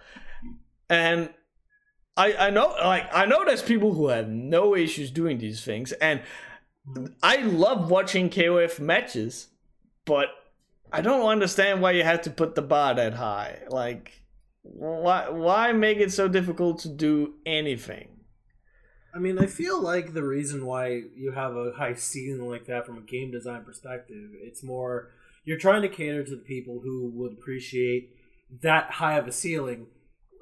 and 0.90 1.30
I 2.16 2.34
I 2.34 2.50
know 2.50 2.74
like 2.82 3.08
I 3.12 3.26
know 3.26 3.44
there's 3.44 3.62
people 3.62 3.94
who 3.94 4.08
have 4.08 4.28
no 4.28 4.76
issues 4.76 5.10
doing 5.10 5.38
these 5.38 5.64
things, 5.64 5.92
and 5.92 6.22
I 7.22 7.38
love 7.38 7.90
watching 7.90 8.30
KOF 8.30 8.78
matches, 8.78 9.48
but 10.04 10.28
I 10.92 11.00
don't 11.00 11.26
understand 11.26 11.82
why 11.82 11.92
you 11.92 12.04
have 12.04 12.22
to 12.22 12.30
put 12.30 12.54
the 12.54 12.62
bar 12.62 12.94
that 12.94 13.14
high. 13.14 13.62
Like, 13.68 14.22
why 14.62 15.28
why 15.28 15.72
make 15.72 15.98
it 15.98 16.12
so 16.12 16.28
difficult 16.28 16.78
to 16.80 16.88
do 16.88 17.34
anything? 17.44 18.08
I 19.14 19.18
mean, 19.18 19.38
I 19.38 19.46
feel 19.46 19.80
like 19.80 20.12
the 20.12 20.24
reason 20.24 20.66
why 20.66 21.02
you 21.16 21.32
have 21.32 21.54
a 21.54 21.72
high 21.76 21.94
ceiling 21.94 22.48
like 22.48 22.66
that 22.66 22.84
from 22.84 22.98
a 22.98 23.02
game 23.02 23.30
design 23.30 23.64
perspective, 23.64 24.30
it's 24.42 24.62
more 24.62 25.10
you're 25.44 25.58
trying 25.58 25.82
to 25.82 25.88
cater 25.88 26.24
to 26.24 26.30
the 26.30 26.42
people 26.42 26.80
who 26.82 27.10
would 27.14 27.32
appreciate 27.32 28.10
that 28.62 28.92
high 28.92 29.16
of 29.16 29.26
a 29.28 29.32
ceiling. 29.32 29.86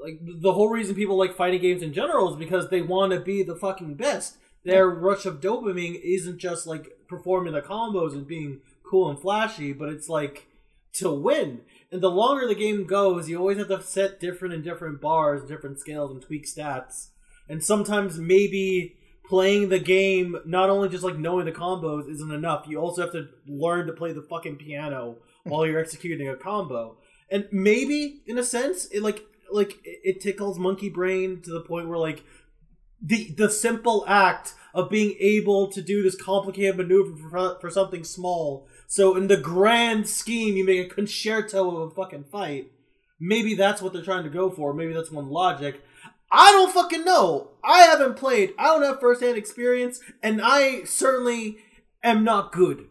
Like 0.02 0.18
the 0.22 0.52
whole 0.52 0.68
reason 0.68 0.94
people 0.94 1.16
like 1.16 1.36
fighting 1.36 1.60
games 1.60 1.82
in 1.82 1.92
general 1.92 2.30
is 2.32 2.36
because 2.36 2.68
they 2.68 2.82
want 2.82 3.12
to 3.12 3.20
be 3.20 3.42
the 3.42 3.56
fucking 3.56 3.94
best. 3.94 4.36
their 4.64 4.88
rush 4.88 5.26
of 5.26 5.40
dopamine 5.40 6.00
isn't 6.02 6.38
just 6.38 6.66
like 6.66 6.88
performing 7.08 7.52
the 7.52 7.60
combos 7.60 8.12
and 8.12 8.26
being 8.26 8.60
cool 8.88 9.10
and 9.10 9.18
flashy, 9.18 9.72
but 9.72 9.88
it's 9.88 10.08
like 10.08 10.46
to 10.94 11.12
win. 11.12 11.62
And 11.90 12.00
the 12.00 12.10
longer 12.10 12.46
the 12.46 12.54
game 12.54 12.86
goes, 12.86 13.28
you 13.28 13.38
always 13.38 13.58
have 13.58 13.68
to 13.68 13.82
set 13.82 14.20
different 14.20 14.54
and 14.54 14.64
different 14.64 15.00
bars, 15.00 15.44
different 15.44 15.78
scales, 15.78 16.10
and 16.10 16.22
tweak 16.22 16.46
stats. 16.46 17.08
And 17.48 17.62
sometimes 17.62 18.18
maybe 18.18 18.96
playing 19.26 19.68
the 19.68 19.78
game, 19.78 20.36
not 20.44 20.70
only 20.70 20.88
just 20.88 21.04
like 21.04 21.18
knowing 21.18 21.46
the 21.46 21.52
combos 21.52 22.08
isn't 22.10 22.32
enough, 22.32 22.66
you 22.68 22.78
also 22.78 23.02
have 23.02 23.12
to 23.12 23.28
learn 23.46 23.86
to 23.86 23.92
play 23.92 24.12
the 24.12 24.22
fucking 24.22 24.56
piano 24.56 25.16
while 25.44 25.66
you're 25.66 25.80
executing 25.80 26.28
a 26.28 26.36
combo. 26.36 26.98
And 27.30 27.48
maybe, 27.50 28.22
in 28.26 28.38
a 28.38 28.44
sense, 28.44 28.86
it 28.86 29.02
like 29.02 29.24
like 29.52 29.78
it 29.84 30.20
tickles 30.20 30.58
monkey 30.58 30.88
brain 30.88 31.40
to 31.42 31.50
the 31.50 31.60
point 31.60 31.88
where 31.88 31.98
like 31.98 32.24
the 33.00 33.32
the 33.36 33.50
simple 33.50 34.04
act 34.06 34.54
of 34.74 34.88
being 34.88 35.16
able 35.20 35.70
to 35.70 35.82
do 35.82 36.02
this 36.02 36.20
complicated 36.20 36.76
maneuver 36.76 37.16
for, 37.28 37.58
for 37.60 37.70
something 37.70 38.04
small. 38.04 38.66
So 38.86 39.16
in 39.16 39.28
the 39.28 39.36
grand 39.36 40.08
scheme, 40.08 40.56
you 40.56 40.64
make 40.64 40.90
a 40.90 40.94
concerto 40.94 41.76
of 41.76 41.92
a 41.92 41.94
fucking 41.94 42.24
fight. 42.24 42.72
Maybe 43.20 43.54
that's 43.54 43.82
what 43.82 43.92
they're 43.92 44.02
trying 44.02 44.24
to 44.24 44.30
go 44.30 44.50
for. 44.50 44.72
Maybe 44.72 44.92
that's 44.92 45.10
one 45.10 45.28
logic. 45.28 45.82
I 46.30 46.50
don't 46.52 46.72
fucking 46.72 47.04
know. 47.04 47.50
I 47.62 47.82
haven't 47.82 48.16
played. 48.16 48.54
I 48.58 48.64
don't 48.64 48.82
have 48.82 49.00
firsthand 49.00 49.36
experience, 49.36 50.00
and 50.22 50.40
I 50.42 50.84
certainly 50.84 51.58
am 52.02 52.24
not 52.24 52.52
good. 52.52 52.86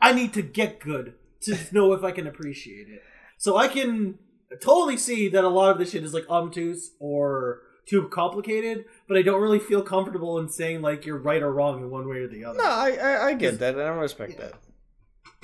I 0.00 0.12
need 0.12 0.32
to 0.32 0.42
get 0.42 0.80
good 0.80 1.14
to 1.42 1.58
know 1.72 1.92
if 1.92 2.02
I 2.02 2.10
can 2.10 2.26
appreciate 2.26 2.88
it. 2.88 3.02
So 3.36 3.56
I 3.56 3.68
can 3.68 4.18
totally 4.62 4.96
see 4.96 5.28
that 5.28 5.44
a 5.44 5.48
lot 5.48 5.70
of 5.70 5.78
this 5.78 5.92
shit 5.92 6.04
is 6.04 6.14
like 6.14 6.28
obtuse 6.28 6.92
or 6.98 7.60
too 7.86 8.08
complicated, 8.08 8.84
but 9.08 9.16
I 9.16 9.22
don't 9.22 9.40
really 9.42 9.58
feel 9.58 9.82
comfortable 9.82 10.38
in 10.38 10.48
saying 10.48 10.82
like 10.82 11.04
you're 11.06 11.18
right 11.18 11.42
or 11.42 11.52
wrong 11.52 11.80
in 11.80 11.90
one 11.90 12.08
way 12.08 12.18
or 12.18 12.28
the 12.28 12.44
other. 12.44 12.58
No, 12.58 12.64
I 12.64 12.90
I, 12.92 13.26
I 13.28 13.34
get 13.34 13.58
that 13.58 13.74
and 13.74 13.82
I 13.82 13.88
respect 13.88 14.32
Yeah. 14.34 14.38
that. 14.40 14.54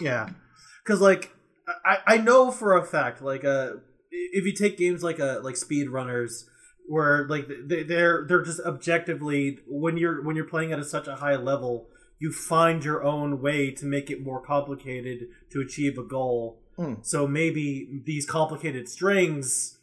Yeah, 0.01 0.29
because 0.85 1.01
like 1.01 1.35
I 1.85 1.99
I 2.07 2.17
know 2.19 2.51
for 2.51 2.77
a 2.77 2.85
fact 2.85 3.23
like 3.23 3.45
uh 3.45 3.71
if 4.11 4.45
you 4.45 4.53
take 4.53 4.77
games 4.79 5.03
like 5.03 5.19
uh 5.21 5.41
like 5.43 5.57
speed 5.57 5.89
runners 5.91 6.49
where 6.89 7.27
like 7.29 7.49
they- 7.67 7.83
they're 7.83 8.25
they're 8.29 8.43
just 8.45 8.61
objectively 8.61 9.59
when 9.67 9.97
you're 9.97 10.23
when 10.23 10.37
you're 10.37 10.45
playing 10.49 10.73
at 10.73 10.79
a, 10.79 10.85
such 10.85 11.09
a 11.09 11.17
high 11.17 11.37
level 11.37 11.89
you 12.19 12.31
find 12.33 12.85
your 12.85 13.03
own 13.03 13.41
way 13.43 13.71
to 13.71 13.85
make 13.85 14.11
it 14.11 14.23
more 14.25 14.41
complicated 14.41 15.27
to 15.51 15.61
achieve 15.61 15.99
a 15.99 16.03
goal 16.05 16.61
Hmm. 16.77 16.95
so 17.03 17.27
maybe 17.27 18.03
these 18.05 18.27
complicated 18.27 18.89
strings 18.89 19.79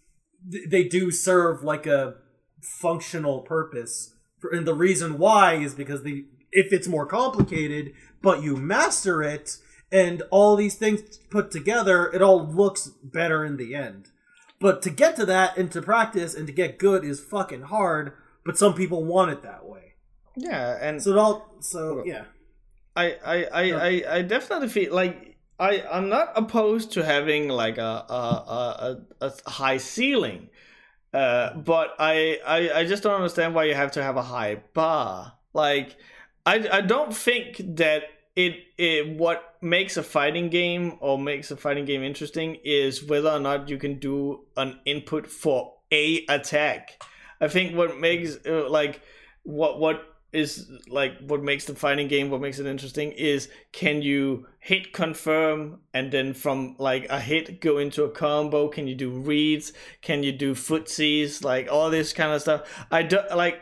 th- 0.52 0.70
they 0.70 0.84
do 0.84 1.10
serve 1.10 1.64
like 1.64 1.88
a 1.88 2.16
functional 2.62 3.42
purpose. 3.42 4.14
For- 4.40 4.52
and 4.52 4.68
the 4.68 4.76
reason 4.76 5.18
why 5.18 5.56
is 5.56 5.74
because 5.74 6.04
the 6.04 6.26
if 6.52 6.72
it's 6.72 6.88
more 6.88 7.08
complicated 7.08 7.94
but 8.22 8.44
you 8.44 8.56
master 8.56 9.24
it 9.24 9.58
and 9.92 10.22
all 10.30 10.56
these 10.56 10.76
things 10.76 11.02
put 11.30 11.50
together 11.52 12.12
it 12.12 12.22
all 12.22 12.46
looks 12.46 12.88
better 13.04 13.44
in 13.44 13.58
the 13.58 13.76
end. 13.76 14.10
But 14.60 14.82
to 14.84 14.90
get 14.90 15.16
to 15.18 15.26
that 15.26 15.58
and 15.58 15.72
to 15.72 15.82
practice 15.82 16.36
and 16.36 16.48
to 16.48 16.54
get 16.54 16.78
good 16.78 17.04
is 17.04 17.20
fucking 17.20 17.64
hard 17.64 18.14
but 18.46 18.58
some 18.58 18.74
people 18.74 19.04
want 19.04 19.32
it 19.32 19.42
that 19.42 19.66
way. 19.66 19.94
Yeah, 20.36 20.78
and 20.82 21.02
so 21.02 21.12
it 21.12 21.18
all 21.18 21.56
so 21.60 22.04
yeah. 22.06 22.26
I, 22.96 23.18
I, 23.26 23.44
I, 23.46 23.72
I, 23.72 24.16
I 24.18 24.22
definitely 24.22 24.68
feel 24.68 24.94
like 24.94 25.33
I, 25.60 25.84
I'm 25.92 26.10
not 26.10 26.34
opposed 26.36 26.94
to 26.94 27.06
having 27.06 27.48
like 27.48 27.78
a 27.78 28.06
a, 28.10 28.98
a, 29.22 29.28
a, 29.28 29.50
high 29.50 29.78
ceiling, 29.78 30.50
uh, 31.14 31.54
but 31.54 31.94
I, 32.00 32.40
I, 32.46 32.80
I 32.80 32.86
just 32.86 33.04
don't 33.04 33.14
understand 33.14 33.54
why 33.54 33.66
you 33.66 33.76
have 33.76 33.92
to 33.94 34.04
have 34.04 34.18
a 34.18 34.24
high 34.24 34.64
bar. 34.74 35.34
Like, 35.54 35.96
I, 36.46 36.68
I 36.72 36.82
don't 36.82 37.16
think 37.16 37.62
that 37.78 38.04
it, 38.36 38.56
it 38.78 39.18
what 39.18 39.56
makes 39.62 39.96
a 39.96 40.04
fighting 40.04 40.50
game 40.50 40.98
or 41.00 41.20
makes 41.20 41.52
a 41.52 41.58
fighting 41.58 41.86
game 41.86 42.02
interesting 42.02 42.58
is 42.64 43.04
whether 43.04 43.30
or 43.30 43.40
not 43.40 43.70
you 43.70 43.78
can 43.78 44.00
do 44.00 44.46
an 44.58 44.80
input 44.86 45.28
for 45.28 45.76
a 45.92 46.26
attack. 46.28 47.02
I 47.40 47.48
think 47.48 47.76
what 47.76 48.00
makes 48.00 48.38
uh, 48.48 48.68
like 48.70 49.02
what 49.44 49.80
what 49.80 50.13
is 50.34 50.70
like 50.88 51.14
what 51.20 51.44
makes 51.44 51.66
the 51.66 51.76
fighting 51.76 52.08
game 52.08 52.30
what 52.30 52.42
makes 52.42 52.60
it 52.60 52.66
interesting 52.66 53.12
is 53.12 53.50
can 53.72 54.02
you 54.02 54.48
hit 54.64 54.94
confirm 54.94 55.80
and 55.94 56.12
then 56.12 56.34
from 56.34 56.76
like 56.80 57.06
a 57.10 57.20
hit 57.20 57.60
go 57.60 57.78
into 57.78 58.04
a 58.06 58.10
combo? 58.10 58.70
Can 58.70 58.88
you 58.88 58.96
do 58.96 59.12
reads? 59.12 59.74
Can 60.02 60.24
you 60.24 60.32
do 60.32 60.56
footsies? 60.56 61.44
Like 61.44 61.70
all 61.70 61.90
this 61.90 62.14
kind 62.14 62.32
of 62.32 62.42
stuff. 62.42 62.86
I 62.90 63.04
do 63.04 63.20
like 63.36 63.62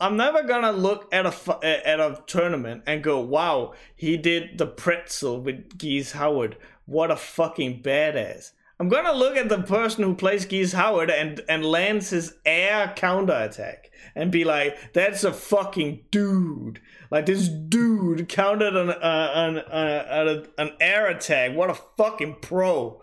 i'm 0.00 0.16
never 0.16 0.44
gonna 0.44 0.72
look 0.72 1.12
at 1.12 1.26
a 1.26 1.58
at 1.62 2.00
a 2.00 2.22
tournament 2.26 2.82
and 2.86 3.02
go 3.02 3.20
wow 3.20 3.74
he 3.94 4.16
did 4.16 4.56
the 4.56 4.66
pretzel 4.66 5.40
with 5.40 5.76
geese 5.76 6.12
howard. 6.12 6.56
What 6.86 7.10
a 7.10 7.16
fucking 7.16 7.82
badass 7.82 8.52
i'm 8.80 8.88
gonna 8.88 9.12
look 9.12 9.36
at 9.36 9.48
the 9.48 9.62
person 9.62 10.04
who 10.04 10.14
plays 10.14 10.44
geese 10.46 10.72
howard 10.72 11.10
and 11.10 11.40
and 11.48 11.64
lands 11.64 12.10
his 12.10 12.34
air 12.44 12.92
counter 12.96 13.34
attack 13.34 13.90
and 14.14 14.32
be 14.32 14.44
like, 14.44 14.92
"That's 14.94 15.22
a 15.22 15.32
fucking 15.32 16.06
dude." 16.10 16.80
Like 17.10 17.26
this 17.26 17.48
dude 17.48 18.28
counted 18.28 18.74
an 18.76 18.90
uh, 18.90 19.32
an 19.34 19.58
uh, 19.58 20.04
an, 20.10 20.46
an 20.58 20.76
air 20.80 21.06
attack. 21.08 21.54
What 21.54 21.70
a 21.70 21.74
fucking 21.96 22.36
pro. 22.40 23.00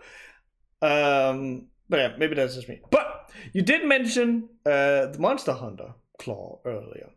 Um, 0.82 1.68
but 1.88 1.98
yeah, 1.98 2.12
maybe 2.18 2.34
that's 2.34 2.54
just 2.54 2.68
me. 2.68 2.80
But 2.90 3.30
you 3.52 3.62
did 3.62 3.86
mention 3.86 4.48
uh, 4.66 5.06
the 5.06 5.18
Monster 5.18 5.52
Hunter 5.52 5.94
claw 6.18 6.60
earlier, 6.64 7.10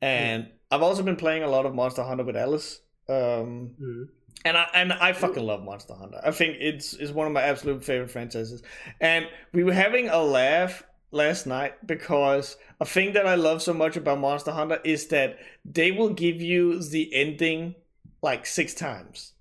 and 0.00 0.48
I've 0.70 0.82
also 0.82 1.02
been 1.02 1.16
playing 1.16 1.42
a 1.42 1.48
lot 1.48 1.66
of 1.66 1.74
Monster 1.74 2.02
Hunter 2.04 2.24
with 2.24 2.36
Alice. 2.36 2.80
Um, 3.08 3.74
Mhm. 3.80 4.08
And 4.44 4.56
I 4.56 4.66
and 4.74 4.92
I 4.92 5.12
fucking 5.12 5.44
love 5.44 5.62
Monster 5.62 5.94
Hunter. 5.94 6.20
I 6.24 6.30
think 6.30 6.56
it's 6.60 6.94
is 6.94 7.12
one 7.12 7.26
of 7.26 7.32
my 7.32 7.42
absolute 7.42 7.84
favorite 7.84 8.10
franchises. 8.10 8.62
And 9.00 9.26
we 9.52 9.64
were 9.64 9.72
having 9.72 10.08
a 10.08 10.22
laugh 10.22 10.84
last 11.10 11.46
night 11.46 11.86
because 11.86 12.56
a 12.80 12.84
thing 12.84 13.14
that 13.14 13.26
I 13.26 13.34
love 13.34 13.62
so 13.62 13.72
much 13.74 13.96
about 13.96 14.20
Monster 14.20 14.52
Hunter 14.52 14.78
is 14.84 15.08
that 15.08 15.38
they 15.64 15.90
will 15.90 16.10
give 16.10 16.40
you 16.40 16.82
the 16.82 17.12
ending 17.14 17.74
like 18.22 18.46
six 18.46 18.74
times. 18.74 19.32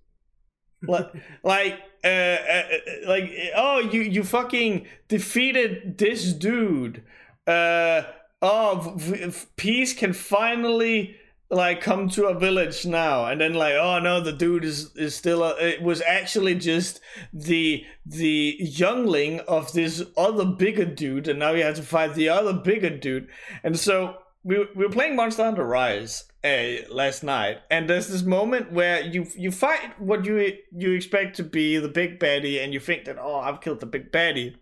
like 0.81 1.07
like 1.43 1.79
uh, 2.03 2.07
uh, 2.07 2.63
uh, 2.71 3.07
like 3.07 3.31
oh 3.55 3.79
you 3.79 4.01
you 4.01 4.23
fucking 4.23 4.87
defeated 5.07 5.97
this 5.97 6.33
dude. 6.33 7.03
Uh 7.45 8.03
oh 8.41 8.93
v- 8.97 9.25
v- 9.25 9.45
peace 9.55 9.93
can 9.93 10.13
finally 10.13 11.15
like 11.49 11.79
come 11.81 12.09
to 12.09 12.27
a 12.27 12.37
village 12.37 12.85
now 12.85 13.25
and 13.25 13.39
then 13.39 13.53
like 13.53 13.75
oh 13.75 13.99
no 13.99 14.19
the 14.19 14.33
dude 14.33 14.65
is 14.65 14.93
is 14.97 15.15
still 15.15 15.43
a, 15.43 15.55
it 15.57 15.81
was 15.81 16.01
actually 16.01 16.53
just 16.55 16.99
the 17.31 17.83
the 18.05 18.57
youngling 18.59 19.39
of 19.41 19.71
this 19.71 20.03
other 20.17 20.45
bigger 20.45 20.83
dude 20.83 21.27
and 21.27 21.39
now 21.39 21.51
you 21.51 21.63
have 21.63 21.75
to 21.75 21.83
fight 21.83 22.13
the 22.15 22.29
other 22.29 22.53
bigger 22.53 22.89
dude. 22.89 23.27
And 23.63 23.79
so 23.79 24.17
we, 24.43 24.65
we 24.75 24.85
were 24.85 24.91
playing 24.91 25.15
monster 25.15 25.43
hunter 25.43 25.65
rise 25.65 26.25
uh, 26.43 26.83
last 26.89 27.23
night 27.23 27.59
and 27.71 27.89
there's 27.89 28.07
this 28.07 28.23
moment 28.23 28.71
where 28.71 29.01
you 29.01 29.27
you 29.37 29.51
fight 29.51 29.99
what 29.99 30.25
you 30.25 30.53
you 30.75 30.91
expect 30.91 31.37
to 31.37 31.43
be 31.43 31.77
the 31.77 31.87
big 31.87 32.19
baddie 32.19 32.61
and 32.61 32.73
you 32.73 32.79
think 32.79 33.05
that 33.05 33.17
oh 33.19 33.39
i've 33.39 33.61
killed 33.61 33.79
the 33.79 33.85
big 33.85 34.11
baddie. 34.11 34.55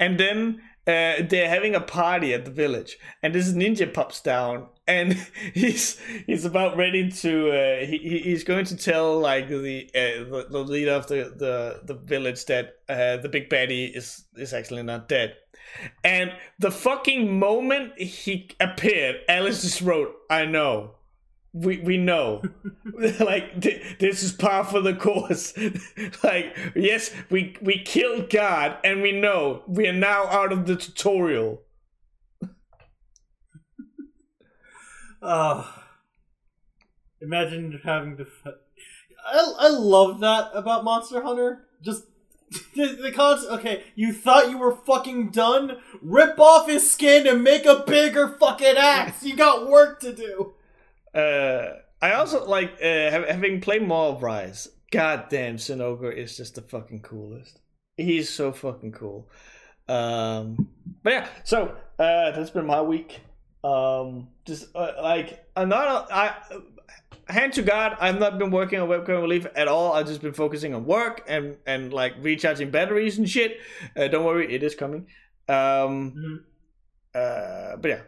And 0.00 0.18
then 0.18 0.62
uh, 0.86 1.22
they're 1.28 1.48
having 1.48 1.74
a 1.74 1.80
party 1.80 2.32
at 2.32 2.44
the 2.44 2.50
village, 2.50 2.96
and 3.22 3.34
this 3.34 3.52
ninja 3.52 3.92
pops 3.92 4.20
down, 4.20 4.68
and 4.86 5.12
he's 5.54 5.98
he's 6.26 6.44
about 6.44 6.76
ready 6.76 7.10
to 7.10 7.50
uh, 7.50 7.86
he 7.86 7.98
he- 7.98 8.18
he's 8.20 8.44
going 8.44 8.64
to 8.66 8.76
tell 8.76 9.18
like 9.18 9.48
the 9.48 9.90
uh, 9.94 10.24
the, 10.30 10.46
the 10.50 10.58
leader 10.64 10.92
of 10.92 11.06
the, 11.08 11.32
the 11.36 11.80
the 11.84 11.94
village 11.94 12.44
that 12.46 12.76
uh, 12.88 13.16
the 13.18 13.28
big 13.28 13.48
baddie 13.50 13.94
is 13.96 14.24
is 14.36 14.52
actually 14.52 14.82
not 14.82 15.08
dead. 15.08 15.34
And 16.04 16.32
the 16.58 16.70
fucking 16.70 17.38
moment 17.38 17.98
he 18.00 18.50
appeared, 18.60 19.16
Alice 19.28 19.62
just 19.62 19.80
wrote, 19.82 20.14
"I 20.30 20.44
know." 20.46 20.92
We, 21.52 21.78
we 21.78 21.96
know 21.96 22.42
like 23.18 23.62
th- 23.62 23.98
this 23.98 24.22
is 24.22 24.32
par 24.32 24.62
for 24.62 24.82
the 24.82 24.92
course 24.94 25.54
like 26.22 26.54
yes 26.74 27.10
we 27.30 27.56
we 27.62 27.78
killed 27.82 28.28
god 28.28 28.76
and 28.84 29.00
we 29.00 29.12
know 29.12 29.62
we 29.66 29.88
are 29.88 29.92
now 29.94 30.26
out 30.26 30.52
of 30.52 30.66
the 30.66 30.76
tutorial 30.76 31.62
Uh, 35.22 35.64
imagine 37.20 37.80
having 37.84 38.16
to. 38.18 38.22
F- 38.24 38.54
I 39.26 39.52
I 39.58 39.68
love 39.68 40.20
that 40.20 40.50
about 40.54 40.84
Monster 40.84 41.22
Hunter. 41.22 41.66
Just 41.82 42.04
the, 42.74 42.86
the 43.02 43.12
concept. 43.12 43.52
Okay, 43.52 43.84
you 43.94 44.12
thought 44.12 44.50
you 44.50 44.58
were 44.58 44.76
fucking 44.76 45.30
done. 45.30 45.78
Rip 46.00 46.38
off 46.38 46.68
his 46.68 46.88
skin 46.90 47.26
and 47.26 47.42
make 47.42 47.64
a 47.66 47.82
bigger 47.86 48.28
fucking 48.28 48.76
axe. 48.76 49.24
You 49.24 49.34
got 49.36 49.68
work 49.68 50.00
to 50.00 50.12
do. 50.12 50.54
uh 51.14 51.78
i 52.02 52.12
also 52.12 52.44
like 52.46 52.72
uh 52.82 53.10
having 53.10 53.58
played 53.60 53.82
more 53.82 54.12
of 54.12 54.22
rise 54.22 54.68
god 54.90 55.30
damn 55.30 55.56
Zinogre 55.56 56.14
is 56.14 56.36
just 56.36 56.54
the 56.56 56.60
fucking 56.60 57.00
coolest 57.00 57.58
he's 57.96 58.28
so 58.28 58.52
fucking 58.52 58.92
cool 58.92 59.26
um 59.88 60.68
but 61.02 61.12
yeah 61.14 61.28
so 61.42 61.74
uh 61.98 62.32
that's 62.32 62.50
been 62.50 62.66
my 62.66 62.82
week 62.82 63.20
Um, 63.66 64.28
just 64.44 64.74
uh, 64.74 64.92
like 65.02 65.44
I'm 65.56 65.68
not. 65.68 66.12
I 66.12 66.34
hand 67.28 67.52
to 67.54 67.62
God, 67.62 67.96
I've 68.00 68.20
not 68.20 68.38
been 68.38 68.50
working 68.50 68.78
on 68.80 68.88
webcam 68.88 69.20
relief 69.20 69.46
at 69.56 69.66
all. 69.68 69.92
I've 69.94 70.06
just 70.06 70.22
been 70.22 70.32
focusing 70.34 70.74
on 70.74 70.84
work 70.86 71.24
and 71.26 71.56
and 71.66 71.92
like 71.92 72.14
recharging 72.20 72.70
batteries 72.70 73.18
and 73.18 73.28
shit. 73.28 73.58
Uh, 73.96 74.08
don't 74.08 74.24
worry, 74.24 74.54
it 74.54 74.62
is 74.62 74.74
coming. 74.74 75.06
Um, 75.48 76.12
Mhm. 76.16 76.38
uh, 77.14 77.76
but 77.76 77.88
yeah, 77.88 78.02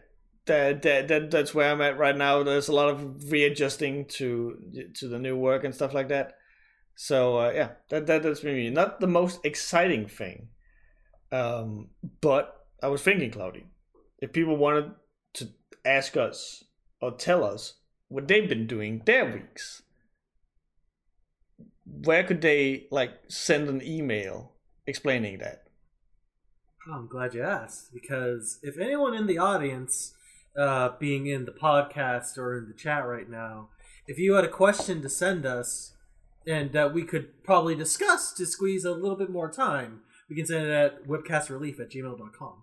that, 0.47 0.83
that 0.83 1.09
that 1.09 1.31
that's 1.31 1.55
where 1.55 1.71
I'm 1.73 1.81
at 1.81 1.99
right 1.99 2.17
now. 2.17 2.43
There's 2.43 2.69
a 2.69 2.75
lot 2.75 2.89
of 2.91 3.33
readjusting 3.33 4.07
to 4.19 4.59
to 4.95 5.09
the 5.09 5.19
new 5.19 5.37
work 5.37 5.65
and 5.65 5.75
stuff 5.75 5.93
like 5.95 6.09
that. 6.09 6.37
So 6.95 7.39
uh, 7.39 7.53
yeah, 7.55 7.71
that 7.91 8.07
that 8.07 8.23
that's 8.23 8.45
maybe 8.45 8.71
not 8.71 9.01
the 9.01 9.07
most 9.09 9.41
exciting 9.45 10.07
thing. 10.07 10.49
Um, 11.33 11.89
but 12.21 12.67
I 12.83 12.89
was 12.89 13.03
thinking, 13.03 13.31
Cloudy, 13.31 13.67
if 14.21 14.33
people 14.33 14.57
wanted 14.57 14.93
ask 15.89 16.17
us 16.17 16.65
or 17.01 17.13
tell 17.13 17.45
us 17.45 17.75
what 18.09 18.29
they've 18.29 18.49
been 18.49 18.67
doing 18.67 19.03
their 19.05 19.25
weeks, 19.25 19.83
where 21.85 22.25
could 22.25 22.41
they 22.41 22.87
like 22.91 23.13
send 23.29 23.69
an 23.69 23.83
email 23.83 24.53
explaining 24.87 25.39
that? 25.39 25.65
Oh, 26.89 26.95
I'm 26.95 27.09
glad 27.09 27.35
you 27.35 27.43
asked 27.43 27.93
because 27.93 28.59
if 28.63 28.79
anyone 28.79 29.15
in 29.15 29.27
the 29.27 29.39
audience, 29.39 30.15
uh, 30.59 30.91
being 30.99 31.27
in 31.27 31.45
the 31.45 31.53
podcast 31.53 32.37
or 32.37 32.57
in 32.57 32.67
the 32.69 32.75
chat 32.75 33.07
right 33.07 33.29
now, 33.29 33.69
if 34.07 34.19
you 34.19 34.35
had 34.35 34.45
a 34.45 34.49
question 34.49 35.03
to 35.03 35.09
send 35.09 35.45
us 35.45 35.93
and 36.47 36.73
that 36.73 36.95
we 36.95 37.05
could 37.05 37.45
probably 37.45 37.75
discuss 37.75 38.33
to 38.33 38.47
squeeze 38.47 38.85
a 38.85 38.93
little 38.93 39.17
bit 39.17 39.31
more 39.31 39.51
time, 39.51 40.01
we 40.29 40.37
can 40.37 40.47
send 40.47 40.67
it 40.67 40.73
at 40.73 41.07
webcastrelief 41.07 41.79
at 41.79 41.91
gmail.com. 41.91 42.63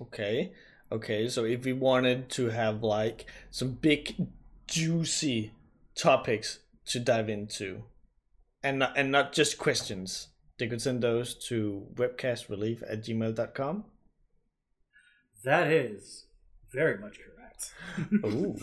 Okay. 0.00 0.52
Okay, 0.94 1.28
so 1.28 1.44
if 1.44 1.64
we 1.64 1.72
wanted 1.72 2.28
to 2.30 2.50
have 2.50 2.84
like 2.84 3.26
some 3.50 3.72
big 3.72 4.28
juicy 4.68 5.50
topics 5.96 6.60
to 6.86 7.00
dive 7.00 7.28
into 7.28 7.82
and 8.62 8.78
not, 8.78 8.96
and 8.96 9.10
not 9.10 9.32
just 9.32 9.58
questions, 9.58 10.28
they 10.56 10.68
could 10.68 10.80
send 10.80 11.02
those 11.02 11.34
to 11.48 11.88
webcastrelief 11.94 12.84
at 12.88 13.02
gmail.com. 13.02 13.86
That 15.42 15.66
is 15.66 16.26
very 16.72 16.96
much 16.96 17.18
correct. 17.18 17.72
Ooh. 18.24 18.56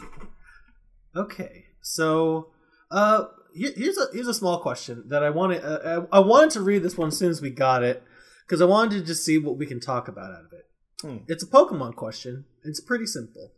Okay, 1.14 1.66
so 1.82 2.48
uh, 2.91 3.26
here's 3.53 3.98
a 3.98 4.06
here's 4.14 4.30
a 4.30 4.34
small 4.34 4.62
question 4.62 5.03
that 5.08 5.22
I 5.22 5.32
wanted. 5.32 5.66
Uh, 5.66 6.06
I 6.14 6.20
I 6.20 6.20
wanted 6.22 6.52
to 6.52 6.62
read 6.62 6.82
this 6.82 6.98
one 6.98 7.10
as 7.10 7.18
soon 7.18 7.30
as 7.30 7.41
we 7.41 7.49
got 7.49 7.84
it 7.84 8.02
because 8.48 8.62
I 8.62 8.66
wanted 8.66 8.99
to 8.99 9.06
just 9.06 9.26
see 9.26 9.38
what 9.38 9.58
we 9.58 9.66
can 9.66 9.82
talk 9.82 10.08
about 10.08 10.32
out 10.32 10.45
of 10.45 10.53
it. 10.53 10.70
Hmm. 11.02 11.18
It's 11.28 11.44
a 11.44 11.48
Pokemon 11.48 11.95
question. 11.95 12.45
It's 12.64 12.80
pretty 12.80 13.06
simple, 13.06 13.53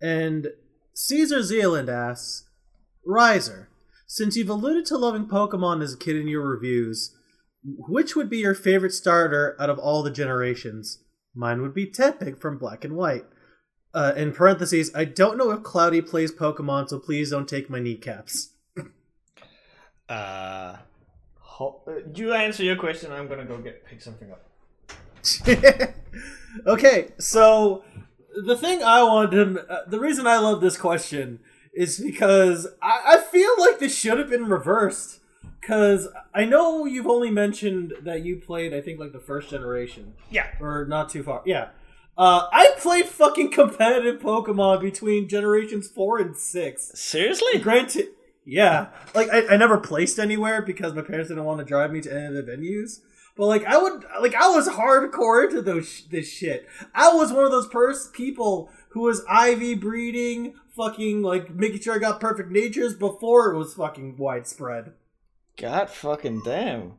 and 0.00 0.48
Caesar 0.94 1.42
Zealand 1.42 1.88
asks, 1.88 2.48
Riser, 3.04 3.68
since 4.06 4.36
you've 4.36 4.50
alluded 4.50 4.86
to 4.86 4.98
loving 4.98 5.26
Pokemon 5.26 5.82
as 5.82 5.94
a 5.94 5.98
kid 5.98 6.16
in 6.16 6.28
your 6.28 6.46
reviews, 6.46 7.16
which 7.64 8.14
would 8.16 8.30
be 8.30 8.38
your 8.38 8.54
favorite 8.54 8.92
starter 8.92 9.56
out 9.60 9.70
of 9.70 9.78
all 9.78 10.02
the 10.02 10.10
generations? 10.10 11.02
Mine 11.34 11.62
would 11.62 11.74
be 11.74 11.86
Tepig 11.86 12.40
from 12.40 12.58
Black 12.58 12.84
and 12.84 12.96
White. 12.96 13.24
Uh, 13.92 14.12
in 14.16 14.32
parentheses, 14.32 14.90
I 14.94 15.04
don't 15.04 15.36
know 15.36 15.50
if 15.50 15.62
Cloudy 15.62 16.00
plays 16.00 16.32
Pokemon, 16.32 16.88
so 16.88 16.98
please 16.98 17.30
don't 17.30 17.48
take 17.48 17.68
my 17.68 17.80
kneecaps. 17.80 18.50
Uh, 20.08 20.76
ho- 21.38 21.82
uh, 21.86 22.08
you 22.14 22.32
answer 22.32 22.64
your 22.64 22.76
question. 22.76 23.12
I'm 23.12 23.28
gonna 23.28 23.44
go 23.44 23.58
get 23.58 23.86
pick 23.86 24.00
something 24.00 24.30
up. 24.32 24.49
okay, 26.66 27.08
so 27.18 27.84
the 28.44 28.56
thing 28.56 28.82
I 28.82 29.02
wanted 29.02 29.54
to, 29.54 29.66
uh, 29.72 29.84
the 29.88 30.00
reason 30.00 30.26
I 30.26 30.38
love 30.38 30.60
this 30.60 30.76
question 30.76 31.40
is 31.72 31.98
because 31.98 32.66
I, 32.82 33.02
I 33.18 33.20
feel 33.30 33.52
like 33.58 33.78
this 33.78 33.96
should 33.96 34.18
have 34.18 34.30
been 34.30 34.46
reversed. 34.46 35.18
Because 35.60 36.08
I 36.34 36.46
know 36.46 36.86
you've 36.86 37.06
only 37.06 37.30
mentioned 37.30 37.92
that 38.02 38.24
you 38.24 38.36
played, 38.36 38.72
I 38.72 38.80
think, 38.80 38.98
like 38.98 39.12
the 39.12 39.20
first 39.20 39.50
generation, 39.50 40.14
Yeah. 40.30 40.46
or 40.58 40.86
not 40.86 41.10
too 41.10 41.22
far. 41.22 41.42
Yeah. 41.44 41.68
Uh, 42.16 42.48
I 42.50 42.72
played 42.78 43.04
fucking 43.04 43.50
competitive 43.52 44.20
Pokemon 44.22 44.80
between 44.80 45.28
generations 45.28 45.86
four 45.86 46.18
and 46.18 46.34
six. 46.36 46.90
Seriously? 46.94 47.58
Granted, 47.58 48.06
yeah, 48.44 48.86
like 49.14 49.28
I, 49.30 49.48
I 49.48 49.56
never 49.58 49.76
placed 49.78 50.18
anywhere 50.18 50.62
because 50.62 50.94
my 50.94 51.02
parents 51.02 51.28
didn't 51.28 51.44
want 51.44 51.58
to 51.60 51.64
drive 51.64 51.92
me 51.92 52.00
to 52.00 52.10
any 52.10 52.26
of 52.26 52.34
the 52.34 52.42
venues. 52.52 53.00
But 53.40 53.46
like 53.46 53.64
I 53.64 53.78
would, 53.78 54.04
like 54.20 54.34
I 54.34 54.50
was 54.50 54.68
hardcore 54.68 55.46
into 55.46 55.62
those 55.62 55.88
sh- 55.88 56.02
this 56.10 56.30
shit. 56.30 56.68
I 56.94 57.14
was 57.14 57.32
one 57.32 57.46
of 57.46 57.50
those 57.50 57.68
pers- 57.68 58.10
people 58.12 58.68
who 58.90 59.00
was 59.00 59.24
IV 59.34 59.80
breeding, 59.80 60.56
fucking 60.76 61.22
like 61.22 61.48
making 61.48 61.80
sure 61.80 61.94
I 61.94 61.98
got 61.98 62.20
perfect 62.20 62.50
natures 62.50 62.94
before 62.94 63.50
it 63.50 63.56
was 63.56 63.72
fucking 63.72 64.18
widespread. 64.18 64.92
God 65.56 65.88
fucking 65.88 66.42
damn. 66.44 66.96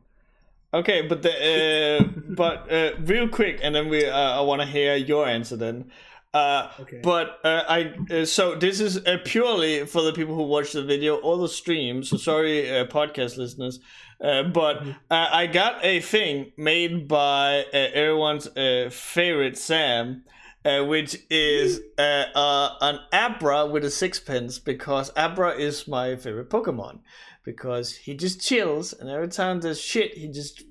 Okay, 0.74 1.02
but 1.02 1.22
the 1.22 2.00
uh, 2.00 2.04
but 2.34 2.72
uh, 2.72 2.96
real 3.02 3.28
quick, 3.28 3.60
and 3.62 3.72
then 3.72 3.88
we 3.88 4.04
uh, 4.04 4.12
I 4.12 4.40
want 4.40 4.62
to 4.62 4.66
hear 4.66 4.96
your 4.96 5.28
answer 5.28 5.56
then. 5.56 5.92
Uh, 6.34 6.70
Okay. 6.80 7.00
But 7.04 7.38
uh, 7.44 7.62
I 7.68 7.94
uh, 8.10 8.24
so 8.24 8.56
this 8.56 8.80
is 8.80 8.96
uh, 9.06 9.18
purely 9.24 9.86
for 9.86 10.02
the 10.02 10.12
people 10.12 10.34
who 10.34 10.42
watch 10.42 10.72
the 10.72 10.82
video 10.82 11.16
or 11.16 11.36
the 11.36 11.48
stream. 11.48 12.02
So 12.02 12.16
sorry, 12.16 12.68
uh, 12.68 12.86
podcast 12.86 13.36
listeners. 13.36 13.78
Uh, 14.22 14.44
but 14.44 14.82
uh, 15.10 15.28
I 15.32 15.46
got 15.46 15.84
a 15.84 16.00
thing 16.00 16.52
made 16.56 17.08
by 17.08 17.64
uh, 17.72 17.76
everyone's 17.76 18.46
uh, 18.46 18.88
favorite 18.92 19.58
Sam, 19.58 20.24
uh, 20.64 20.84
which 20.84 21.16
is 21.28 21.80
uh, 21.98 22.26
uh, 22.34 22.76
an 22.80 23.00
Abra 23.12 23.66
with 23.66 23.84
a 23.84 23.90
sixpence 23.90 24.60
because 24.60 25.10
Abra 25.16 25.56
is 25.56 25.88
my 25.88 26.14
favorite 26.14 26.50
Pokemon 26.50 27.00
because 27.44 27.96
he 27.96 28.14
just 28.14 28.40
chills 28.40 28.92
and 28.92 29.10
every 29.10 29.26
time 29.26 29.60
there's 29.60 29.80
shit 29.80 30.16
he 30.16 30.28
just 30.28 30.62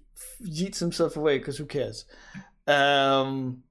yeets 0.42 0.80
himself 0.80 1.18
away 1.18 1.38
because 1.38 1.58
who 1.58 1.66
cares. 1.66 2.06
Um, 2.68 3.64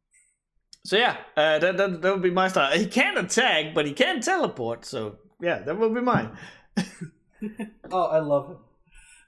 so 0.84 0.96
yeah, 0.96 1.16
uh, 1.36 1.58
that, 1.58 1.76
that 1.78 2.02
that 2.02 2.12
would 2.12 2.22
be 2.22 2.30
my 2.30 2.48
style. 2.48 2.76
He 2.78 2.86
can't 2.86 3.18
attack, 3.18 3.74
but 3.74 3.86
he 3.86 3.92
can 3.92 4.20
teleport. 4.20 4.84
So 4.84 5.16
yeah, 5.40 5.60
that 5.60 5.78
would 5.78 5.94
be 5.94 6.00
mine. 6.00 6.36
Oh, 7.90 8.04
I 8.04 8.18
love 8.18 8.50
him. 8.50 8.56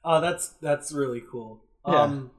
Oh, 0.04 0.20
that's 0.20 0.48
that's 0.60 0.92
really 0.92 1.22
cool. 1.30 1.62
Yeah. 1.86 2.00
Um, 2.02 2.30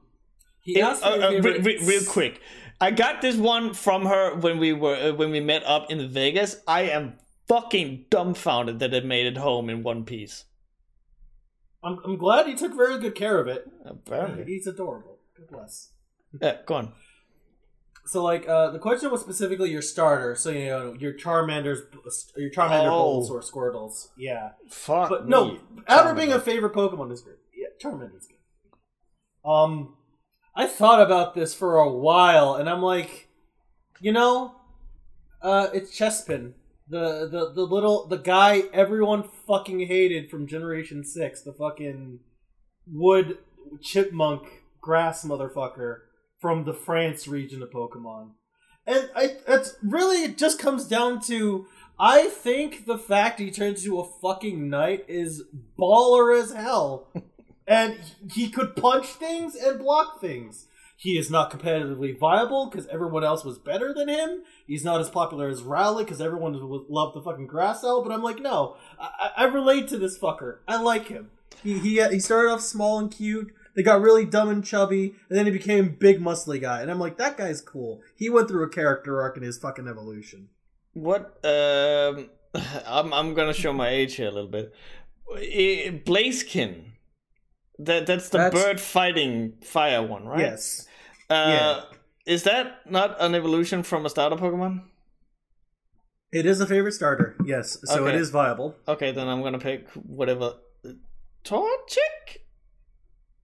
he 0.62 0.78
It- 0.78 0.82
asked 0.82 1.02
uh, 1.04 1.08
uh, 1.10 1.30
if 1.32 1.44
re- 1.44 1.58
re- 1.58 1.78
real 1.86 2.04
quick, 2.04 2.40
I 2.80 2.90
got 2.90 3.20
this 3.22 3.36
one 3.36 3.74
from 3.74 4.06
her 4.06 4.34
when 4.36 4.58
we 4.58 4.72
were 4.72 4.94
uh, 4.96 5.12
when 5.14 5.30
we 5.30 5.40
met 5.40 5.62
up 5.64 5.90
in 5.90 6.08
Vegas. 6.08 6.56
I 6.66 6.82
am 6.82 7.14
fucking 7.48 8.06
dumbfounded 8.10 8.78
that 8.78 8.94
it 8.94 9.04
made 9.04 9.26
it 9.26 9.36
home 9.36 9.68
in 9.70 9.82
one 9.82 10.04
piece. 10.04 10.44
I'm, 11.82 11.98
I'm 12.04 12.16
glad 12.16 12.46
he 12.46 12.54
took 12.54 12.74
very 12.74 12.98
good 12.98 13.14
care 13.14 13.38
of 13.38 13.46
it. 13.48 13.66
Apparently, 13.84 14.44
He's 14.46 14.66
adorable. 14.66 15.18
God 15.36 15.48
bless. 15.50 15.90
yeah. 16.40 16.56
Go 16.64 16.74
on. 16.76 16.92
So, 18.06 18.22
like, 18.22 18.46
uh, 18.48 18.70
the 18.70 18.78
question 18.78 19.10
was 19.10 19.20
specifically 19.22 19.70
your 19.70 19.82
starter. 19.82 20.34
So, 20.34 20.50
you 20.50 20.66
know, 20.66 20.94
your 20.98 21.12
Charmander's, 21.14 21.80
your 22.36 22.50
Charmander 22.50 22.90
Oh. 22.90 23.26
Or 23.30 23.40
Squirtles. 23.40 24.08
Yeah. 24.16 24.50
Fuck. 24.70 25.08
But 25.10 25.24
me. 25.24 25.30
no, 25.30 25.58
Charmander. 25.88 26.16
being 26.16 26.32
a 26.32 26.40
favorite 26.40 26.74
Pokemon 26.74 27.12
is 27.12 27.20
good. 27.22 27.36
Good. 27.84 28.10
Um, 29.44 29.96
I 30.56 30.66
thought 30.66 31.02
about 31.02 31.34
this 31.34 31.54
for 31.54 31.76
a 31.76 31.90
while, 31.90 32.54
and 32.54 32.68
I'm 32.68 32.82
like, 32.82 33.28
you 34.00 34.12
know, 34.12 34.54
uh, 35.42 35.68
it's 35.74 35.96
Chespin. 35.96 36.54
The, 36.88 37.28
the 37.30 37.52
the 37.54 37.62
little 37.62 38.06
the 38.06 38.18
guy 38.18 38.64
everyone 38.72 39.22
fucking 39.46 39.86
hated 39.86 40.30
from 40.30 40.46
Generation 40.46 41.04
Six, 41.04 41.42
the 41.42 41.52
fucking 41.52 42.20
wood 42.86 43.38
chipmunk 43.82 44.64
grass 44.80 45.24
motherfucker 45.24 46.00
from 46.40 46.64
the 46.64 46.74
France 46.74 47.26
region 47.26 47.62
of 47.62 47.70
Pokemon. 47.70 48.32
And 48.86 49.10
I 49.16 49.36
it's 49.48 49.76
really 49.82 50.24
it 50.24 50.36
just 50.36 50.58
comes 50.58 50.86
down 50.86 51.22
to 51.22 51.66
I 51.98 52.28
think 52.28 52.84
the 52.84 52.98
fact 52.98 53.40
he 53.40 53.50
turns 53.50 53.84
into 53.84 54.00
a 54.00 54.10
fucking 54.20 54.68
knight 54.68 55.04
is 55.08 55.44
baller 55.78 56.38
as 56.38 56.52
hell. 56.52 57.08
and 57.66 57.98
he 58.32 58.48
could 58.50 58.76
punch 58.76 59.06
things 59.06 59.54
and 59.54 59.78
block 59.78 60.20
things. 60.20 60.66
He 60.96 61.18
is 61.18 61.30
not 61.30 61.50
competitively 61.50 62.18
viable 62.18 62.70
because 62.70 62.86
everyone 62.86 63.24
else 63.24 63.44
was 63.44 63.58
better 63.58 63.92
than 63.92 64.08
him. 64.08 64.42
He's 64.66 64.84
not 64.84 65.00
as 65.00 65.10
popular 65.10 65.48
as 65.48 65.62
Rowlet 65.62 66.04
because 66.04 66.20
everyone 66.20 66.54
loved 66.88 67.16
the 67.16 67.20
fucking 67.20 67.48
grass 67.48 67.84
owl. 67.84 68.02
But 68.02 68.12
I'm 68.12 68.22
like, 68.22 68.38
no, 68.38 68.76
I, 68.98 69.30
I 69.36 69.44
relate 69.44 69.88
to 69.88 69.98
this 69.98 70.18
fucker. 70.18 70.58
I 70.68 70.80
like 70.80 71.08
him. 71.08 71.30
He, 71.62 71.78
he 71.78 72.02
he 72.08 72.20
started 72.20 72.52
off 72.52 72.60
small 72.60 72.98
and 72.98 73.10
cute. 73.10 73.52
They 73.74 73.82
got 73.82 74.02
really 74.02 74.24
dumb 74.24 74.48
and 74.48 74.64
chubby, 74.64 75.16
and 75.28 75.36
then 75.36 75.46
he 75.46 75.52
became 75.52 75.96
big 75.98 76.20
muscly 76.20 76.60
guy. 76.60 76.80
And 76.80 76.90
I'm 76.90 77.00
like, 77.00 77.18
that 77.18 77.36
guy's 77.36 77.60
cool. 77.60 78.00
He 78.14 78.30
went 78.30 78.48
through 78.48 78.64
a 78.64 78.68
character 78.68 79.20
arc 79.20 79.36
in 79.36 79.42
his 79.42 79.58
fucking 79.58 79.88
evolution. 79.88 80.48
What? 80.92 81.44
Um, 81.44 82.30
I'm 82.86 83.12
I'm 83.12 83.34
gonna 83.34 83.52
show 83.52 83.72
my 83.72 83.88
age 83.88 84.14
here 84.14 84.28
a 84.28 84.32
little 84.32 84.50
bit. 84.50 84.72
Blaziken. 85.28 86.93
That 87.78 88.06
that's 88.06 88.28
the 88.28 88.38
That's- 88.38 88.62
bird 88.62 88.80
fighting 88.80 89.54
fire 89.62 90.02
one, 90.02 90.24
right? 90.26 90.40
Yes. 90.40 90.86
Uh, 91.28 91.34
Yeah. 91.34 91.80
Is 92.26 92.44
that 92.44 92.88
not 92.90 93.16
an 93.20 93.34
evolution 93.34 93.82
from 93.82 94.06
a 94.06 94.08
starter 94.10 94.36
Pokemon? 94.36 94.82
It 96.32 96.46
is 96.46 96.60
a 96.60 96.66
favorite 96.66 96.92
starter, 96.92 97.36
yes. 97.44 97.78
So 97.84 98.04
Okay. 98.04 98.14
it 98.14 98.20
is 98.20 98.30
viable. 98.30 98.74
Okay, 98.88 99.12
then 99.12 99.28
I'm 99.28 99.42
gonna 99.42 99.58
pick 99.58 99.88
whatever. 99.90 100.54
Torchic? 101.44 102.38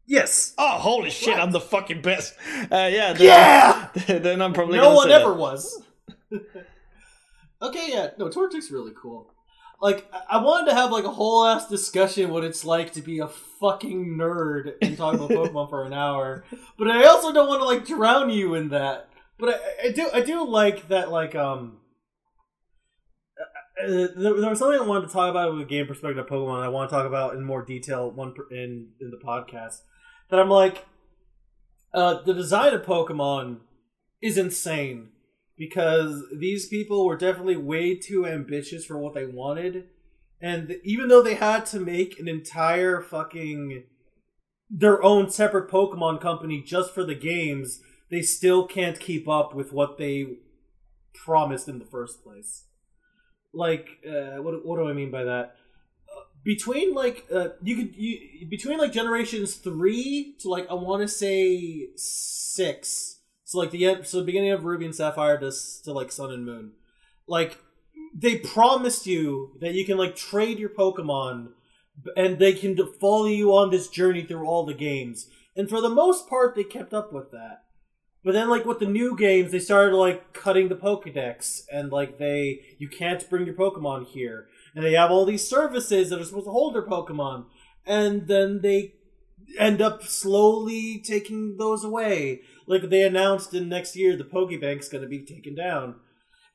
Yes. 0.07 0.55
Oh, 0.59 0.79
holy 0.79 1.11
shit! 1.11 1.35
Right. 1.35 1.43
I'm 1.43 1.53
the 1.53 1.61
fucking 1.61 2.01
best. 2.03 2.35
Uh, 2.71 2.89
yeah. 2.91 3.13
Then, 3.13 3.23
Yeah. 3.27 3.89
then 4.19 4.41
I'm 4.43 4.53
probably 4.53 4.79
no 4.79 4.85
gonna 4.85 4.97
one 4.97 5.09
say 5.09 5.15
ever 5.15 5.31
that. 5.31 5.39
was. 5.39 5.83
okay, 7.63 7.91
yeah, 7.93 8.11
no, 8.19 8.29
Torchic's 8.29 8.71
really 8.71 8.93
cool. 9.01 9.33
Like, 9.81 10.07
I- 10.13 10.39
I 10.39 10.43
wanted 10.43 10.71
to 10.71 10.75
have 10.77 10.91
like 10.91 11.05
a 11.05 11.11
whole 11.11 11.47
ass 11.47 11.69
discussion 11.69 12.31
what 12.31 12.45
it's 12.45 12.65
like 12.65 12.93
to 12.95 13.03
be 13.03 13.19
a 13.19 13.29
fucking 13.61 14.17
nerd 14.19 14.75
and 14.83 14.97
talk 14.97 15.15
about 15.15 15.31
Pokemon 15.31 15.69
for 15.71 15.85
an 15.85 15.93
hour, 15.93 16.45
but 16.79 16.89
I 16.89 17.05
also 17.05 17.33
don't 17.33 17.49
want 17.49 17.61
to 17.61 17.67
like 17.67 17.87
drown 17.87 18.31
you 18.31 18.55
in 18.55 18.71
that. 18.71 19.09
But 19.39 19.55
I, 19.55 19.89
I 19.89 19.93
do, 19.93 20.11
I 20.13 20.21
do 20.21 20.47
like 20.47 20.89
that. 20.89 21.11
Like, 21.11 21.35
um, 21.35 21.79
uh, 23.83 23.87
there, 23.87 24.35
there 24.35 24.51
was 24.51 24.59
something 24.59 24.81
I 24.81 24.87
wanted 24.87 25.07
to 25.07 25.13
talk 25.13 25.31
about 25.31 25.53
with 25.53 25.63
a 25.63 25.69
game 25.69 25.87
perspective 25.87 26.19
of 26.19 26.27
Pokemon. 26.27 26.63
I 26.63 26.69
want 26.69 26.91
to 26.91 26.97
talk 26.97 27.07
about 27.07 27.35
in 27.35 27.45
more 27.45 27.65
detail 27.65 28.11
one 28.11 28.35
in 28.51 28.91
in 29.01 29.11
the 29.11 29.21
podcast. 29.25 29.79
That 30.31 30.39
I'm 30.39 30.51
like, 30.51 30.87
uh, 31.93 32.23
the 32.23 32.35
design 32.35 32.75
of 32.75 32.83
Pokemon 32.83 33.61
is 34.23 34.37
insane 34.37 35.09
because 35.57 36.25
these 36.35 36.69
people 36.69 37.05
were 37.05 37.17
definitely 37.17 37.57
way 37.57 37.95
too 37.95 38.27
ambitious 38.27 38.85
for 38.85 38.99
what 38.99 39.15
they 39.15 39.27
wanted, 39.27 39.89
and 40.41 40.77
even 40.85 41.09
though 41.09 41.23
they 41.23 41.35
had 41.35 41.67
to 41.67 41.81
make 41.81 42.19
an 42.19 42.29
entire 42.29 43.01
fucking 43.01 43.85
their 44.71 45.03
own 45.03 45.31
separate 45.31 45.71
Pokemon 45.71 46.21
company 46.21 46.63
just 46.63 46.95
for 46.95 47.05
the 47.05 47.15
games, 47.15 47.81
they 48.11 48.23
still 48.23 48.67
can't 48.67 49.01
keep 49.01 49.29
up 49.29 49.55
with 49.55 49.73
what 49.73 49.99
they 49.99 50.39
promised 51.15 51.69
in 51.69 51.79
the 51.79 51.85
first 51.85 52.23
place. 52.23 52.65
Like, 53.53 53.99
uh, 54.09 54.43
what 54.43 54.65
what 54.65 54.77
do 54.77 54.89
I 54.89 54.93
mean 54.93 55.11
by 55.11 55.25
that? 55.25 55.57
Uh, 56.09 56.23
Between 56.45 56.95
like 56.95 57.27
uh, 57.35 57.49
you 57.63 57.77
could 57.77 57.97
you 57.97 58.47
between 58.49 58.79
like 58.79 58.93
generations 58.93 59.57
three 59.57 60.37
to 60.41 60.49
like 60.49 60.71
I 60.71 60.75
want 60.75 61.03
to 61.03 61.09
say 61.09 61.89
six, 61.97 63.21
so 63.45 63.59
like 63.59 63.73
the 63.73 64.05
so 64.05 64.19
the 64.19 64.25
beginning 64.25 64.53
of 64.53 64.65
Ruby 64.65 64.85
and 64.85 64.95
Sapphire 64.95 65.39
to 65.39 65.51
to 65.85 65.93
like 65.93 66.13
Sun 66.13 66.31
and 66.31 66.47
Moon, 66.47 66.73
like 67.27 67.59
they 68.15 68.39
promised 68.39 69.07
you 69.07 69.57
that 69.61 69.75
you 69.75 69.85
can 69.85 69.97
like 69.97 70.17
trade 70.17 70.59
your 70.59 70.71
Pokemon 70.71 71.49
and 72.17 72.39
they 72.39 72.53
can 72.53 72.77
follow 73.01 73.27
you 73.27 73.51
on 73.55 73.71
this 73.71 73.89
journey 73.89 74.25
through 74.25 74.47
all 74.47 74.65
the 74.65 74.75
games. 74.75 75.29
And 75.57 75.69
for 75.69 75.81
the 75.81 75.89
most 75.89 76.29
part, 76.29 76.55
they 76.55 76.65
kept 76.65 76.95
up 76.95 77.13
with 77.13 77.31
that. 77.33 77.65
But 78.23 78.33
then, 78.33 78.51
like 78.51 78.67
with 78.67 78.81
the 78.81 78.87
new 78.87 79.17
games, 79.17 79.51
they 79.51 79.59
started 79.59 79.97
like 79.97 80.35
cutting 80.35 80.69
the 80.69 80.77
Pokedex, 80.77 81.63
and 81.73 81.91
like 81.91 82.19
they 82.19 82.61
you 82.79 82.89
can't 82.89 83.29
bring 83.31 83.47
your 83.47 83.55
Pokemon 83.55 84.09
here, 84.09 84.49
and 84.75 84.85
they 84.85 84.93
have 84.93 85.11
all 85.11 85.25
these 85.25 85.49
services 85.49 86.11
that 86.11 86.21
are 86.21 86.25
supposed 86.25 86.47
to 86.47 86.51
hold 86.51 86.75
their 86.75 86.87
Pokemon, 86.87 87.47
and 87.87 88.29
then 88.29 88.61
they 88.61 88.95
end 89.59 89.81
up 89.81 90.03
slowly 90.03 91.03
taking 91.05 91.57
those 91.57 91.83
away. 91.83 92.43
Like 92.67 92.91
they 92.91 93.03
announced 93.03 93.55
in 93.55 93.71
next 93.71 93.97
year, 93.97 94.17
the 94.17 94.25
Pokebank's 94.25 94.91
going 94.91 95.03
to 95.03 95.09
be 95.09 95.25
taken 95.25 95.55
down. 95.55 95.97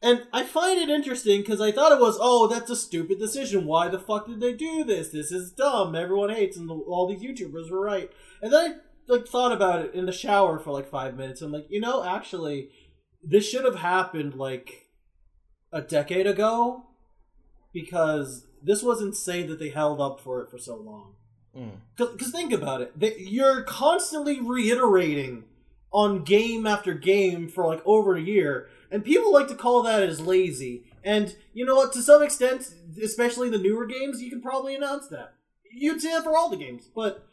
And 0.02 0.28
I 0.32 0.44
find 0.44 0.80
it 0.80 0.90
interesting 0.90 1.42
because 1.42 1.62
I 1.62 1.72
thought 1.72 1.92
it 1.92 2.00
was, 2.00 2.18
oh, 2.20 2.48
that's 2.48 2.70
a 2.70 2.76
stupid 2.76 3.18
decision. 3.18 3.66
Why 3.66 3.88
the 3.88 4.00
fuck 4.00 4.28
did 4.28 4.40
they 4.40 4.54
do 4.54 4.84
this? 4.84 5.10
This 5.10 5.32
is 5.32 5.52
dumb. 5.52 5.96
Everyone 5.96 6.30
hates, 6.30 6.58
and 6.58 6.70
the, 6.70 6.74
all 6.74 7.08
these 7.08 7.24
YouTubers 7.24 7.72
were 7.72 7.82
right. 7.82 8.12
And 8.42 8.54
then 8.54 8.82
I 9.10 9.12
like 9.12 9.28
thought 9.28 9.52
about 9.52 9.86
it 9.86 9.94
in 9.94 10.06
the 10.06 10.12
shower 10.12 10.60
for 10.60 10.72
like 10.72 10.90
five 10.90 11.16
minutes. 11.16 11.42
I'm 11.42 11.52
like, 11.52 11.68
you 11.70 11.80
know, 11.80 12.04
actually, 12.04 12.70
this 13.24 13.50
should 13.50 13.66
have 13.66 13.78
happened 13.78 14.36
like 14.36 14.90
a 15.72 15.82
decade 15.82 16.28
ago 16.28 16.84
because 17.74 18.46
this 18.62 18.84
was 18.84 19.02
insane 19.02 19.48
that 19.48 19.60
they 19.60 19.70
held 19.70 20.00
up 20.00 20.20
for 20.20 20.42
it 20.42 20.50
for 20.50 20.58
so 20.58 20.76
long. 20.76 21.14
Mm. 21.56 21.72
Because 21.98 22.32
think 22.32 22.52
about 22.52 22.82
it, 22.82 23.00
they, 23.00 23.18
you're 23.18 23.64
constantly 23.64 24.40
reiterating 24.42 25.46
on 25.92 26.24
game 26.24 26.68
after 26.68 26.94
game 26.94 27.48
for 27.48 27.66
like 27.66 27.82
over 27.86 28.16
a 28.16 28.22
year, 28.22 28.68
and 28.92 29.04
people 29.04 29.34
like 29.34 29.48
to 29.48 29.56
call 29.56 29.84
that 29.84 30.04
as 30.04 30.22
lazy. 30.22 30.86
And 31.04 31.36
you 31.54 31.66
know 31.66 31.76
what? 31.76 31.94
To 31.94 32.02
some 32.02 32.24
extent, 32.24 32.74
especially 33.02 33.50
the 33.50 33.58
newer 33.58 33.86
games, 33.86 34.22
you 34.22 34.30
can 34.30 34.42
probably 34.42 34.76
announce 34.76 35.08
that. 35.08 35.34
You'd 35.72 36.02
say 36.02 36.14
that 36.14 36.24
for 36.24 36.36
all 36.36 36.50
the 36.50 36.58
games, 36.58 36.90
but 36.94 37.28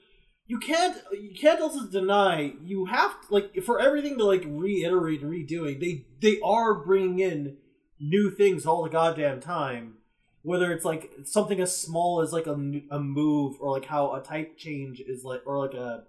you 0.46 0.58
can't. 0.58 0.96
You 1.12 1.34
can't 1.34 1.60
also 1.60 1.86
deny 1.86 2.54
you 2.62 2.86
have 2.86 3.20
to, 3.22 3.34
like 3.34 3.62
for 3.64 3.80
everything 3.80 4.18
to 4.18 4.24
like 4.24 4.44
reiterate 4.46 5.22
and 5.22 5.32
redoing. 5.32 5.80
They 5.80 6.06
they 6.20 6.40
are 6.44 6.74
bringing 6.74 7.20
in 7.20 7.56
new 8.00 8.30
things 8.30 8.66
all 8.66 8.82
the 8.82 8.90
goddamn 8.90 9.40
time 9.40 9.94
whether 10.42 10.72
it's 10.72 10.84
like 10.84 11.12
something 11.24 11.60
as 11.60 11.76
small 11.76 12.20
as 12.20 12.32
like 12.32 12.46
a, 12.46 12.80
a 12.90 12.98
move 12.98 13.56
or 13.60 13.70
like 13.70 13.86
how 13.86 14.12
a 14.14 14.20
type 14.20 14.58
change 14.58 15.00
is 15.00 15.24
like 15.24 15.40
or 15.46 15.58
like 15.58 15.74
a 15.74 16.04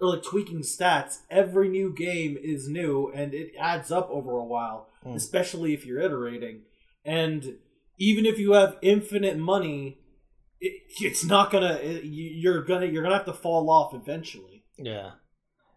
or 0.00 0.08
like 0.14 0.22
tweaking 0.22 0.60
stats 0.60 1.18
every 1.30 1.68
new 1.68 1.92
game 1.94 2.36
is 2.42 2.68
new 2.68 3.10
and 3.14 3.32
it 3.34 3.52
adds 3.58 3.90
up 3.90 4.08
over 4.10 4.32
a 4.38 4.44
while 4.44 4.88
Mm. 5.04 5.14
especially 5.14 5.72
if 5.72 5.86
you're 5.86 6.00
iterating 6.00 6.62
and 7.04 7.58
even 7.98 8.26
if 8.26 8.38
you 8.38 8.52
have 8.52 8.76
infinite 8.82 9.38
money 9.38 9.98
it, 10.60 10.72
it's 11.00 11.24
not 11.24 11.50
gonna 11.52 11.74
it, 11.74 12.02
you- 12.04 12.32
you're 12.42 12.62
gonna 12.64 12.86
you're 12.86 13.02
gonna 13.04 13.14
have 13.16 13.26
to 13.26 13.32
fall 13.32 13.70
off 13.70 13.94
eventually 13.94 14.64
Yeah. 14.78 15.12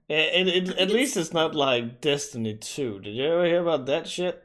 And, 0.09 0.49
and 0.49 0.69
it, 0.69 0.77
at 0.79 0.89
least 0.89 1.15
it's 1.17 1.33
not 1.33 1.53
like 1.53 2.01
Destiny 2.01 2.55
2. 2.57 2.99
Did 3.01 3.13
you 3.13 3.25
ever 3.25 3.45
hear 3.45 3.61
about 3.61 3.85
that 3.85 4.07
shit? 4.07 4.41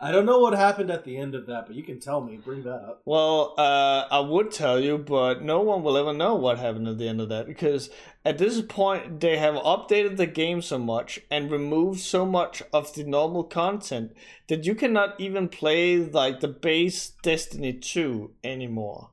I 0.00 0.10
don't 0.10 0.26
know 0.26 0.38
what 0.38 0.54
happened 0.54 0.90
at 0.90 1.04
the 1.04 1.16
end 1.16 1.34
of 1.34 1.46
that 1.46 1.66
but 1.66 1.76
you 1.76 1.82
can 1.82 2.00
tell 2.00 2.20
me 2.20 2.36
bring 2.36 2.62
that 2.62 2.80
up 2.88 3.02
Well, 3.04 3.54
uh, 3.58 4.06
I 4.10 4.20
would 4.20 4.50
tell 4.50 4.80
you, 4.80 4.98
but 4.98 5.42
no 5.42 5.60
one 5.60 5.82
will 5.82 5.96
ever 5.96 6.12
know 6.12 6.34
what 6.34 6.58
happened 6.58 6.88
at 6.88 6.98
the 6.98 7.08
end 7.08 7.20
of 7.20 7.28
that 7.28 7.46
because 7.46 7.90
at 8.24 8.38
this 8.38 8.60
point 8.62 9.20
they 9.20 9.36
have 9.36 9.54
updated 9.56 10.16
the 10.16 10.26
game 10.26 10.62
so 10.62 10.78
much 10.78 11.20
and 11.30 11.50
removed 11.50 12.00
so 12.00 12.24
much 12.24 12.62
of 12.72 12.94
the 12.94 13.04
normal 13.04 13.44
content 13.44 14.12
that 14.48 14.64
you 14.64 14.74
cannot 14.74 15.20
even 15.20 15.48
play 15.48 15.96
like 15.96 16.40
the 16.40 16.48
base 16.48 17.12
Destiny 17.22 17.72
2 17.72 18.32
anymore. 18.42 19.10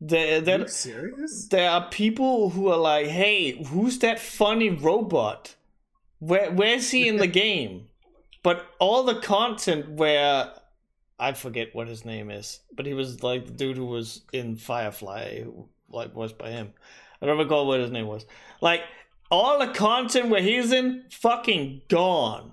There, 0.00 0.42
are 0.42 0.58
you 0.58 0.68
serious 0.68 1.48
there 1.48 1.70
are 1.70 1.88
people 1.88 2.50
who 2.50 2.68
are 2.68 2.76
like, 2.76 3.06
"Hey, 3.06 3.62
who's 3.64 3.98
that 4.00 4.18
funny 4.18 4.68
robot? 4.68 5.54
Where 6.18 6.50
where's 6.52 6.90
he 6.90 7.08
in 7.08 7.16
the 7.16 7.26
game?" 7.44 7.88
But 8.44 8.66
all 8.78 9.04
the 9.04 9.20
content 9.20 9.88
where 9.88 10.52
I 11.18 11.32
forget 11.32 11.74
what 11.74 11.88
his 11.88 12.04
name 12.04 12.30
is, 12.30 12.60
but 12.76 12.84
he 12.84 12.92
was 12.92 13.22
like 13.22 13.46
the 13.46 13.52
dude 13.52 13.78
who 13.78 13.86
was 13.86 14.20
in 14.34 14.56
Firefly, 14.56 15.44
like 15.88 16.14
was 16.14 16.34
by 16.34 16.50
him. 16.50 16.74
I 17.22 17.26
don't 17.26 17.38
recall 17.38 17.66
what 17.66 17.80
his 17.80 17.90
name 17.90 18.06
was. 18.06 18.26
Like 18.60 18.82
all 19.30 19.58
the 19.58 19.72
content 19.72 20.28
where 20.28 20.42
he's 20.42 20.72
in, 20.72 21.04
fucking 21.10 21.82
gone. 21.88 22.52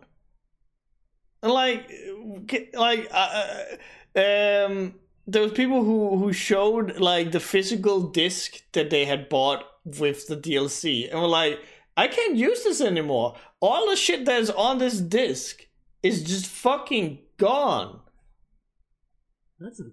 And 1.44 1.52
like, 1.52 1.92
like, 2.74 3.10
uh, 3.12 3.44
uh, 4.16 4.66
um, 4.66 4.96
there 5.28 5.42
was 5.42 5.52
people 5.52 5.84
who 5.84 6.18
who 6.18 6.32
showed 6.32 7.02
like 7.02 7.34
the 7.34 7.42
physical 7.42 8.00
disc 8.00 8.62
that 8.72 8.92
they 8.92 9.04
had 9.04 9.28
bought 9.28 9.66
with 9.84 10.28
the 10.28 10.38
DLC, 10.38 11.12
and 11.12 11.20
were 11.20 11.28
like, 11.28 11.60
I 11.98 12.08
can't 12.08 12.38
use 12.38 12.64
this 12.64 12.80
anymore. 12.80 13.36
All 13.60 13.90
the 13.90 13.98
shit 13.98 14.24
that's 14.24 14.50
on 14.50 14.78
this 14.78 15.02
disc 15.02 15.66
is 16.04 16.24
just 16.24 16.48
fucking 16.48 17.20
gone. 17.38 18.00
That's 19.60 19.80
a, 19.80 19.86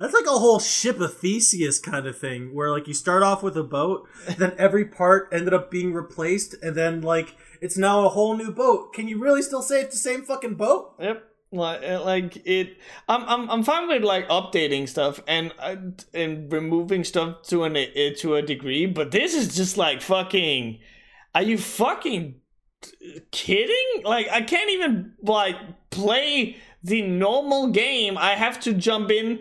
that's 0.00 0.14
like 0.14 0.26
a 0.26 0.38
whole 0.38 0.58
ship 0.58 1.00
of 1.00 1.16
Theseus 1.18 1.78
kind 1.78 2.06
of 2.06 2.18
thing, 2.18 2.54
where 2.54 2.70
like 2.70 2.88
you 2.88 2.94
start 2.94 3.22
off 3.22 3.42
with 3.42 3.56
a 3.56 3.62
boat, 3.62 4.08
then 4.36 4.54
every 4.58 4.84
part 4.84 5.28
ended 5.32 5.54
up 5.54 5.70
being 5.70 5.92
replaced, 5.92 6.54
and 6.62 6.76
then 6.76 7.00
like 7.00 7.36
it's 7.60 7.78
now 7.78 8.04
a 8.04 8.08
whole 8.08 8.36
new 8.36 8.52
boat. 8.52 8.92
Can 8.92 9.08
you 9.08 9.20
really 9.20 9.42
still 9.42 9.62
say 9.62 9.80
it's 9.80 9.94
the 9.94 10.10
same 10.10 10.22
fucking 10.22 10.54
boat? 10.54 10.94
Yep. 11.00 11.24
Like, 11.52 11.84
uh, 11.84 12.02
like 12.04 12.42
it, 12.44 12.78
I'm, 13.08 13.22
I'm, 13.28 13.48
I'm 13.48 13.62
fine 13.62 13.86
with 13.86 14.02
like 14.02 14.28
updating 14.28 14.88
stuff 14.88 15.20
and 15.28 15.54
uh, 15.60 15.76
and 16.12 16.52
removing 16.52 17.04
stuff 17.04 17.42
to 17.44 17.62
an 17.62 17.76
uh, 17.76 18.10
to 18.18 18.34
a 18.34 18.42
degree, 18.42 18.86
but 18.86 19.12
this 19.12 19.34
is 19.34 19.54
just 19.54 19.76
like 19.76 20.02
fucking. 20.02 20.80
Are 21.32 21.42
you 21.42 21.56
fucking 21.56 22.40
kidding? 23.30 24.02
Like, 24.04 24.28
I 24.30 24.42
can't 24.42 24.70
even 24.70 25.14
like 25.22 25.56
play 25.90 26.56
the 26.82 27.02
normal 27.02 27.70
game. 27.70 28.18
I 28.18 28.32
have 28.32 28.60
to 28.60 28.72
jump 28.72 29.10
in 29.10 29.40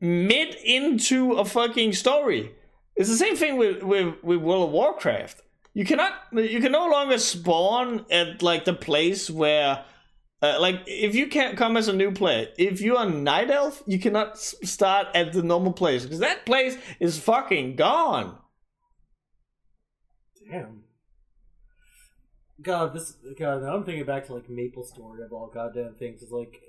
mid 0.00 0.54
into 0.64 1.32
a 1.32 1.44
fucking 1.44 1.92
story. 1.92 2.54
It's 2.96 3.08
the 3.08 3.16
same 3.16 3.36
thing 3.36 3.56
with 3.56 3.82
with 3.82 4.14
with 4.22 4.38
World 4.38 4.68
of 4.68 4.72
Warcraft. 4.72 5.42
You 5.74 5.84
cannot, 5.84 6.12
you 6.32 6.60
can 6.60 6.70
no 6.70 6.86
longer 6.88 7.18
spawn 7.18 8.06
at 8.10 8.42
like 8.42 8.64
the 8.64 8.74
place 8.74 9.28
where. 9.30 9.84
Uh, 10.42 10.60
like 10.60 10.82
if 10.86 11.14
you 11.14 11.26
can't 11.26 11.56
come 11.56 11.74
as 11.74 11.88
a 11.88 11.92
new 11.92 12.12
player, 12.12 12.48
if 12.58 12.82
you're 12.82 13.00
a 13.00 13.08
night 13.08 13.50
elf, 13.50 13.82
you 13.86 13.98
cannot 13.98 14.36
start 14.36 15.06
at 15.14 15.32
the 15.32 15.42
normal 15.42 15.72
place 15.72 16.02
because 16.02 16.18
that 16.18 16.44
place 16.44 16.76
is 17.00 17.18
fucking 17.18 17.76
gone. 17.76 18.36
Damn. 20.50 20.83
God, 22.64 22.94
this 22.94 23.16
God. 23.38 23.62
Now 23.62 23.74
I'm 23.74 23.84
thinking 23.84 24.04
back 24.04 24.26
to 24.26 24.34
like 24.34 24.48
Maple 24.48 24.84
Story 24.84 25.22
of 25.22 25.32
all 25.32 25.50
goddamn 25.52 25.94
things. 25.94 26.22
It's 26.22 26.32
like 26.32 26.60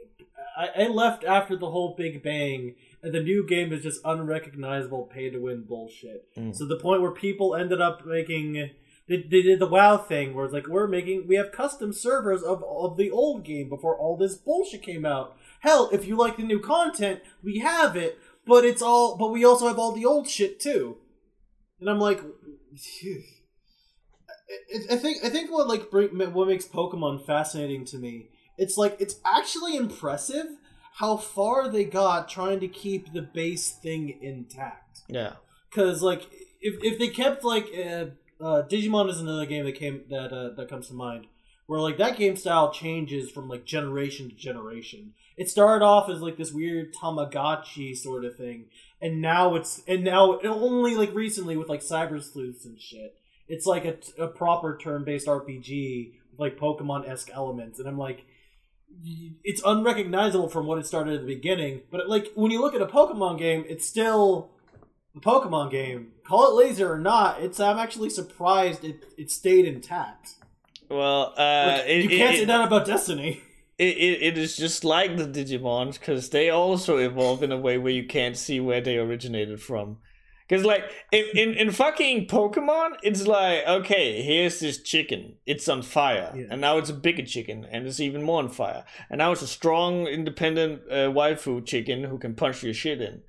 I, 0.57 0.83
I 0.83 0.87
left 0.87 1.23
after 1.23 1.55
the 1.55 1.71
whole 1.71 1.95
Big 1.97 2.21
Bang, 2.23 2.75
and 3.01 3.13
the 3.13 3.23
new 3.23 3.45
game 3.45 3.73
is 3.73 3.83
just 3.83 4.01
unrecognizable 4.05 5.03
pay 5.03 5.29
to 5.29 5.39
win 5.39 5.63
bullshit. 5.63 6.27
Mm. 6.37 6.55
So 6.55 6.65
the 6.65 6.79
point 6.79 7.01
where 7.01 7.11
people 7.11 7.55
ended 7.55 7.81
up 7.81 8.05
making 8.05 8.71
they, 9.07 9.17
they 9.17 9.41
did 9.41 9.59
the 9.59 9.67
WoW 9.67 9.97
thing, 9.97 10.33
where 10.33 10.45
it's 10.45 10.53
like 10.53 10.67
we're 10.67 10.87
making 10.87 11.27
we 11.27 11.35
have 11.35 11.51
custom 11.51 11.93
servers 11.93 12.43
of 12.43 12.63
of 12.63 12.97
the 12.97 13.11
old 13.11 13.45
game 13.45 13.69
before 13.69 13.97
all 13.97 14.17
this 14.17 14.35
bullshit 14.35 14.81
came 14.81 15.05
out. 15.05 15.37
Hell, 15.61 15.89
if 15.91 16.05
you 16.05 16.15
like 16.15 16.37
the 16.37 16.43
new 16.43 16.59
content, 16.59 17.21
we 17.43 17.59
have 17.59 17.95
it, 17.95 18.17
but 18.45 18.65
it's 18.65 18.81
all 18.81 19.17
but 19.17 19.31
we 19.31 19.45
also 19.45 19.67
have 19.67 19.79
all 19.79 19.91
the 19.91 20.05
old 20.05 20.27
shit 20.29 20.59
too. 20.59 20.97
And 21.79 21.89
I'm 21.89 21.99
like, 21.99 22.21
I, 22.77 23.25
I 24.91 24.95
think 24.97 25.23
I 25.23 25.29
think 25.29 25.51
what 25.51 25.67
like 25.67 25.89
bring, 25.89 26.09
what 26.33 26.47
makes 26.47 26.65
Pokemon 26.65 27.25
fascinating 27.25 27.85
to 27.85 27.97
me, 27.97 28.29
it's 28.57 28.77
like 28.77 28.97
it's 28.99 29.19
actually 29.25 29.75
impressive 29.75 30.47
how 30.95 31.17
far 31.17 31.69
they 31.69 31.83
got 31.83 32.29
trying 32.29 32.59
to 32.61 32.67
keep 32.67 33.11
the 33.11 33.21
base 33.21 33.71
thing 33.71 34.17
intact. 34.21 35.01
Yeah. 35.07 35.33
Because 35.69 36.01
like 36.01 36.23
if 36.61 36.75
if 36.83 36.99
they 36.99 37.09
kept 37.09 37.43
like 37.43 37.67
uh, 37.75 38.05
uh, 38.41 38.63
Digimon 38.63 39.09
is 39.09 39.19
another 39.19 39.45
game 39.45 39.65
that 39.65 39.75
came 39.75 40.03
that 40.09 40.31
uh, 40.31 40.49
that 40.55 40.69
comes 40.69 40.87
to 40.87 40.93
mind 40.93 41.27
where 41.67 41.79
like 41.79 41.97
that 41.97 42.17
game 42.17 42.35
style 42.35 42.71
changes 42.71 43.31
from 43.31 43.49
like 43.49 43.65
generation 43.65 44.29
to 44.29 44.35
generation. 44.35 45.13
It 45.37 45.49
started 45.49 45.83
off 45.83 46.09
as 46.09 46.21
like 46.21 46.37
this 46.37 46.53
weird 46.53 46.93
Tamagotchi 46.93 47.95
sort 47.97 48.23
of 48.23 48.37
thing, 48.37 48.65
and 49.01 49.21
now 49.21 49.55
it's 49.55 49.81
and 49.87 50.03
now 50.03 50.39
only 50.41 50.95
like 50.95 51.13
recently 51.13 51.57
with 51.57 51.69
like 51.69 51.81
Cyber 51.81 52.23
Sleuths 52.23 52.65
and 52.65 52.79
shit. 52.79 53.15
It's 53.47 53.65
like 53.65 53.85
a, 53.85 54.23
a 54.23 54.27
proper 54.27 54.77
turn 54.77 55.03
based 55.03 55.27
RPG 55.27 56.13
with 56.31 56.39
like 56.39 56.57
Pokemon 56.57 57.07
esque 57.07 57.29
elements, 57.33 57.79
and 57.79 57.87
I'm 57.87 57.97
like, 57.97 58.25
it's 59.43 59.61
unrecognizable 59.65 60.49
from 60.49 60.67
what 60.67 60.77
it 60.77 60.85
started 60.85 61.15
at 61.15 61.21
the 61.21 61.27
beginning. 61.35 61.81
But 61.91 62.09
like 62.09 62.31
when 62.35 62.51
you 62.51 62.61
look 62.61 62.73
at 62.73 62.81
a 62.81 62.87
Pokemon 62.87 63.37
game, 63.39 63.65
it's 63.67 63.85
still 63.87 64.51
a 65.15 65.19
Pokemon 65.19 65.71
game. 65.71 66.11
Call 66.25 66.49
it 66.49 66.63
laser 66.65 66.91
or 66.91 66.97
not, 66.99 67.41
it's 67.41 67.59
I'm 67.59 67.77
actually 67.77 68.09
surprised 68.09 68.83
it 68.83 69.05
it 69.17 69.31
stayed 69.31 69.65
intact. 69.65 70.35
Well, 70.89 71.33
uh, 71.37 71.77
Like, 71.79 71.87
it, 71.87 72.03
you 72.03 72.09
can't 72.09 72.35
it, 72.35 72.39
say 72.39 72.45
that 72.45 72.65
about 72.67 72.85
Destiny. 72.85 73.41
it, 73.77 73.97
it, 73.97 74.21
it 74.21 74.37
is 74.37 74.55
just 74.55 74.83
like 74.83 75.17
the 75.17 75.25
Digimons 75.25 75.99
because 75.99 76.29
they 76.29 76.49
also 76.49 76.97
evolve 76.97 77.41
in 77.43 77.51
a 77.51 77.57
way 77.57 77.77
where 77.77 77.91
you 77.91 78.05
can't 78.05 78.37
see 78.37 78.59
where 78.59 78.81
they 78.81 78.97
originated 78.97 79.61
from. 79.61 79.97
Because 80.47 80.63
like 80.63 80.83
in, 81.11 81.25
in 81.33 81.53
in 81.55 81.71
fucking 81.71 82.27
Pokemon, 82.27 82.97
it's 83.01 83.25
like 83.25 83.65
okay, 83.67 84.21
here's 84.21 84.59
this 84.59 84.81
chicken, 84.81 85.35
it's 85.45 85.67
on 85.67 85.81
fire, 85.81 86.31
Yeah. 86.35 86.45
and 86.51 86.61
now 86.61 86.77
it's 86.77 86.89
a 86.91 86.93
bigger 86.93 87.25
chicken, 87.25 87.65
and 87.71 87.87
it's 87.87 87.99
even 87.99 88.21
more 88.21 88.39
on 88.39 88.49
fire, 88.49 88.85
and 89.09 89.17
now 89.17 89.31
it's 89.31 89.41
a 89.41 89.47
strong, 89.47 90.05
independent 90.07 90.81
uh, 90.89 91.09
waifu 91.11 91.65
chicken 91.65 92.03
who 92.03 92.19
can 92.19 92.35
punch 92.35 92.61
your 92.63 92.73
shit 92.75 93.01
in. 93.01 93.21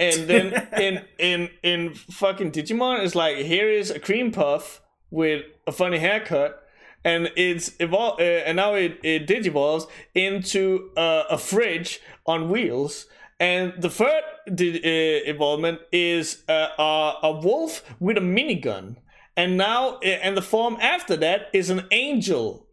And 0.00 0.26
then 0.28 0.68
in 0.80 1.04
in 1.18 1.50
in 1.62 1.94
fucking 1.94 2.50
Digimon, 2.52 3.04
it's 3.04 3.14
like 3.14 3.36
here 3.36 3.70
is 3.70 3.90
a 3.90 4.00
cream 4.00 4.32
puff 4.32 4.80
with 5.10 5.44
a 5.68 5.72
funny 5.72 5.98
haircut, 5.98 6.62
and 7.04 7.30
it's 7.36 7.70
evol- 7.78 8.18
uh, 8.18 8.22
and 8.46 8.56
now 8.56 8.74
it, 8.74 8.98
it 9.04 9.26
digivolves 9.28 9.86
into 10.14 10.90
uh, 10.96 11.24
a 11.30 11.38
fridge 11.38 12.00
on 12.26 12.48
wheels. 12.50 13.06
And 13.40 13.72
the 13.80 13.90
third 13.90 14.22
di- 14.54 14.78
uh, 14.78 15.30
evolvement 15.30 15.80
is 15.90 16.44
uh, 16.48 16.68
a, 16.78 17.14
a 17.24 17.40
wolf 17.40 17.82
with 17.98 18.18
a 18.18 18.20
minigun. 18.20 18.96
And 19.36 19.56
now, 19.56 19.96
uh, 19.96 20.04
and 20.04 20.36
the 20.36 20.42
form 20.42 20.76
after 20.80 21.16
that 21.16 21.48
is 21.54 21.70
an 21.70 21.86
angel. 21.90 22.68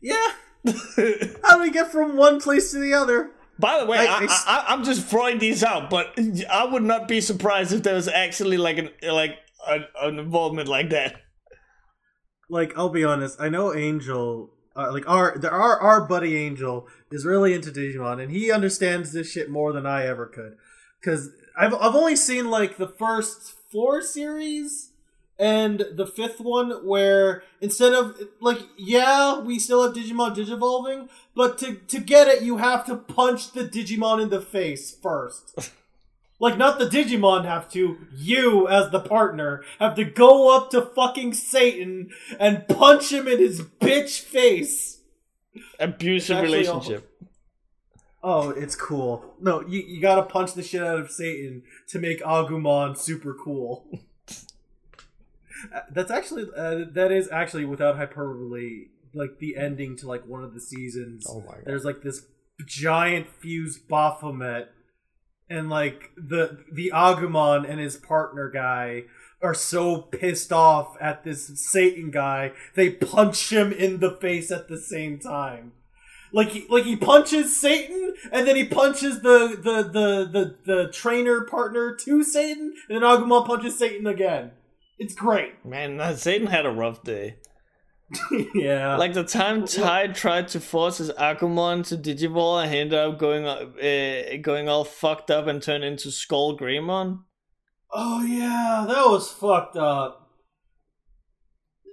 Yeah. 0.00 0.28
How 1.42 1.56
do 1.56 1.60
we 1.60 1.70
get 1.72 1.90
from 1.90 2.16
one 2.16 2.40
place 2.40 2.70
to 2.70 2.78
the 2.78 2.94
other? 2.94 3.32
By 3.58 3.80
the 3.80 3.86
way, 3.86 4.06
I'm 4.08 4.82
just 4.82 5.06
throwing 5.06 5.38
these 5.38 5.62
out, 5.62 5.90
but 5.90 6.18
I 6.50 6.64
would 6.64 6.82
not 6.82 7.06
be 7.06 7.20
surprised 7.20 7.72
if 7.72 7.82
there 7.82 7.94
was 7.94 8.08
actually 8.08 8.56
like 8.56 8.78
an 8.78 8.90
like 9.02 9.36
an, 9.68 9.84
an 10.00 10.18
involvement 10.18 10.68
like 10.68 10.90
that. 10.90 11.16
Like, 12.48 12.76
I'll 12.76 12.88
be 12.88 13.04
honest. 13.04 13.40
I 13.40 13.48
know 13.48 13.74
Angel, 13.74 14.50
uh, 14.76 14.90
like 14.92 15.08
our 15.08 15.36
there 15.38 15.50
our 15.50 15.78
our 15.78 16.06
buddy 16.06 16.36
Angel 16.36 16.86
is 17.10 17.26
really 17.26 17.54
into 17.54 17.70
Digimon, 17.70 18.22
and 18.22 18.32
he 18.32 18.50
understands 18.50 19.12
this 19.12 19.30
shit 19.30 19.50
more 19.50 19.72
than 19.72 19.86
I 19.86 20.06
ever 20.06 20.26
could. 20.26 20.56
Because 21.00 21.30
I've 21.56 21.74
I've 21.74 21.94
only 21.94 22.16
seen 22.16 22.50
like 22.50 22.76
the 22.76 22.88
first 22.88 23.54
four 23.70 24.02
series 24.02 24.90
and 25.38 25.84
the 25.92 26.06
fifth 26.06 26.40
one, 26.40 26.86
where 26.86 27.42
instead 27.60 27.92
of 27.92 28.18
like 28.40 28.60
yeah, 28.76 29.40
we 29.40 29.58
still 29.58 29.82
have 29.82 29.94
Digimon 29.94 30.36
digivolving, 30.36 31.08
but 31.34 31.58
to 31.58 31.74
to 31.74 32.00
get 32.00 32.28
it, 32.28 32.42
you 32.42 32.58
have 32.58 32.86
to 32.86 32.96
punch 32.96 33.52
the 33.52 33.64
Digimon 33.64 34.22
in 34.22 34.30
the 34.30 34.40
face 34.40 34.94
first. 34.94 35.70
Like, 36.42 36.58
not 36.58 36.80
the 36.80 36.86
Digimon 36.86 37.44
have 37.44 37.70
to, 37.70 37.98
you 38.12 38.66
as 38.66 38.90
the 38.90 38.98
partner 38.98 39.62
have 39.78 39.94
to 39.94 40.04
go 40.04 40.56
up 40.56 40.72
to 40.72 40.82
fucking 40.82 41.34
Satan 41.34 42.10
and 42.36 42.66
punch 42.66 43.12
him 43.12 43.28
in 43.28 43.38
his 43.38 43.62
bitch 43.62 44.18
face. 44.18 45.02
Abusive 45.78 46.42
relationship. 46.42 47.08
Oh, 48.24 48.50
it's 48.50 48.74
cool. 48.74 49.36
No, 49.40 49.60
you, 49.60 49.84
you 49.86 50.00
gotta 50.00 50.24
punch 50.24 50.54
the 50.54 50.64
shit 50.64 50.82
out 50.82 50.98
of 50.98 51.12
Satan 51.12 51.62
to 51.90 52.00
make 52.00 52.20
Agumon 52.22 52.98
super 52.98 53.34
cool. 53.34 53.86
That's 55.92 56.10
actually, 56.10 56.48
uh, 56.56 56.86
that 56.90 57.12
is 57.12 57.28
actually 57.30 57.66
without 57.66 57.96
hyperbole, 57.96 58.86
like 59.14 59.38
the 59.38 59.56
ending 59.56 59.96
to 59.98 60.08
like 60.08 60.26
one 60.26 60.42
of 60.42 60.54
the 60.54 60.60
seasons. 60.60 61.24
Oh 61.28 61.38
my 61.38 61.54
god. 61.54 61.62
There's 61.66 61.84
like 61.84 62.02
this 62.02 62.26
giant 62.66 63.28
fused 63.28 63.86
Baphomet, 63.86 64.72
and 65.52 65.68
like 65.68 66.10
the 66.16 66.64
the 66.72 66.90
Agumon 66.94 67.68
and 67.68 67.78
his 67.78 67.96
partner 67.96 68.50
guy 68.50 69.04
are 69.42 69.54
so 69.54 69.98
pissed 69.98 70.52
off 70.52 70.96
at 71.00 71.24
this 71.24 71.50
Satan 71.56 72.10
guy, 72.10 72.52
they 72.74 72.90
punch 72.90 73.52
him 73.52 73.72
in 73.72 73.98
the 73.98 74.12
face 74.12 74.50
at 74.50 74.68
the 74.68 74.78
same 74.78 75.18
time. 75.18 75.72
Like 76.32 76.50
he, 76.50 76.66
like 76.70 76.84
he 76.84 76.96
punches 76.96 77.60
Satan, 77.60 78.14
and 78.30 78.46
then 78.46 78.56
he 78.56 78.64
punches 78.64 79.20
the 79.20 79.58
the 79.60 79.82
the 79.82 80.28
the, 80.32 80.56
the 80.64 80.92
trainer 80.92 81.42
partner 81.42 81.94
to 81.94 82.22
Satan, 82.22 82.74
and 82.88 83.02
then 83.02 83.02
Agumon 83.02 83.46
punches 83.46 83.78
Satan 83.78 84.06
again. 84.06 84.52
It's 84.98 85.14
great. 85.14 85.64
Man, 85.64 86.00
uh, 86.00 86.14
Satan 86.16 86.46
had 86.46 86.64
a 86.64 86.70
rough 86.70 87.02
day. 87.02 87.36
yeah. 88.54 88.96
Like 88.96 89.14
the 89.14 89.24
time 89.24 89.66
Tai 89.66 90.08
tried 90.08 90.48
to 90.48 90.60
force 90.60 90.98
his 90.98 91.10
Agumon 91.10 91.86
to 91.88 91.96
Digivolve 91.96 92.64
and 92.64 92.72
he 92.72 92.78
ended 92.80 92.98
up 92.98 93.18
going 93.18 93.46
uh, 93.46 94.36
going 94.42 94.68
all 94.68 94.84
fucked 94.84 95.30
up 95.30 95.46
and 95.46 95.62
turned 95.62 95.84
into 95.84 96.10
Skull 96.10 96.58
Greymon. 96.58 97.20
Oh 97.90 98.24
yeah, 98.24 98.84
that 98.88 99.06
was 99.06 99.30
fucked 99.30 99.76
up. 99.76 100.18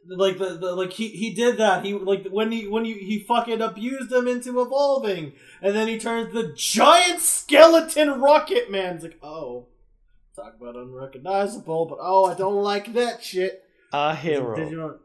Like 0.07 0.37
the, 0.37 0.57
the 0.57 0.75
like 0.75 0.93
he 0.93 1.09
he 1.09 1.33
did 1.33 1.57
that. 1.57 1.85
He 1.85 1.93
like 1.93 2.27
when 2.27 2.51
he 2.51 2.67
when 2.67 2.85
he 2.85 2.93
he 2.93 3.25
fucking 3.27 3.61
abused 3.61 4.11
him 4.11 4.27
into 4.27 4.59
evolving, 4.61 5.33
and 5.61 5.75
then 5.75 5.87
he 5.87 5.99
turns 5.99 6.33
the 6.33 6.53
giant 6.55 7.19
skeleton 7.19 8.19
rocket 8.19 8.71
man. 8.71 8.95
It's 8.95 9.03
like 9.03 9.19
oh, 9.21 9.67
talk 10.35 10.55
about 10.59 10.75
unrecognizable, 10.75 11.85
but 11.85 11.99
oh 12.01 12.25
I 12.25 12.33
don't 12.33 12.63
like 12.63 12.93
that 12.93 13.23
shit. 13.23 13.63
Our 13.93 14.15
hero. 14.15 14.99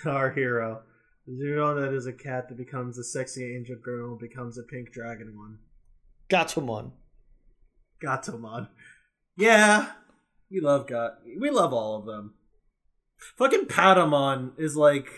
Our 0.06 0.30
hero. 0.30 0.82
Did 1.26 1.38
you 1.38 1.56
know 1.56 1.80
that 1.80 1.92
is 1.92 2.06
a 2.06 2.12
cat 2.12 2.48
that 2.48 2.56
becomes 2.56 2.98
a 2.98 3.04
sexy 3.04 3.56
angel 3.56 3.76
girl, 3.82 4.16
becomes 4.16 4.58
a 4.58 4.62
pink 4.62 4.92
dragon 4.92 5.36
one? 5.36 5.58
Gatomon. 6.30 6.92
Gatomon. 8.02 8.68
Yeah, 9.36 9.92
we 10.50 10.60
love 10.60 10.86
Gat. 10.86 11.18
We 11.38 11.50
love 11.50 11.72
all 11.72 11.96
of 11.96 12.06
them. 12.06 12.34
Fucking 13.38 13.66
Patamon 13.66 14.52
is 14.58 14.76
like, 14.76 15.08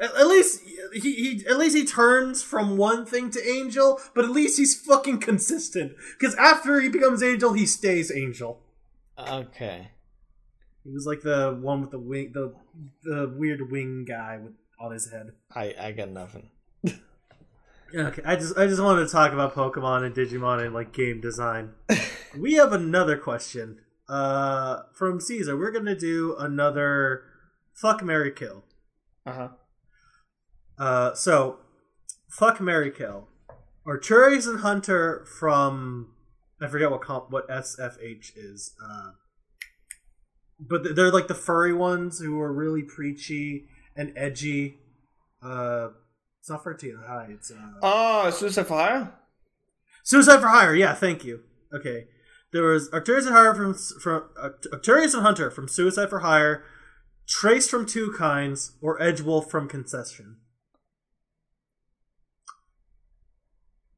at, 0.00 0.14
at 0.14 0.26
least 0.26 0.62
he, 0.92 1.12
he 1.14 1.46
at 1.46 1.58
least 1.58 1.76
he 1.76 1.84
turns 1.84 2.42
from 2.42 2.76
one 2.76 3.04
thing 3.04 3.30
to 3.30 3.48
Angel, 3.48 4.00
but 4.14 4.24
at 4.24 4.30
least 4.30 4.58
he's 4.58 4.80
fucking 4.80 5.18
consistent. 5.18 5.92
Because 6.18 6.34
after 6.36 6.80
he 6.80 6.88
becomes 6.88 7.22
Angel, 7.22 7.54
he 7.54 7.66
stays 7.66 8.12
Angel. 8.14 8.60
Okay. 9.18 9.90
He 10.84 10.90
was 10.90 11.06
like 11.06 11.22
the 11.22 11.58
one 11.60 11.80
with 11.80 11.90
the 11.90 11.98
wing, 11.98 12.32
the 12.32 12.54
the 13.02 13.32
weird 13.36 13.70
wing 13.70 14.04
guy 14.04 14.38
with 14.42 14.54
on 14.80 14.92
his 14.92 15.10
head. 15.10 15.32
I 15.54 15.74
I 15.78 15.92
got 15.92 16.10
nothing. 16.10 16.50
Okay, 17.94 18.22
I 18.24 18.36
just 18.36 18.56
I 18.58 18.66
just 18.66 18.82
wanted 18.82 19.06
to 19.06 19.12
talk 19.12 19.32
about 19.32 19.54
Pokemon 19.54 20.04
and 20.04 20.14
Digimon 20.14 20.62
and 20.62 20.74
like 20.74 20.92
game 20.92 21.20
design. 21.22 21.72
we 22.38 22.54
have 22.54 22.72
another 22.72 23.16
question 23.16 23.78
uh 24.08 24.80
from 24.92 25.20
Caesar. 25.20 25.56
We're 25.56 25.70
gonna 25.70 25.98
do 25.98 26.36
another 26.38 27.22
fuck 27.72 28.02
Mary 28.02 28.30
Kill. 28.30 28.64
Uh-huh. 29.26 29.48
Uh 30.78 31.14
so 31.14 31.60
fuck 32.28 32.60
Mary 32.60 32.90
Kill. 32.90 33.28
Arcturus 33.86 34.46
and 34.46 34.60
Hunter 34.60 35.24
from 35.38 36.12
I 36.60 36.66
forget 36.66 36.90
what 36.90 37.00
comp 37.00 37.30
what 37.30 37.48
SFH 37.48 38.32
is. 38.36 38.74
Uh 38.84 39.12
but 40.60 40.94
they're 40.96 41.12
like 41.12 41.28
the 41.28 41.34
furry 41.34 41.72
ones 41.72 42.18
who 42.20 42.40
are 42.40 42.52
really 42.52 42.82
preachy 42.82 43.68
and 43.96 44.12
edgy. 44.16 44.78
Uh 45.42 45.88
It's 46.40 46.50
not 46.50 46.62
for 46.62 46.74
to 46.74 46.86
get 46.86 46.96
high. 47.06 47.28
It's 47.30 47.50
uh, 47.50 47.56
Oh, 47.82 48.30
Suicide 48.30 48.66
for 48.66 48.74
Hire. 48.78 49.12
Suicide 50.04 50.40
for 50.40 50.48
Hire. 50.48 50.74
Yeah, 50.74 50.94
thank 50.94 51.24
you. 51.24 51.42
Okay, 51.74 52.06
there 52.52 52.64
was 52.64 52.88
Arcturus 52.90 53.26
and 53.26 53.34
Hire 53.34 53.54
from 53.54 53.74
from 53.74 54.24
Arcturus 54.72 55.14
and 55.14 55.22
Hunter 55.22 55.50
from 55.50 55.68
Suicide 55.68 56.08
for 56.08 56.20
Hire, 56.20 56.64
Trace 57.26 57.68
from 57.68 57.84
Twokinds, 57.86 58.72
or 58.80 58.98
Edgewolf 58.98 59.50
from 59.50 59.68
Concession. 59.68 60.36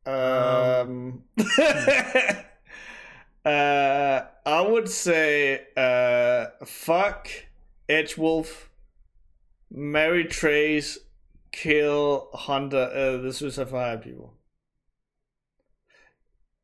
Um, 0.07 1.25
uh, 3.45 4.21
I 4.47 4.61
would 4.61 4.89
say 4.89 5.67
uh, 5.77 6.47
fuck 6.65 7.29
Edgewolf, 7.89 8.69
marry 9.71 10.25
Trace, 10.25 10.99
kill 11.53 12.29
Hunter, 12.35 12.91
uh, 12.95 13.17
the 13.23 13.33
Suicide 13.33 13.69
for 13.69 13.79
Hire 13.81 13.99
people. 13.99 14.35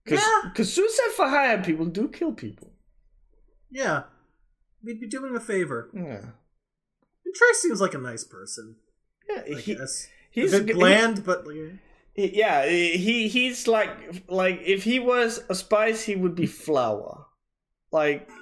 Because 0.04 0.24
Yeah. 0.44 0.62
Suicide 0.62 1.12
for 1.16 1.28
Hire 1.28 1.62
people 1.62 1.86
do 1.86 2.08
kill 2.08 2.32
people. 2.32 2.72
Yeah, 3.70 4.04
we'd 4.82 5.00
be 5.00 5.08
doing 5.08 5.34
a 5.34 5.40
favor. 5.40 5.90
Yeah. 5.92 6.30
And 7.24 7.34
Trace 7.34 7.58
seems 7.60 7.80
like 7.80 7.94
a 7.94 7.98
nice 7.98 8.22
person. 8.24 8.76
Yeah, 9.28 9.42
I 9.56 9.60
he, 9.60 9.74
guess 9.74 10.06
he's 10.30 10.52
a 10.54 10.58
bit 10.60 10.68
he- 10.68 10.72
bland, 10.74 11.24
but 11.24 11.46
like, 11.46 11.56
yeah, 12.16 12.66
he 12.66 13.28
he's 13.28 13.66
like 13.66 13.90
like 14.28 14.60
if 14.64 14.84
he 14.84 14.98
was 14.98 15.40
a 15.48 15.54
spice, 15.54 16.04
he 16.04 16.16
would 16.16 16.34
be 16.34 16.46
flour. 16.46 17.26
Like 17.92 18.28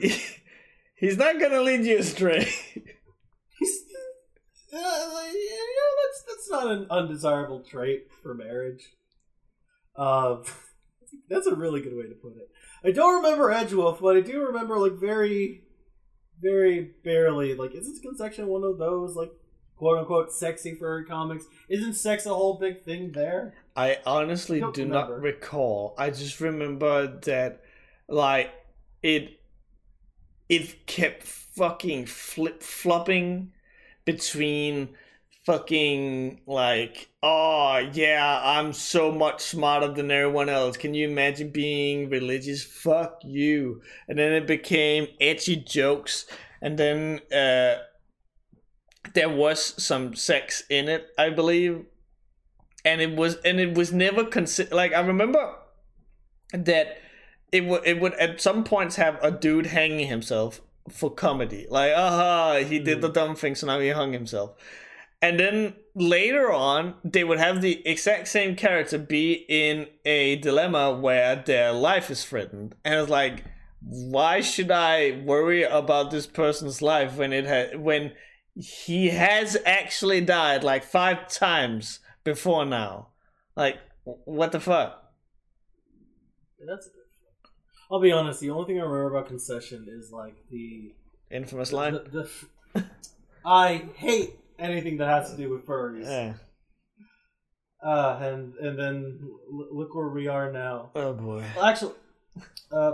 he's 0.96 1.16
not 1.16 1.40
gonna 1.40 1.60
lead 1.62 1.84
you 1.84 1.98
astray. 1.98 2.48
He's, 3.58 3.82
uh, 4.72 5.10
like, 5.14 5.32
you 5.32 5.76
know, 5.76 5.90
that's 6.04 6.22
that's 6.26 6.50
not 6.50 6.70
an 6.70 6.86
undesirable 6.90 7.64
trait 7.64 8.08
for 8.22 8.34
marriage. 8.34 8.92
Um, 9.96 10.44
that's 11.28 11.46
a 11.46 11.54
really 11.54 11.80
good 11.80 11.96
way 11.96 12.04
to 12.04 12.14
put 12.14 12.36
it. 12.36 12.48
I 12.84 12.92
don't 12.92 13.22
remember 13.22 13.50
Edgewolf, 13.50 14.00
but 14.00 14.16
I 14.16 14.20
do 14.20 14.40
remember 14.40 14.78
like 14.78 14.92
very, 14.92 15.62
very 16.40 16.92
barely. 17.04 17.54
Like, 17.54 17.74
isn't 17.74 18.02
Concession 18.02 18.46
one 18.46 18.62
of 18.62 18.78
those 18.78 19.16
like 19.16 19.32
quote 19.78 19.98
unquote 19.98 20.32
sexy 20.32 20.74
furry 20.74 21.04
comics? 21.04 21.46
Isn't 21.68 21.94
sex 21.94 22.26
a 22.26 22.34
whole 22.34 22.54
big 22.54 22.82
thing 22.82 23.12
there? 23.12 23.54
I 23.76 23.98
honestly 24.04 24.60
Don't 24.60 24.88
not 24.88 25.20
recall. 25.20 25.94
I 25.96 26.10
just 26.10 26.40
remember 26.40 27.06
that 27.22 27.62
like 28.08 28.50
it 29.02 29.40
it 30.48 30.86
kept 30.86 31.22
fucking 31.22 32.06
flip 32.06 32.62
flopping 32.62 33.52
between 34.04 34.88
fucking 35.44 36.40
like 36.46 37.08
oh 37.22 37.78
yeah 37.94 38.40
i'm 38.44 38.70
so 38.72 39.10
much 39.10 39.40
smarter 39.40 39.88
than 39.88 40.10
everyone 40.10 40.48
else 40.48 40.76
can 40.76 40.92
you 40.92 41.08
imagine 41.08 41.48
being 41.48 42.10
religious 42.10 42.62
fuck 42.62 43.20
you 43.24 43.80
and 44.08 44.18
then 44.18 44.32
it 44.32 44.46
became 44.46 45.06
edgy 45.22 45.56
jokes 45.56 46.26
and 46.60 46.78
then 46.78 47.18
uh 47.32 47.76
there 49.18 49.28
was 49.28 49.74
some 49.82 50.14
sex 50.14 50.62
in 50.70 50.88
it 50.88 51.08
i 51.18 51.28
believe. 51.28 51.84
And 52.84 53.00
it 53.00 53.16
was 53.16 53.34
and 53.44 53.58
it 53.58 53.74
was 53.74 53.92
never 53.92 54.24
considered 54.24 54.72
like 54.72 54.94
i 54.94 55.00
remember 55.00 55.56
that 56.52 56.98
it 57.50 57.64
would 57.64 57.82
it 57.84 58.00
would 58.00 58.14
at 58.14 58.40
some 58.40 58.62
points 58.64 58.96
have 58.96 59.18
a 59.22 59.30
dude 59.30 59.66
hanging 59.66 60.06
himself 60.06 60.60
for 60.88 61.10
comedy. 61.10 61.66
Like 61.68 61.92
aha 61.92 62.60
he 62.64 62.78
did 62.78 62.98
hmm. 62.98 63.02
the 63.02 63.08
dumb 63.08 63.34
thing 63.34 63.56
so 63.56 63.66
now 63.66 63.80
he 63.80 63.88
hung 63.90 64.12
himself. 64.12 64.54
And 65.20 65.38
then 65.40 65.74
later 65.96 66.52
on 66.52 66.94
they 67.04 67.24
would 67.24 67.40
have 67.40 67.60
the 67.60 67.86
exact 67.86 68.28
same 68.28 68.54
character 68.54 68.98
be 68.98 69.44
in 69.48 69.88
a 70.04 70.36
dilemma 70.36 70.92
where 70.92 71.34
their 71.34 71.72
life 71.72 72.10
is 72.10 72.24
threatened. 72.24 72.76
And 72.84 72.94
it's 72.94 73.10
like 73.10 73.44
why 73.80 74.40
should 74.40 74.70
i 74.70 75.22
worry 75.24 75.62
about 75.62 76.10
this 76.10 76.26
person's 76.26 76.82
life 76.82 77.16
when 77.16 77.32
it 77.32 77.46
ha- 77.46 77.78
when 77.78 78.12
he 78.60 79.10
has 79.10 79.56
actually 79.64 80.20
died 80.20 80.64
like 80.64 80.82
five 80.84 81.28
times 81.28 82.00
before 82.24 82.64
now 82.66 83.08
like 83.56 83.78
what 84.24 84.52
the 84.52 84.60
fuck 84.60 85.02
That's 86.66 86.86
a 86.86 86.90
good. 86.90 86.98
I'll 87.90 88.00
be 88.00 88.12
honest. 88.12 88.40
The 88.40 88.50
only 88.50 88.66
thing 88.66 88.78
I 88.80 88.82
remember 88.82 89.16
about 89.16 89.28
Concession 89.28 89.86
is 89.88 90.10
like 90.12 90.34
the 90.50 90.92
infamous 91.30 91.72
line 91.72 91.94
The, 91.94 92.28
the, 92.74 92.84
I 93.46 93.84
hate 93.96 94.34
anything 94.58 94.98
that 94.98 95.08
has 95.08 95.30
to 95.30 95.36
do 95.36 95.50
with 95.50 95.64
furries. 95.66 96.04
yeah. 96.04 96.34
Uh, 97.82 98.18
and 98.20 98.54
and 98.56 98.78
then 98.78 99.20
look 99.48 99.94
where 99.94 100.08
we 100.08 100.26
are 100.26 100.50
now. 100.52 100.90
oh 100.96 101.12
boy 101.12 101.44
Well, 101.56 101.64
actually, 101.64 101.94
uh, 102.72 102.92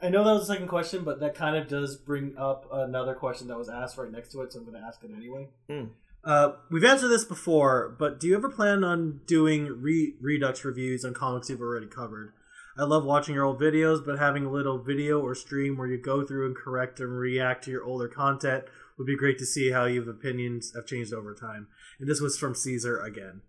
I 0.00 0.08
know 0.08 0.24
that 0.24 0.32
was 0.32 0.46
the 0.46 0.54
second 0.54 0.68
question, 0.68 1.04
but 1.04 1.20
that 1.20 1.34
kind 1.34 1.56
of 1.56 1.68
does 1.68 1.96
bring 1.96 2.36
up 2.38 2.66
another 2.72 3.14
question 3.14 3.48
that 3.48 3.58
was 3.58 3.68
asked 3.68 3.98
right 3.98 4.10
next 4.10 4.32
to 4.32 4.42
it, 4.42 4.52
so 4.52 4.60
I'm 4.60 4.64
going 4.64 4.80
to 4.80 4.86
ask 4.86 5.02
it 5.02 5.10
anyway. 5.16 5.48
Hmm. 5.68 5.84
Uh, 6.24 6.52
we've 6.70 6.84
answered 6.84 7.08
this 7.08 7.24
before, 7.24 7.96
but 7.98 8.20
do 8.20 8.26
you 8.26 8.36
ever 8.36 8.48
plan 8.48 8.84
on 8.84 9.20
doing 9.26 9.66
re- 9.80 10.14
Redux 10.20 10.64
reviews 10.64 11.04
on 11.04 11.14
comics 11.14 11.48
you've 11.48 11.60
already 11.60 11.86
covered? 11.86 12.32
I 12.76 12.84
love 12.84 13.04
watching 13.04 13.34
your 13.34 13.44
old 13.44 13.60
videos, 13.60 14.04
but 14.04 14.18
having 14.18 14.44
a 14.44 14.50
little 14.50 14.78
video 14.78 15.20
or 15.20 15.34
stream 15.34 15.76
where 15.76 15.88
you 15.88 15.98
go 16.00 16.24
through 16.24 16.46
and 16.46 16.56
correct 16.56 17.00
and 17.00 17.18
react 17.18 17.64
to 17.64 17.72
your 17.72 17.84
older 17.84 18.06
content 18.06 18.64
would 18.96 19.06
be 19.06 19.16
great 19.16 19.38
to 19.38 19.46
see 19.46 19.70
how 19.70 19.86
your 19.86 20.08
opinions 20.08 20.72
have 20.74 20.86
changed 20.86 21.12
over 21.12 21.34
time. 21.34 21.66
And 21.98 22.08
this 22.08 22.20
was 22.20 22.38
from 22.38 22.54
Caesar 22.54 22.98
again. 23.00 23.42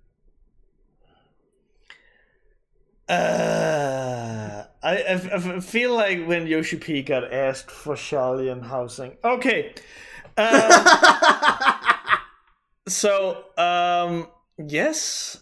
Uh, 3.10 4.66
I, 4.84 4.98
I, 4.98 5.14
I 5.14 5.60
feel 5.60 5.96
like 5.96 6.26
when 6.28 6.46
Yoshi 6.46 6.78
P 6.78 7.02
got 7.02 7.34
asked 7.34 7.72
for 7.72 7.96
Charlie 7.96 8.50
and 8.50 8.64
housing. 8.64 9.18
Okay. 9.24 9.74
Um, 10.38 10.86
so, 12.88 13.46
um, 13.58 14.28
yes. 14.58 15.42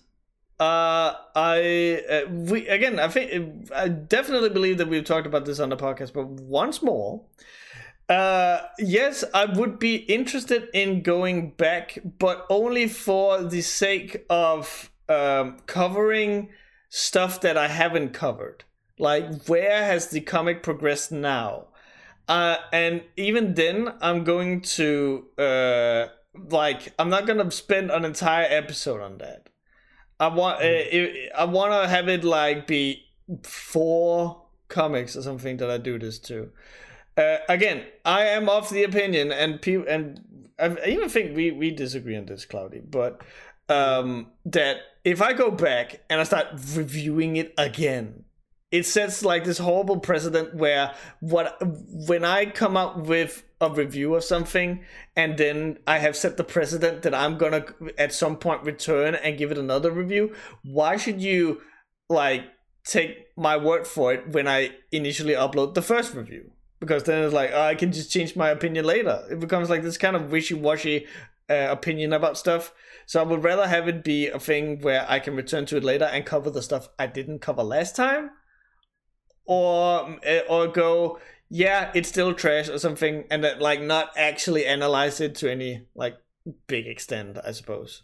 Uh, 0.59 1.13
I 1.35 2.01
uh, 2.09 2.29
we 2.31 2.67
again. 2.67 2.97
I 2.99 3.09
think 3.09 3.69
I 3.75 3.89
definitely 3.89 4.49
believe 4.49 4.79
that 4.79 4.87
we've 4.87 5.05
talked 5.05 5.27
about 5.27 5.45
this 5.45 5.59
on 5.59 5.69
the 5.69 5.77
podcast, 5.77 6.13
but 6.13 6.25
once 6.25 6.81
more, 6.81 7.21
uh, 8.09 8.61
yes, 8.79 9.23
I 9.35 9.45
would 9.45 9.77
be 9.77 9.97
interested 9.97 10.67
in 10.73 11.03
going 11.03 11.51
back, 11.51 11.99
but 12.17 12.47
only 12.49 12.87
for 12.87 13.43
the 13.43 13.61
sake 13.61 14.25
of 14.31 14.89
um, 15.09 15.57
covering 15.67 16.49
stuff 16.89 17.41
that 17.41 17.57
I 17.57 17.67
haven't 17.67 18.13
covered. 18.13 18.63
Like, 18.99 19.45
where 19.45 19.85
has 19.85 20.07
the 20.07 20.21
comic 20.21 20.63
progressed 20.63 21.11
now? 21.11 21.67
Uh, 22.27 22.57
and 22.73 23.03
even 23.15 23.53
then, 23.53 23.93
I'm 24.01 24.23
going 24.23 24.61
to 24.61 25.25
uh, 25.37 26.07
like 26.49 26.93
I'm 26.99 27.09
not 27.09 27.25
gonna 27.25 27.49
spend 27.51 27.91
an 27.91 28.05
entire 28.05 28.47
episode 28.49 29.01
on 29.01 29.17
that. 29.19 29.49
I 30.19 30.27
want 30.27 30.61
uh, 30.61 31.37
I 31.37 31.45
want 31.45 31.71
to 31.71 31.87
have 31.87 32.07
it 32.07 32.23
like 32.23 32.67
be 32.67 33.05
four 33.43 34.43
comics 34.67 35.15
or 35.15 35.21
something 35.21 35.57
that 35.57 35.69
I 35.69 35.77
do 35.77 35.99
this 35.99 36.19
to. 36.19 36.49
Uh, 37.15 37.37
again, 37.49 37.83
I 38.05 38.25
am 38.25 38.49
of 38.49 38.69
the 38.69 38.83
opinion, 38.83 39.31
and 39.31 39.61
people, 39.61 39.87
and 39.87 40.21
I 40.59 40.75
even 40.87 41.09
think 41.09 41.35
we 41.35 41.51
we 41.51 41.71
disagree 41.71 42.15
on 42.15 42.25
this, 42.25 42.45
Cloudy, 42.45 42.79
but 42.79 43.21
um, 43.69 44.27
that 44.45 44.77
if 45.07 45.21
I 45.21 45.31
go 45.31 45.49
back 45.49 46.01
and 46.09 46.19
I 46.19 46.25
start 46.25 46.47
reviewing 46.73 47.37
it 47.37 47.53
again, 47.57 48.25
it 48.71 48.85
sets 48.85 49.23
like 49.23 49.45
this 49.45 49.57
horrible 49.57 50.01
precedent 50.01 50.53
where 50.53 50.93
what 51.21 51.57
when 51.61 52.25
I 52.25 52.47
come 52.47 52.75
up 52.75 52.97
with 52.97 53.45
a 53.61 53.69
review 53.69 54.15
of 54.15 54.25
something 54.25 54.83
and 55.15 55.37
then 55.37 55.77
I 55.87 55.99
have 55.99 56.17
set 56.17 56.35
the 56.35 56.43
precedent 56.43 57.03
that 57.03 57.15
I'm 57.15 57.37
gonna 57.37 57.67
at 57.97 58.11
some 58.11 58.35
point 58.35 58.63
return 58.63 59.15
and 59.15 59.37
give 59.37 59.49
it 59.49 59.57
another 59.57 59.91
review, 59.91 60.35
why 60.65 60.97
should 60.97 61.21
you 61.21 61.61
like 62.09 62.43
take 62.83 63.27
my 63.37 63.55
word 63.55 63.87
for 63.87 64.13
it 64.13 64.27
when 64.27 64.45
I 64.45 64.71
initially 64.91 65.35
upload 65.35 65.73
the 65.73 65.81
first 65.81 66.13
review? 66.15 66.51
Because 66.81 67.03
then 67.03 67.23
it's 67.23 67.33
like 67.33 67.51
oh, 67.53 67.61
I 67.61 67.75
can 67.75 67.93
just 67.93 68.11
change 68.11 68.35
my 68.35 68.49
opinion 68.49 68.83
later. 68.83 69.25
It 69.31 69.39
becomes 69.39 69.69
like 69.69 69.83
this 69.83 69.97
kind 69.97 70.17
of 70.17 70.33
wishy-washy 70.33 71.07
uh, 71.49 71.67
opinion 71.69 72.11
about 72.11 72.37
stuff. 72.37 72.73
So 73.07 73.21
I 73.21 73.23
would 73.23 73.41
rather 73.41 73.67
have 73.67 73.87
it 73.87 74.03
be 74.03 74.27
a 74.27 74.37
thing 74.37 74.81
where 74.81 75.05
I 75.09 75.19
can 75.19 75.33
return 75.33 75.65
to 75.67 75.77
it 75.77 75.83
later 75.83 76.03
and 76.03 76.25
cover 76.25 76.49
the 76.49 76.61
stuff 76.61 76.89
I 76.99 77.07
didn't 77.07 77.39
cover 77.39 77.63
last 77.63 77.95
time, 77.95 78.31
or 79.45 80.19
uh, 80.27 80.39
or 80.49 80.67
go 80.67 81.17
yeah 81.49 81.89
it's 81.95 82.09
still 82.09 82.33
trash 82.33 82.67
or 82.67 82.77
something, 82.77 83.23
and 83.31 83.45
then 83.45 83.59
like 83.59 83.81
not 83.81 84.11
actually 84.17 84.65
analyze 84.65 85.21
it 85.21 85.35
to 85.35 85.49
any 85.49 85.87
like 85.95 86.17
big 86.67 86.85
extent. 86.85 87.37
I 87.41 87.51
suppose. 87.53 88.03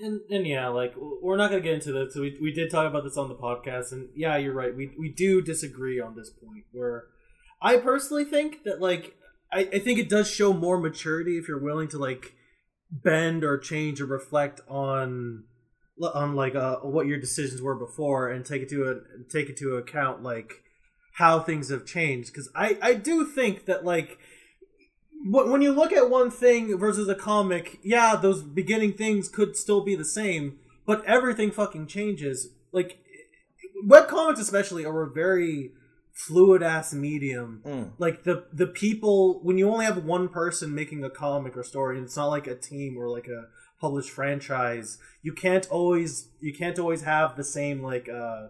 And, 0.00 0.22
and 0.30 0.46
yeah, 0.46 0.68
like 0.68 0.94
we're 0.96 1.36
not 1.36 1.50
gonna 1.50 1.60
get 1.60 1.74
into 1.74 1.92
this. 1.92 2.16
We 2.16 2.38
we 2.40 2.50
did 2.50 2.70
talk 2.70 2.86
about 2.86 3.04
this 3.04 3.18
on 3.18 3.28
the 3.28 3.34
podcast, 3.34 3.92
and 3.92 4.08
yeah, 4.16 4.38
you're 4.38 4.54
right. 4.54 4.74
We 4.74 4.90
we 4.98 5.10
do 5.10 5.42
disagree 5.42 6.00
on 6.00 6.16
this 6.16 6.30
point. 6.30 6.64
Where 6.72 7.04
I 7.60 7.76
personally 7.76 8.24
think 8.24 8.64
that 8.64 8.80
like 8.80 9.16
I, 9.52 9.68
I 9.70 9.78
think 9.80 9.98
it 9.98 10.08
does 10.08 10.30
show 10.30 10.54
more 10.54 10.78
maturity 10.78 11.36
if 11.36 11.46
you're 11.46 11.62
willing 11.62 11.88
to 11.88 11.98
like 11.98 12.36
bend 12.92 13.42
or 13.42 13.56
change 13.56 14.00
or 14.00 14.06
reflect 14.06 14.60
on 14.68 15.44
on 16.14 16.34
like 16.34 16.54
uh, 16.54 16.76
what 16.76 17.06
your 17.06 17.18
decisions 17.18 17.62
were 17.62 17.74
before 17.74 18.28
and 18.28 18.44
take 18.44 18.62
it 18.62 18.68
to 18.68 18.90
a, 18.90 19.30
take 19.30 19.48
it 19.48 19.56
to 19.56 19.76
account 19.76 20.22
like 20.22 20.62
how 21.14 21.38
things 21.38 21.70
have 21.70 21.86
changed 21.86 22.32
because 22.32 22.50
I 22.54 22.76
I 22.82 22.94
do 22.94 23.26
think 23.26 23.66
that 23.66 23.84
like 23.84 24.18
when 25.24 25.62
you 25.62 25.72
look 25.72 25.92
at 25.92 26.10
one 26.10 26.30
thing 26.30 26.76
versus 26.76 27.08
a 27.08 27.14
comic, 27.14 27.78
yeah, 27.82 28.16
those 28.16 28.42
beginning 28.42 28.94
things 28.94 29.28
could 29.28 29.56
still 29.56 29.80
be 29.80 29.94
the 29.94 30.04
same, 30.04 30.58
but 30.84 31.04
everything 31.04 31.52
fucking 31.52 31.86
changes. 31.86 32.48
Like 32.72 32.98
web 33.84 34.08
comics 34.08 34.40
especially 34.40 34.84
are 34.84 35.02
a 35.02 35.10
very 35.10 35.70
fluid 36.12 36.62
ass 36.62 36.92
medium. 36.92 37.62
Mm. 37.64 37.92
Like 37.98 38.24
the 38.24 38.46
the 38.52 38.66
people 38.66 39.40
when 39.42 39.58
you 39.58 39.68
only 39.68 39.84
have 39.84 40.04
one 40.04 40.28
person 40.28 40.74
making 40.74 41.04
a 41.04 41.10
comic 41.10 41.56
or 41.56 41.62
story, 41.62 41.96
and 41.96 42.06
it's 42.06 42.16
not 42.16 42.26
like 42.26 42.46
a 42.46 42.54
team 42.54 42.96
or 42.98 43.08
like 43.08 43.28
a 43.28 43.46
published 43.80 44.10
franchise, 44.10 44.98
you 45.22 45.32
can't 45.32 45.68
always 45.70 46.28
you 46.40 46.54
can't 46.54 46.78
always 46.78 47.02
have 47.02 47.36
the 47.36 47.44
same 47.44 47.82
like 47.82 48.08
uh 48.08 48.48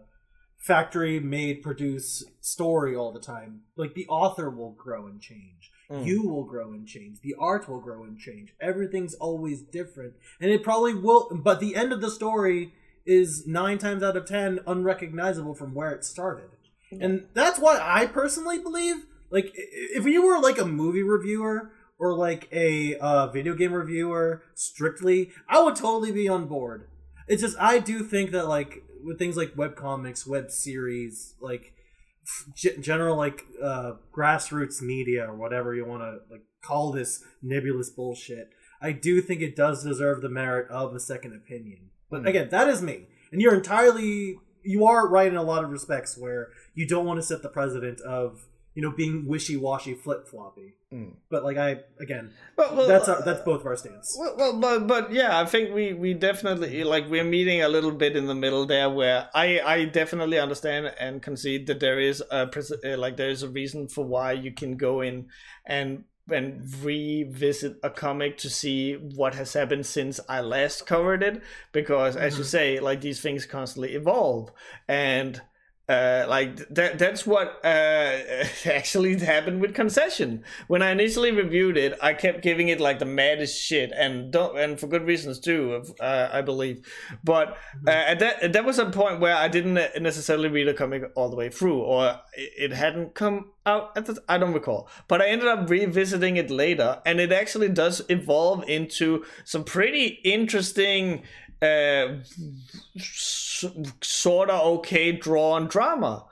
factory 0.58 1.18
made 1.18 1.62
produce 1.62 2.24
story 2.40 2.94
all 2.94 3.12
the 3.12 3.20
time. 3.20 3.62
Like 3.76 3.94
the 3.94 4.06
author 4.08 4.48
will 4.50 4.72
grow 4.72 5.06
and 5.06 5.20
change. 5.20 5.70
Mm. 5.90 6.06
You 6.06 6.28
will 6.28 6.44
grow 6.44 6.72
and 6.72 6.86
change. 6.86 7.20
The 7.20 7.34
art 7.38 7.68
will 7.68 7.80
grow 7.80 8.04
and 8.04 8.18
change. 8.18 8.54
Everything's 8.60 9.14
always 9.14 9.62
different. 9.62 10.14
And 10.40 10.50
it 10.50 10.62
probably 10.62 10.94
will 10.94 11.30
but 11.32 11.60
the 11.60 11.74
end 11.74 11.92
of 11.92 12.00
the 12.00 12.10
story 12.10 12.74
is 13.04 13.48
9 13.48 13.78
times 13.78 14.02
out 14.04 14.16
of 14.16 14.26
10 14.26 14.60
unrecognizable 14.64 15.56
from 15.56 15.74
where 15.74 15.90
it 15.90 16.04
started. 16.04 16.50
And 17.00 17.26
that's 17.34 17.58
why 17.58 17.78
I 17.80 18.06
personally 18.06 18.58
believe 18.58 19.06
like 19.30 19.52
if 19.54 20.04
you 20.04 20.26
were 20.26 20.38
like 20.38 20.58
a 20.58 20.64
movie 20.64 21.02
reviewer 21.02 21.72
or 21.98 22.14
like 22.14 22.48
a 22.52 22.96
uh, 22.96 23.28
video 23.28 23.54
game 23.54 23.72
reviewer 23.72 24.42
strictly, 24.54 25.30
I 25.48 25.62
would 25.62 25.76
totally 25.76 26.12
be 26.12 26.28
on 26.28 26.46
board. 26.46 26.88
It's 27.28 27.42
just 27.42 27.56
I 27.58 27.78
do 27.78 28.02
think 28.02 28.30
that 28.32 28.46
like 28.48 28.82
with 29.04 29.18
things 29.18 29.36
like 29.36 29.56
web 29.56 29.74
comics, 29.76 30.26
web 30.26 30.50
series, 30.50 31.34
like 31.40 31.72
g- 32.56 32.76
general 32.80 33.16
like 33.16 33.44
uh, 33.62 33.92
grassroots 34.14 34.82
media 34.82 35.26
or 35.28 35.34
whatever 35.36 35.74
you 35.74 35.84
want 35.84 36.02
to 36.02 36.18
like 36.30 36.42
call 36.62 36.92
this 36.92 37.24
nebulous 37.42 37.90
bullshit, 37.90 38.50
I 38.80 38.92
do 38.92 39.20
think 39.20 39.40
it 39.40 39.56
does 39.56 39.82
deserve 39.82 40.20
the 40.20 40.28
merit 40.28 40.68
of 40.70 40.94
a 40.94 41.00
second 41.00 41.34
opinion. 41.34 41.90
But 42.10 42.22
Hmm. 42.22 42.26
again, 42.26 42.48
that 42.50 42.68
is 42.68 42.82
me, 42.82 43.06
and 43.30 43.40
you're 43.40 43.54
entirely 43.54 44.36
you 44.64 44.86
are 44.86 45.08
right 45.08 45.26
in 45.26 45.36
a 45.36 45.42
lot 45.42 45.64
of 45.64 45.70
respects 45.70 46.16
where 46.16 46.48
you 46.74 46.86
don't 46.86 47.04
want 47.06 47.18
to 47.18 47.22
set 47.22 47.42
the 47.42 47.48
precedent 47.48 48.00
of 48.00 48.46
you 48.74 48.82
know 48.82 48.90
being 48.90 49.26
wishy 49.26 49.56
washy 49.56 49.94
flip 49.94 50.26
floppy. 50.26 50.74
Mm. 50.92 51.14
But 51.30 51.42
like 51.42 51.56
I 51.56 51.80
again, 52.00 52.32
Well, 52.56 52.76
well, 52.76 52.86
that's 52.88 53.08
our, 53.08 53.16
uh, 53.18 53.22
that's 53.22 53.40
both 53.42 53.60
of 53.60 53.66
our 53.66 53.76
stance. 53.76 54.14
Well, 54.18 54.34
well, 54.36 54.58
but 54.58 54.86
but 54.86 55.12
yeah, 55.12 55.40
I 55.40 55.46
think 55.46 55.74
we 55.74 55.94
we 55.94 56.12
definitely 56.14 56.84
like 56.84 57.08
we're 57.08 57.24
meeting 57.24 57.62
a 57.62 57.68
little 57.68 57.92
bit 57.92 58.14
in 58.16 58.26
the 58.26 58.34
middle 58.34 58.66
there, 58.66 58.90
where 58.90 59.28
I 59.34 59.60
I 59.60 59.84
definitely 59.86 60.38
understand 60.38 60.92
and 60.98 61.22
concede 61.22 61.66
that 61.68 61.80
there 61.80 61.98
is 61.98 62.22
a 62.30 62.48
uh, 62.48 62.96
like 62.98 63.16
there 63.16 63.30
is 63.30 63.42
a 63.42 63.48
reason 63.48 63.88
for 63.88 64.04
why 64.04 64.32
you 64.32 64.52
can 64.52 64.76
go 64.76 65.00
in 65.00 65.28
and 65.66 66.04
and 66.30 66.62
revisit 66.82 67.76
a 67.82 67.90
comic 67.90 68.38
to 68.38 68.48
see 68.48 68.94
what 68.94 69.34
has 69.34 69.52
happened 69.54 69.84
since 69.86 70.20
I 70.28 70.40
last 70.40 70.86
covered 70.86 71.22
it, 71.22 71.42
because 71.72 72.16
as 72.16 72.38
you 72.38 72.44
Mhm. 72.44 72.48
say, 72.48 72.80
like 72.80 73.00
these 73.00 73.20
things 73.20 73.44
constantly 73.46 73.94
evolve 73.94 74.50
and. 74.88 75.42
Uh, 75.88 76.24
like 76.28 76.56
that 76.68 76.96
that's 76.96 77.26
what 77.26 77.60
uh, 77.64 77.66
actually 78.66 79.18
happened 79.18 79.60
with 79.60 79.74
concession. 79.74 80.44
When 80.68 80.80
i 80.80 80.92
initially 80.92 81.32
reviewed 81.32 81.76
it 81.76 81.98
i 82.00 82.14
kept 82.14 82.40
giving 82.40 82.68
it 82.68 82.80
like 82.80 83.00
the 83.00 83.04
maddest 83.04 83.60
shit 83.60 83.90
and 83.90 84.32
don't 84.32 84.56
and 84.56 84.78
for 84.78 84.86
good 84.86 85.04
reasons 85.04 85.40
too 85.40 85.82
uh, 85.98 86.28
i 86.32 86.40
believe. 86.40 86.86
But 87.24 87.58
uh, 87.84 87.90
at 87.90 88.20
that 88.20 88.52
that 88.52 88.64
was 88.64 88.78
a 88.78 88.90
point 88.90 89.18
where 89.18 89.34
i 89.34 89.48
didn't 89.48 89.74
necessarily 90.00 90.48
read 90.48 90.68
a 90.68 90.74
comic 90.74 91.02
all 91.16 91.28
the 91.28 91.36
way 91.36 91.48
through 91.50 91.80
or 91.80 92.20
it 92.34 92.52
it 92.56 92.72
hadn't 92.72 93.14
come 93.14 93.50
out 93.66 93.90
at 93.96 94.06
the 94.06 94.22
i 94.28 94.38
don't 94.38 94.54
recall. 94.54 94.88
But 95.08 95.20
i 95.20 95.26
ended 95.26 95.48
up 95.48 95.68
revisiting 95.68 96.36
it 96.36 96.48
later 96.48 97.02
and 97.04 97.18
it 97.18 97.32
actually 97.32 97.70
does 97.70 98.02
evolve 98.08 98.62
into 98.68 99.24
some 99.44 99.64
pretty 99.64 100.20
interesting 100.22 101.24
uh, 101.62 102.16
sort 102.98 104.50
of 104.50 104.60
okay 104.78 105.12
drawn 105.12 105.68
drama. 105.68 106.26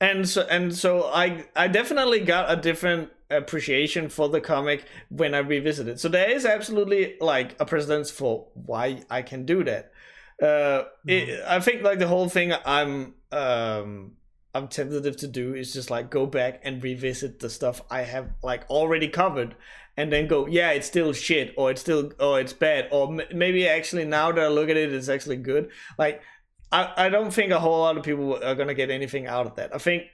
And 0.00 0.28
so 0.28 0.42
and 0.50 0.74
so 0.74 1.04
i 1.04 1.46
i 1.56 1.68
definitely 1.68 2.20
got 2.20 2.52
a 2.52 2.60
different 2.60 3.10
appreciation 3.30 4.08
for 4.08 4.28
the 4.28 4.40
comic 4.40 4.84
when 5.08 5.34
i 5.34 5.38
revisit 5.38 5.88
it. 5.88 6.00
So 6.00 6.08
there 6.08 6.30
is 6.30 6.44
absolutely 6.44 7.16
like 7.20 7.56
a 7.58 7.64
precedence 7.64 8.10
for 8.10 8.48
why 8.52 9.02
i 9.08 9.22
can 9.22 9.46
do 9.46 9.64
that. 9.64 9.92
Uh 10.42 10.84
it, 11.06 11.42
i 11.46 11.60
think 11.60 11.82
like 11.82 12.00
the 12.00 12.08
whole 12.08 12.28
thing 12.28 12.52
i'm 12.66 13.14
um 13.32 14.12
i'm 14.54 14.68
tentative 14.68 15.16
to 15.16 15.26
do 15.26 15.54
is 15.54 15.72
just 15.72 15.90
like 15.90 16.10
go 16.10 16.26
back 16.26 16.60
and 16.64 16.82
revisit 16.82 17.40
the 17.40 17.50
stuff 17.50 17.82
i 17.90 18.02
have 18.02 18.30
like 18.42 18.68
already 18.70 19.08
covered 19.08 19.54
and 19.96 20.12
then 20.12 20.26
go 20.26 20.46
yeah 20.46 20.70
it's 20.70 20.86
still 20.86 21.12
shit 21.12 21.54
or 21.56 21.70
it's 21.70 21.80
still 21.80 22.12
or 22.20 22.40
it's 22.40 22.52
bad 22.52 22.88
or 22.90 23.18
maybe 23.32 23.66
actually 23.68 24.04
now 24.04 24.30
that 24.32 24.44
i 24.44 24.48
look 24.48 24.68
at 24.68 24.76
it 24.76 24.92
it's 24.92 25.08
actually 25.08 25.36
good 25.36 25.70
like 25.98 26.22
I, 26.72 27.06
I 27.06 27.08
don't 27.08 27.32
think 27.32 27.52
a 27.52 27.60
whole 27.60 27.78
lot 27.78 27.96
of 27.96 28.02
people 28.02 28.34
are 28.42 28.56
going 28.56 28.66
to 28.66 28.74
get 28.74 28.90
anything 28.90 29.28
out 29.28 29.46
of 29.46 29.54
that. 29.54 29.72
I 29.72 29.78
think 29.78 30.04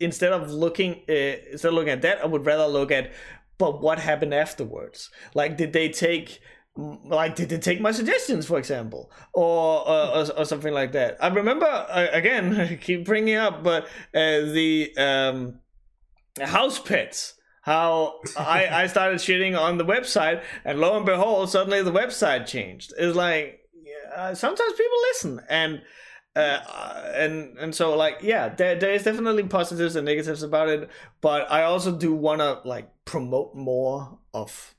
instead 0.00 0.32
of 0.32 0.50
looking 0.50 1.02
uh, 1.08 1.38
instead 1.52 1.68
of 1.68 1.74
looking 1.74 1.92
at 1.92 2.02
that, 2.02 2.20
I 2.20 2.26
would 2.26 2.44
rather 2.44 2.66
look 2.66 2.90
at 2.90 3.12
but 3.58 3.80
what 3.80 4.00
happened 4.00 4.34
afterwards. 4.34 5.10
Like, 5.34 5.56
did 5.56 5.72
they 5.72 5.88
take 5.88 6.40
like 6.76 7.36
did 7.36 7.48
they 7.48 7.58
take 7.58 7.80
my 7.80 7.92
suggestions, 7.92 8.46
for 8.46 8.58
example, 8.58 9.10
or 9.34 9.88
uh, 9.88 10.22
or, 10.22 10.38
or 10.38 10.44
something 10.44 10.72
like 10.72 10.92
that? 10.92 11.16
I 11.20 11.28
remember 11.28 11.66
uh, 11.66 12.08
again, 12.12 12.58
I 12.60 12.76
keep 12.76 13.04
bringing 13.04 13.36
up, 13.36 13.62
but 13.62 13.84
uh, 14.14 14.40
the 14.40 14.92
um, 14.96 15.60
house 16.40 16.78
pets. 16.78 17.34
How 17.64 18.18
I, 18.36 18.66
I 18.66 18.86
started 18.88 19.20
shitting 19.20 19.56
on 19.56 19.78
the 19.78 19.84
website 19.84 20.42
and 20.64 20.80
lo 20.80 20.96
and 20.96 21.06
behold 21.06 21.48
suddenly 21.48 21.80
the 21.80 21.92
website 21.92 22.44
changed. 22.44 22.92
It's 22.98 23.14
like 23.14 23.60
yeah, 23.72 24.34
sometimes 24.34 24.72
people 24.72 24.98
listen 25.12 25.40
and 25.48 25.82
uh, 26.34 27.12
and 27.14 27.58
and 27.58 27.74
so 27.74 27.96
like 27.96 28.18
yeah 28.22 28.48
there, 28.48 28.74
there 28.74 28.92
is 28.92 29.04
definitely 29.04 29.42
positives 29.44 29.96
and 29.96 30.06
negatives 30.06 30.42
about 30.42 30.68
it 30.68 30.88
but 31.20 31.50
i 31.52 31.62
also 31.62 31.94
do 31.94 32.14
want 32.14 32.40
to 32.40 32.60
like 32.64 32.88
promote 33.04 33.54
more 33.54 34.18
of 34.32 34.74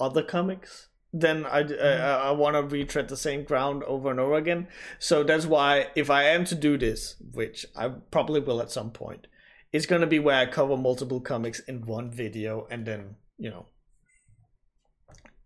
other 0.00 0.22
comics 0.22 0.88
then 1.16 1.46
i 1.46 1.62
uh, 1.62 2.20
i 2.24 2.30
want 2.30 2.56
to 2.56 2.62
retread 2.62 3.08
the 3.08 3.16
same 3.16 3.44
ground 3.44 3.82
over 3.84 4.10
and 4.10 4.18
over 4.18 4.34
again 4.34 4.66
so 4.98 5.22
that's 5.22 5.46
why 5.46 5.86
if 5.94 6.10
i 6.10 6.24
am 6.24 6.44
to 6.44 6.54
do 6.54 6.76
this 6.76 7.16
which 7.32 7.64
i 7.76 7.88
probably 7.88 8.40
will 8.40 8.60
at 8.60 8.70
some 8.70 8.90
point 8.90 9.28
it's 9.74 9.86
going 9.86 10.02
to 10.02 10.06
be 10.06 10.20
where 10.20 10.38
I 10.38 10.46
cover 10.46 10.76
multiple 10.76 11.20
comics 11.20 11.58
in 11.58 11.84
one 11.84 12.08
video 12.08 12.68
and 12.70 12.86
then, 12.86 13.16
you 13.36 13.50
know, 13.50 13.66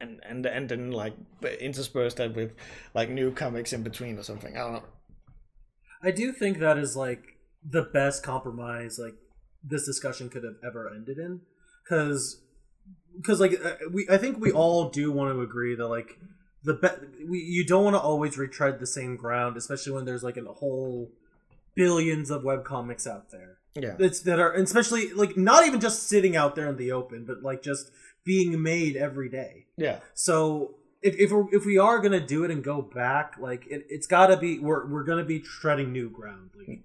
and 0.02 0.20
and 0.22 0.44
and 0.44 0.68
then 0.68 0.90
like 0.92 1.14
intersperse 1.58 2.12
that 2.16 2.36
with 2.36 2.52
like 2.92 3.08
new 3.08 3.32
comics 3.32 3.72
in 3.72 3.82
between 3.82 4.18
or 4.18 4.22
something. 4.22 4.54
I 4.54 4.60
don't 4.60 4.72
know. 4.74 4.82
I 6.02 6.10
do 6.10 6.30
think 6.32 6.58
that 6.58 6.76
is 6.76 6.94
like 6.94 7.38
the 7.66 7.80
best 7.82 8.22
compromise 8.22 9.00
like 9.02 9.14
this 9.64 9.86
discussion 9.86 10.28
could 10.28 10.44
have 10.44 10.56
ever 10.62 10.92
ended 10.94 11.16
in 11.16 11.40
cuz 11.88 12.42
cuz 13.24 13.40
like 13.40 13.54
uh, 13.64 13.74
we 13.92 14.06
I 14.10 14.16
think 14.18 14.38
we 14.40 14.52
all 14.52 14.90
do 14.90 15.10
want 15.12 15.34
to 15.34 15.40
agree 15.40 15.74
that 15.74 15.86
like 15.88 16.18
the 16.64 16.74
be- 16.74 17.24
we 17.26 17.38
you 17.40 17.64
don't 17.64 17.84
want 17.84 17.94
to 17.94 18.00
always 18.00 18.36
retread 18.38 18.78
the 18.80 18.86
same 18.86 19.16
ground 19.16 19.56
especially 19.56 19.92
when 19.92 20.04
there's 20.04 20.22
like 20.24 20.36
a 20.36 20.44
whole 20.44 21.10
billions 21.74 22.30
of 22.30 22.42
web 22.44 22.64
comics 22.64 23.06
out 23.06 23.30
there 23.30 23.58
Yeah. 23.74 23.94
that's 23.98 24.20
that 24.20 24.40
are 24.40 24.52
especially 24.52 25.12
like 25.12 25.36
not 25.36 25.66
even 25.66 25.80
just 25.80 26.04
sitting 26.08 26.34
out 26.36 26.56
there 26.56 26.68
in 26.68 26.76
the 26.76 26.90
open 26.92 27.24
but 27.24 27.42
like 27.42 27.62
just 27.62 27.90
being 28.24 28.60
made 28.62 28.96
every 28.96 29.28
day 29.28 29.66
Yeah. 29.76 30.00
so 30.14 30.74
if 31.00 31.14
if, 31.16 31.30
we're, 31.30 31.46
if 31.54 31.64
we 31.64 31.78
are 31.78 32.00
gonna 32.00 32.18
do 32.26 32.42
it 32.44 32.50
and 32.50 32.64
go 32.64 32.82
back, 32.82 33.36
like 33.38 33.64
it, 33.68 33.86
it's 33.88 34.08
got 34.08 34.26
to 34.26 34.36
be 34.36 34.58
we're 34.58 34.84
we're 34.90 35.04
gonna 35.04 35.22
be 35.24 35.38
treading 35.38 35.92
new 35.92 36.10
ground. 36.10 36.50
Like 36.58 36.80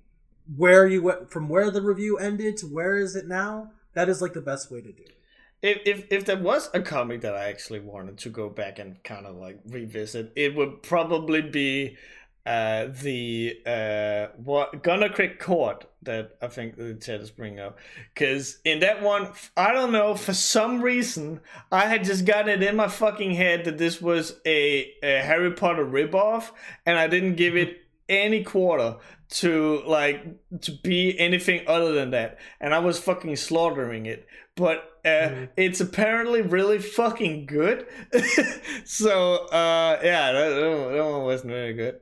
where 0.55 0.85
you 0.85 1.01
went 1.01 1.31
from 1.31 1.49
where 1.49 1.72
the 1.72 1.81
review 1.81 2.18
ended 2.19 2.57
to 2.57 2.68
where 2.68 2.95
is 2.99 3.15
it 3.15 3.27
now? 3.27 3.72
That 3.95 4.10
is 4.10 4.22
like 4.22 4.34
the 4.34 4.39
best 4.41 4.69
way 4.69 4.81
to 4.81 4.91
do 4.91 5.01
it. 5.01 5.18
If, 5.64 5.80
if 5.85 6.06
if 6.11 6.26
there 6.26 6.38
was 6.38 6.69
a 6.73 6.81
comic 6.81 7.22
that 7.22 7.35
I 7.35 7.45
actually 7.45 7.80
wanted 7.80 8.19
to 8.19 8.30
go 8.30 8.49
back 8.49 8.77
and 8.77 9.02
kind 9.03 9.26
of 9.26 9.38
like 9.38 9.60
revisit, 9.68 10.31
it 10.35 10.56
would 10.56 10.84
probably 10.84 11.41
be 11.41 11.98
uh 12.45 12.88
the 13.02 13.57
uh 13.65 14.35
what 14.44 14.84
Gunnerkrigg 14.84 15.40
Court 15.40 15.85
that 16.02 16.35
I 16.41 16.48
think 16.48 16.76
chat 17.02 17.22
is 17.22 17.31
bringing 17.31 17.61
up 17.61 17.77
because 18.14 18.60
in 18.65 18.81
that 18.81 19.02
one 19.02 19.30
I 19.56 19.72
don't 19.72 19.94
know 19.94 20.14
for 20.15 20.34
some 20.34 20.81
reason 20.81 21.40
I 21.72 21.85
had 21.85 22.03
just 22.03 22.26
got 22.26 22.49
it 22.49 22.61
in 22.61 22.76
my 22.76 22.90
fucking 22.90 23.31
head 23.31 23.64
that 23.64 23.77
this 23.77 24.02
was 24.02 24.41
a, 24.45 24.91
a 25.02 25.19
Harry 25.19 25.53
Potter 25.53 25.85
ripoff 25.85 26.52
and 26.85 26.99
I 26.99 27.07
didn't 27.07 27.35
give 27.35 27.56
it 27.56 27.77
any 28.10 28.44
quarter 28.44 28.98
to 29.30 29.81
like 29.88 30.26
to 30.61 30.72
be 30.72 31.18
anything 31.19 31.64
other 31.68 31.94
than 31.94 32.11
that, 32.11 32.38
and 32.60 32.73
I 32.73 32.80
was 32.80 32.99
fucking 32.99 33.35
slaughtering 33.35 34.06
it. 34.06 34.27
But 34.56 34.93
uh, 35.06 35.48
it's 35.58 35.82
apparently 35.82 36.42
really 36.42 36.80
fucking 36.80 37.46
good. 37.46 37.86
so 38.86 39.46
uh, 39.48 40.00
yeah, 40.04 40.32
that, 40.32 40.50
that 40.50 41.04
one- 41.06 41.24
wasn't 41.24 41.52
very 41.52 41.74
good. 41.74 42.00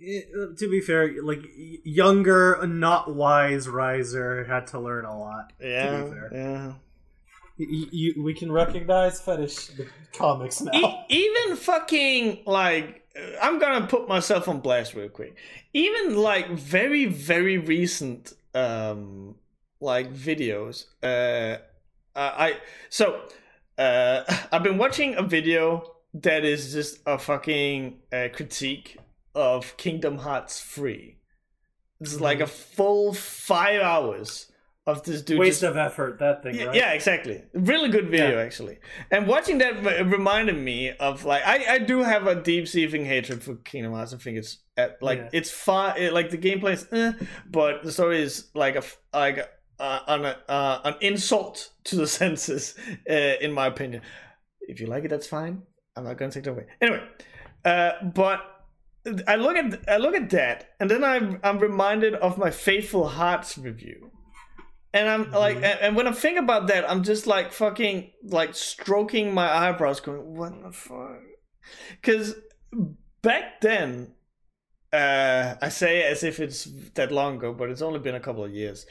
It- 0.00 0.56
to 0.58 0.70
be 0.70 0.80
fair, 0.80 1.22
like 1.22 1.42
y- 1.42 1.78
younger, 1.84 2.64
not 2.66 3.14
wise 3.14 3.68
riser 3.68 4.44
had 4.44 4.66
to 4.68 4.80
learn 4.80 5.04
a 5.04 5.18
lot. 5.18 5.52
yeah, 5.60 6.04
fair. 6.04 6.30
yeah. 6.32 6.72
You, 7.58 7.88
you, 7.90 8.22
we 8.22 8.34
can 8.34 8.52
recognize 8.52 9.20
fetish 9.20 9.68
the 9.68 9.86
comics 10.12 10.60
now. 10.60 10.72
E- 10.74 10.96
even 11.08 11.56
fucking 11.56 12.42
like 12.46 13.02
I'm 13.40 13.58
gonna 13.58 13.86
put 13.86 14.08
myself 14.08 14.46
on 14.46 14.60
blast 14.60 14.94
real 14.94 15.08
quick. 15.08 15.36
Even 15.72 16.16
like 16.16 16.50
very 16.50 17.06
very 17.06 17.56
recent 17.56 18.34
um 18.54 19.36
like 19.80 20.12
videos. 20.12 20.84
Uh, 21.02 21.58
I 22.14 22.46
I- 22.48 22.56
so 22.88 23.20
uh 23.78 24.22
I've 24.52 24.62
been 24.62 24.78
watching 24.78 25.14
a 25.16 25.22
video 25.22 25.92
that 26.14 26.44
is 26.44 26.72
just 26.72 26.98
a 27.06 27.18
fucking 27.18 27.98
uh, 28.12 28.28
critique 28.32 28.96
of 29.34 29.76
Kingdom 29.76 30.16
Hearts 30.18 30.60
3. 30.62 31.18
This 32.00 32.12
is 32.14 32.20
like 32.20 32.40
a 32.40 32.46
full 32.46 33.12
five 33.12 33.82
hours 33.82 34.50
of 34.86 35.02
this 35.02 35.20
dude 35.20 35.38
Waste 35.40 35.60
just 35.60 35.70
of 35.70 35.76
effort, 35.76 36.20
that 36.20 36.42
thing, 36.42 36.54
yeah, 36.54 36.64
right? 36.66 36.74
yeah, 36.76 36.92
exactly. 36.92 37.42
Really 37.54 37.88
good 37.90 38.08
video, 38.08 38.36
Yeah. 38.36 38.42
actually. 38.44 38.78
And 39.10 39.26
watching 39.26 39.58
that 39.58 39.82
re- 39.84 40.02
reminded 40.02 40.56
me 40.56 40.92
of 40.92 41.24
like 41.24 41.42
I, 41.44 41.74
I 41.74 41.78
do 41.80 42.02
have 42.02 42.26
a 42.26 42.36
deep 42.40 42.68
seething 42.68 43.04
hatred 43.04 43.42
for 43.42 43.56
Kingdom 43.56 43.92
Hearts. 43.92 44.14
I 44.14 44.18
think 44.18 44.38
it's 44.38 44.58
uh, 44.78 44.88
like 45.02 45.18
Yeah. 45.18 45.28
it's 45.32 45.50
fun. 45.50 45.96
It, 45.98 46.12
like 46.14 46.30
the 46.30 46.38
gameplay 46.38 46.74
is, 46.74 46.86
eh, 46.92 47.12
but 47.50 47.82
the 47.82 47.90
story 47.92 48.22
is 48.22 48.48
like 48.54 48.76
a 48.76 48.82
like 49.12 49.46
uh, 49.78 50.00
an 50.08 50.24
uh, 50.48 50.80
an 50.84 50.94
insult 51.00 51.70
to 51.84 51.96
the 51.96 52.06
senses, 52.20 52.74
uh, 53.08 53.12
in 53.40 53.52
my 53.52 53.66
opinion. 53.66 54.02
If 54.60 54.80
you 54.80 54.86
like 54.86 55.04
it, 55.04 55.08
that's 55.08 55.26
fine. 55.26 55.62
I'm 55.96 56.04
not 56.04 56.18
gonna 56.18 56.32
take 56.32 56.46
it 56.46 56.50
away. 56.50 56.66
Anyway, 56.80 57.02
uh, 57.64 57.92
but 58.14 58.40
I 59.28 59.36
look 59.36 59.56
at 59.56 59.88
I 59.88 59.96
look 59.98 60.14
at 60.14 60.30
that, 60.30 60.70
and 60.80 60.90
then 60.90 61.04
I'm 61.04 61.40
I'm 61.42 61.58
reminded 61.58 62.14
of 62.14 62.38
my 62.38 62.50
Faithful 62.50 63.08
Hearts 63.08 63.56
review. 63.58 64.10
And 64.92 65.10
I'm 65.10 65.30
like, 65.30 65.58
Mhm. 65.58 65.64
and, 65.64 65.80
and 65.80 65.96
when 65.96 66.06
I 66.08 66.12
think 66.12 66.38
about 66.38 66.68
that, 66.68 66.88
I'm 66.90 67.02
just 67.02 67.26
like 67.26 67.52
fucking 67.52 68.12
like 68.24 68.54
stroking 68.54 69.34
my 69.34 69.48
eyebrows, 69.50 70.00
going, 70.00 70.34
"What 70.36 70.52
the 70.62 70.72
fuck?" 70.72 71.20
Because 71.90 72.34
back 73.22 73.60
then, 73.60 74.14
uh, 74.92 75.56
I 75.60 75.68
say 75.68 76.02
as 76.04 76.22
if 76.24 76.40
it's 76.40 76.64
that 76.94 77.12
long 77.12 77.36
ago, 77.36 77.52
but 77.52 77.68
it's 77.68 77.82
only 77.82 77.98
been 77.98 78.14
a 78.14 78.20
couple 78.20 78.44
of 78.44 78.52
years. 78.52 78.86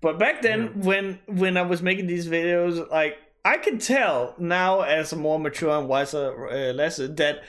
But 0.00 0.18
back 0.18 0.42
then, 0.42 0.80
when 0.80 1.18
when 1.26 1.56
I 1.56 1.62
was 1.62 1.82
making 1.82 2.06
these 2.06 2.28
videos, 2.28 2.90
like 2.90 3.18
I 3.44 3.56
could 3.56 3.80
tell 3.80 4.34
now 4.38 4.82
as 4.82 5.12
a 5.12 5.16
more 5.16 5.38
mature 5.38 5.78
and 5.78 5.88
wiser 5.88 6.48
uh, 6.48 6.72
lesson 6.72 7.14
that 7.16 7.42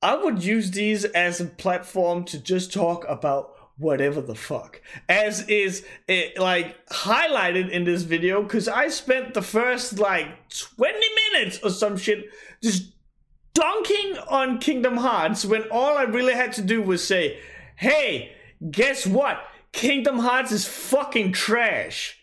I 0.00 0.16
would 0.16 0.42
use 0.42 0.70
these 0.70 1.04
as 1.04 1.40
a 1.40 1.46
platform 1.46 2.24
to 2.26 2.38
just 2.38 2.72
talk 2.72 3.04
about 3.08 3.52
whatever 3.78 4.20
the 4.20 4.34
fuck. 4.34 4.80
As 5.08 5.48
is 5.48 5.84
it 6.08 6.38
like 6.38 6.86
highlighted 6.88 7.70
in 7.70 7.84
this 7.84 8.02
video 8.02 8.42
because 8.42 8.68
i 8.68 8.88
spent 8.88 9.34
the 9.34 9.42
first 9.42 9.98
like 9.98 10.26
20 10.50 10.98
minutes 11.32 11.58
or 11.62 11.70
some 11.70 11.96
shit 11.96 12.26
just 12.62 12.92
dunking 13.54 14.16
on 14.28 14.58
kingdom 14.58 14.96
hearts 14.96 15.44
when 15.44 15.62
all 15.70 15.96
i 15.98 16.04
really 16.04 16.34
had 16.34 16.52
to 16.52 16.62
do 16.62 16.80
was 16.80 17.06
say 17.06 17.38
hey 17.76 18.32
guess 18.70 19.06
what 19.06 19.38
kingdom 19.72 20.18
hearts 20.18 20.52
is 20.52 20.66
fucking 20.66 21.32
trash 21.32 22.18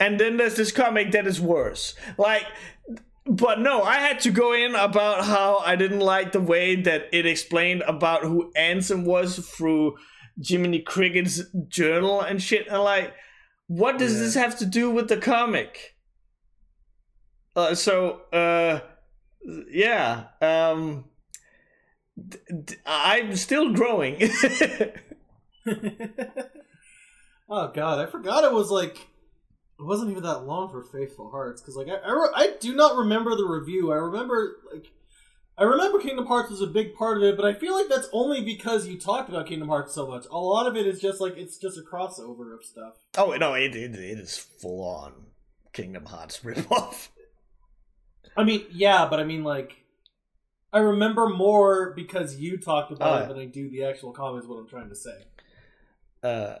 and 0.00 0.20
then 0.20 0.36
there's 0.36 0.56
this 0.56 0.70
comic 0.72 1.12
that 1.12 1.26
is 1.26 1.40
worse 1.40 1.94
like 2.18 2.44
but 3.30 3.60
no, 3.60 3.82
I 3.82 3.96
had 3.96 4.20
to 4.20 4.30
go 4.30 4.54
in 4.54 4.74
about 4.74 5.26
how 5.26 5.58
I 5.58 5.76
didn't 5.76 6.00
like 6.00 6.32
the 6.32 6.40
way 6.40 6.76
that 6.76 7.08
it 7.12 7.26
explained 7.26 7.82
about 7.82 8.22
who 8.22 8.50
Ansem 8.56 9.04
was 9.04 9.38
through 9.38 9.96
Jiminy 10.42 10.80
Cricket's 10.80 11.42
journal 11.68 12.22
and 12.22 12.42
shit. 12.42 12.66
And 12.68 12.82
like, 12.82 13.12
what 13.66 13.98
does 13.98 14.14
Yeah. 14.14 14.20
this 14.20 14.34
have 14.34 14.58
to 14.60 14.64
do 14.64 14.90
with 14.90 15.08
the 15.08 15.18
comic? 15.18 15.94
Uh, 17.54 17.74
so, 17.74 18.22
uh, 18.32 18.80
yeah, 19.70 20.28
um, 20.40 21.04
d- 22.16 22.38
d- 22.64 22.76
I'm 22.86 23.36
still 23.36 23.74
growing. 23.74 24.16
oh 27.48 27.68
god, 27.68 27.98
I 27.98 28.06
forgot 28.10 28.44
it 28.44 28.52
was 28.52 28.70
like 28.70 28.98
it 29.78 29.84
wasn't 29.84 30.10
even 30.10 30.22
that 30.24 30.40
long 30.40 30.70
for 30.70 30.82
Faithful 30.82 31.30
Hearts 31.30 31.60
because 31.60 31.76
like 31.76 31.88
I 31.88 31.96
I, 31.96 32.10
re- 32.10 32.32
I 32.34 32.54
do 32.60 32.74
not 32.74 32.96
remember 32.96 33.34
the 33.36 33.44
review. 33.46 33.92
I 33.92 33.96
remember 33.96 34.56
like 34.72 34.86
I 35.56 35.64
remember 35.64 35.98
Kingdom 35.98 36.26
Hearts 36.26 36.50
was 36.50 36.60
a 36.62 36.66
big 36.68 36.94
part 36.94 37.16
of 37.16 37.22
it, 37.24 37.36
but 37.36 37.44
I 37.44 37.52
feel 37.52 37.74
like 37.74 37.88
that's 37.88 38.08
only 38.12 38.42
because 38.42 38.86
you 38.86 38.98
talked 38.98 39.28
about 39.28 39.46
Kingdom 39.46 39.68
Hearts 39.68 39.94
so 39.94 40.06
much. 40.06 40.24
A 40.30 40.38
lot 40.38 40.66
of 40.66 40.76
it 40.76 40.86
is 40.86 41.00
just 41.00 41.20
like 41.20 41.36
it's 41.36 41.58
just 41.58 41.78
a 41.78 41.82
crossover 41.82 42.54
of 42.54 42.64
stuff. 42.64 42.94
oh 43.16 43.32
no, 43.36 43.54
it, 43.54 43.74
it 43.74 43.94
it 43.94 44.18
is 44.18 44.36
full 44.38 44.84
on 44.84 45.12
Kingdom 45.72 46.06
Hearts 46.06 46.40
ripoff. 46.44 47.08
I 48.36 48.44
mean, 48.44 48.66
yeah, 48.70 49.06
but 49.10 49.18
I 49.20 49.24
mean 49.24 49.42
like 49.42 49.76
I 50.72 50.78
remember 50.80 51.28
more 51.28 51.92
because 51.96 52.36
you 52.36 52.58
talked 52.58 52.92
about 52.92 53.08
Oh, 53.12 53.16
it 53.16 53.20
yeah. 53.22 53.26
than 53.28 53.38
I 53.38 53.44
do 53.46 53.70
the 53.70 53.84
actual 53.84 54.12
comments. 54.12 54.46
What 54.46 54.56
I'm 54.58 54.68
trying 54.68 54.90
to 54.90 54.94
say. 54.96 55.24
Uh 56.22 56.54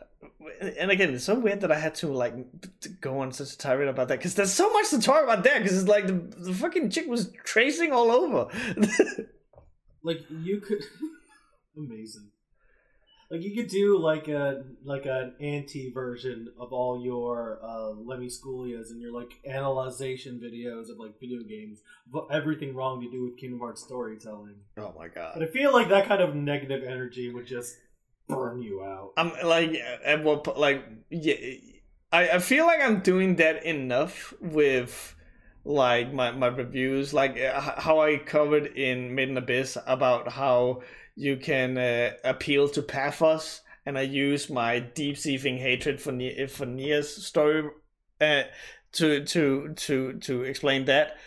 and 0.60 0.90
again 0.90 1.14
it's 1.14 1.24
so 1.24 1.34
weird 1.34 1.60
that 1.60 1.72
i 1.72 1.78
had 1.78 1.94
to 1.94 2.08
like 2.08 2.34
to 2.80 2.88
go 2.88 3.20
on 3.20 3.32
such 3.32 3.52
a 3.52 3.58
tirade 3.58 3.88
about 3.88 4.08
that 4.08 4.18
because 4.18 4.34
there's 4.34 4.52
so 4.52 4.72
much 4.72 4.90
to 4.90 5.00
talk 5.00 5.24
about 5.24 5.42
there 5.42 5.58
because 5.58 5.76
it's 5.78 5.88
like 5.88 6.06
the, 6.06 6.12
the 6.12 6.54
fucking 6.54 6.90
chick 6.90 7.06
was 7.06 7.32
tracing 7.44 7.92
all 7.92 8.10
over. 8.10 8.48
Like 10.02 10.24
you 10.30 10.60
could 10.60 10.82
amazing. 11.76 12.30
Like 13.30 13.42
you 13.42 13.54
could 13.54 13.68
do 13.68 13.98
like 13.98 14.26
a 14.28 14.64
like 14.84 15.04
an 15.04 15.34
anti 15.38 15.90
version 15.92 16.48
of 16.58 16.72
all 16.72 17.04
your 17.04 17.58
uh 17.62 17.90
lemmy 17.90 18.28
schoolias 18.28 18.90
and 18.90 19.02
your 19.02 19.12
like 19.12 19.34
analyzation 19.46 20.40
videos 20.42 20.90
of 20.90 20.98
like 20.98 21.20
video 21.20 21.40
games 21.42 21.80
everything 22.30 22.74
wrong 22.74 23.02
to 23.02 23.10
do 23.10 23.24
with 23.24 23.36
kingdom 23.36 23.58
hearts 23.60 23.82
storytelling. 23.82 24.54
Oh 24.78 24.94
my 24.98 25.08
god! 25.08 25.32
but 25.34 25.42
i 25.42 25.46
feel 25.46 25.72
like 25.72 25.90
that 25.90 26.08
kind 26.08 26.22
of 26.22 26.34
negative 26.34 26.82
energy 26.82 27.30
would 27.30 27.46
just 27.46 27.76
burn 28.28 28.62
you 28.62 28.82
out. 28.82 29.12
I'm 29.16 29.32
like 29.44 29.74
at 30.04 30.22
what 30.22 30.58
like 30.58 30.84
yeah 31.10 31.34
I, 32.12 32.28
I 32.30 32.38
feel 32.38 32.66
like 32.66 32.80
i'm 32.80 33.00
doing 33.00 33.36
that 33.36 33.64
enough 33.64 34.32
with 34.40 35.14
like 35.64 36.12
my, 36.12 36.30
my 36.30 36.46
reviews 36.46 37.12
like 37.12 37.38
uh, 37.38 37.60
how 37.60 38.00
i 38.00 38.16
covered 38.16 38.66
in 38.66 39.18
and 39.18 39.38
abyss 39.38 39.76
about 39.86 40.32
how 40.32 40.82
you 41.14 41.36
can 41.36 41.76
uh, 41.76 42.12
appeal 42.24 42.68
to 42.70 42.82
pathos 42.82 43.60
and 43.84 43.98
i 43.98 44.02
use 44.02 44.48
my 44.48 44.78
deep 44.78 45.18
seething 45.18 45.58
hatred 45.58 46.00
for 46.00 46.12
Ne- 46.12 46.46
for 46.46 46.64
Nia's 46.64 47.26
story 47.26 47.68
uh, 48.20 48.42
to 48.92 49.24
to 49.24 49.74
to 49.74 50.14
to 50.14 50.42
explain 50.42 50.86
that 50.86 51.18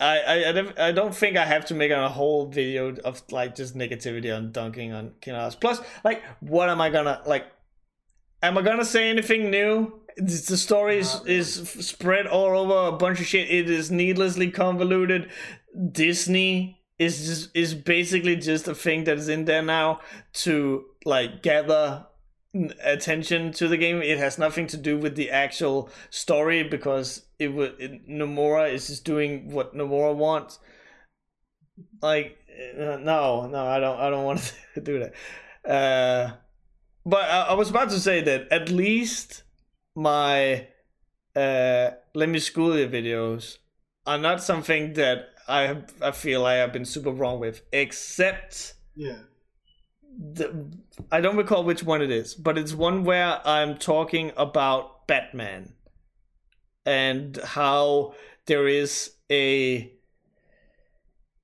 I, 0.00 0.18
I, 0.18 0.48
I 0.48 0.52
don't- 0.52 0.78
I 0.78 0.92
don't 0.92 1.14
think 1.14 1.36
I 1.36 1.44
have 1.44 1.66
to 1.66 1.74
make 1.74 1.90
a 1.90 2.08
whole 2.08 2.46
video 2.46 2.94
of 3.04 3.22
like 3.30 3.54
just 3.54 3.76
negativity 3.76 4.34
on 4.34 4.50
dunking 4.52 4.92
on 4.92 5.12
Kingdom 5.20 5.52
Plus, 5.60 5.80
like, 6.04 6.22
what 6.40 6.68
am 6.68 6.80
I 6.80 6.88
gonna 6.90 7.22
like? 7.26 7.46
Am 8.42 8.56
I 8.56 8.62
gonna 8.62 8.84
say 8.84 9.10
anything 9.10 9.50
new? 9.50 10.00
The 10.16 10.56
story 10.56 10.98
is, 10.98 11.20
is 11.26 11.68
spread 11.86 12.26
all 12.26 12.58
over 12.58 12.94
a 12.94 12.98
bunch 12.98 13.20
of 13.20 13.26
shit. 13.26 13.50
It 13.50 13.70
is 13.70 13.90
needlessly 13.90 14.50
convoluted. 14.50 15.30
Disney 15.92 16.80
is 16.98 17.26
just 17.26 17.56
is 17.56 17.74
basically 17.74 18.36
just 18.36 18.66
a 18.68 18.74
thing 18.74 19.04
that 19.04 19.18
is 19.18 19.28
in 19.28 19.44
there 19.44 19.62
now 19.62 20.00
to 20.32 20.84
like 21.04 21.42
gather 21.42 22.06
attention 22.82 23.52
to 23.52 23.68
the 23.68 23.76
game. 23.76 24.02
It 24.02 24.18
has 24.18 24.38
nothing 24.38 24.66
to 24.68 24.76
do 24.76 24.98
with 24.98 25.16
the 25.16 25.30
actual 25.30 25.90
story 26.10 26.62
because 26.62 27.26
it 27.38 27.48
would 27.48 27.78
Nomura 28.08 28.72
is 28.72 28.88
just 28.88 29.04
doing 29.04 29.50
what 29.50 29.74
Nomura 29.74 30.14
wants. 30.14 30.58
Like 32.02 32.38
uh, 32.78 32.96
no, 32.96 33.46
no, 33.46 33.66
I 33.66 33.78
don't, 33.78 33.98
I 33.98 34.10
don't 34.10 34.24
want 34.24 34.54
to 34.74 34.80
do 34.82 35.00
that. 35.00 35.70
Uh, 35.70 36.36
but 37.06 37.24
I, 37.24 37.42
I 37.50 37.54
was 37.54 37.70
about 37.70 37.90
to 37.90 38.00
say 38.00 38.20
that 38.22 38.48
at 38.50 38.70
least 38.70 39.42
my 39.94 40.66
uh, 41.36 41.90
let 42.14 42.28
me 42.28 42.38
school 42.38 42.76
you 42.76 42.88
videos 42.88 43.58
are 44.06 44.18
not 44.18 44.42
something 44.42 44.94
that 44.94 45.28
I 45.48 45.82
I 46.02 46.10
feel 46.10 46.44
I 46.44 46.54
have 46.54 46.72
been 46.72 46.84
super 46.84 47.10
wrong 47.10 47.38
with, 47.40 47.62
except 47.72 48.74
yeah 48.96 49.18
the, 50.18 50.66
I 51.10 51.20
don't 51.20 51.36
recall 51.36 51.64
which 51.64 51.82
one 51.82 52.02
it 52.02 52.10
is, 52.10 52.34
but 52.34 52.58
it's 52.58 52.72
one 52.72 53.04
where 53.04 53.40
I'm 53.46 53.76
talking 53.76 54.32
about 54.36 55.06
Batman 55.06 55.74
and 56.84 57.36
how 57.44 58.14
there 58.46 58.66
is 58.66 59.12
a 59.30 59.92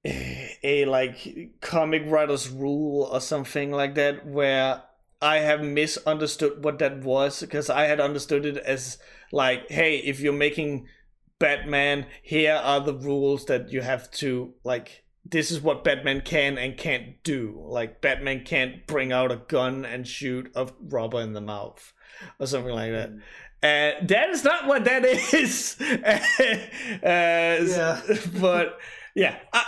a 0.05 0.85
like 0.85 1.53
comic 1.61 2.03
writer's 2.07 2.49
rule 2.49 3.09
or 3.13 3.21
something 3.21 3.73
like 3.73 3.95
that 3.97 4.27
where 4.27 4.83
I 5.21 5.39
have 5.39 5.63
misunderstood 5.63 6.63
what 6.63 6.79
that 6.79 7.03
was 7.03 7.41
because 7.41 7.71
I 7.71 7.85
had 7.85 8.01
understood 8.01 8.47
it 8.47 8.59
as 8.59 8.99
like, 9.33 9.69
hey, 9.71 9.97
if 9.99 10.21
you're 10.21 10.33
making 10.33 10.87
Batman, 11.39 12.07
here 12.23 12.55
are 12.55 12.81
the 12.81 12.95
rules 12.95 13.47
that 13.47 13.73
you 13.73 13.81
have 13.81 14.11
to 14.13 14.55
like. 14.65 15.05
This 15.31 15.51
is 15.51 15.61
what 15.61 15.85
Batman 15.85 16.21
can 16.21 16.59
and 16.59 16.77
can't 16.77 17.23
do. 17.23 17.61
Like 17.67 18.01
Batman 18.01 18.45
can't 18.45 18.87
bring 18.87 19.13
out 19.13 19.33
a 19.33 19.37
gun 19.37 19.85
and 19.85 20.07
shoot 20.07 20.51
a 20.55 20.69
robber 20.81 21.21
in 21.21 21.33
the 21.33 21.41
mouth 21.41 21.93
or 22.39 22.47
something 22.47 22.73
like 22.73 22.93
that. 22.93 23.11
And 23.63 24.09
that 24.09 24.31
is 24.31 24.45
not 24.45 24.67
what 24.67 24.85
that 24.85 25.05
is. 25.35 25.77
uh, 25.81 26.21
yeah. 27.03 28.01
But 28.41 28.79
yeah, 29.15 29.37
I, 29.53 29.65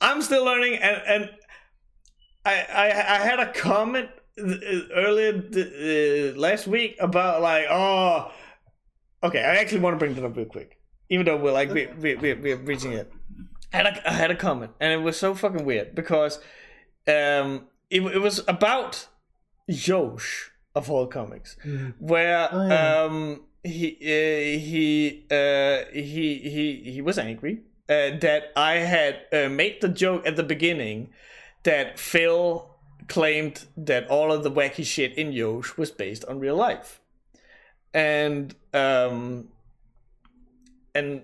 I'm 0.00 0.22
still 0.22 0.44
learning, 0.44 0.74
and 0.76 1.02
and 1.06 1.30
I 2.46 2.66
I, 2.72 2.86
I 2.86 3.18
had 3.18 3.40
a 3.40 3.52
comment 3.52 4.08
earlier 4.38 5.34
uh, 5.34 6.38
last 6.38 6.66
week 6.66 6.96
about 7.00 7.42
like 7.42 7.66
oh 7.68 8.32
okay 9.22 9.40
I 9.40 9.56
actually 9.56 9.80
want 9.80 9.94
to 9.94 9.98
bring 9.98 10.14
that 10.14 10.24
up 10.24 10.36
real 10.36 10.46
quick 10.46 10.78
even 11.12 11.26
though 11.26 11.36
we're 11.36 11.52
like 11.52 11.70
we 11.70 11.86
we 12.00 12.14
we 12.16 12.32
we're 12.32 12.56
reaching 12.56 12.92
it. 12.92 13.12
I 13.72 13.76
had 13.76 13.98
had 14.04 14.30
a 14.30 14.36
comment 14.36 14.72
and 14.80 14.92
it 14.92 15.02
was 15.04 15.18
so 15.18 15.34
fucking 15.34 15.64
weird 15.64 15.94
because 15.94 16.38
um 17.06 17.66
it 17.90 18.00
it 18.02 18.20
was 18.20 18.42
about 18.46 19.08
Yosh 19.66 20.50
of 20.74 20.90
all 20.90 21.06
comics 21.06 21.56
mm. 21.64 21.94
where 21.98 22.48
oh, 22.52 22.68
yeah. 22.68 23.02
um 23.02 23.42
he 23.64 23.96
uh, 24.00 24.58
he 24.58 25.26
uh 25.30 25.84
he 25.92 26.38
he 26.38 26.92
he 26.92 27.00
was 27.00 27.18
angry 27.18 27.62
uh, 27.88 28.16
that 28.20 28.52
I 28.56 28.74
had 28.74 29.20
uh, 29.32 29.48
made 29.48 29.80
the 29.80 29.88
joke 29.88 30.26
at 30.26 30.36
the 30.36 30.42
beginning 30.42 31.10
that 31.64 31.98
Phil 31.98 32.68
claimed 33.08 33.66
that 33.76 34.08
all 34.08 34.32
of 34.32 34.42
the 34.42 34.50
wacky 34.50 34.84
shit 34.84 35.16
in 35.18 35.32
Yosh 35.32 35.76
was 35.76 35.90
based 35.90 36.24
on 36.24 36.38
real 36.38 36.56
life. 36.56 37.00
And 37.92 38.54
um 38.72 39.48
and 40.94 41.22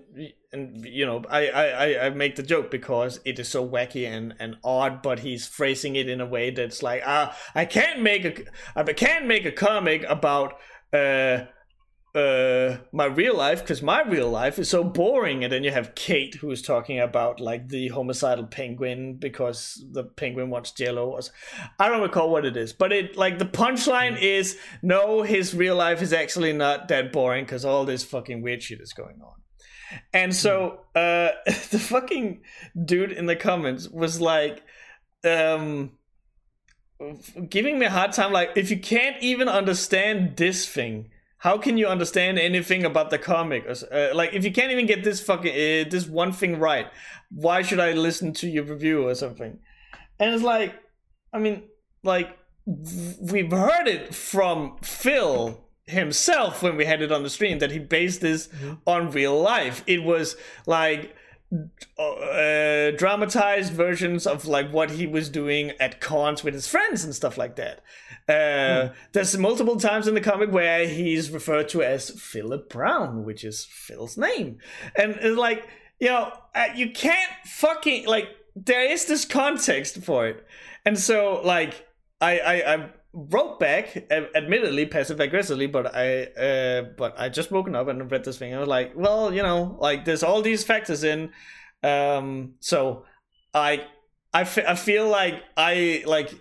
and 0.51 0.83
you 0.85 1.05
know 1.05 1.23
I, 1.29 1.47
I 1.47 2.05
I 2.05 2.09
make 2.09 2.35
the 2.35 2.43
joke 2.43 2.71
because 2.71 3.19
it 3.25 3.39
is 3.39 3.47
so 3.47 3.67
wacky 3.67 4.07
and, 4.07 4.33
and 4.39 4.57
odd, 4.63 5.01
but 5.01 5.19
he's 5.19 5.47
phrasing 5.47 5.95
it 5.95 6.09
in 6.09 6.21
a 6.21 6.25
way 6.25 6.49
that's 6.49 6.81
like 6.81 7.03
ah 7.05 7.35
I 7.55 7.65
can't 7.65 8.01
make 8.01 8.25
a 8.25 8.33
I 8.75 8.83
can't 8.93 9.27
make 9.27 9.45
a 9.45 9.51
comic 9.51 10.03
about 10.07 10.55
uh 10.91 11.45
uh 12.15 12.77
my 12.91 13.05
real 13.05 13.37
life 13.37 13.61
because 13.61 13.83
my 13.83 14.01
real 14.01 14.31
life 14.31 14.57
is 14.57 14.67
so 14.69 14.83
boring. 14.83 15.43
And 15.43 15.53
then 15.53 15.63
you 15.63 15.69
have 15.69 15.93
kate 15.93 16.35
who's 16.35 16.63
talking 16.63 16.99
about 16.99 17.39
like 17.39 17.67
the 17.69 17.89
homicidal 17.89 18.47
penguin 18.47 19.17
because 19.17 19.85
the 19.91 20.03
penguin 20.03 20.49
wants 20.49 20.71
jello 20.71 21.11
or 21.11 21.19
i 21.77 21.87
don't 21.87 22.01
recall 22.01 22.31
what 22.31 22.45
it 22.45 22.57
is 22.57 22.73
but 22.73 22.91
it 22.91 23.15
like 23.15 23.37
the 23.37 23.45
punchline 23.45 24.17
mm. 24.17 24.21
is 24.21 24.57
no 24.81 25.21
his 25.21 25.53
real 25.53 25.75
life 25.75 26.01
is 26.01 26.13
actually 26.13 26.53
not 26.53 26.87
that 26.87 27.11
boring 27.11 27.45
because 27.45 27.63
all 27.63 27.85
this 27.85 28.03
fucking 28.03 28.41
weird 28.41 28.63
shit 28.63 28.81
is 28.81 28.93
going 28.93 29.19
on 29.21 29.38
and 30.13 30.35
so 30.35 30.81
mm. 30.95 31.29
uh 31.29 31.31
the 31.45 31.79
fucking 31.79 32.41
dude 32.85 33.11
in 33.11 33.25
the 33.25 33.35
comments 33.35 33.87
was 33.89 34.19
like 34.19 34.63
um 35.23 35.91
giving 37.49 37.79
me 37.79 37.85
a 37.85 37.89
hard 37.89 38.11
time 38.11 38.33
like 38.33 38.51
if 38.55 38.69
you 38.69 38.79
can't 38.79 39.21
even 39.21 39.47
understand 39.47 40.35
this 40.37 40.67
thing 40.67 41.09
how 41.39 41.57
can 41.57 41.77
you 41.77 41.87
understand 41.87 42.37
anything 42.37 42.83
about 42.83 43.09
the 43.09 43.17
comic? 43.17 43.65
Uh, 43.65 44.09
like, 44.13 44.33
if 44.33 44.43
you 44.43 44.51
can't 44.51 44.71
even 44.71 44.85
get 44.85 45.05
this 45.05 45.21
fucking 45.21 45.51
uh, 45.51 45.89
this 45.89 46.05
one 46.05 46.33
thing 46.33 46.59
right, 46.59 46.87
why 47.31 47.61
should 47.61 47.79
I 47.79 47.93
listen 47.93 48.33
to 48.33 48.47
your 48.47 48.65
review 48.65 49.07
or 49.07 49.15
something? 49.15 49.57
And 50.19 50.33
it's 50.33 50.43
like, 50.43 50.75
I 51.31 51.39
mean, 51.39 51.63
like 52.03 52.37
we've 52.65 53.51
heard 53.51 53.87
it 53.87 54.13
from 54.13 54.77
Phil 54.81 55.65
himself 55.89 56.61
when 56.61 56.77
we 56.77 56.85
had 56.85 57.01
it 57.01 57.11
on 57.11 57.23
the 57.23 57.29
stream 57.29 57.59
that 57.59 57.71
he 57.71 57.79
based 57.79 58.21
this 58.21 58.47
mm-hmm. 58.47 58.73
on 58.85 59.11
real 59.11 59.39
life. 59.39 59.83
It 59.87 60.03
was 60.03 60.35
like 60.65 61.15
uh, 61.97 62.91
dramatized 62.91 63.73
versions 63.73 64.27
of 64.27 64.45
like 64.45 64.71
what 64.71 64.91
he 64.91 65.07
was 65.07 65.29
doing 65.29 65.71
at 65.79 65.99
cons 65.99 66.43
with 66.43 66.53
his 66.53 66.67
friends 66.67 67.03
and 67.03 67.15
stuff 67.15 67.37
like 67.37 67.55
that. 67.55 67.81
Uh, 68.27 68.31
mm. 68.31 68.93
There's 69.13 69.35
multiple 69.37 69.77
times 69.77 70.07
in 70.07 70.13
the 70.13 70.21
comic 70.21 70.51
where 70.51 70.87
he's 70.87 71.31
referred 71.31 71.69
to 71.69 71.81
as 71.81 72.11
Philip 72.11 72.69
Brown, 72.69 73.25
which 73.25 73.43
is 73.43 73.65
Phil's 73.65 74.17
name, 74.17 74.59
and 74.95 75.17
it's 75.19 75.37
like 75.37 75.67
you 75.99 76.09
know 76.09 76.31
uh, 76.53 76.67
you 76.75 76.91
can't 76.91 77.31
fucking 77.45 78.05
like 78.05 78.29
there 78.55 78.89
is 78.89 79.05
this 79.05 79.25
context 79.25 80.03
for 80.03 80.27
it, 80.27 80.45
and 80.85 80.99
so 80.99 81.41
like 81.43 81.87
I 82.21 82.39
I, 82.39 82.73
I 82.75 82.89
wrote 83.13 83.59
back, 83.59 84.05
admittedly 84.11 84.85
passive 84.85 85.19
aggressively, 85.19 85.67
but 85.67 85.95
I 85.95 86.23
uh, 86.25 86.81
but 86.97 87.19
I 87.19 87.29
just 87.29 87.51
woken 87.51 87.75
up 87.75 87.87
and 87.87 88.11
read 88.11 88.23
this 88.23 88.37
thing. 88.37 88.53
I 88.53 88.59
was 88.59 88.67
like, 88.67 88.93
well, 88.95 89.33
you 89.33 89.41
know, 89.43 89.77
like 89.79 90.05
there's 90.05 90.23
all 90.23 90.41
these 90.41 90.63
factors 90.63 91.03
in, 91.03 91.31
um, 91.83 92.53
so 92.59 93.05
I 93.53 93.85
I, 94.33 94.41
f- 94.41 94.67
I 94.67 94.75
feel 94.75 95.07
like 95.09 95.41
I 95.57 96.03
like 96.05 96.33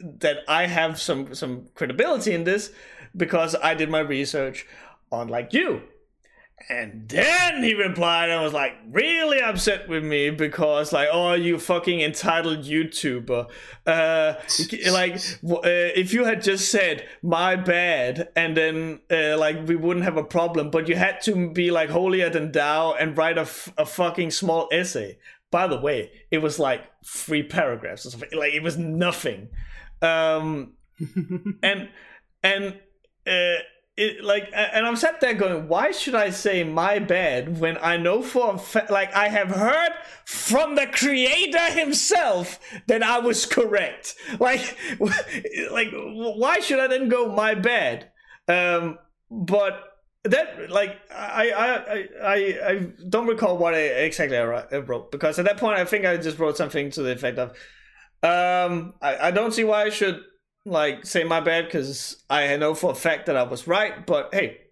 that 0.00 0.38
I 0.48 0.66
have 0.66 1.00
some 1.00 1.34
some 1.34 1.68
credibility 1.74 2.34
in 2.34 2.44
this 2.44 2.72
because 3.16 3.54
I 3.54 3.74
did 3.74 3.88
my 3.90 4.00
research 4.00 4.66
on 5.10 5.28
like 5.28 5.52
you 5.52 5.82
and 6.68 7.08
then 7.08 7.62
he 7.62 7.74
replied 7.74 8.30
and 8.30 8.42
was 8.42 8.54
like 8.54 8.72
really 8.90 9.40
upset 9.40 9.88
with 9.88 10.02
me 10.02 10.30
because 10.30 10.92
like, 10.92 11.08
oh, 11.12 11.34
you 11.34 11.58
fucking 11.58 12.00
entitled 12.00 12.60
YouTuber. 12.60 13.48
Uh, 13.86 14.34
like, 14.90 15.16
uh, 15.16 15.60
if 15.64 16.14
you 16.14 16.24
had 16.24 16.42
just 16.42 16.70
said 16.70 17.06
my 17.22 17.56
bad, 17.56 18.28
and 18.34 18.56
then 18.56 19.00
uh, 19.10 19.36
like 19.38 19.66
we 19.66 19.76
wouldn't 19.76 20.04
have 20.04 20.16
a 20.16 20.24
problem, 20.24 20.70
but 20.70 20.88
you 20.88 20.96
had 20.96 21.20
to 21.22 21.50
be 21.50 21.70
like 21.70 21.90
holier 21.90 22.30
than 22.30 22.52
thou 22.52 22.94
and 22.94 23.16
write 23.16 23.36
a, 23.36 23.42
f- 23.42 23.72
a 23.76 23.84
fucking 23.84 24.30
small 24.30 24.68
essay. 24.72 25.18
By 25.50 25.66
the 25.66 25.78
way, 25.78 26.10
it 26.30 26.38
was 26.38 26.58
like 26.58 26.82
three 27.04 27.42
paragraphs 27.42 28.06
or 28.06 28.10
something. 28.10 28.30
Like 28.36 28.54
it 28.54 28.62
was 28.62 28.78
nothing. 28.78 29.48
Um, 30.00 30.72
and 31.62 31.90
and. 32.42 32.80
Uh, 33.26 33.56
it, 33.96 34.24
like 34.24 34.50
and 34.52 34.86
i'm 34.86 34.96
sat 34.96 35.20
there 35.20 35.34
going 35.34 35.68
why 35.68 35.92
should 35.92 36.14
i 36.16 36.28
say 36.30 36.64
my 36.64 36.98
bad 36.98 37.60
when 37.60 37.78
i 37.80 37.96
know 37.96 38.22
for 38.22 38.54
a 38.54 38.92
like 38.92 39.14
i 39.14 39.28
have 39.28 39.50
heard 39.50 39.92
from 40.24 40.74
the 40.74 40.86
creator 40.86 41.70
himself 41.70 42.58
that 42.86 43.02
i 43.02 43.18
was 43.18 43.46
correct. 43.46 44.14
Like 44.40 44.76
like 45.70 45.88
why 45.92 46.58
should 46.58 46.80
i 46.80 46.86
then 46.88 47.08
go 47.08 47.32
my 47.32 47.54
bad? 47.54 48.10
Um 48.48 48.98
but 49.30 49.80
that 50.24 50.70
like 50.70 50.98
I, 51.10 51.50
I 51.50 52.08
I 52.22 52.70
I 52.70 52.86
don't 53.08 53.26
recall 53.26 53.58
what 53.58 53.74
I 53.74 53.80
exactly 54.08 54.36
I 54.36 54.44
wrote 54.78 55.12
because 55.12 55.38
at 55.38 55.44
that 55.44 55.58
point 55.58 55.78
I 55.78 55.84
think 55.84 56.04
I 56.04 56.16
just 56.16 56.38
wrote 56.38 56.56
something 56.56 56.90
to 56.92 57.02
the 57.02 57.12
effect 57.12 57.38
of 57.38 57.50
um 58.22 58.94
I, 59.02 59.28
I 59.28 59.30
don't 59.30 59.52
see 59.52 59.64
why 59.64 59.84
I 59.84 59.90
should 59.90 60.20
like 60.64 61.04
say 61.06 61.24
my 61.24 61.40
bad 61.40 61.66
because 61.66 62.22
I 62.30 62.56
know 62.56 62.74
for 62.74 62.92
a 62.92 62.94
fact 62.94 63.26
that 63.26 63.36
I 63.36 63.42
was 63.42 63.66
right. 63.66 64.06
But 64.06 64.34
hey, 64.34 64.62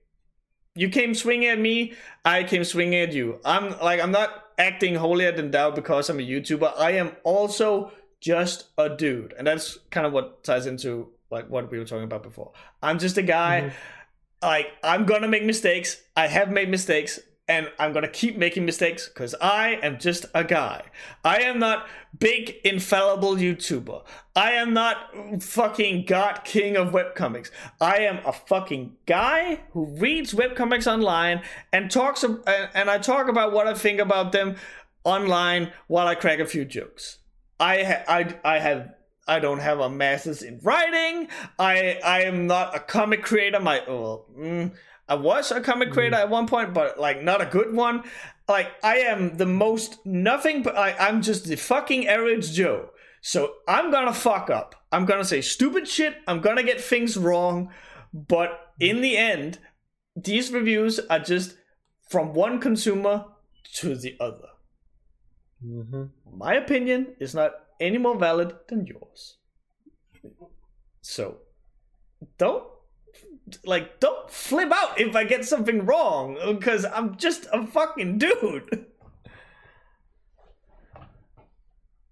you 0.74 0.89
came 0.89 1.14
swinging 1.14 1.48
at 1.48 1.59
me, 1.59 1.94
I 2.24 2.44
came 2.44 2.64
swinging 2.64 3.01
at 3.01 3.12
you. 3.12 3.40
I'm 3.44 3.78
like 3.81 4.01
I'm 4.01 4.12
not 4.12 4.44
acting 4.59 4.94
holier 4.94 5.32
than 5.32 5.51
thou 5.51 5.70
because 5.70 6.09
I'm 6.09 6.20
a 6.20 6.23
YouTuber. 6.23 6.78
I 6.78 6.93
am 6.93 7.16
also 7.24 7.93
just 8.20 8.66
a 8.78 8.89
dude, 8.89 9.35
and 9.36 9.47
that's 9.47 9.78
kind 9.90 10.06
of 10.06 10.12
what 10.12 10.44
ties 10.44 10.66
into 10.66 11.09
like 11.31 11.48
what 11.48 11.70
we 11.70 11.78
were 11.78 11.85
talking 11.85 12.05
about 12.05 12.23
before. 12.23 12.52
I'm 12.82 12.98
just 12.98 13.19
a 13.19 13.23
guy. 13.23 13.62
Mm-hmm. 13.62 14.47
Like 14.47 14.69
I'm 14.82 15.06
gonna 15.06 15.28
make 15.28 15.44
mistakes. 15.44 16.02
I 16.16 16.27
have 16.27 16.51
made 16.51 16.69
mistakes 16.69 17.20
and 17.53 17.70
I'm 17.79 17.93
gonna 17.93 18.09
keep 18.09 18.39
making 18.39 18.65
mistakes 18.65 19.09
because 19.09 19.35
I 19.39 19.79
am 19.83 19.99
just 19.99 20.24
a 20.35 20.43
guy. 20.43 20.85
I 21.23 21.43
am 21.43 21.59
not 21.59 21.87
big 22.19 22.57
infallible 22.65 23.37
YouTuber. 23.37 24.05
I 24.35 24.53
am 24.53 24.73
not 24.73 24.97
fucking 25.41 26.07
god 26.07 26.45
king 26.45 26.79
of 26.79 26.93
webcomics. 26.93 27.51
I 27.79 27.99
am 27.99 28.20
a 28.24 28.33
fucking 28.33 28.97
guy 29.05 29.61
who 29.73 29.85
reads 29.85 30.33
webcomics 30.33 30.91
online 30.91 31.43
and 31.74 31.91
talks 31.91 32.24
and 32.24 32.89
I 32.89 32.97
talk 32.97 33.29
about 33.29 33.53
what 33.53 33.66
I 33.66 33.74
think 33.74 34.01
about 34.01 34.33
them 34.33 34.57
online 35.05 35.73
while 35.89 36.07
I 36.07 36.15
crack 36.15 36.39
a 36.39 36.47
few 36.47 36.65
jokes. 36.65 37.19
I 37.61 37.83
ha- 37.83 38.05
I 38.09 38.35
I 38.43 38.59
have 38.61 38.95
I 39.29 39.41
don't 39.41 39.61
have 39.61 39.79
a 39.79 39.91
master's 39.91 40.43
in 40.43 40.59
writing. 40.62 41.29
I 41.59 42.01
I 42.03 42.23
am 42.23 42.47
not 42.47 42.74
a 42.74 42.81
comic 42.81 43.23
creator. 43.23 43.61
My 43.61 43.83
well, 43.87 44.24
mm, 44.35 44.73
I 45.09 45.15
was 45.15 45.51
a 45.51 45.61
comic 45.61 45.93
creator 45.93 46.16
mm. 46.16 46.20
at 46.20 46.31
one 46.31 46.47
point, 46.47 46.74
but 46.74 46.99
like 46.99 47.23
not 47.23 47.43
a 47.43 47.47
good 47.47 47.74
one. 47.74 48.05
Like 48.49 48.73
I 48.83 48.99
am 48.99 49.37
the 49.37 49.47
most 49.47 50.05
nothing, 50.05 50.62
but 50.62 50.77
I, 50.77 50.95
I'm 50.99 51.23
just 51.23 51.47
the 51.47 51.57
fucking 51.57 52.09
average 52.09 52.53
Joe. 52.53 52.91
So 53.20 53.55
I'm 53.69 53.91
gonna 53.91 54.12
fuck 54.12 54.51
up. 54.51 54.74
I'm 54.91 55.05
gonna 55.05 55.24
say 55.24 55.41
stupid 55.41 55.87
shit. 55.89 56.16
I'm 56.27 56.41
gonna 56.41 56.62
get 56.62 56.81
things 56.81 57.16
wrong. 57.16 57.70
But 58.12 58.73
in 58.79 59.01
the 59.01 59.16
end, 59.16 59.59
these 60.16 60.53
reviews 60.53 60.99
are 60.99 61.20
just 61.20 61.57
from 62.09 62.35
one 62.35 62.61
consumer 62.61 63.24
to 63.74 63.95
the 63.95 64.16
other. 64.20 64.49
Mm-hmm. 65.65 66.05
My 66.37 66.55
opinion 66.55 67.15
is 67.20 67.35
not 67.35 67.53
any 67.81 67.99
more 67.99 68.19
valid 68.19 68.55
than 68.69 68.87
yours. 68.87 69.39
So, 71.01 71.39
don't 72.39 72.65
like 73.65 74.01
don't 74.01 74.31
flip 74.31 74.70
out 74.73 75.01
if 75.01 75.15
I 75.16 75.24
get 75.24 75.45
something 75.45 75.85
wrong 75.87 76.39
because 76.47 76.85
I'm 76.85 77.16
just 77.16 77.47
a 77.53 77.66
fucking 77.66 78.19
dude. 78.19 78.87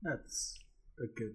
That's 0.03 0.59
a 0.99 1.07
good. 1.07 1.35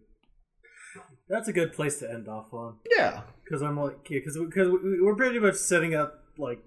That's 1.30 1.48
a 1.48 1.54
good 1.54 1.74
place 1.74 2.00
to 2.00 2.10
end 2.10 2.28
off 2.28 2.54
on. 2.54 2.78
Yeah. 2.96 3.22
Because 3.44 3.62
I'm 3.62 3.80
like, 3.80 3.98
yeah, 4.10 4.20
because 4.20 4.38
because 4.38 4.70
we're 5.02 5.16
pretty 5.16 5.40
much 5.40 5.56
setting 5.56 5.96
up 5.96 6.24
like, 6.38 6.60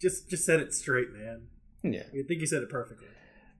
just 0.00 0.28
just 0.28 0.44
set 0.44 0.60
it 0.60 0.74
straight, 0.74 1.12
man. 1.12 1.46
Yeah. 1.82 2.02
I 2.02 2.22
think 2.26 2.40
you 2.40 2.46
said 2.46 2.62
it 2.62 2.70
perfectly. 2.70 3.08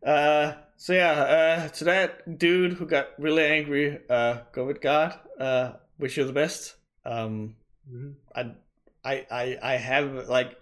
Uh. 0.07 0.55
So 0.77 0.93
yeah. 0.93 1.13
Uh. 1.13 1.69
To 1.69 1.85
that 1.85 2.39
dude 2.39 2.75
who 2.75 2.87
got 2.87 3.09
really 3.19 3.45
angry. 3.45 4.01
Uh. 4.09 4.41
Go 4.53 4.65
with 4.67 4.81
God. 4.81 5.19
Uh. 5.39 5.73
Wish 5.99 6.17
you 6.17 6.25
the 6.25 6.33
best. 6.33 6.77
Um. 7.05 7.57
Mhm. 7.91 8.15
I. 8.35 8.53
I. 9.05 9.27
I. 9.31 9.59
I 9.63 9.77
have 9.77 10.29
like. 10.29 10.57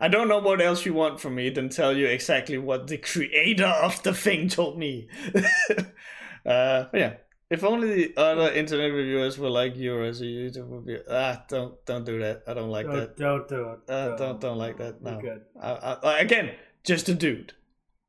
I 0.00 0.08
don't 0.08 0.28
know 0.28 0.38
what 0.38 0.60
else 0.60 0.84
you 0.84 0.94
want 0.94 1.20
from 1.20 1.34
me 1.36 1.50
than 1.50 1.68
tell 1.68 1.96
you 1.96 2.06
exactly 2.06 2.58
what 2.58 2.86
the 2.88 2.98
creator 2.98 3.66
of 3.66 4.02
the 4.02 4.14
thing 4.14 4.48
told 4.48 4.78
me. 4.78 5.08
uh. 6.46 6.84
Yeah. 6.92 7.14
If 7.50 7.64
only 7.64 8.06
the 8.06 8.16
other 8.16 8.52
internet 8.52 8.92
reviewers 8.92 9.36
were 9.36 9.50
like 9.50 9.76
you 9.76 10.04
as 10.04 10.20
a 10.20 10.24
YouTube 10.24 10.70
reviewer. 10.70 11.02
Ah, 11.10 11.44
don't 11.48 11.84
don't 11.84 12.04
do 12.06 12.20
that. 12.20 12.44
I 12.46 12.54
don't 12.54 12.70
like 12.70 12.86
Don't, 12.86 12.94
that. 12.96 13.16
don't 13.16 13.48
do 13.48 13.70
it. 13.70 13.90
Uh, 13.90 14.16
don't 14.16 14.40
don't 14.40 14.56
like 14.58 14.76
that. 14.78 15.02
No. 15.02 15.20
good. 15.20 15.42
I, 15.60 15.96
I, 16.02 16.18
again, 16.20 16.52
just 16.84 17.08
a 17.08 17.14
dude. 17.14 17.54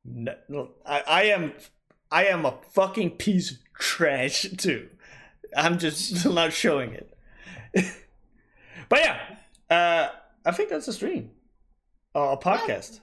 No, 0.06 0.36
no, 0.48 0.70
I, 0.86 1.04
I 1.08 1.24
am, 1.24 1.54
I 2.12 2.26
am 2.26 2.46
a 2.46 2.60
fucking 2.72 3.12
piece 3.12 3.52
of 3.52 3.58
trash 3.80 4.44
too. 4.58 4.90
I'm 5.56 5.80
just 5.80 6.24
not 6.30 6.54
showing 6.54 6.94
it. 6.94 7.12
but 8.90 9.00
yeah, 9.00 9.20
uh, 9.72 10.10
I 10.46 10.52
think 10.52 10.70
that's 10.70 10.88
a 10.88 10.94
stream, 10.94 11.32
or 12.14 12.34
a 12.34 12.38
podcast. 12.38 13.00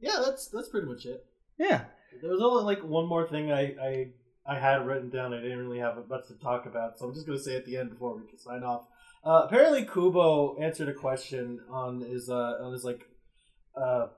Yeah, 0.00 0.22
that's 0.24 0.48
that's 0.48 0.68
pretty 0.68 0.86
much 0.86 1.06
it. 1.06 1.24
Yeah. 1.58 1.84
There 2.22 2.30
was 2.30 2.42
only 2.42 2.62
like 2.62 2.84
one 2.84 3.06
more 3.06 3.26
thing 3.26 3.50
I, 3.50 3.74
I 3.80 4.06
I 4.46 4.58
had 4.58 4.86
written 4.86 5.10
down. 5.10 5.32
I 5.32 5.40
didn't 5.40 5.58
really 5.58 5.78
have 5.78 5.96
much 6.08 6.28
to 6.28 6.34
talk 6.34 6.66
about, 6.66 6.98
so 6.98 7.06
I'm 7.06 7.14
just 7.14 7.26
gonna 7.26 7.38
say 7.38 7.56
at 7.56 7.64
the 7.64 7.76
end 7.76 7.90
before 7.90 8.16
we 8.16 8.28
can 8.28 8.38
sign 8.38 8.62
off. 8.62 8.86
Uh, 9.24 9.42
apparently, 9.46 9.84
Kubo 9.86 10.58
answered 10.58 10.88
a 10.88 10.94
question 10.94 11.60
on 11.70 12.00
his 12.00 12.28
uh, 12.28 12.58
on 12.60 12.72
his 12.72 12.84
like 12.84 13.08
uh, 13.74 14.08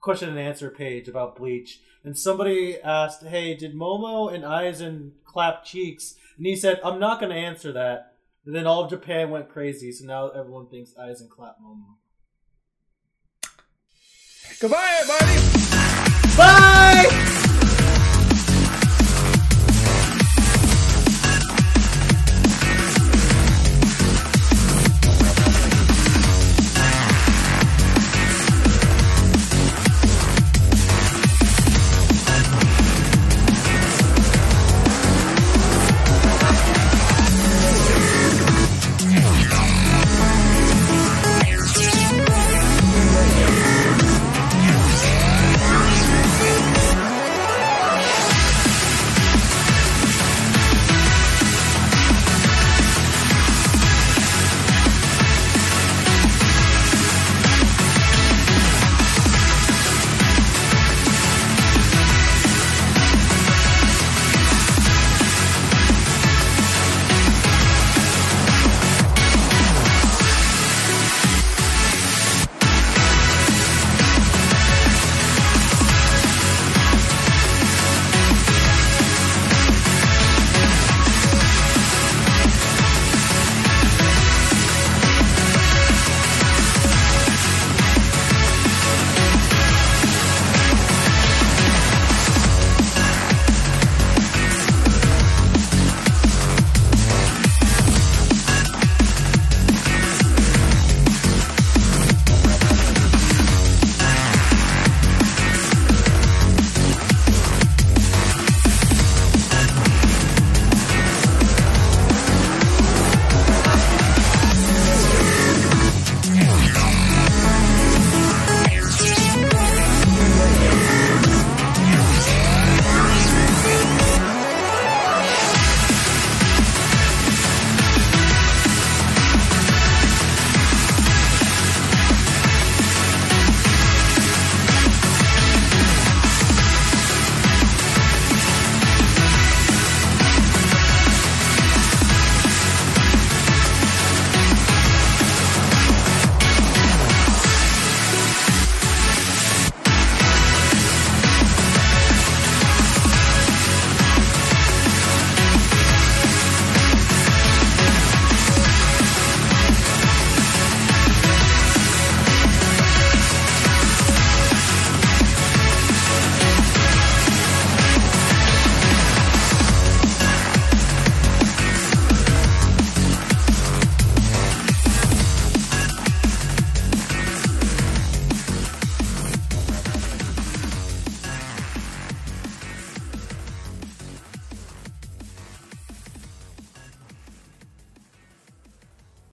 question 0.00 0.28
and 0.28 0.38
answer 0.38 0.70
page 0.70 1.08
about 1.08 1.36
Bleach, 1.36 1.80
and 2.04 2.16
somebody 2.16 2.80
asked, 2.80 3.24
"Hey, 3.24 3.54
did 3.54 3.74
Momo 3.74 4.32
and 4.32 4.44
Aizen 4.44 5.12
clap 5.24 5.64
cheeks?" 5.64 6.14
And 6.36 6.46
he 6.46 6.54
said, 6.54 6.80
"I'm 6.84 7.00
not 7.00 7.20
gonna 7.20 7.34
answer 7.34 7.72
that." 7.72 8.12
And 8.48 8.56
then 8.56 8.66
all 8.66 8.84
of 8.84 8.88
Japan 8.88 9.28
went 9.28 9.50
crazy, 9.50 9.92
so 9.92 10.06
now 10.06 10.30
everyone 10.30 10.68
thinks 10.68 10.94
Aizen 10.98 11.28
clap 11.28 11.56
Momo. 11.60 11.96
Goodbye, 14.58 15.00
everybody. 15.02 16.34
Bye. 16.34 17.44